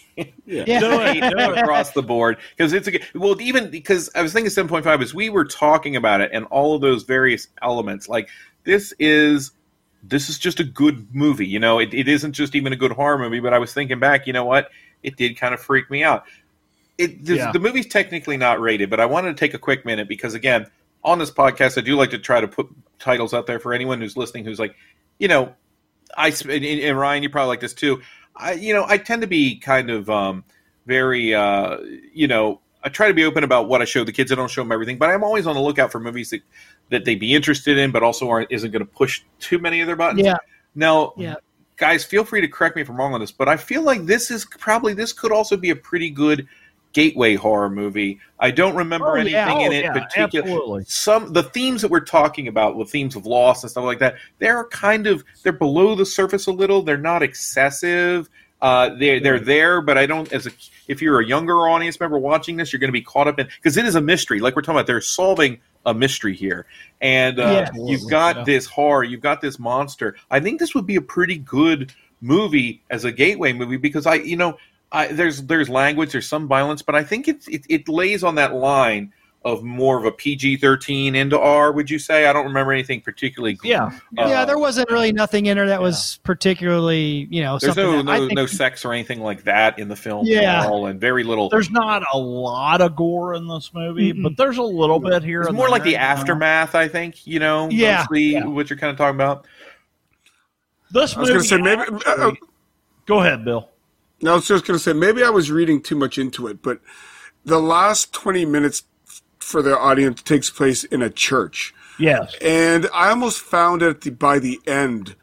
Yeah. 0.46 0.64
Yeah. 0.68 0.80
Do 0.80 0.92
it, 1.02 1.08
Eight 1.18 1.22
do 1.22 1.38
it. 1.40 1.58
across 1.58 1.92
the 1.94 2.04
board 2.04 2.38
because 2.56 2.72
it's 2.72 2.88
a 2.88 2.92
good- 2.92 3.04
well 3.16 3.40
even 3.42 3.72
because 3.72 4.12
I 4.14 4.22
was 4.22 4.32
thinking 4.32 4.52
seven 4.52 4.70
point 4.70 4.84
five 4.84 5.02
is 5.02 5.12
we 5.12 5.32
were 5.32 5.44
talking 5.46 5.96
about 5.96 6.22
it 6.22 6.30
and 6.32 6.46
all 6.52 6.76
of 6.76 6.82
those 6.82 7.02
various 7.02 7.48
elements 7.64 8.08
like 8.08 8.30
this 8.64 8.94
is 9.00 9.54
this 10.04 10.30
is 10.30 10.38
just 10.38 10.60
a 10.60 10.64
good 10.64 11.08
movie 11.16 11.48
you 11.48 11.60
know 11.60 11.80
it, 11.80 11.96
it 11.96 12.08
isn't 12.08 12.34
just 12.34 12.54
even 12.54 12.72
a 12.74 12.76
good 12.76 12.92
horror 12.92 13.18
movie 13.18 13.40
but 13.40 13.56
I 13.56 13.58
was 13.58 13.74
thinking 13.74 13.98
back 14.00 14.28
you 14.28 14.34
know 14.34 14.46
what 14.46 14.70
it 15.04 15.18
did 15.18 15.38
kind 15.38 15.54
of 15.54 15.60
freak 15.60 15.90
me 15.92 16.04
out 16.04 16.26
it 16.98 17.26
the, 17.26 17.36
Yeah. 17.36 17.52
the 17.52 17.60
movie's 17.60 17.88
technically 17.88 18.38
not 18.38 18.60
rated, 18.60 18.90
but 18.90 19.00
I 19.00 19.06
wanted 19.06 19.30
to 19.30 19.40
take 19.40 19.54
a 19.54 19.60
quick 19.60 19.86
minute 19.86 20.08
because 20.08 20.34
again, 20.34 20.68
on 21.04 21.20
this 21.20 21.32
podcast, 21.32 21.78
I 21.78 21.82
do 21.82 21.96
like 21.96 22.12
to 22.12 22.18
try 22.18 22.40
to 22.40 22.48
put 22.48 22.68
titles 23.00 23.34
out 23.34 23.48
there 23.48 23.60
for 23.60 23.74
anyone 23.74 24.00
who's 24.00 24.16
listening 24.16 24.46
who's 24.46 24.60
like, 24.60 24.76
you 25.20 25.28
know, 25.28 25.54
I 26.16 26.28
and, 26.28 26.64
and 26.64 26.98
Ryan, 26.98 27.24
you 27.24 27.30
probably 27.30 27.50
like 27.50 27.60
this 27.60 27.74
too. 27.74 28.02
I 28.36 28.54
you 28.54 28.74
know 28.74 28.86
I 28.88 28.98
tend 28.98 29.22
to 29.22 29.28
be 29.28 29.58
kind 29.58 29.90
of 29.90 30.10
um, 30.10 30.44
very 30.86 31.34
uh, 31.34 31.78
you 32.14 32.28
know 32.28 32.62
I 32.84 32.90
try 32.90 33.08
to 33.08 33.14
be 33.14 33.26
open 33.26 33.44
about 33.44 33.68
what 33.68 33.82
I 33.82 33.86
show 33.86 34.04
the 34.04 34.12
kids. 34.12 34.32
I 34.32 34.36
don't 34.36 34.50
show 34.50 34.62
them 34.62 34.72
everything, 34.72 34.98
but 34.98 35.10
I'm 35.10 35.24
always 35.24 35.48
on 35.48 35.56
the 35.56 35.62
lookout 35.62 35.92
for 35.92 36.00
movies 36.00 36.30
that 36.30 36.42
that 36.90 37.06
they'd 37.06 37.20
be 37.20 37.34
interested 37.34 37.78
in, 37.78 37.92
but 37.92 38.04
also 38.04 38.30
aren't 38.30 38.52
isn't 38.52 38.72
going 38.72 38.86
to 38.86 38.92
push 38.92 39.24
too 39.40 39.58
many 39.60 39.82
of 39.82 39.88
their 39.88 39.96
buttons. 39.96 40.22
Yeah. 40.24 40.38
Now, 40.76 41.14
Yeah. 41.18 41.36
Guys, 41.78 42.04
feel 42.04 42.24
free 42.24 42.42
to 42.42 42.48
correct 42.48 42.76
me 42.76 42.82
if 42.82 42.90
I'm 42.90 42.98
wrong 42.98 43.14
on 43.14 43.20
this, 43.20 43.32
but 43.32 43.50
I 43.50 43.58
feel 43.58 43.82
like 43.82 44.06
this 44.06 44.32
is 44.32 44.46
probably 44.46 44.94
this 44.94 45.14
could 45.14 45.32
also 45.32 45.58
be 45.58 45.70
a 45.70 45.76
pretty 45.76 46.10
good 46.10 46.48
gateway 46.94 47.34
horror 47.36 47.70
movie. 47.72 48.20
I 48.40 48.52
don't 48.52 48.76
remember 48.76 49.08
Oh, 49.10 49.14
anything 49.16 49.34
yeah. 49.34 49.60
in 49.60 49.72
Oh, 49.72 49.76
it 49.76 49.84
yeah, 49.86 49.94
particular. 49.94 50.48
absolutely. 50.48 50.84
Some 50.88 51.34
the 51.34 51.44
themes 51.44 51.82
that 51.82 51.90
we're 51.90 52.00
talking 52.02 52.48
about, 52.48 52.78
the 52.78 52.86
themes 52.86 53.16
of 53.16 53.26
loss 53.26 53.64
and 53.64 53.72
stuff 53.72 53.84
like 53.84 54.00
that, 54.00 54.16
they're 54.40 54.66
kind 54.66 55.08
of 55.08 55.24
they're 55.42 55.52
below 55.54 55.96
the 55.96 56.06
surface 56.06 56.46
a 56.48 56.52
little. 56.52 56.82
They're 56.84 56.98
not 56.98 57.24
excessive. 57.24 58.30
Uh, 58.62 58.96
they're 58.98 59.20
they're 59.20 59.40
there, 59.40 59.82
but 59.82 59.98
I 59.98 60.06
don't. 60.06 60.32
As 60.32 60.46
a 60.48 60.52
if 60.88 61.02
you're 61.02 61.20
a 61.20 61.26
younger 61.26 61.68
audience 61.68 62.00
member 62.00 62.18
watching 62.20 62.58
this, 62.58 62.72
you're 62.72 62.80
going 62.80 62.90
to 62.90 62.94
be 62.94 63.02
caught 63.02 63.28
up 63.28 63.40
in 63.40 63.48
because 63.48 63.76
it 63.78 63.86
is 63.86 63.96
a 63.96 64.02
mystery. 64.02 64.40
Like 64.40 64.56
we're 64.56 64.62
talking 64.62 64.76
about, 64.78 64.88
they're 64.88 65.02
solving 65.02 65.60
a 65.86 65.94
mystery 65.94 66.36
here, 66.36 66.66
and 67.02 67.40
uh, 67.40 67.66
Yeah. 67.76 67.86
you've 67.86 68.10
got 68.10 68.38
Yeah. 68.38 68.44
this 68.46 68.66
horror, 68.66 69.04
you've 69.04 69.22
got 69.22 69.42
this 69.42 69.60
monster. 69.60 70.16
I 70.32 70.40
think 70.40 70.60
this 70.60 70.74
would 70.76 70.86
be 70.86 70.96
a 70.96 71.02
pretty 71.02 71.38
good 71.38 71.94
movie 72.22 72.82
as 72.90 73.04
a 73.04 73.12
gateway 73.12 73.52
movie 73.54 73.78
because 73.78 74.06
I, 74.06 74.16
you 74.16 74.38
know, 74.38 74.58
I, 74.92 75.08
there's 75.08 75.44
there's 75.44 75.70
language, 75.70 76.12
there's 76.12 76.28
some 76.30 76.48
violence, 76.48 76.82
but 76.82 76.96
I 76.96 77.04
think 77.04 77.28
it's 77.28 77.48
it, 77.48 77.66
it 77.68 77.90
lays 77.90 78.24
on 78.24 78.36
that 78.36 78.54
line 78.54 79.12
of 79.46 79.62
more 79.64 79.98
of 79.98 80.06
a 80.06 80.12
PG-13 80.12 81.16
into 81.16 81.38
R. 81.40 81.72
Would 81.74 81.90
you 81.90 82.00
say? 82.00 82.28
I 82.28 82.34
don't 82.34 82.46
remember 82.46 82.72
anything 82.72 83.02
particularly. 83.02 83.60
Yeah. 83.64 83.88
uh, 84.18 84.26
yeah, 84.28 84.46
there 84.46 84.58
wasn't 84.58 84.90
really 84.90 85.12
nothing 85.12 85.48
in 85.48 85.58
her 85.58 85.66
that 85.68 85.82
was 85.82 86.20
particularly, 86.24 87.28
you 87.30 87.42
know, 87.42 87.58
There's 87.60 87.76
something 87.76 87.92
no 87.92 88.04
that 88.04 88.10
I 88.12 88.18
no, 88.20 88.28
think- 88.28 88.38
no 88.38 88.46
sex 88.46 88.86
or 88.86 88.94
anything 88.94 89.20
like 89.20 89.44
that 89.44 89.78
in 89.80 89.90
the 89.90 89.96
film 89.98 90.26
Yeah. 90.26 90.62
at 90.62 90.70
all, 90.70 90.86
and 90.86 91.00
very 91.00 91.24
little. 91.26 91.50
There's 91.50 91.70
not 91.72 92.04
a 92.14 92.18
lot 92.18 92.80
of 92.82 92.96
gore 92.96 93.34
in 93.34 93.48
this 93.48 93.72
movie, 93.74 94.14
but 94.14 94.38
there's 94.38 94.58
a 94.58 94.64
little 94.64 95.00
bit 95.00 95.24
here. 95.24 95.42
It's 95.42 95.50
and 95.50 95.58
more 95.58 95.68
like 95.70 95.84
the 95.84 95.92
you 95.92 95.98
know. 95.98 96.04
aftermath, 96.04 96.74
I 96.76 96.88
think. 96.88 97.28
You 97.28 97.40
know, 97.40 97.68
Yeah. 97.70 97.98
mostly 98.00 98.22
Yeah. 98.24 98.46
what 98.46 98.70
you're 98.70 98.80
kind 98.80 98.92
of 98.92 98.98
talking 98.98 99.16
about. 99.16 99.46
This 100.92 101.16
I 101.16 101.20
was 101.20 101.30
going 101.30 101.38
movie. 101.40 101.48
to 101.50 101.56
say 101.56 101.62
maybe. 101.62 102.04
Uh, 102.06 102.28
uh, 102.30 102.32
Go 103.06 103.20
ahead, 103.22 103.44
Bill. 103.44 103.70
no, 104.22 104.32
I 104.32 104.36
was 104.36 104.48
just 104.48 104.66
going 104.66 104.78
to 104.78 104.84
say 104.84 104.94
maybe 104.94 105.24
I 105.24 105.30
was 105.30 105.52
reading 105.52 105.82
too 105.82 105.96
much 105.96 106.18
into 106.18 106.48
it, 106.48 106.62
but 106.62 106.80
the 107.44 107.60
last 107.60 108.14
twenty 108.14 108.46
minutes 108.46 108.84
for 109.44 109.62
the 109.62 109.78
audience 109.78 110.22
takes 110.22 110.50
place 110.50 110.84
in 110.84 111.02
a 111.02 111.10
church. 111.10 111.74
Yes. 112.00 112.36
And 112.42 112.88
I 112.94 113.10
almost 113.10 113.40
found 113.42 113.82
it 113.84 114.02
the, 114.02 114.10
by 114.12 114.40
the 114.40 114.60
end, 114.66 115.16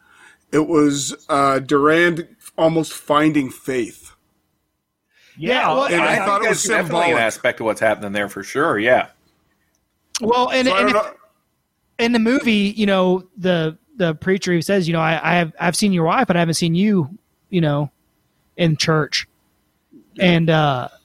it 0.52 0.68
was 0.68 1.26
uh, 1.28 1.58
Durand 1.60 2.28
almost 2.56 2.92
finding 2.92 3.50
faith. 3.50 4.12
Yeah, 5.36 5.68
well, 5.68 5.84
And 5.86 6.02
I, 6.02 6.14
I 6.14 6.16
thought 6.18 6.40
think 6.40 6.46
it 6.46 6.48
was 6.50 6.58
that's 6.62 6.68
definitely 6.68 6.86
symbolic. 7.06 7.12
an 7.16 7.18
aspect 7.22 7.60
of 7.60 7.66
what's 7.66 7.80
happening 7.80 8.12
there 8.12 8.28
for 8.28 8.42
sure. 8.42 8.78
Yeah. 8.78 9.08
Well, 10.20 10.50
and, 10.50 10.68
So 10.68 10.76
and 10.76 10.90
if- 10.90 11.14
in 11.98 12.12
the 12.12 12.18
movie, 12.18 12.74
you 12.76 12.86
know, 12.86 13.26
the 13.36 13.76
the 13.96 14.14
preacher 14.14 14.52
who 14.52 14.62
says, 14.62 14.86
you 14.88 14.92
know, 14.94 15.00
I, 15.00 15.20
I 15.22 15.34
have 15.36 15.52
I've 15.60 15.76
seen 15.76 15.92
your 15.92 16.04
wife, 16.04 16.26
but 16.26 16.36
I 16.36 16.38
haven't 16.40 16.54
seen 16.54 16.74
you, 16.74 17.18
you 17.50 17.60
know, 17.60 17.90
in 18.56 18.76
church, 18.76 19.26
and 20.18 20.48
uh, 20.50 20.88
it- 20.92 20.99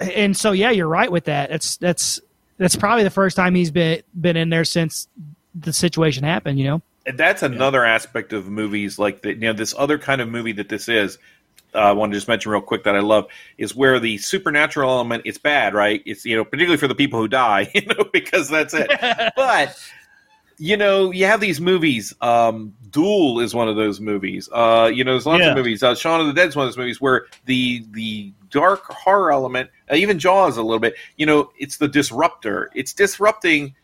and 0.00 0.36
so 0.36 0.52
yeah, 0.52 0.70
you're 0.70 0.88
right 0.88 1.10
with 1.10 1.24
that. 1.24 1.50
That's 1.50 1.76
that's 1.78 2.20
that's 2.58 2.76
probably 2.76 3.04
the 3.04 3.10
first 3.10 3.36
time 3.36 3.54
he's 3.54 3.70
been 3.70 4.02
been 4.18 4.36
in 4.36 4.48
there 4.50 4.64
since 4.64 5.08
the 5.54 5.72
situation 5.72 6.24
happened. 6.24 6.58
You 6.58 6.64
know, 6.66 6.82
And 7.06 7.18
that's 7.18 7.42
another 7.42 7.84
aspect 7.84 8.32
of 8.32 8.48
movies 8.48 8.98
like 8.98 9.22
that. 9.22 9.34
You 9.34 9.40
know, 9.48 9.52
this 9.52 9.74
other 9.76 9.98
kind 9.98 10.20
of 10.20 10.28
movie 10.28 10.52
that 10.52 10.68
this 10.68 10.88
is. 10.88 11.18
Uh, 11.74 11.78
I 11.80 11.92
want 11.92 12.12
to 12.12 12.16
just 12.16 12.28
mention 12.28 12.52
real 12.52 12.62
quick 12.62 12.84
that 12.84 12.96
I 12.96 13.00
love 13.00 13.26
is 13.58 13.74
where 13.76 13.98
the 14.00 14.16
supernatural 14.18 14.88
element 14.88 15.22
is 15.26 15.36
bad, 15.36 15.74
right? 15.74 16.00
It's 16.06 16.24
you 16.24 16.34
know 16.36 16.44
particularly 16.44 16.78
for 16.78 16.88
the 16.88 16.94
people 16.94 17.18
who 17.20 17.28
die, 17.28 17.70
you 17.74 17.82
know, 17.86 18.04
because 18.12 18.48
that's 18.48 18.72
it. 18.72 18.90
but 19.36 19.76
you 20.58 20.78
know, 20.78 21.10
you 21.10 21.26
have 21.26 21.40
these 21.40 21.60
movies. 21.60 22.14
Um, 22.22 22.74
Duel 22.90 23.40
is 23.40 23.54
one 23.54 23.68
of 23.68 23.76
those 23.76 24.00
movies. 24.00 24.48
Uh, 24.50 24.90
you 24.90 25.04
know, 25.04 25.10
there's 25.12 25.26
lots 25.26 25.40
Yeah. 25.42 25.50
of 25.50 25.56
movies. 25.56 25.82
Uh, 25.82 25.94
Shaun 25.94 26.18
of 26.20 26.28
the 26.28 26.32
Dead 26.32 26.48
is 26.48 26.56
one 26.56 26.66
of 26.66 26.72
those 26.72 26.78
movies 26.78 26.98
where 26.98 27.26
the 27.44 27.84
the 27.90 28.32
dark 28.56 28.84
horror 28.86 29.30
element, 29.30 29.68
uh, 29.90 29.96
even 29.96 30.18
Jaws 30.18 30.56
a 30.56 30.62
little 30.62 30.80
bit. 30.80 30.94
You 31.18 31.26
know, 31.26 31.50
it's 31.58 31.76
the 31.76 31.88
disruptor. 31.88 32.70
It's 32.74 32.94
disrupting 32.94 33.74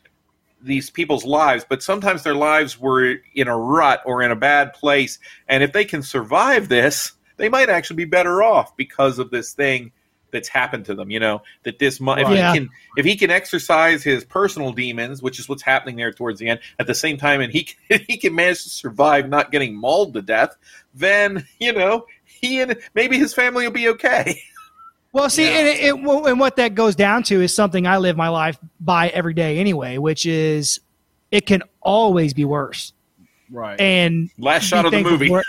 these 0.62 0.88
people's 0.88 1.26
lives, 1.26 1.66
but 1.68 1.82
sometimes 1.82 2.22
their 2.22 2.34
lives 2.34 2.80
were 2.80 3.16
in 3.34 3.48
a 3.48 3.56
rut 3.56 4.00
or 4.06 4.22
in 4.22 4.30
a 4.30 4.36
bad 4.36 4.72
place, 4.72 5.18
and 5.46 5.62
if 5.62 5.72
they 5.72 5.84
can 5.84 6.02
survive 6.02 6.68
this, 6.68 7.12
they 7.36 7.50
might 7.50 7.68
actually 7.68 7.96
be 7.96 8.04
better 8.06 8.42
off 8.42 8.74
because 8.76 9.18
of 9.18 9.30
this 9.30 9.52
thing 9.52 9.92
that's 10.30 10.48
happened 10.48 10.86
to 10.86 10.94
them. 10.94 11.10
You 11.10 11.20
know 11.20 11.42
that 11.64 11.78
this 11.78 12.00
mu- 12.00 12.14
if 12.14 12.28
Yeah. 12.28 12.52
he 12.52 12.58
can 12.58 12.70
if 12.96 13.04
he 13.04 13.16
can 13.16 13.30
exercise 13.30 14.02
his 14.02 14.24
personal 14.24 14.72
demons, 14.72 15.20
which 15.20 15.38
is 15.38 15.48
what's 15.48 15.62
happening 15.62 15.96
there 15.96 16.12
towards 16.12 16.38
the 16.40 16.48
end, 16.48 16.60
at 16.78 16.86
the 16.86 16.94
same 16.94 17.18
time, 17.18 17.40
and 17.42 17.52
he 17.52 17.64
can, 17.64 18.00
he 18.08 18.16
can 18.16 18.34
manage 18.34 18.62
to 18.62 18.70
survive 18.70 19.28
not 19.28 19.50
getting 19.52 19.74
mauled 19.74 20.14
to 20.14 20.22
death, 20.22 20.56
then 20.94 21.46
you 21.58 21.72
know 21.72 22.06
he 22.42 22.60
and 22.60 22.76
maybe 22.94 23.18
his 23.18 23.34
family 23.34 23.64
will 23.64 23.72
be 23.72 23.88
okay. 23.88 24.42
Well, 25.12 25.28
see, 25.28 25.47
and, 25.47 25.68
it, 25.68 25.80
it, 25.80 25.94
and 25.94 26.40
what 26.40 26.56
that 26.56 26.74
goes 26.74 26.97
down 26.97 27.22
to 27.24 27.43
is 27.43 27.55
something 27.55 27.86
I 27.86 27.98
live 27.98 28.16
my 28.16 28.28
life 28.28 28.59
by 28.80 29.09
every 29.09 29.34
day 29.34 29.59
anyway, 29.59 29.98
which 29.98 30.24
is 30.24 30.80
it 31.30 31.47
can 31.47 31.62
always 31.82 32.32
be 32.32 32.47
worse. 32.47 32.94
Right. 33.51 33.78
And 33.78 34.30
Last 34.39 34.64
shot 34.64 34.86
of 34.86 34.93
the 34.93 35.02
movie. 35.02 35.28
for 35.28 35.43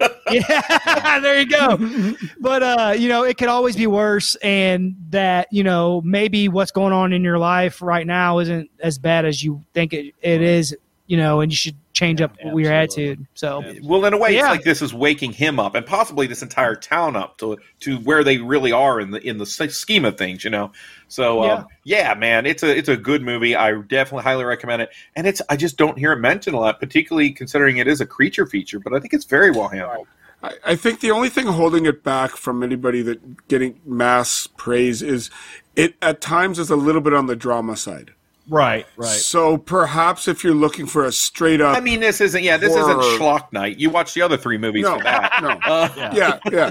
yeah, 0.30 1.20
there 1.20 1.40
you 1.40 1.46
go. 1.46 2.16
But 2.40 2.62
uh, 2.62 2.94
you 2.96 3.08
know, 3.08 3.22
it 3.22 3.38
could 3.38 3.48
always 3.48 3.76
be 3.76 3.86
worse, 3.86 4.34
and 4.36 4.96
that 5.10 5.48
you 5.52 5.62
know 5.62 6.00
maybe 6.02 6.48
what's 6.48 6.72
going 6.72 6.92
on 6.92 7.12
in 7.12 7.22
your 7.22 7.38
life 7.38 7.80
right 7.80 8.06
now 8.06 8.38
isn't 8.40 8.70
as 8.80 8.98
bad 8.98 9.24
as 9.24 9.42
you 9.42 9.64
think 9.72 9.92
it, 9.92 10.14
it 10.20 10.42
is. 10.42 10.76
You 11.06 11.18
know, 11.18 11.40
and 11.40 11.52
you 11.52 11.56
should 11.56 11.76
change 11.92 12.22
up 12.22 12.34
your 12.42 12.72
attitude. 12.72 13.26
So, 13.34 13.62
Well, 13.82 14.04
in 14.06 14.14
a 14.14 14.18
way, 14.18 14.32
Yeah. 14.34 14.40
it's 14.40 14.48
like 14.48 14.64
this 14.64 14.80
is 14.80 14.94
waking 14.94 15.32
him 15.32 15.60
up, 15.60 15.74
and 15.74 15.84
possibly 15.84 16.26
this 16.26 16.42
entire 16.42 16.74
town 16.74 17.14
up 17.14 17.36
to 17.38 17.58
to 17.80 17.98
where 17.98 18.24
they 18.24 18.38
really 18.38 18.72
are 18.72 19.00
in 19.00 19.10
the 19.10 19.20
in 19.20 19.38
the 19.38 19.46
scheme 19.46 20.04
of 20.04 20.16
things, 20.16 20.44
you 20.44 20.50
know. 20.50 20.72
So, 21.08 21.42
um, 21.44 21.66
yeah. 21.84 22.14
man, 22.14 22.46
it's 22.46 22.62
a 22.62 22.76
it's 22.76 22.88
a 22.88 22.96
good 22.96 23.22
movie. 23.22 23.54
I 23.54 23.72
definitely 23.82 24.22
highly 24.24 24.44
recommend 24.44 24.82
it, 24.82 24.90
and 25.14 25.26
it's 25.26 25.42
I 25.48 25.56
just 25.56 25.76
don't 25.76 25.98
hear 25.98 26.12
it 26.12 26.20
mentioned 26.20 26.56
a 26.56 26.58
lot, 26.58 26.80
particularly 26.80 27.30
considering 27.30 27.76
it 27.76 27.86
is 27.86 28.00
a 28.00 28.06
creature 28.06 28.46
feature. 28.46 28.80
But 28.80 28.94
I 28.94 28.98
think 28.98 29.12
it's 29.12 29.26
very 29.26 29.50
well 29.50 29.68
handled. 29.68 30.06
I, 30.42 30.52
I 30.64 30.76
think 30.76 31.00
the 31.00 31.10
only 31.10 31.28
thing 31.28 31.46
holding 31.46 31.86
it 31.86 32.02
back 32.02 32.32
from 32.32 32.62
anybody 32.62 33.02
that 33.02 33.48
getting 33.48 33.80
mass 33.84 34.46
praise 34.56 35.00
is 35.02 35.30
it 35.76 35.94
at 36.02 36.20
times 36.20 36.58
is 36.58 36.70
a 36.70 36.76
little 36.76 37.00
bit 37.00 37.14
on 37.14 37.26
the 37.26 37.36
drama 37.36 37.76
side. 37.76 38.12
Right, 38.48 38.86
right. 38.96 39.08
So 39.08 39.56
perhaps 39.56 40.28
if 40.28 40.44
you're 40.44 40.54
looking 40.54 40.86
for 40.86 41.04
a 41.04 41.12
straight 41.12 41.60
up, 41.62 41.76
I 41.76 41.80
mean, 41.80 42.00
this 42.00 42.20
isn't 42.20 42.42
yeah, 42.42 42.56
this 42.58 42.74
Horror. 42.74 43.00
isn't 43.00 43.18
Schlock 43.20 43.52
Night. 43.52 43.78
You 43.78 43.88
watch 43.90 44.12
the 44.14 44.20
other 44.22 44.36
three 44.36 44.58
movies 44.58 44.82
No, 44.84 44.98
for 44.98 45.04
that. 45.04 45.32
no. 45.42 45.58
Uh, 45.64 46.10
yeah, 46.14 46.38
yeah. 46.52 46.70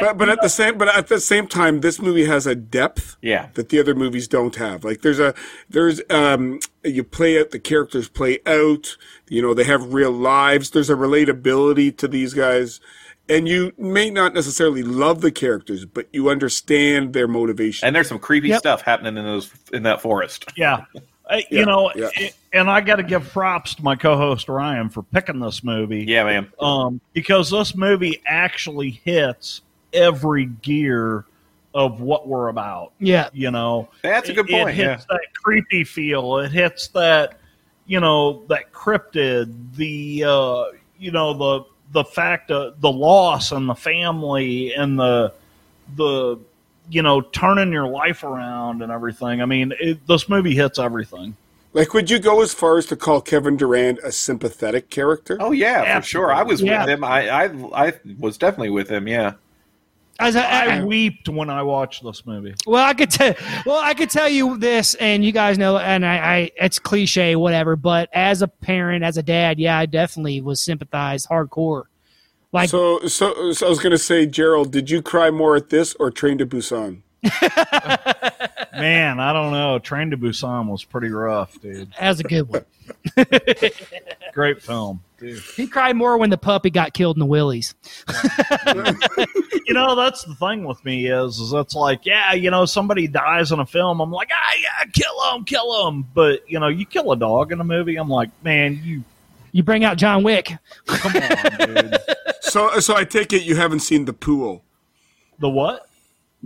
but 0.00 0.16
but 0.18 0.28
at 0.28 0.40
the 0.40 0.48
same 0.48 0.78
but 0.78 0.88
at 0.88 1.08
the 1.08 1.20
same 1.20 1.46
time, 1.46 1.80
this 1.82 2.00
movie 2.00 2.24
has 2.24 2.46
a 2.46 2.54
depth 2.54 3.16
Yeah. 3.22 3.48
that 3.54 3.68
the 3.68 3.78
other 3.78 3.94
movies 3.94 4.26
don't 4.26 4.56
have. 4.56 4.82
Like 4.84 5.02
there's 5.02 5.20
a 5.20 5.34
there's 5.68 6.00
um 6.10 6.58
you 6.82 7.04
play 7.04 7.38
out 7.38 7.50
the 7.50 7.58
characters 7.60 8.08
play 8.08 8.40
out. 8.46 8.96
You 9.28 9.40
know 9.42 9.54
they 9.54 9.64
have 9.64 9.92
real 9.94 10.10
lives. 10.10 10.70
There's 10.70 10.90
a 10.90 10.94
relatability 10.94 11.96
to 11.98 12.08
these 12.08 12.34
guys, 12.34 12.80
and 13.28 13.48
you 13.48 13.72
may 13.78 14.10
not 14.10 14.34
necessarily 14.34 14.82
love 14.82 15.20
the 15.20 15.32
characters, 15.32 15.84
but 15.84 16.08
you 16.12 16.28
understand 16.28 17.12
their 17.12 17.26
motivation. 17.28 17.86
And 17.86 17.96
there's 17.96 18.08
some 18.08 18.18
creepy 18.18 18.48
Yep. 18.48 18.58
stuff 18.58 18.82
happening 18.82 19.16
in 19.16 19.24
those 19.24 19.50
in 19.72 19.82
that 19.84 20.00
forest. 20.02 20.46
Yeah. 20.56 20.84
Uh, 21.30 21.36
Yeah, 21.50 21.60
you 21.60 21.64
know, 21.66 21.90
yeah. 21.96 22.08
i- 22.16 22.32
and 22.52 22.70
I 22.70 22.82
got 22.82 22.96
to 22.96 23.02
give 23.02 23.26
props 23.32 23.74
to 23.76 23.82
my 23.82 23.96
co-host 23.96 24.48
Ryan 24.48 24.90
for 24.90 25.02
picking 25.02 25.40
this 25.40 25.64
movie. 25.64 26.04
Yeah, 26.06 26.24
man. 26.24 26.52
Um, 26.60 27.00
because 27.14 27.50
this 27.50 27.74
movie 27.74 28.20
actually 28.26 28.90
hits 29.04 29.62
every 29.94 30.44
gear 30.46 31.24
of 31.74 32.00
what 32.02 32.28
we're 32.28 32.48
about. 32.48 32.92
Yeah. 33.00 33.30
You 33.32 33.50
know, 33.50 33.88
That's 34.02 34.28
a 34.28 34.34
good 34.34 34.48
It- 34.50 34.52
It, 34.54 34.62
point, 34.64 34.74
hits 34.76 35.06
that 35.06 35.20
creepy 35.42 35.82
feel. 35.82 36.38
It 36.38 36.52
hits 36.52 36.88
that, 36.88 37.38
you 37.86 38.00
know, 38.00 38.44
that 38.48 38.70
cryptid. 38.72 39.52
The, 39.76 40.24
uh, 40.24 40.64
you 40.98 41.10
know, 41.10 41.32
the 41.32 41.64
the 41.92 42.04
fact 42.04 42.50
of 42.50 42.80
the 42.80 42.90
loss 42.90 43.52
and 43.52 43.68
the 43.68 43.74
family 43.74 44.72
and 44.74 44.98
the 44.98 45.32
the 45.96 46.38
you 46.90 47.02
know 47.02 47.20
turning 47.20 47.72
your 47.72 47.86
life 47.86 48.24
around 48.24 48.82
and 48.82 48.90
everything. 48.90 49.40
I 49.42 49.44
mean, 49.46 49.72
it, 49.80 50.06
this 50.06 50.28
movie 50.28 50.54
hits 50.54 50.78
everything. 50.78 51.36
Like, 51.72 51.92
would 51.92 52.08
you 52.08 52.20
go 52.20 52.40
as 52.40 52.54
far 52.54 52.78
as 52.78 52.86
to 52.86 52.96
call 52.96 53.20
Kevin 53.20 53.56
Durand 53.56 53.98
a 54.04 54.12
sympathetic 54.12 54.90
character? 54.90 55.36
Oh 55.40 55.50
yeah, 55.52 55.98
for 56.00 56.06
sure. 56.06 56.32
I 56.32 56.42
was 56.42 56.62
Yeah. 56.62 56.82
with 56.82 56.90
him. 56.90 57.04
I, 57.04 57.28
I 57.28 57.44
I 57.88 57.92
was 58.18 58.38
definitely 58.38 58.70
with 58.70 58.88
him. 58.88 59.08
Yeah. 59.08 59.34
As 60.20 60.36
a- 60.36 60.46
I 60.48 60.78
I- 60.78 60.84
weeped 60.84 61.28
when 61.28 61.50
I 61.50 61.62
watched 61.62 62.04
this 62.04 62.24
movie. 62.24 62.54
Well, 62.66 62.84
I 62.84 62.94
could 62.94 63.10
tell. 63.10 63.34
Well, 63.66 63.80
I 63.82 63.94
could 63.94 64.10
tell 64.10 64.28
you 64.28 64.56
this, 64.58 64.94
and 64.94 65.24
you 65.24 65.32
guys 65.32 65.58
know, 65.58 65.76
and 65.78 66.06
I, 66.06 66.16
I, 66.36 66.50
it's 66.56 66.78
cliche, 66.78 67.34
whatever. 67.36 67.74
But 67.76 68.08
as 68.12 68.40
a 68.42 68.48
parent, 68.48 69.02
as 69.04 69.16
a 69.16 69.22
dad, 69.22 69.58
yeah, 69.58 69.78
I 69.78 69.86
definitely 69.86 70.40
was 70.40 70.60
sympathized 70.64 71.28
hardcore. 71.28 71.84
Like, 72.52 72.70
so, 72.70 73.00
so, 73.08 73.50
so 73.52 73.66
I 73.66 73.68
was 73.68 73.80
going 73.80 73.90
to 73.90 73.98
say, 73.98 74.26
Gerald, 74.26 74.70
did 74.70 74.88
you 74.88 75.02
cry 75.02 75.30
more 75.32 75.56
at 75.56 75.70
this 75.70 75.94
or 75.98 76.12
Train 76.12 76.38
to 76.38 76.46
Busan? 76.46 77.02
Man, 78.72 79.20
I 79.20 79.32
don't 79.32 79.52
know. 79.52 79.78
Train 79.78 80.10
to 80.10 80.16
Busan 80.16 80.68
was 80.68 80.84
pretty 80.84 81.08
rough, 81.08 81.60
dude. 81.60 81.92
that 81.98 82.08
was 82.08 82.20
a 82.20 82.24
good 82.24 82.48
one. 82.48 82.64
Great 84.32 84.62
film, 84.62 85.02
dude. 85.18 85.40
He 85.56 85.66
cried 85.66 85.96
more 85.96 86.16
when 86.18 86.30
the 86.30 86.38
puppy 86.38 86.70
got 86.70 86.92
killed 86.94 87.16
in 87.16 87.20
the 87.20 87.26
willies. 87.26 87.74
you 89.66 89.74
know, 89.74 89.94
that's 89.94 90.24
the 90.24 90.34
thing 90.38 90.64
with 90.64 90.84
me 90.84 91.06
is, 91.06 91.38
is 91.38 91.52
it's 91.52 91.74
like, 91.74 92.04
yeah, 92.04 92.32
you 92.32 92.50
know, 92.50 92.64
somebody 92.64 93.06
dies 93.06 93.52
in 93.52 93.60
a 93.60 93.66
film. 93.66 94.00
I'm 94.00 94.10
like, 94.10 94.30
ah, 94.32 94.54
yeah, 94.60 94.90
kill 94.92 95.34
him, 95.34 95.44
kill 95.44 95.88
him. 95.88 96.06
But 96.14 96.48
you 96.50 96.58
know, 96.58 96.68
you 96.68 96.86
kill 96.86 97.12
a 97.12 97.16
dog 97.16 97.52
in 97.52 97.60
a 97.60 97.64
movie. 97.64 97.96
I'm 97.96 98.08
like, 98.08 98.30
man, 98.42 98.80
you 98.82 99.04
You 99.52 99.62
bring 99.62 99.84
out 99.84 99.96
John 99.98 100.22
Wick. 100.22 100.52
come 100.86 101.12
on, 101.16 101.66
dude. 101.68 101.96
So, 102.42 102.78
so 102.78 102.94
I 102.94 103.02
take 103.02 103.32
it 103.32 103.42
you 103.42 103.56
haven't 103.56 103.80
seen 103.80 104.04
the 104.04 104.12
pool. 104.12 104.62
The 105.40 105.48
what? 105.48 105.88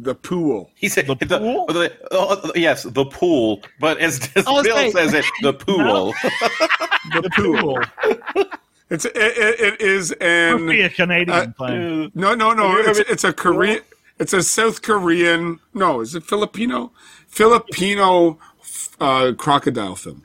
The 0.00 0.14
pool. 0.14 0.70
He 0.76 0.88
said 0.88 1.06
The 1.06 1.14
the, 1.26 1.38
pool? 1.38 1.66
the- 1.66 1.92
oh, 2.12 2.52
yes, 2.54 2.84
the 2.84 3.04
pool, 3.04 3.62
but 3.80 3.98
as, 3.98 4.20
as 4.36 4.44
Bill 4.44 4.76
wait. 4.76 4.92
says 4.92 5.12
it, 5.14 5.24
the 5.42 5.52
pool. 5.52 6.12
The 7.12 7.30
pool. 7.34 7.80
It's 8.90 9.04
it, 9.04 9.12
it, 9.16 9.60
it 9.60 9.80
is 9.80 10.10
Must 10.20 10.66
be 10.66 10.80
a 10.82 10.88
Canadian 10.88 11.54
uh, 11.58 11.66
thing. 11.66 12.12
no 12.14 12.34
no 12.34 12.52
no 12.52 12.68
Have 12.68 12.84
you 12.84 12.90
ever 12.90 13.04
it's 13.08 13.24
a 13.24 13.32
Korean 13.34 13.80
it's 14.18 14.32
a 14.32 14.42
South 14.42 14.80
Korean 14.82 15.60
no 15.74 16.00
is 16.00 16.14
it 16.14 16.22
Filipino 16.24 16.92
Filipino 17.26 18.38
uh, 19.00 19.32
crocodile 19.36 19.94
film. 19.96 20.24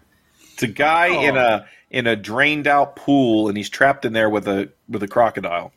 It's 0.54 0.64
a 0.64 0.68
guy 0.68 1.08
in 1.08 1.36
Oh. 1.38 1.42
a 1.46 1.66
in 1.92 2.08
a 2.08 2.16
drained 2.16 2.66
out 2.68 2.96
pool, 2.96 3.48
and 3.48 3.56
he's 3.58 3.70
trapped 3.70 4.04
in 4.06 4.14
there 4.14 4.30
with 4.30 4.48
a 4.48 4.70
with 4.90 5.04
a 5.04 5.08
crocodile. 5.08 5.72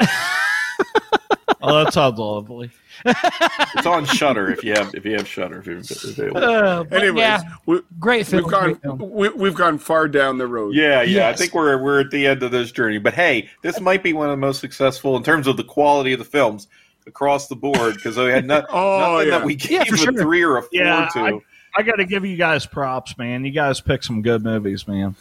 Oh, 1.62 1.82
that 1.84 1.92
sounds 1.92 2.18
lovely. 2.18 2.70
It's 3.04 3.86
on 3.86 4.04
Shutter 4.06 4.50
if 4.50 4.62
you 4.64 4.72
have 4.74 4.94
if 4.94 5.04
you 5.04 5.12
have 5.16 5.26
Shutter 5.28 5.58
if 5.60 5.66
you're 5.66 5.78
available. 6.28 6.44
Uh, 6.44 6.84
Anyways, 6.96 7.18
yeah, 7.18 7.42
we, 7.66 7.80
great 7.98 8.26
film. 8.26 8.42
we've 8.44 8.52
gone 8.52 8.64
great 8.64 8.82
film. 8.82 9.10
we, 9.10 9.28
we've 9.30 9.54
gone 9.54 9.78
far 9.78 10.08
down 10.08 10.38
the 10.38 10.46
road. 10.46 10.74
Yeah, 10.74 11.02
yeah. 11.02 11.28
I 11.28 11.34
think 11.34 11.54
we're 11.54 11.82
we're 11.82 12.00
at 12.00 12.10
the 12.10 12.26
end 12.26 12.42
of 12.42 12.50
this 12.50 12.70
journey. 12.72 12.98
But 12.98 13.14
hey, 13.14 13.48
this 13.62 13.80
might 13.80 14.02
be 14.02 14.12
one 14.12 14.28
of 14.28 14.32
the 14.32 14.36
most 14.40 14.60
successful 14.60 15.16
in 15.16 15.22
terms 15.22 15.46
of 15.46 15.56
the 15.56 15.64
quality 15.64 16.12
of 16.12 16.18
the 16.18 16.24
films 16.24 16.68
across 17.06 17.48
the 17.48 17.56
board 17.56 17.94
because 17.96 18.16
we 18.16 18.24
had 18.30 18.46
no, 18.46 18.64
Oh, 18.70 18.98
nothing 19.16 19.28
yeah. 19.32 19.38
that 19.38 19.46
we 19.46 19.54
gave 19.56 19.70
Yeah, 19.72 19.84
for 19.84 19.94
a 19.94 19.98
sure. 19.98 20.12
three 20.12 20.42
or 20.42 20.56
a 20.56 20.62
four 20.62 20.68
Yeah, 20.72 21.08
to. 21.14 21.40
I 21.76 21.82
got 21.82 21.96
to 21.96 22.04
give 22.04 22.24
you 22.24 22.36
guys 22.36 22.64
props, 22.64 23.18
man. 23.18 23.44
You 23.44 23.50
guys 23.50 23.80
picked 23.80 24.04
some 24.04 24.22
good 24.22 24.44
movies, 24.44 24.86
man. 24.86 25.16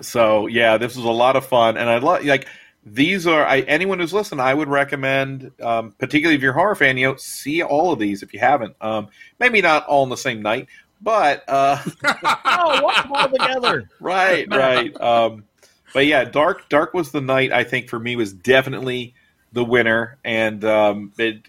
So 0.00 0.46
yeah, 0.46 0.76
this 0.78 0.94
was 0.96 1.04
a 1.04 1.10
lot 1.10 1.36
of 1.36 1.44
fun, 1.44 1.76
and 1.76 1.88
I 1.90 1.98
love 1.98 2.24
like 2.24 2.46
these 2.86 3.26
are 3.26 3.44
I, 3.44 3.60
anyone 3.62 3.98
who's 3.98 4.12
listening. 4.12 4.40
I 4.40 4.54
would 4.54 4.68
recommend, 4.68 5.50
um, 5.60 5.92
particularly 5.98 6.36
if 6.36 6.42
you're 6.42 6.52
a 6.52 6.54
horror 6.54 6.76
fan, 6.76 6.96
you 6.96 7.08
know, 7.08 7.16
see 7.16 7.60
all 7.62 7.92
of 7.92 7.98
these 7.98 8.22
if 8.22 8.32
you 8.32 8.38
haven't. 8.38 8.76
Um, 8.80 9.08
maybe 9.40 9.60
not 9.60 9.84
all 9.86 10.04
in 10.04 10.08
the 10.08 10.16
same 10.16 10.40
night, 10.40 10.68
but 11.02 11.42
uh, 11.48 11.82
Oh, 12.44 12.80
watch 12.82 13.02
them 13.02 13.12
all 13.12 13.28
together. 13.28 13.90
right, 14.00 14.46
right. 14.54 14.98
Um, 15.00 15.44
but 15.92 16.06
yeah, 16.06 16.24
dark 16.24 16.68
dark 16.68 16.94
was 16.94 17.10
the 17.10 17.20
night. 17.20 17.52
I 17.52 17.64
think 17.64 17.88
for 17.88 17.98
me 17.98 18.14
was 18.14 18.32
definitely 18.32 19.14
the 19.52 19.64
winner, 19.64 20.18
and 20.24 20.64
um, 20.64 21.12
it, 21.18 21.40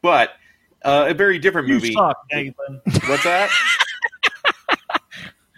but 0.00 0.30
uh, 0.82 1.06
a 1.08 1.14
very 1.14 1.38
different 1.38 1.68
You 1.68 1.74
movie. 1.74 1.92
suck. 1.92 2.16
What's 3.08 3.24
that? 3.24 3.50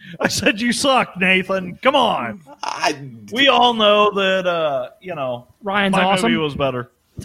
I 0.20 0.28
said 0.28 0.60
you 0.60 0.72
suck, 0.72 1.16
Nathan. 1.18 1.76
Come 1.82 1.94
on. 1.96 2.40
I, 2.62 3.10
We 3.32 3.48
all 3.48 3.74
know 3.74 4.10
that, 4.12 4.46
uh, 4.46 4.90
you 5.00 5.14
know, 5.14 5.46
Ryan's 5.62 5.92
my 5.92 6.04
awesome. 6.04 6.30
movie 6.30 6.42
was 6.42 6.54
better. 6.54 6.90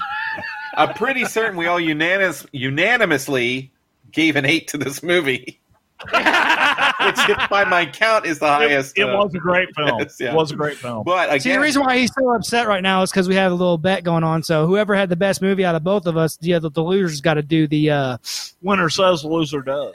I'm 0.76 0.94
pretty 0.96 1.26
certain 1.26 1.56
we 1.56 1.68
all 1.68 1.80
unanimous, 1.80 2.46
unanimously 2.52 3.72
gave 4.12 4.36
an 4.36 4.46
eight 4.46 4.68
to 4.70 4.78
this 4.78 5.04
movie, 5.04 5.60
which, 6.02 6.12
by 6.12 7.64
my 7.68 7.86
count, 7.86 8.26
is 8.26 8.40
the 8.40 8.48
highest. 8.48 8.98
it 8.98 9.04
uh, 9.04 9.16
was 9.18 9.36
a 9.36 9.38
great 9.38 9.70
film. 9.76 10.00
yes, 10.00 10.18
yeah. 10.20 10.32
It 10.32 10.36
was 10.36 10.52
a 10.52 10.56
great 10.56 10.78
film. 10.78 11.04
But 11.04 11.30
again, 11.30 11.40
See, 11.42 11.52
the 11.52 11.60
reason 11.60 11.84
why 11.84 11.98
he's 12.00 12.12
so 12.18 12.34
upset 12.34 12.68
right 12.68 12.82
now 12.82 13.04
is 13.04 13.12
because 13.12 13.30
we 13.30 13.36
have 13.36 13.52
a 13.52 13.56
little 13.56 13.78
bet 13.78 14.04
going 14.04 14.24
on. 14.24 14.42
So 14.42 14.66
whoever 14.66 14.96
had 14.96 15.10
the 15.10 15.16
best 15.16 15.42
movie 15.44 15.64
out 15.64 15.76
of 15.76 15.84
both 15.84 16.08
of 16.08 16.18
us, 16.18 16.40
yeah, 16.42 16.58
the, 16.58 16.72
the 16.72 16.84
loser's 16.84 17.22
got 17.22 17.36
to 17.36 17.44
do 17.44 17.68
the. 17.68 17.92
uh 17.92 18.18
Winner 18.64 18.90
says, 18.90 19.22
the 19.22 19.28
loser 19.28 19.62
does. 19.62 19.92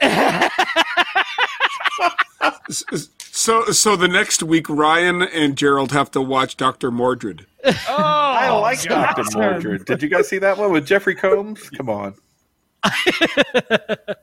So 2.69 3.65
so 3.71 3.95
the 3.95 4.07
next 4.07 4.43
week 4.43 4.69
Ryan 4.69 5.21
and 5.21 5.57
Gerald 5.57 5.91
have 5.91 6.11
to 6.11 6.21
watch 6.21 6.57
Doctor 6.57 6.91
Mordrid. 6.91 7.45
Oh, 7.65 7.73
I 7.97 8.49
like 8.49 8.81
Dr. 8.83 9.23
Mordrid. 9.23 9.85
Did 9.85 10.01
you 10.03 10.09
guys 10.09 10.27
see 10.27 10.37
that 10.39 10.57
one 10.57 10.71
with 10.71 10.85
Jeffrey 10.85 11.15
Combs? 11.15 11.69
Come 11.77 11.89
on. 11.89 12.15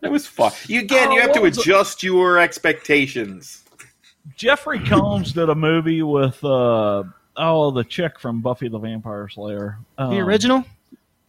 it 0.03 0.11
was 0.11 0.27
fun. 0.27 0.53
You 0.67 0.81
again, 0.81 1.13
you 1.13 1.19
Oh, 1.19 1.23
have 1.23 1.33
to 1.35 1.41
what 1.41 1.49
was 1.51 1.59
it? 1.59 1.63
adjust 1.63 2.03
your 2.03 2.39
expectations. 2.39 3.65
Jeffrey 4.37 4.81
Combs 4.81 5.33
did 5.33 5.49
a 5.51 5.55
movie 5.55 6.03
with, 6.03 6.43
uh, 6.43 7.05
oh, 7.37 7.71
the 7.71 7.85
chick 7.85 8.19
from 8.19 8.41
Buffy 8.41 8.69
the 8.69 8.79
Vampire 8.79 9.29
Slayer. 9.29 9.79
Um, 9.99 10.11
The 10.11 10.19
original? 10.21 10.65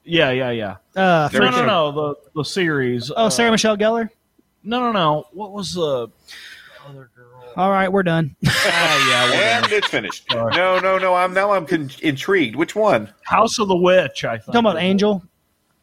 Yeah, 0.03 0.31
yeah, 0.31 0.51
yeah. 0.51 0.75
Uh, 0.95 1.29
No, 1.33 1.49
no, 1.51 1.65
no. 1.65 1.91
The, 1.91 2.15
the 2.35 2.43
series. 2.43 3.11
Oh, 3.11 3.25
uh, 3.25 3.29
Sarah 3.29 3.51
Michelle 3.51 3.77
Gellar? 3.77 4.09
No, 4.63 4.79
no, 4.79 4.91
no. 4.93 5.25
What 5.33 5.51
was 5.51 5.73
the 5.73 6.07
other 6.07 6.07
girl? 6.07 6.13
All 7.57 7.71
right, 7.71 7.91
we're 7.91 8.03
done. 8.03 8.35
Oh, 8.45 8.49
yeah. 9.09 9.23
And 9.23 9.61
whatever. 9.63 9.75
it's 9.75 9.87
finished. 9.87 10.25
No, 10.31 10.79
no, 10.79 10.97
no. 10.99 11.15
I'm 11.15 11.33
now 11.33 11.51
I'm 11.51 11.65
con- 11.65 11.89
intrigued. 12.01 12.55
Which 12.55 12.75
one? 12.75 13.11
House 13.23 13.57
of 13.59 13.67
the 13.67 13.75
Witch, 13.75 14.23
I 14.23 14.37
think. 14.37 14.45
talking 14.45 14.59
about 14.59 14.77
Angel? 14.77 15.23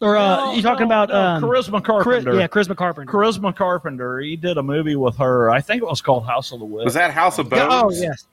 Or 0.00 0.16
uh, 0.16 0.36
No, 0.36 0.52
you 0.54 0.62
talking 0.62 0.88
no, 0.88 1.02
about 1.02 1.08
no, 1.08 1.20
um, 1.20 1.42
Charisma 1.42 1.82
Chris- 1.82 2.04
Carpenter? 2.04 2.34
yeah, 2.38 2.46
Charisma 2.46 2.76
Carpenter. 2.76 3.12
Charisma 3.12 3.54
Carpenter. 3.56 4.20
He 4.20 4.36
did 4.36 4.56
a 4.56 4.62
movie 4.62 4.96
with 4.96 5.16
her. 5.16 5.50
I 5.50 5.60
think 5.60 5.82
it 5.82 5.86
was 5.86 6.00
called 6.00 6.24
House 6.26 6.52
of 6.52 6.60
the 6.60 6.64
Witch. 6.64 6.84
Was 6.84 6.94
that 6.94 7.10
House 7.10 7.38
of 7.38 7.48
Bones? 7.50 7.62
Oh 7.72 7.90
yes. 7.90 8.26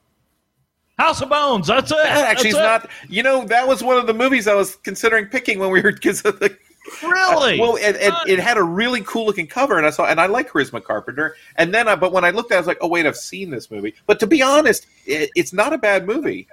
House 0.99 1.21
of 1.21 1.29
Bones? 1.29 1.65
That's 1.67 1.89
it. 1.91 1.97
That 1.97 2.27
actually 2.29 2.49
is 2.49 2.55
That's 2.57 2.83
not. 2.85 2.91
You 3.09 3.23
know, 3.23 3.45
that 3.45 3.67
was 3.67 3.81
one 3.81 3.97
of 3.97 4.05
the 4.05 4.13
movies 4.13 4.47
I 4.47 4.53
was 4.53 4.75
considering 4.75 5.25
picking 5.25 5.57
when 5.57 5.71
we 5.71 5.81
were 5.81 5.91
because 5.93 6.21
of 6.21 6.39
the. 6.39 6.55
Uh, 6.87 6.89
it. 7.07 7.07
Really? 7.11 7.59
Well, 7.59 7.75
it, 7.75 7.95
it, 7.97 8.13
it 8.27 8.39
had 8.39 8.57
a 8.57 8.63
really 8.63 9.01
cool 9.01 9.25
looking 9.25 9.47
cover, 9.47 9.77
and 9.77 9.85
I 9.85 9.91
saw, 9.91 10.05
and 10.05 10.19
I 10.19 10.25
like 10.25 10.49
Charisma 10.49 10.83
Carpenter. 10.83 11.35
And 11.55 11.73
then, 11.73 11.87
I, 11.87 11.95
but 11.95 12.11
when 12.11 12.23
I 12.25 12.31
looked 12.31 12.51
at, 12.51 12.55
it, 12.55 12.57
I 12.57 12.61
was 12.61 12.67
like, 12.67 12.79
oh 12.81 12.87
wait, 12.87 13.05
I've 13.05 13.15
seen 13.17 13.49
this 13.51 13.69
movie. 13.69 13.93
But 14.07 14.19
to 14.21 14.27
be 14.27 14.41
honest, 14.41 14.87
it, 15.05 15.29
it's 15.35 15.53
not 15.53 15.73
a 15.73 15.77
bad 15.77 16.05
movie. 16.07 16.47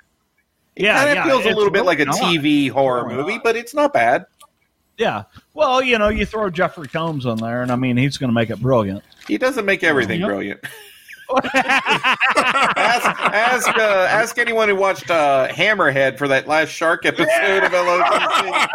It 0.77 0.85
Yeah, 0.85 1.03
of 1.05 1.15
yeah, 1.15 1.25
feels 1.25 1.45
a 1.47 1.49
little 1.49 1.71
bit 1.71 1.85
like 1.85 2.01
a 2.01 2.05
not. 2.05 2.17
TV 2.17 2.71
horror 2.71 3.05
Really 3.05 3.17
movie, 3.17 3.35
not. 3.35 3.45
but 3.45 3.57
it's 3.57 3.75
not 3.75 3.93
bad. 3.93 4.27
yeah. 4.99 5.25
Well, 5.55 5.83
you 5.83 5.99
know, 5.99 6.09
you 6.09 6.27
throw 6.27 6.51
Jeffrey 6.51 6.89
Combs 6.89 7.25
in 7.27 7.37
there, 7.37 7.63
and 7.63 7.73
I 7.73 7.77
mean, 7.77 7.97
he's 7.97 8.17
going 8.19 8.29
to 8.29 8.35
make 8.35 8.51
it 8.51 8.61
brilliant. 8.61 9.03
He 9.27 9.39
doesn't 9.39 9.65
make 9.65 9.83
everything 9.83 10.21
Yep. 10.21 10.29
brilliant. 10.29 10.61
ask 11.55 13.07
ask, 13.07 13.69
uh, 13.69 14.07
ask 14.11 14.39
anyone 14.39 14.69
who 14.69 14.77
watched 14.77 15.11
uh, 15.11 15.49
Hammerhead 15.51 16.19
for 16.19 16.29
that 16.29 16.47
last 16.49 16.71
shark 16.71 17.05
episode 17.07 17.65
of 17.65 17.73
LOTC. 17.73 18.69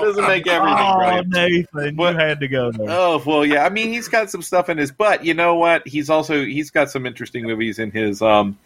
Doesn't 0.00 0.26
make 0.26 0.46
everything 0.46 0.78
oh, 0.78 0.96
brilliant. 0.98 1.28
Nathan, 1.28 1.96
But- 1.96 2.14
you 2.14 2.18
had 2.20 2.40
to 2.40 2.48
go 2.48 2.72
there. 2.72 2.86
Oh 2.90 3.22
well, 3.24 3.44
yeah. 3.44 3.64
I 3.64 3.68
mean, 3.68 3.92
he's 3.92 4.08
got 4.08 4.30
some 4.30 4.42
stuff 4.42 4.68
in 4.68 4.78
his, 4.78 4.90
but 4.90 5.24
you 5.24 5.34
know 5.34 5.54
what? 5.54 5.86
He's 5.86 6.10
also 6.10 6.44
he's 6.44 6.70
got 6.70 6.90
some 6.90 7.06
interesting 7.06 7.44
movies 7.44 7.78
in 7.78 7.90
his 7.90 8.22
um, 8.22 8.58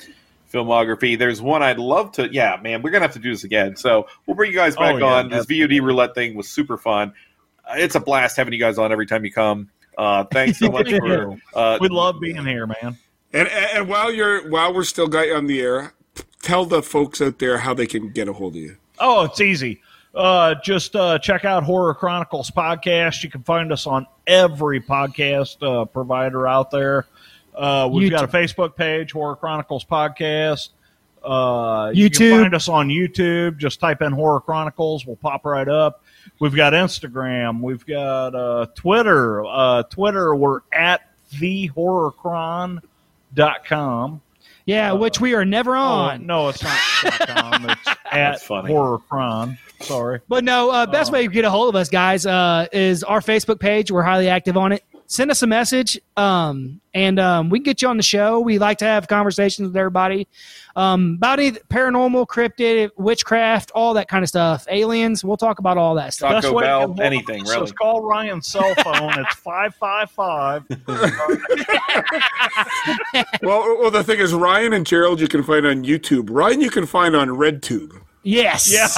filmography. 0.53 1.19
There's 1.19 1.43
one 1.43 1.63
I'd 1.63 1.79
love 1.79 2.13
to. 2.13 2.33
Yeah, 2.33 2.59
man, 2.63 2.83
we're 2.83 2.91
gonna 2.91 3.05
have 3.05 3.15
to 3.15 3.19
do 3.19 3.31
this 3.31 3.45
again. 3.45 3.77
So 3.77 4.07
we'll 4.27 4.37
bring 4.37 4.51
you 4.51 4.57
guys 4.57 4.77
back 4.77 4.95
Oh, 4.95 4.99
yeah, 4.99 5.05
on. 5.05 5.29
This 5.31 5.47
VOD 5.47 5.81
roulette 5.83 6.15
thing 6.15 6.35
was 6.35 6.49
super 6.49 6.77
fun. 6.79 7.13
Uh, 7.69 7.75
it's 7.77 7.95
a 7.95 8.01
blast 8.01 8.37
having 8.37 8.53
you 8.53 8.61
guys 8.61 8.79
on 8.79 8.93
every 8.93 9.07
time 9.07 9.25
you 9.25 9.33
come. 9.33 9.71
Uh, 9.97 10.25
thanks 10.25 10.59
so 10.59 10.71
much 10.71 10.91
for. 10.91 11.37
Uh, 11.55 11.79
we 11.81 11.89
love 11.89 12.21
being 12.21 12.45
here, 12.45 12.67
man. 12.67 12.99
And, 13.33 13.49
and 13.49 13.67
and 13.79 13.89
while 13.89 14.13
you're 14.13 14.49
while 14.51 14.73
we're 14.75 14.85
still 14.85 15.09
got 15.09 15.27
you 15.27 15.35
on 15.35 15.47
the 15.47 15.61
air, 15.61 15.95
tell 16.43 16.65
the 16.67 16.83
folks 16.83 17.21
out 17.21 17.39
there 17.39 17.59
how 17.59 17.75
they 17.75 17.87
can 17.87 18.11
get 18.11 18.29
a 18.29 18.33
hold 18.33 18.55
of 18.57 18.63
you. 18.63 18.77
Oh, 18.99 19.25
it's 19.25 19.41
easy. 19.41 19.81
Uh, 20.15 20.55
just 20.63 20.95
uh, 20.95 21.19
check 21.19 21.45
out 21.45 21.65
Horror 21.65 21.95
Chronicles 21.95 22.49
podcast. 22.51 23.25
You 23.25 23.31
can 23.31 23.43
find 23.43 23.73
us 23.73 23.87
on 23.89 24.07
every 24.29 24.81
podcast 24.81 25.61
uh, 25.61 25.85
provider 25.87 26.47
out 26.47 26.71
there. 26.71 27.07
Uh, 27.53 27.89
we've 27.91 28.11
got 28.13 28.23
a 28.23 28.29
Facebook 28.29 28.77
page, 28.77 29.11
Horror 29.11 29.35
Chronicles 29.35 29.85
podcast. 29.85 30.69
Uh, 31.25 31.91
You 31.93 32.09
YouTube. 32.11 32.17
can 32.31 32.43
find 32.43 32.55
us 32.55 32.69
on 32.69 32.89
YouTube. 32.89 33.59
Just 33.59 33.81
type 33.81 34.03
in 34.03 34.13
Horror 34.13 34.41
Chronicles. 34.41 35.05
We'll 35.05 35.17
pop 35.17 35.45
right 35.45 35.69
up. 35.69 36.04
We've 36.39 36.55
got 36.55 36.73
Instagram. 36.73 37.61
We've 37.61 37.85
got 37.87 38.35
uh, 38.35 38.67
Twitter. 38.75 39.45
Uh, 39.45 39.83
Twitter, 39.85 40.35
we're 40.35 40.61
at 40.73 41.03
thehorrorchron.com. 41.35 44.21
Yeah, 44.67 44.93
which 44.93 45.21
we 45.21 45.35
are 45.35 45.45
never 45.45 45.77
Oh, 45.77 45.81
on. 45.83 46.27
no, 46.27 46.49
it's 46.49 46.63
not. 46.63 46.79
.com. 47.27 47.67
It's 47.69 47.89
at 48.13 48.41
funny. 48.41 48.73
horror 48.73 48.99
cron. 48.99 49.59
Sorry. 49.81 50.21
But 50.27 50.43
no, 50.45 50.71
uh, 50.71 50.87
best 50.87 51.13
way 51.13 51.27
to 51.27 51.33
get 51.33 51.45
a 51.45 51.51
hold 51.51 51.69
of 51.69 51.77
us, 51.79 51.91
guys, 51.91 52.25
uh, 52.25 52.67
is 52.73 53.05
our 53.05 53.21
Facebook 53.21 53.61
page. 53.61 53.91
We're 53.91 54.03
highly 54.03 54.29
active 54.29 54.57
on 54.57 54.73
it. 54.73 54.83
Send 55.07 55.31
us 55.31 55.43
a 55.43 55.47
message, 55.47 56.01
um, 56.17 56.81
and 56.95 57.21
um, 57.21 57.51
we 57.51 57.59
can 57.59 57.65
get 57.65 57.83
you 57.83 57.89
on 57.89 57.97
the 57.97 58.03
show. 58.03 58.41
We 58.41 58.59
like 58.59 58.79
to 58.79 58.87
have 58.87 59.07
conversations 59.07 59.69
with 59.69 59.77
everybody 59.77 60.27
um, 60.77 61.15
about 61.19 61.39
any 61.39 61.53
paranormal, 61.53 62.27
cryptid, 62.27 62.91
witchcraft, 62.97 63.71
all 63.75 63.95
that 63.95 64.09
kind 64.09 64.25
of 64.25 64.29
stuff. 64.29 64.67
Aliens. 64.69 65.23
We'll 65.23 65.37
talk 65.37 65.59
about 65.59 65.77
all 65.77 65.95
that 65.97 66.15
stuff. 66.15 66.43
Taco 66.43 66.59
Bell, 66.59 66.81
get 66.81 66.87
hold 66.87 66.99
of 66.99 67.05
anything, 67.05 67.43
us 67.43 67.51
really. 67.51 67.65
is 67.65 67.73
call 67.73 68.03
Ryan's 68.03 68.47
cell 68.47 68.75
phone. 68.77 69.13
it's 69.19 69.35
five 69.37 69.75
five 69.75 70.11
five. 70.11 70.65
Well, 73.43 73.79
well, 73.79 73.91
the 73.91 74.03
thing 74.03 74.19
is, 74.19 74.33
Ryan 74.33 74.73
and 74.73 74.87
Gerald 74.87 75.21
you 75.21 75.29
can 75.29 75.43
find 75.43 75.67
on 75.67 75.85
YouTube. 75.85 76.29
Ryan 76.31 76.61
you 76.61 76.71
can 76.71 76.87
find 76.87 77.15
on 77.15 77.29
RedTube. 77.29 78.01
Yes. 78.25 78.73
Yeah. 78.73 78.89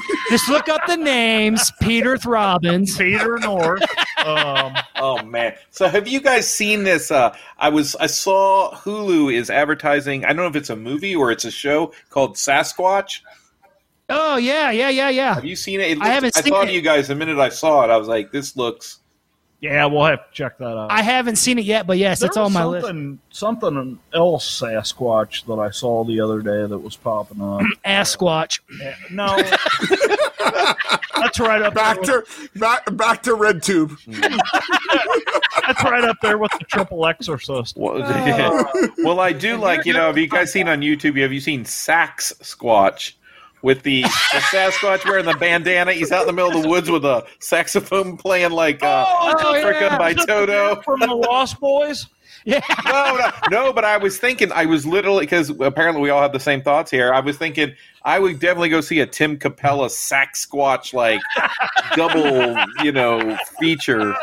Just 0.30 0.48
look 0.48 0.68
up 0.68 0.80
the 0.86 0.96
names. 0.96 1.70
Peter 1.80 2.16
Throbbins. 2.16 2.96
Peter 2.96 3.38
North. 3.38 3.82
Um, 4.24 4.74
Oh 5.00 5.22
man! 5.22 5.54
So 5.70 5.88
have 5.88 6.08
you 6.08 6.20
guys 6.20 6.50
seen 6.50 6.82
this? 6.82 7.10
Uh, 7.10 7.34
I 7.58 7.68
was 7.68 7.94
I 7.96 8.06
saw 8.06 8.72
Hulu 8.74 9.32
is 9.32 9.48
advertising. 9.48 10.24
I 10.24 10.28
don't 10.28 10.38
know 10.38 10.46
if 10.46 10.56
it's 10.56 10.70
a 10.70 10.76
movie 10.76 11.14
or 11.14 11.30
it's 11.30 11.44
a 11.44 11.50
show 11.50 11.92
called 12.10 12.34
Sasquatch. 12.34 13.20
Oh 14.08 14.36
yeah, 14.36 14.70
yeah, 14.70 14.88
yeah, 14.88 15.08
yeah. 15.08 15.34
Have 15.34 15.44
you 15.44 15.54
seen 15.56 15.80
it? 15.80 15.92
it 15.92 16.02
I 16.02 16.08
haven't 16.08 16.36
I 16.36 16.40
seen 16.40 16.52
thought 16.52 16.64
it. 16.64 16.70
of 16.70 16.74
you 16.74 16.82
guys 16.82 17.08
the 17.08 17.14
minute 17.14 17.38
I 17.38 17.48
saw 17.48 17.84
it. 17.84 17.90
I 17.90 17.96
was 17.96 18.08
like, 18.08 18.32
this 18.32 18.56
looks. 18.56 18.98
Yeah, 19.60 19.86
we'll 19.86 20.04
have 20.04 20.18
to 20.28 20.32
check 20.32 20.58
that 20.58 20.64
out. 20.76 20.90
I 20.90 21.02
haven't 21.02 21.36
seen 21.36 21.58
it 21.58 21.64
yet, 21.64 21.86
but 21.86 21.98
yes, 21.98 22.20
There 22.20 22.28
it's 22.28 22.36
on 22.36 22.52
my 22.52 22.64
list. 22.64 22.86
something, 22.86 23.18
Something 23.30 23.98
else 24.14 24.60
Sasquatch 24.60 25.44
that 25.46 25.54
I 25.60 25.70
saw 25.70 26.04
the 26.04 26.20
other 26.20 26.40
day 26.42 26.66
that 26.66 26.78
was 26.78 26.96
popping 26.96 27.40
up. 27.42 27.62
Ass 27.84 28.14
Squatch. 28.16 28.60
Yeah, 28.80 28.94
no, 29.10 29.36
that's 31.20 31.40
right 31.40 31.62
up 31.62 31.74
Back 31.74 32.02
there. 32.02 32.22
to 32.22 32.48
back 32.58 32.96
back 32.96 33.22
to 33.24 33.30
RedTube. 33.30 33.96
That's 35.66 35.84
right 35.84 36.04
up 36.04 36.16
there 36.22 36.38
with 36.38 36.50
the 36.52 36.64
Triple 36.64 37.04
Exorcist. 37.06 37.76
Well, 37.76 38.02
uh, 38.02 38.64
well, 39.04 39.20
I 39.20 39.32
do 39.32 39.56
like 39.58 39.84
you 39.84 39.92
know. 39.92 40.06
Have 40.06 40.16
you 40.16 40.26
guys 40.26 40.50
seen 40.50 40.66
on 40.66 40.80
YouTube? 40.80 41.20
Have 41.20 41.30
you 41.32 41.40
seen 41.40 41.64
Sax 41.66 42.32
Squatch? 42.40 43.14
With 43.62 43.82
the, 43.82 44.02
the 44.02 44.08
Sasquatch 44.52 45.04
wearing 45.04 45.24
the 45.24 45.34
bandana, 45.34 45.92
he's 45.92 46.12
out 46.12 46.22
in 46.22 46.26
the 46.28 46.32
middle 46.32 46.56
of 46.56 46.62
the 46.62 46.68
woods 46.68 46.90
with 46.90 47.04
a 47.04 47.26
saxophone 47.40 48.16
playing 48.16 48.52
like 48.52 48.82
uh, 48.82 49.04
Oh, 49.06 49.56
Africa 49.56 49.78
yeah. 49.90 49.98
by 49.98 50.10
Is 50.10 50.16
that 50.16 50.26
the 50.26 50.46
Toto. 50.46 50.82
from 50.82 51.00
the 51.00 51.06
Lost 51.14 51.58
Boys. 51.58 52.06
Yeah. 52.44 52.60
no, 52.86 53.16
no, 53.16 53.30
no, 53.50 53.72
but 53.72 53.84
I 53.84 53.96
was 53.96 54.16
thinking, 54.18 54.52
I 54.52 54.64
was 54.66 54.86
literally 54.86 55.26
because 55.26 55.50
apparently 55.50 56.00
we 56.02 56.10
all 56.10 56.22
have 56.22 56.32
the 56.32 56.38
same 56.40 56.62
thoughts 56.62 56.90
here. 56.90 57.12
I 57.12 57.18
was 57.20 57.36
thinking 57.36 57.74
I 58.04 58.20
would 58.20 58.38
definitely 58.38 58.68
go 58.68 58.80
see 58.80 59.00
a 59.00 59.06
Tim 59.06 59.36
Cappello 59.38 59.90
sax 59.90 60.46
squatch 60.46 60.94
like 60.94 61.20
double, 61.96 62.56
you 62.84 62.92
know, 62.92 63.36
feature 63.58 64.14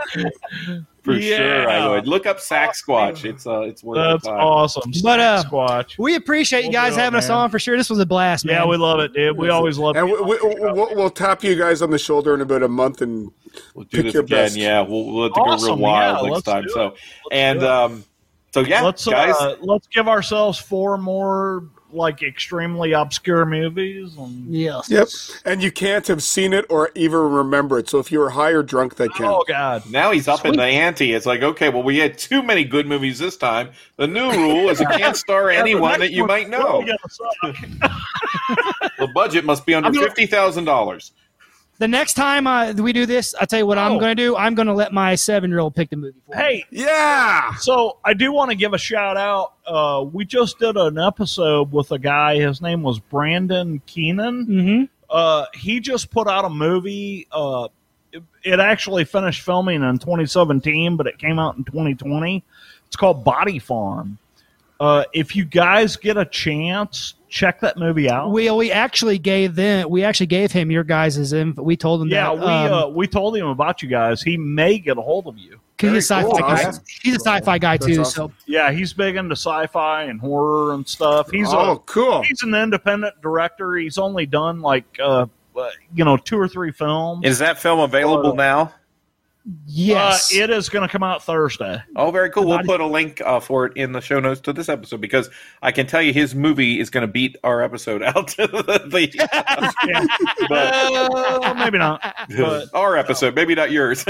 for 1.06 1.22
sure. 1.22 1.70
I 1.70 1.88
would 1.88 2.08
look 2.08 2.26
up 2.26 2.40
sax 2.42 2.84
squatch. 2.84 3.24
It's 3.24 3.48
uh, 3.48 3.62
it's 3.62 3.84
worth 3.84 3.96
That's 3.98 4.24
the 4.24 4.32
time. 4.32 4.40
awesome. 4.40 4.92
But, 5.04 5.20
uh, 5.22 5.44
Sasquatch. 5.44 5.98
We 5.98 6.16
appreciate 6.16 6.64
you 6.64 6.70
We'll 6.72 6.82
guys 6.82 6.94
do 6.96 7.00
it, 7.00 7.04
having 7.04 7.18
us 7.18 7.30
on 7.30 7.50
for 7.50 7.60
sure. 7.60 7.78
This 7.78 7.90
was 7.90 8.00
a 8.00 8.06
blast, 8.06 8.44
man. 8.46 8.56
Yeah, 8.56 8.66
we 8.68 8.76
love 8.78 9.00
it, 9.00 9.14
dude. 9.14 9.38
We 9.38 9.50
always 9.50 9.78
love 9.78 9.96
And 9.96 10.10
it. 10.10 10.26
we, 10.26 10.38
we, 10.38 10.56
we'll, 10.60 10.96
we'll 10.96 11.10
tap 11.10 11.44
you 11.44 11.56
guys 11.56 11.82
on 11.82 11.92
the 11.92 12.00
shoulder 12.00 12.34
in 12.34 12.42
about 12.42 12.64
a 12.64 12.68
month 12.68 13.02
and 13.02 13.32
We'll 13.74 13.86
do 13.86 13.98
pick 13.98 14.06
this 14.06 14.14
your 14.16 14.24
again. 14.24 14.46
best. 14.46 14.58
Yeah, 14.58 14.82
we'll 14.82 15.06
we'll 15.06 15.24
have 15.24 15.34
to 15.34 15.40
go 15.40 15.66
real 15.68 15.78
wild 15.78 16.26
yeah, 16.28 16.32
next 16.34 16.44
time. 16.44 16.64
do 16.64 16.70
So 16.70 16.86
it. 16.88 16.94
and 17.32 17.64
um, 17.64 18.04
so 18.54 18.62
yeah, 18.62 18.82
let's 18.82 19.06
guys. 19.06 19.34
uh, 19.40 19.56
let's 19.62 19.88
give 19.88 20.08
ourselves 20.10 20.58
four 20.60 20.98
more 20.98 21.70
like 21.96 22.22
extremely 22.22 22.92
obscure 22.92 23.46
movies. 23.46 24.16
And, 24.18 24.54
Yes. 24.54 24.90
Yep. 24.90 25.08
And 25.46 25.64
you 25.64 25.72
can't 25.72 26.06
have 26.08 26.22
seen 26.22 26.54
it 26.54 26.66
or 26.70 26.92
even 26.96 27.20
remember 27.20 27.80
it. 27.80 27.90
So 27.90 28.00
if 28.00 28.12
you 28.12 28.20
were 28.20 28.30
high 28.32 28.52
or 28.52 28.62
drunk, 28.64 28.96
that 28.98 29.10
oh 29.16 29.18
counts. 29.18 29.46
God, 29.50 29.90
Now 29.92 30.12
he's 30.12 30.28
up 30.28 30.46
in 30.46 30.56
the 30.56 30.64
ante. 30.64 31.14
It's 31.14 31.26
like, 31.26 31.42
okay, 31.42 31.70
well, 31.70 31.84
we 31.84 31.98
had 31.98 32.18
too 32.18 32.44
many 32.44 32.64
good 32.64 32.86
movies 32.88 33.18
this 33.20 33.38
time. 33.38 33.70
The 33.98 34.08
new 34.08 34.30
rule 34.32 34.70
is 34.70 34.82
it 34.82 34.90
can't 34.90 35.16
star 35.16 35.50
anyone 35.52 36.00
that 36.00 36.12
you 36.12 36.26
might 36.28 36.50
know. 36.50 36.82
Really 36.82 36.86
gonna 36.86 36.98
suck. 37.10 38.90
The 38.98 39.08
budget 39.14 39.46
must 39.46 39.66
be 39.66 39.74
under 39.74 39.88
I'm 39.88 39.94
gonna- 39.94 40.06
fifty 40.08 40.26
thousand 40.26 40.66
dollars. 40.66 41.12
The 41.78 41.88
next 41.90 42.14
time 42.14 42.48
uh, 42.48 42.72
we 42.74 42.94
do 42.94 43.06
this, 43.06 43.36
I 43.40 43.46
tell 43.46 43.60
you 43.60 43.66
what 43.66 43.78
I'm 43.78 43.94
Oh. 43.94 44.00
going 44.00 44.16
to 44.16 44.22
do. 44.24 44.36
I'm 44.38 44.56
going 44.56 44.68
to 44.68 44.74
let 44.74 44.94
my 44.94 45.16
seven 45.16 45.50
year 45.50 45.60
old 45.60 45.76
pick 45.76 45.90
the 45.90 45.98
movie. 45.98 46.18
For 46.26 46.36
me. 46.36 46.42
Hey, 46.42 46.66
Yeah. 46.72 47.54
So 47.56 47.98
I 48.06 48.14
do 48.14 48.32
want 48.32 48.52
to 48.52 48.56
give 48.56 48.74
a 48.74 48.78
shout 48.78 49.18
out. 49.18 49.54
Uh, 49.68 50.06
we 50.12 50.24
just 50.24 50.58
did 50.60 50.78
an 50.78 50.98
episode 50.98 51.72
with 51.74 51.92
a 51.92 52.00
guy. 52.00 52.38
His 52.40 52.62
name 52.62 52.82
was 52.82 53.00
Brandon 53.00 53.82
Keenan. 53.88 54.46
Mm-hmm. 54.48 54.84
Uh, 55.10 55.46
he 55.54 55.80
just 55.82 56.12
put 56.12 56.28
out 56.28 56.46
a 56.46 56.50
movie. 56.50 57.28
Uh, 57.32 57.68
it, 58.14 58.24
it 58.44 58.60
actually 58.62 59.04
finished 59.04 59.42
filming 59.42 59.84
in 59.84 59.98
2017, 60.00 60.96
but 60.96 61.08
it 61.08 61.18
came 61.20 61.40
out 61.40 61.58
in 61.58 61.66
2020. 61.66 62.44
It's 62.88 62.96
called 62.96 63.24
Body 63.26 63.60
Farm. 63.60 64.18
Uh, 64.80 65.04
if 65.14 65.36
you 65.36 65.46
guys 65.46 65.96
get 65.96 66.18
a 66.18 66.26
chance, 66.26 67.14
check 67.30 67.60
that 67.62 67.78
movie 67.78 68.10
out. 68.10 68.32
We 68.32 68.50
we 68.52 68.72
actually 68.72 69.18
gave 69.18 69.56
them 69.56 69.90
we 69.90 70.04
actually 70.04 70.26
gave 70.28 70.52
him 70.52 70.70
your 70.72 70.84
guys' 70.84 71.32
info. 71.34 71.64
We 71.64 71.78
told 71.78 72.02
him 72.02 72.10
yeah, 72.10 72.36
that. 72.36 72.38
we 72.38 72.46
um, 72.46 72.74
uh, 72.74 72.88
we 72.90 73.08
told 73.08 73.38
him 73.38 73.48
about 73.48 73.82
you 73.82 73.88
guys. 73.90 74.22
He 74.22 74.36
may 74.38 74.78
get 74.80 74.98
a 74.98 75.02
hold 75.02 75.28
of 75.28 75.38
you. 75.38 75.60
'cause 75.78 75.90
he's 75.92 76.10
a 76.10 76.16
sci-fi 76.16 76.24
cool. 76.30 76.40
guy. 76.40 76.64
Awesome. 76.68 76.84
He's 77.04 77.16
a 77.16 77.20
sci-fi 77.20 77.58
guy 77.58 77.76
That's 77.78 77.86
too. 77.86 78.02
awesome. 78.02 78.30
So 78.30 78.32
Yeah, 78.48 78.72
he's 78.72 78.94
big 78.94 79.18
into 79.18 79.34
sci-fi 79.36 80.04
and 80.04 80.22
horror 80.22 80.74
and 80.74 80.88
stuff. 80.88 81.30
He's 81.32 81.50
oh, 81.52 81.72
a 81.74 81.80
cool. 81.80 82.22
he's 82.24 82.42
an 82.44 82.54
independent 82.56 83.22
director. 83.22 83.76
He's 83.76 83.98
only 83.98 84.26
done 84.26 84.62
like 84.62 84.86
uh, 85.02 85.26
uh, 85.58 85.70
you 85.94 86.04
know 86.06 86.16
two 86.18 86.38
or 86.40 86.48
three 86.48 86.72
films. 86.72 87.26
Is 87.26 87.40
that 87.40 87.60
film 87.60 87.80
available 87.82 88.32
Uh, 88.32 88.36
now? 88.36 88.74
Yes, 89.68 90.34
Uh, 90.36 90.44
it 90.44 90.50
is 90.50 90.70
going 90.70 90.88
to 90.88 90.92
come 90.92 91.04
out 91.04 91.24
Thursday. 91.24 91.82
Oh, 91.96 92.10
very 92.12 92.30
cool. 92.30 92.46
We'll 92.48 92.64
put 92.64 92.82
a 92.82 92.86
link 92.86 93.22
uh, 93.26 93.40
for 93.40 93.66
it 93.68 93.74
in 93.78 93.92
the 93.92 94.02
show 94.02 94.20
notes 94.20 94.42
to 94.42 94.54
this 94.54 94.70
episode 94.70 95.02
because 95.02 95.30
I 95.62 95.72
can 95.72 95.86
tell 95.88 96.02
you 96.02 96.14
his 96.14 96.34
movie 96.34 96.80
is 96.80 96.90
going 96.90 97.02
to 97.06 97.12
beat 97.12 97.36
our 97.44 97.62
episode 97.62 98.02
out 98.04 98.28
to 98.30 98.48
the, 98.48 99.10
Yeah. 99.88 100.06
but, 100.50 100.74
Uh, 101.46 101.54
maybe 101.56 101.78
not. 101.78 102.02
But 102.38 102.68
our 102.74 102.98
episode, 102.98 103.36
maybe 103.36 103.54
not 103.56 103.72
yours. 103.72 104.04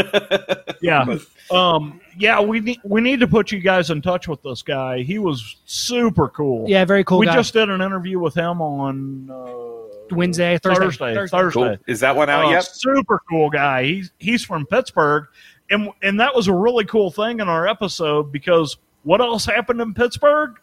yeah, 0.82 1.06
um, 1.52 2.00
yeah. 2.18 2.40
We 2.42 2.60
need 2.62 2.80
we 2.84 3.02
need 3.02 3.20
to 3.20 3.28
put 3.28 3.52
you 3.52 3.60
guys 3.60 3.90
in 3.90 4.02
touch 4.02 4.28
with 4.28 4.42
this 4.44 4.62
guy. 4.62 5.02
He 5.04 5.20
was 5.20 5.58
super 5.66 6.30
cool. 6.30 6.70
yeah, 6.70 6.86
very 6.86 7.04
cool 7.04 7.20
we 7.20 7.26
guy. 7.26 7.36
just 7.36 7.54
did 7.54 7.70
an 7.70 7.82
interview 7.82 8.20
with 8.20 8.34
him 8.36 8.62
on 8.62 9.30
uh, 9.30 9.85
Wednesday, 10.12 10.58
Thursday, 10.62 10.84
Thursday. 10.86 11.14
Thursday. 11.16 11.38
Thursday. 11.38 11.60
cool. 11.60 11.78
Is 11.88 12.00
that 12.02 12.16
one 12.16 12.30
out 12.30 12.46
Uh, 12.46 12.50
yet? 12.52 12.66
Super 12.66 13.22
cool 13.30 13.50
guy. 13.50 13.84
He's 13.84 14.12
he's 14.20 14.44
from 14.44 14.66
Pittsburgh, 14.66 15.26
and 15.70 15.90
and 16.04 16.20
that 16.20 16.36
was 16.36 16.48
a 16.48 16.54
really 16.54 16.86
cool 16.86 17.12
thing 17.12 17.40
in 17.40 17.48
our 17.50 17.68
episode 17.68 18.32
because 18.32 18.78
what 19.04 19.22
else 19.22 19.46
happened 19.46 19.82
in 19.82 19.94
Pittsburgh? 19.94 20.60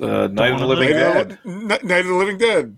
Uh, 0.00 0.26
Night 0.28 0.52
of 0.52 0.60
the 0.60 0.66
Living 0.66 0.90
Living 0.90 1.38
Dead. 1.44 1.84
Night 1.84 2.00
of 2.00 2.06
the 2.06 2.14
Living 2.14 2.38
Dead. 2.38 2.76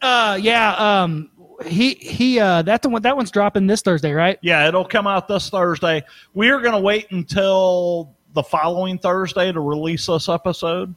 Uh, 0.00 0.38
yeah. 0.40 1.02
Um, 1.02 1.30
he 1.66 1.94
he. 1.94 2.38
Uh, 2.38 2.62
that's 2.62 2.84
the 2.84 2.88
one 2.88 3.02
that 3.02 3.16
one's 3.16 3.30
dropping 3.32 3.66
this 3.66 3.82
Thursday, 3.82 4.12
right? 4.12 4.38
Yeah, 4.42 4.68
it'll 4.68 4.84
come 4.84 5.06
out 5.08 5.26
this 5.26 5.50
Thursday. 5.50 6.04
We 6.34 6.50
are 6.50 6.60
going 6.60 6.74
to 6.74 6.80
wait 6.80 7.10
until 7.10 8.14
the 8.34 8.42
following 8.44 8.98
Thursday 8.98 9.50
to 9.50 9.58
release 9.60 10.06
this 10.06 10.28
episode. 10.28 10.94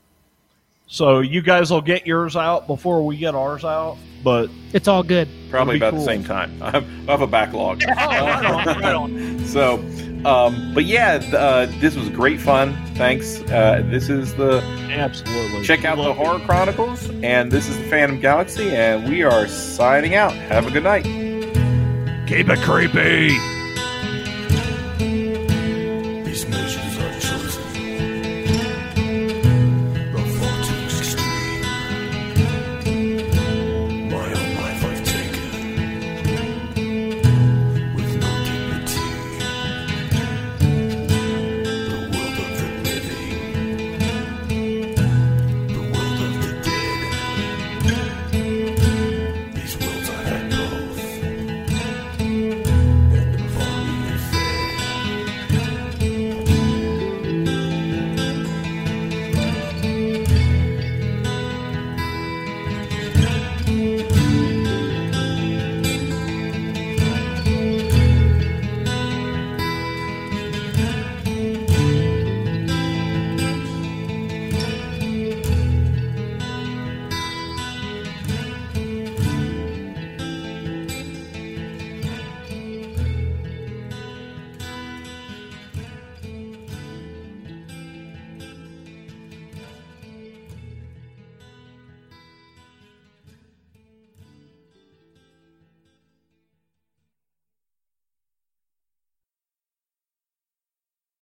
So 0.91 1.21
you 1.21 1.41
guys 1.41 1.71
will 1.71 1.81
get 1.81 2.05
yours 2.05 2.35
out 2.35 2.67
before 2.67 3.05
we 3.05 3.15
get 3.15 3.33
ours 3.33 3.63
out. 3.63 3.97
But 4.25 4.49
It's 4.73 4.89
all 4.89 5.03
good. 5.03 5.29
Probably 5.49 5.77
about 5.77 5.93
be 5.93 5.99
the 5.99 6.05
same 6.05 6.23
time. 6.23 6.51
I 6.61 6.69
have, 6.71 7.21
a 7.21 7.27
backlog. 7.27 7.81
oh, 7.87 7.93
right 7.95 8.45
on, 8.45 8.65
right 8.81 8.93
on. 8.93 9.45
So, 9.45 9.75
um, 10.25 10.73
but 10.73 10.83
yeah, 10.83 11.13
uh, 11.33 11.67
this 11.79 11.95
was 11.95 12.09
great 12.09 12.41
fun. 12.41 12.75
Thanks. 12.95 13.39
Uh, 13.43 13.81
this 13.85 14.09
is 14.09 14.35
the 14.35 14.61
Absolutely. 14.91 15.63
check 15.63 15.85
out 15.85 15.95
the 15.95 16.01
Love 16.03 16.19
it. 16.19 16.25
Horror 16.25 16.39
Chronicles, 16.45 17.09
and 17.23 17.49
this 17.51 17.69
is 17.69 17.77
the 17.77 17.85
Phantom 17.85 18.19
Galaxy, 18.19 18.69
and 18.69 19.09
we 19.09 19.23
are 19.23 19.47
signing 19.47 20.15
out. 20.15 20.33
Have 20.33 20.67
a 20.67 20.71
good 20.71 20.83
night. 20.83 21.05
Keep 22.27 22.49
it 22.49 22.59
creepy. 22.59 23.60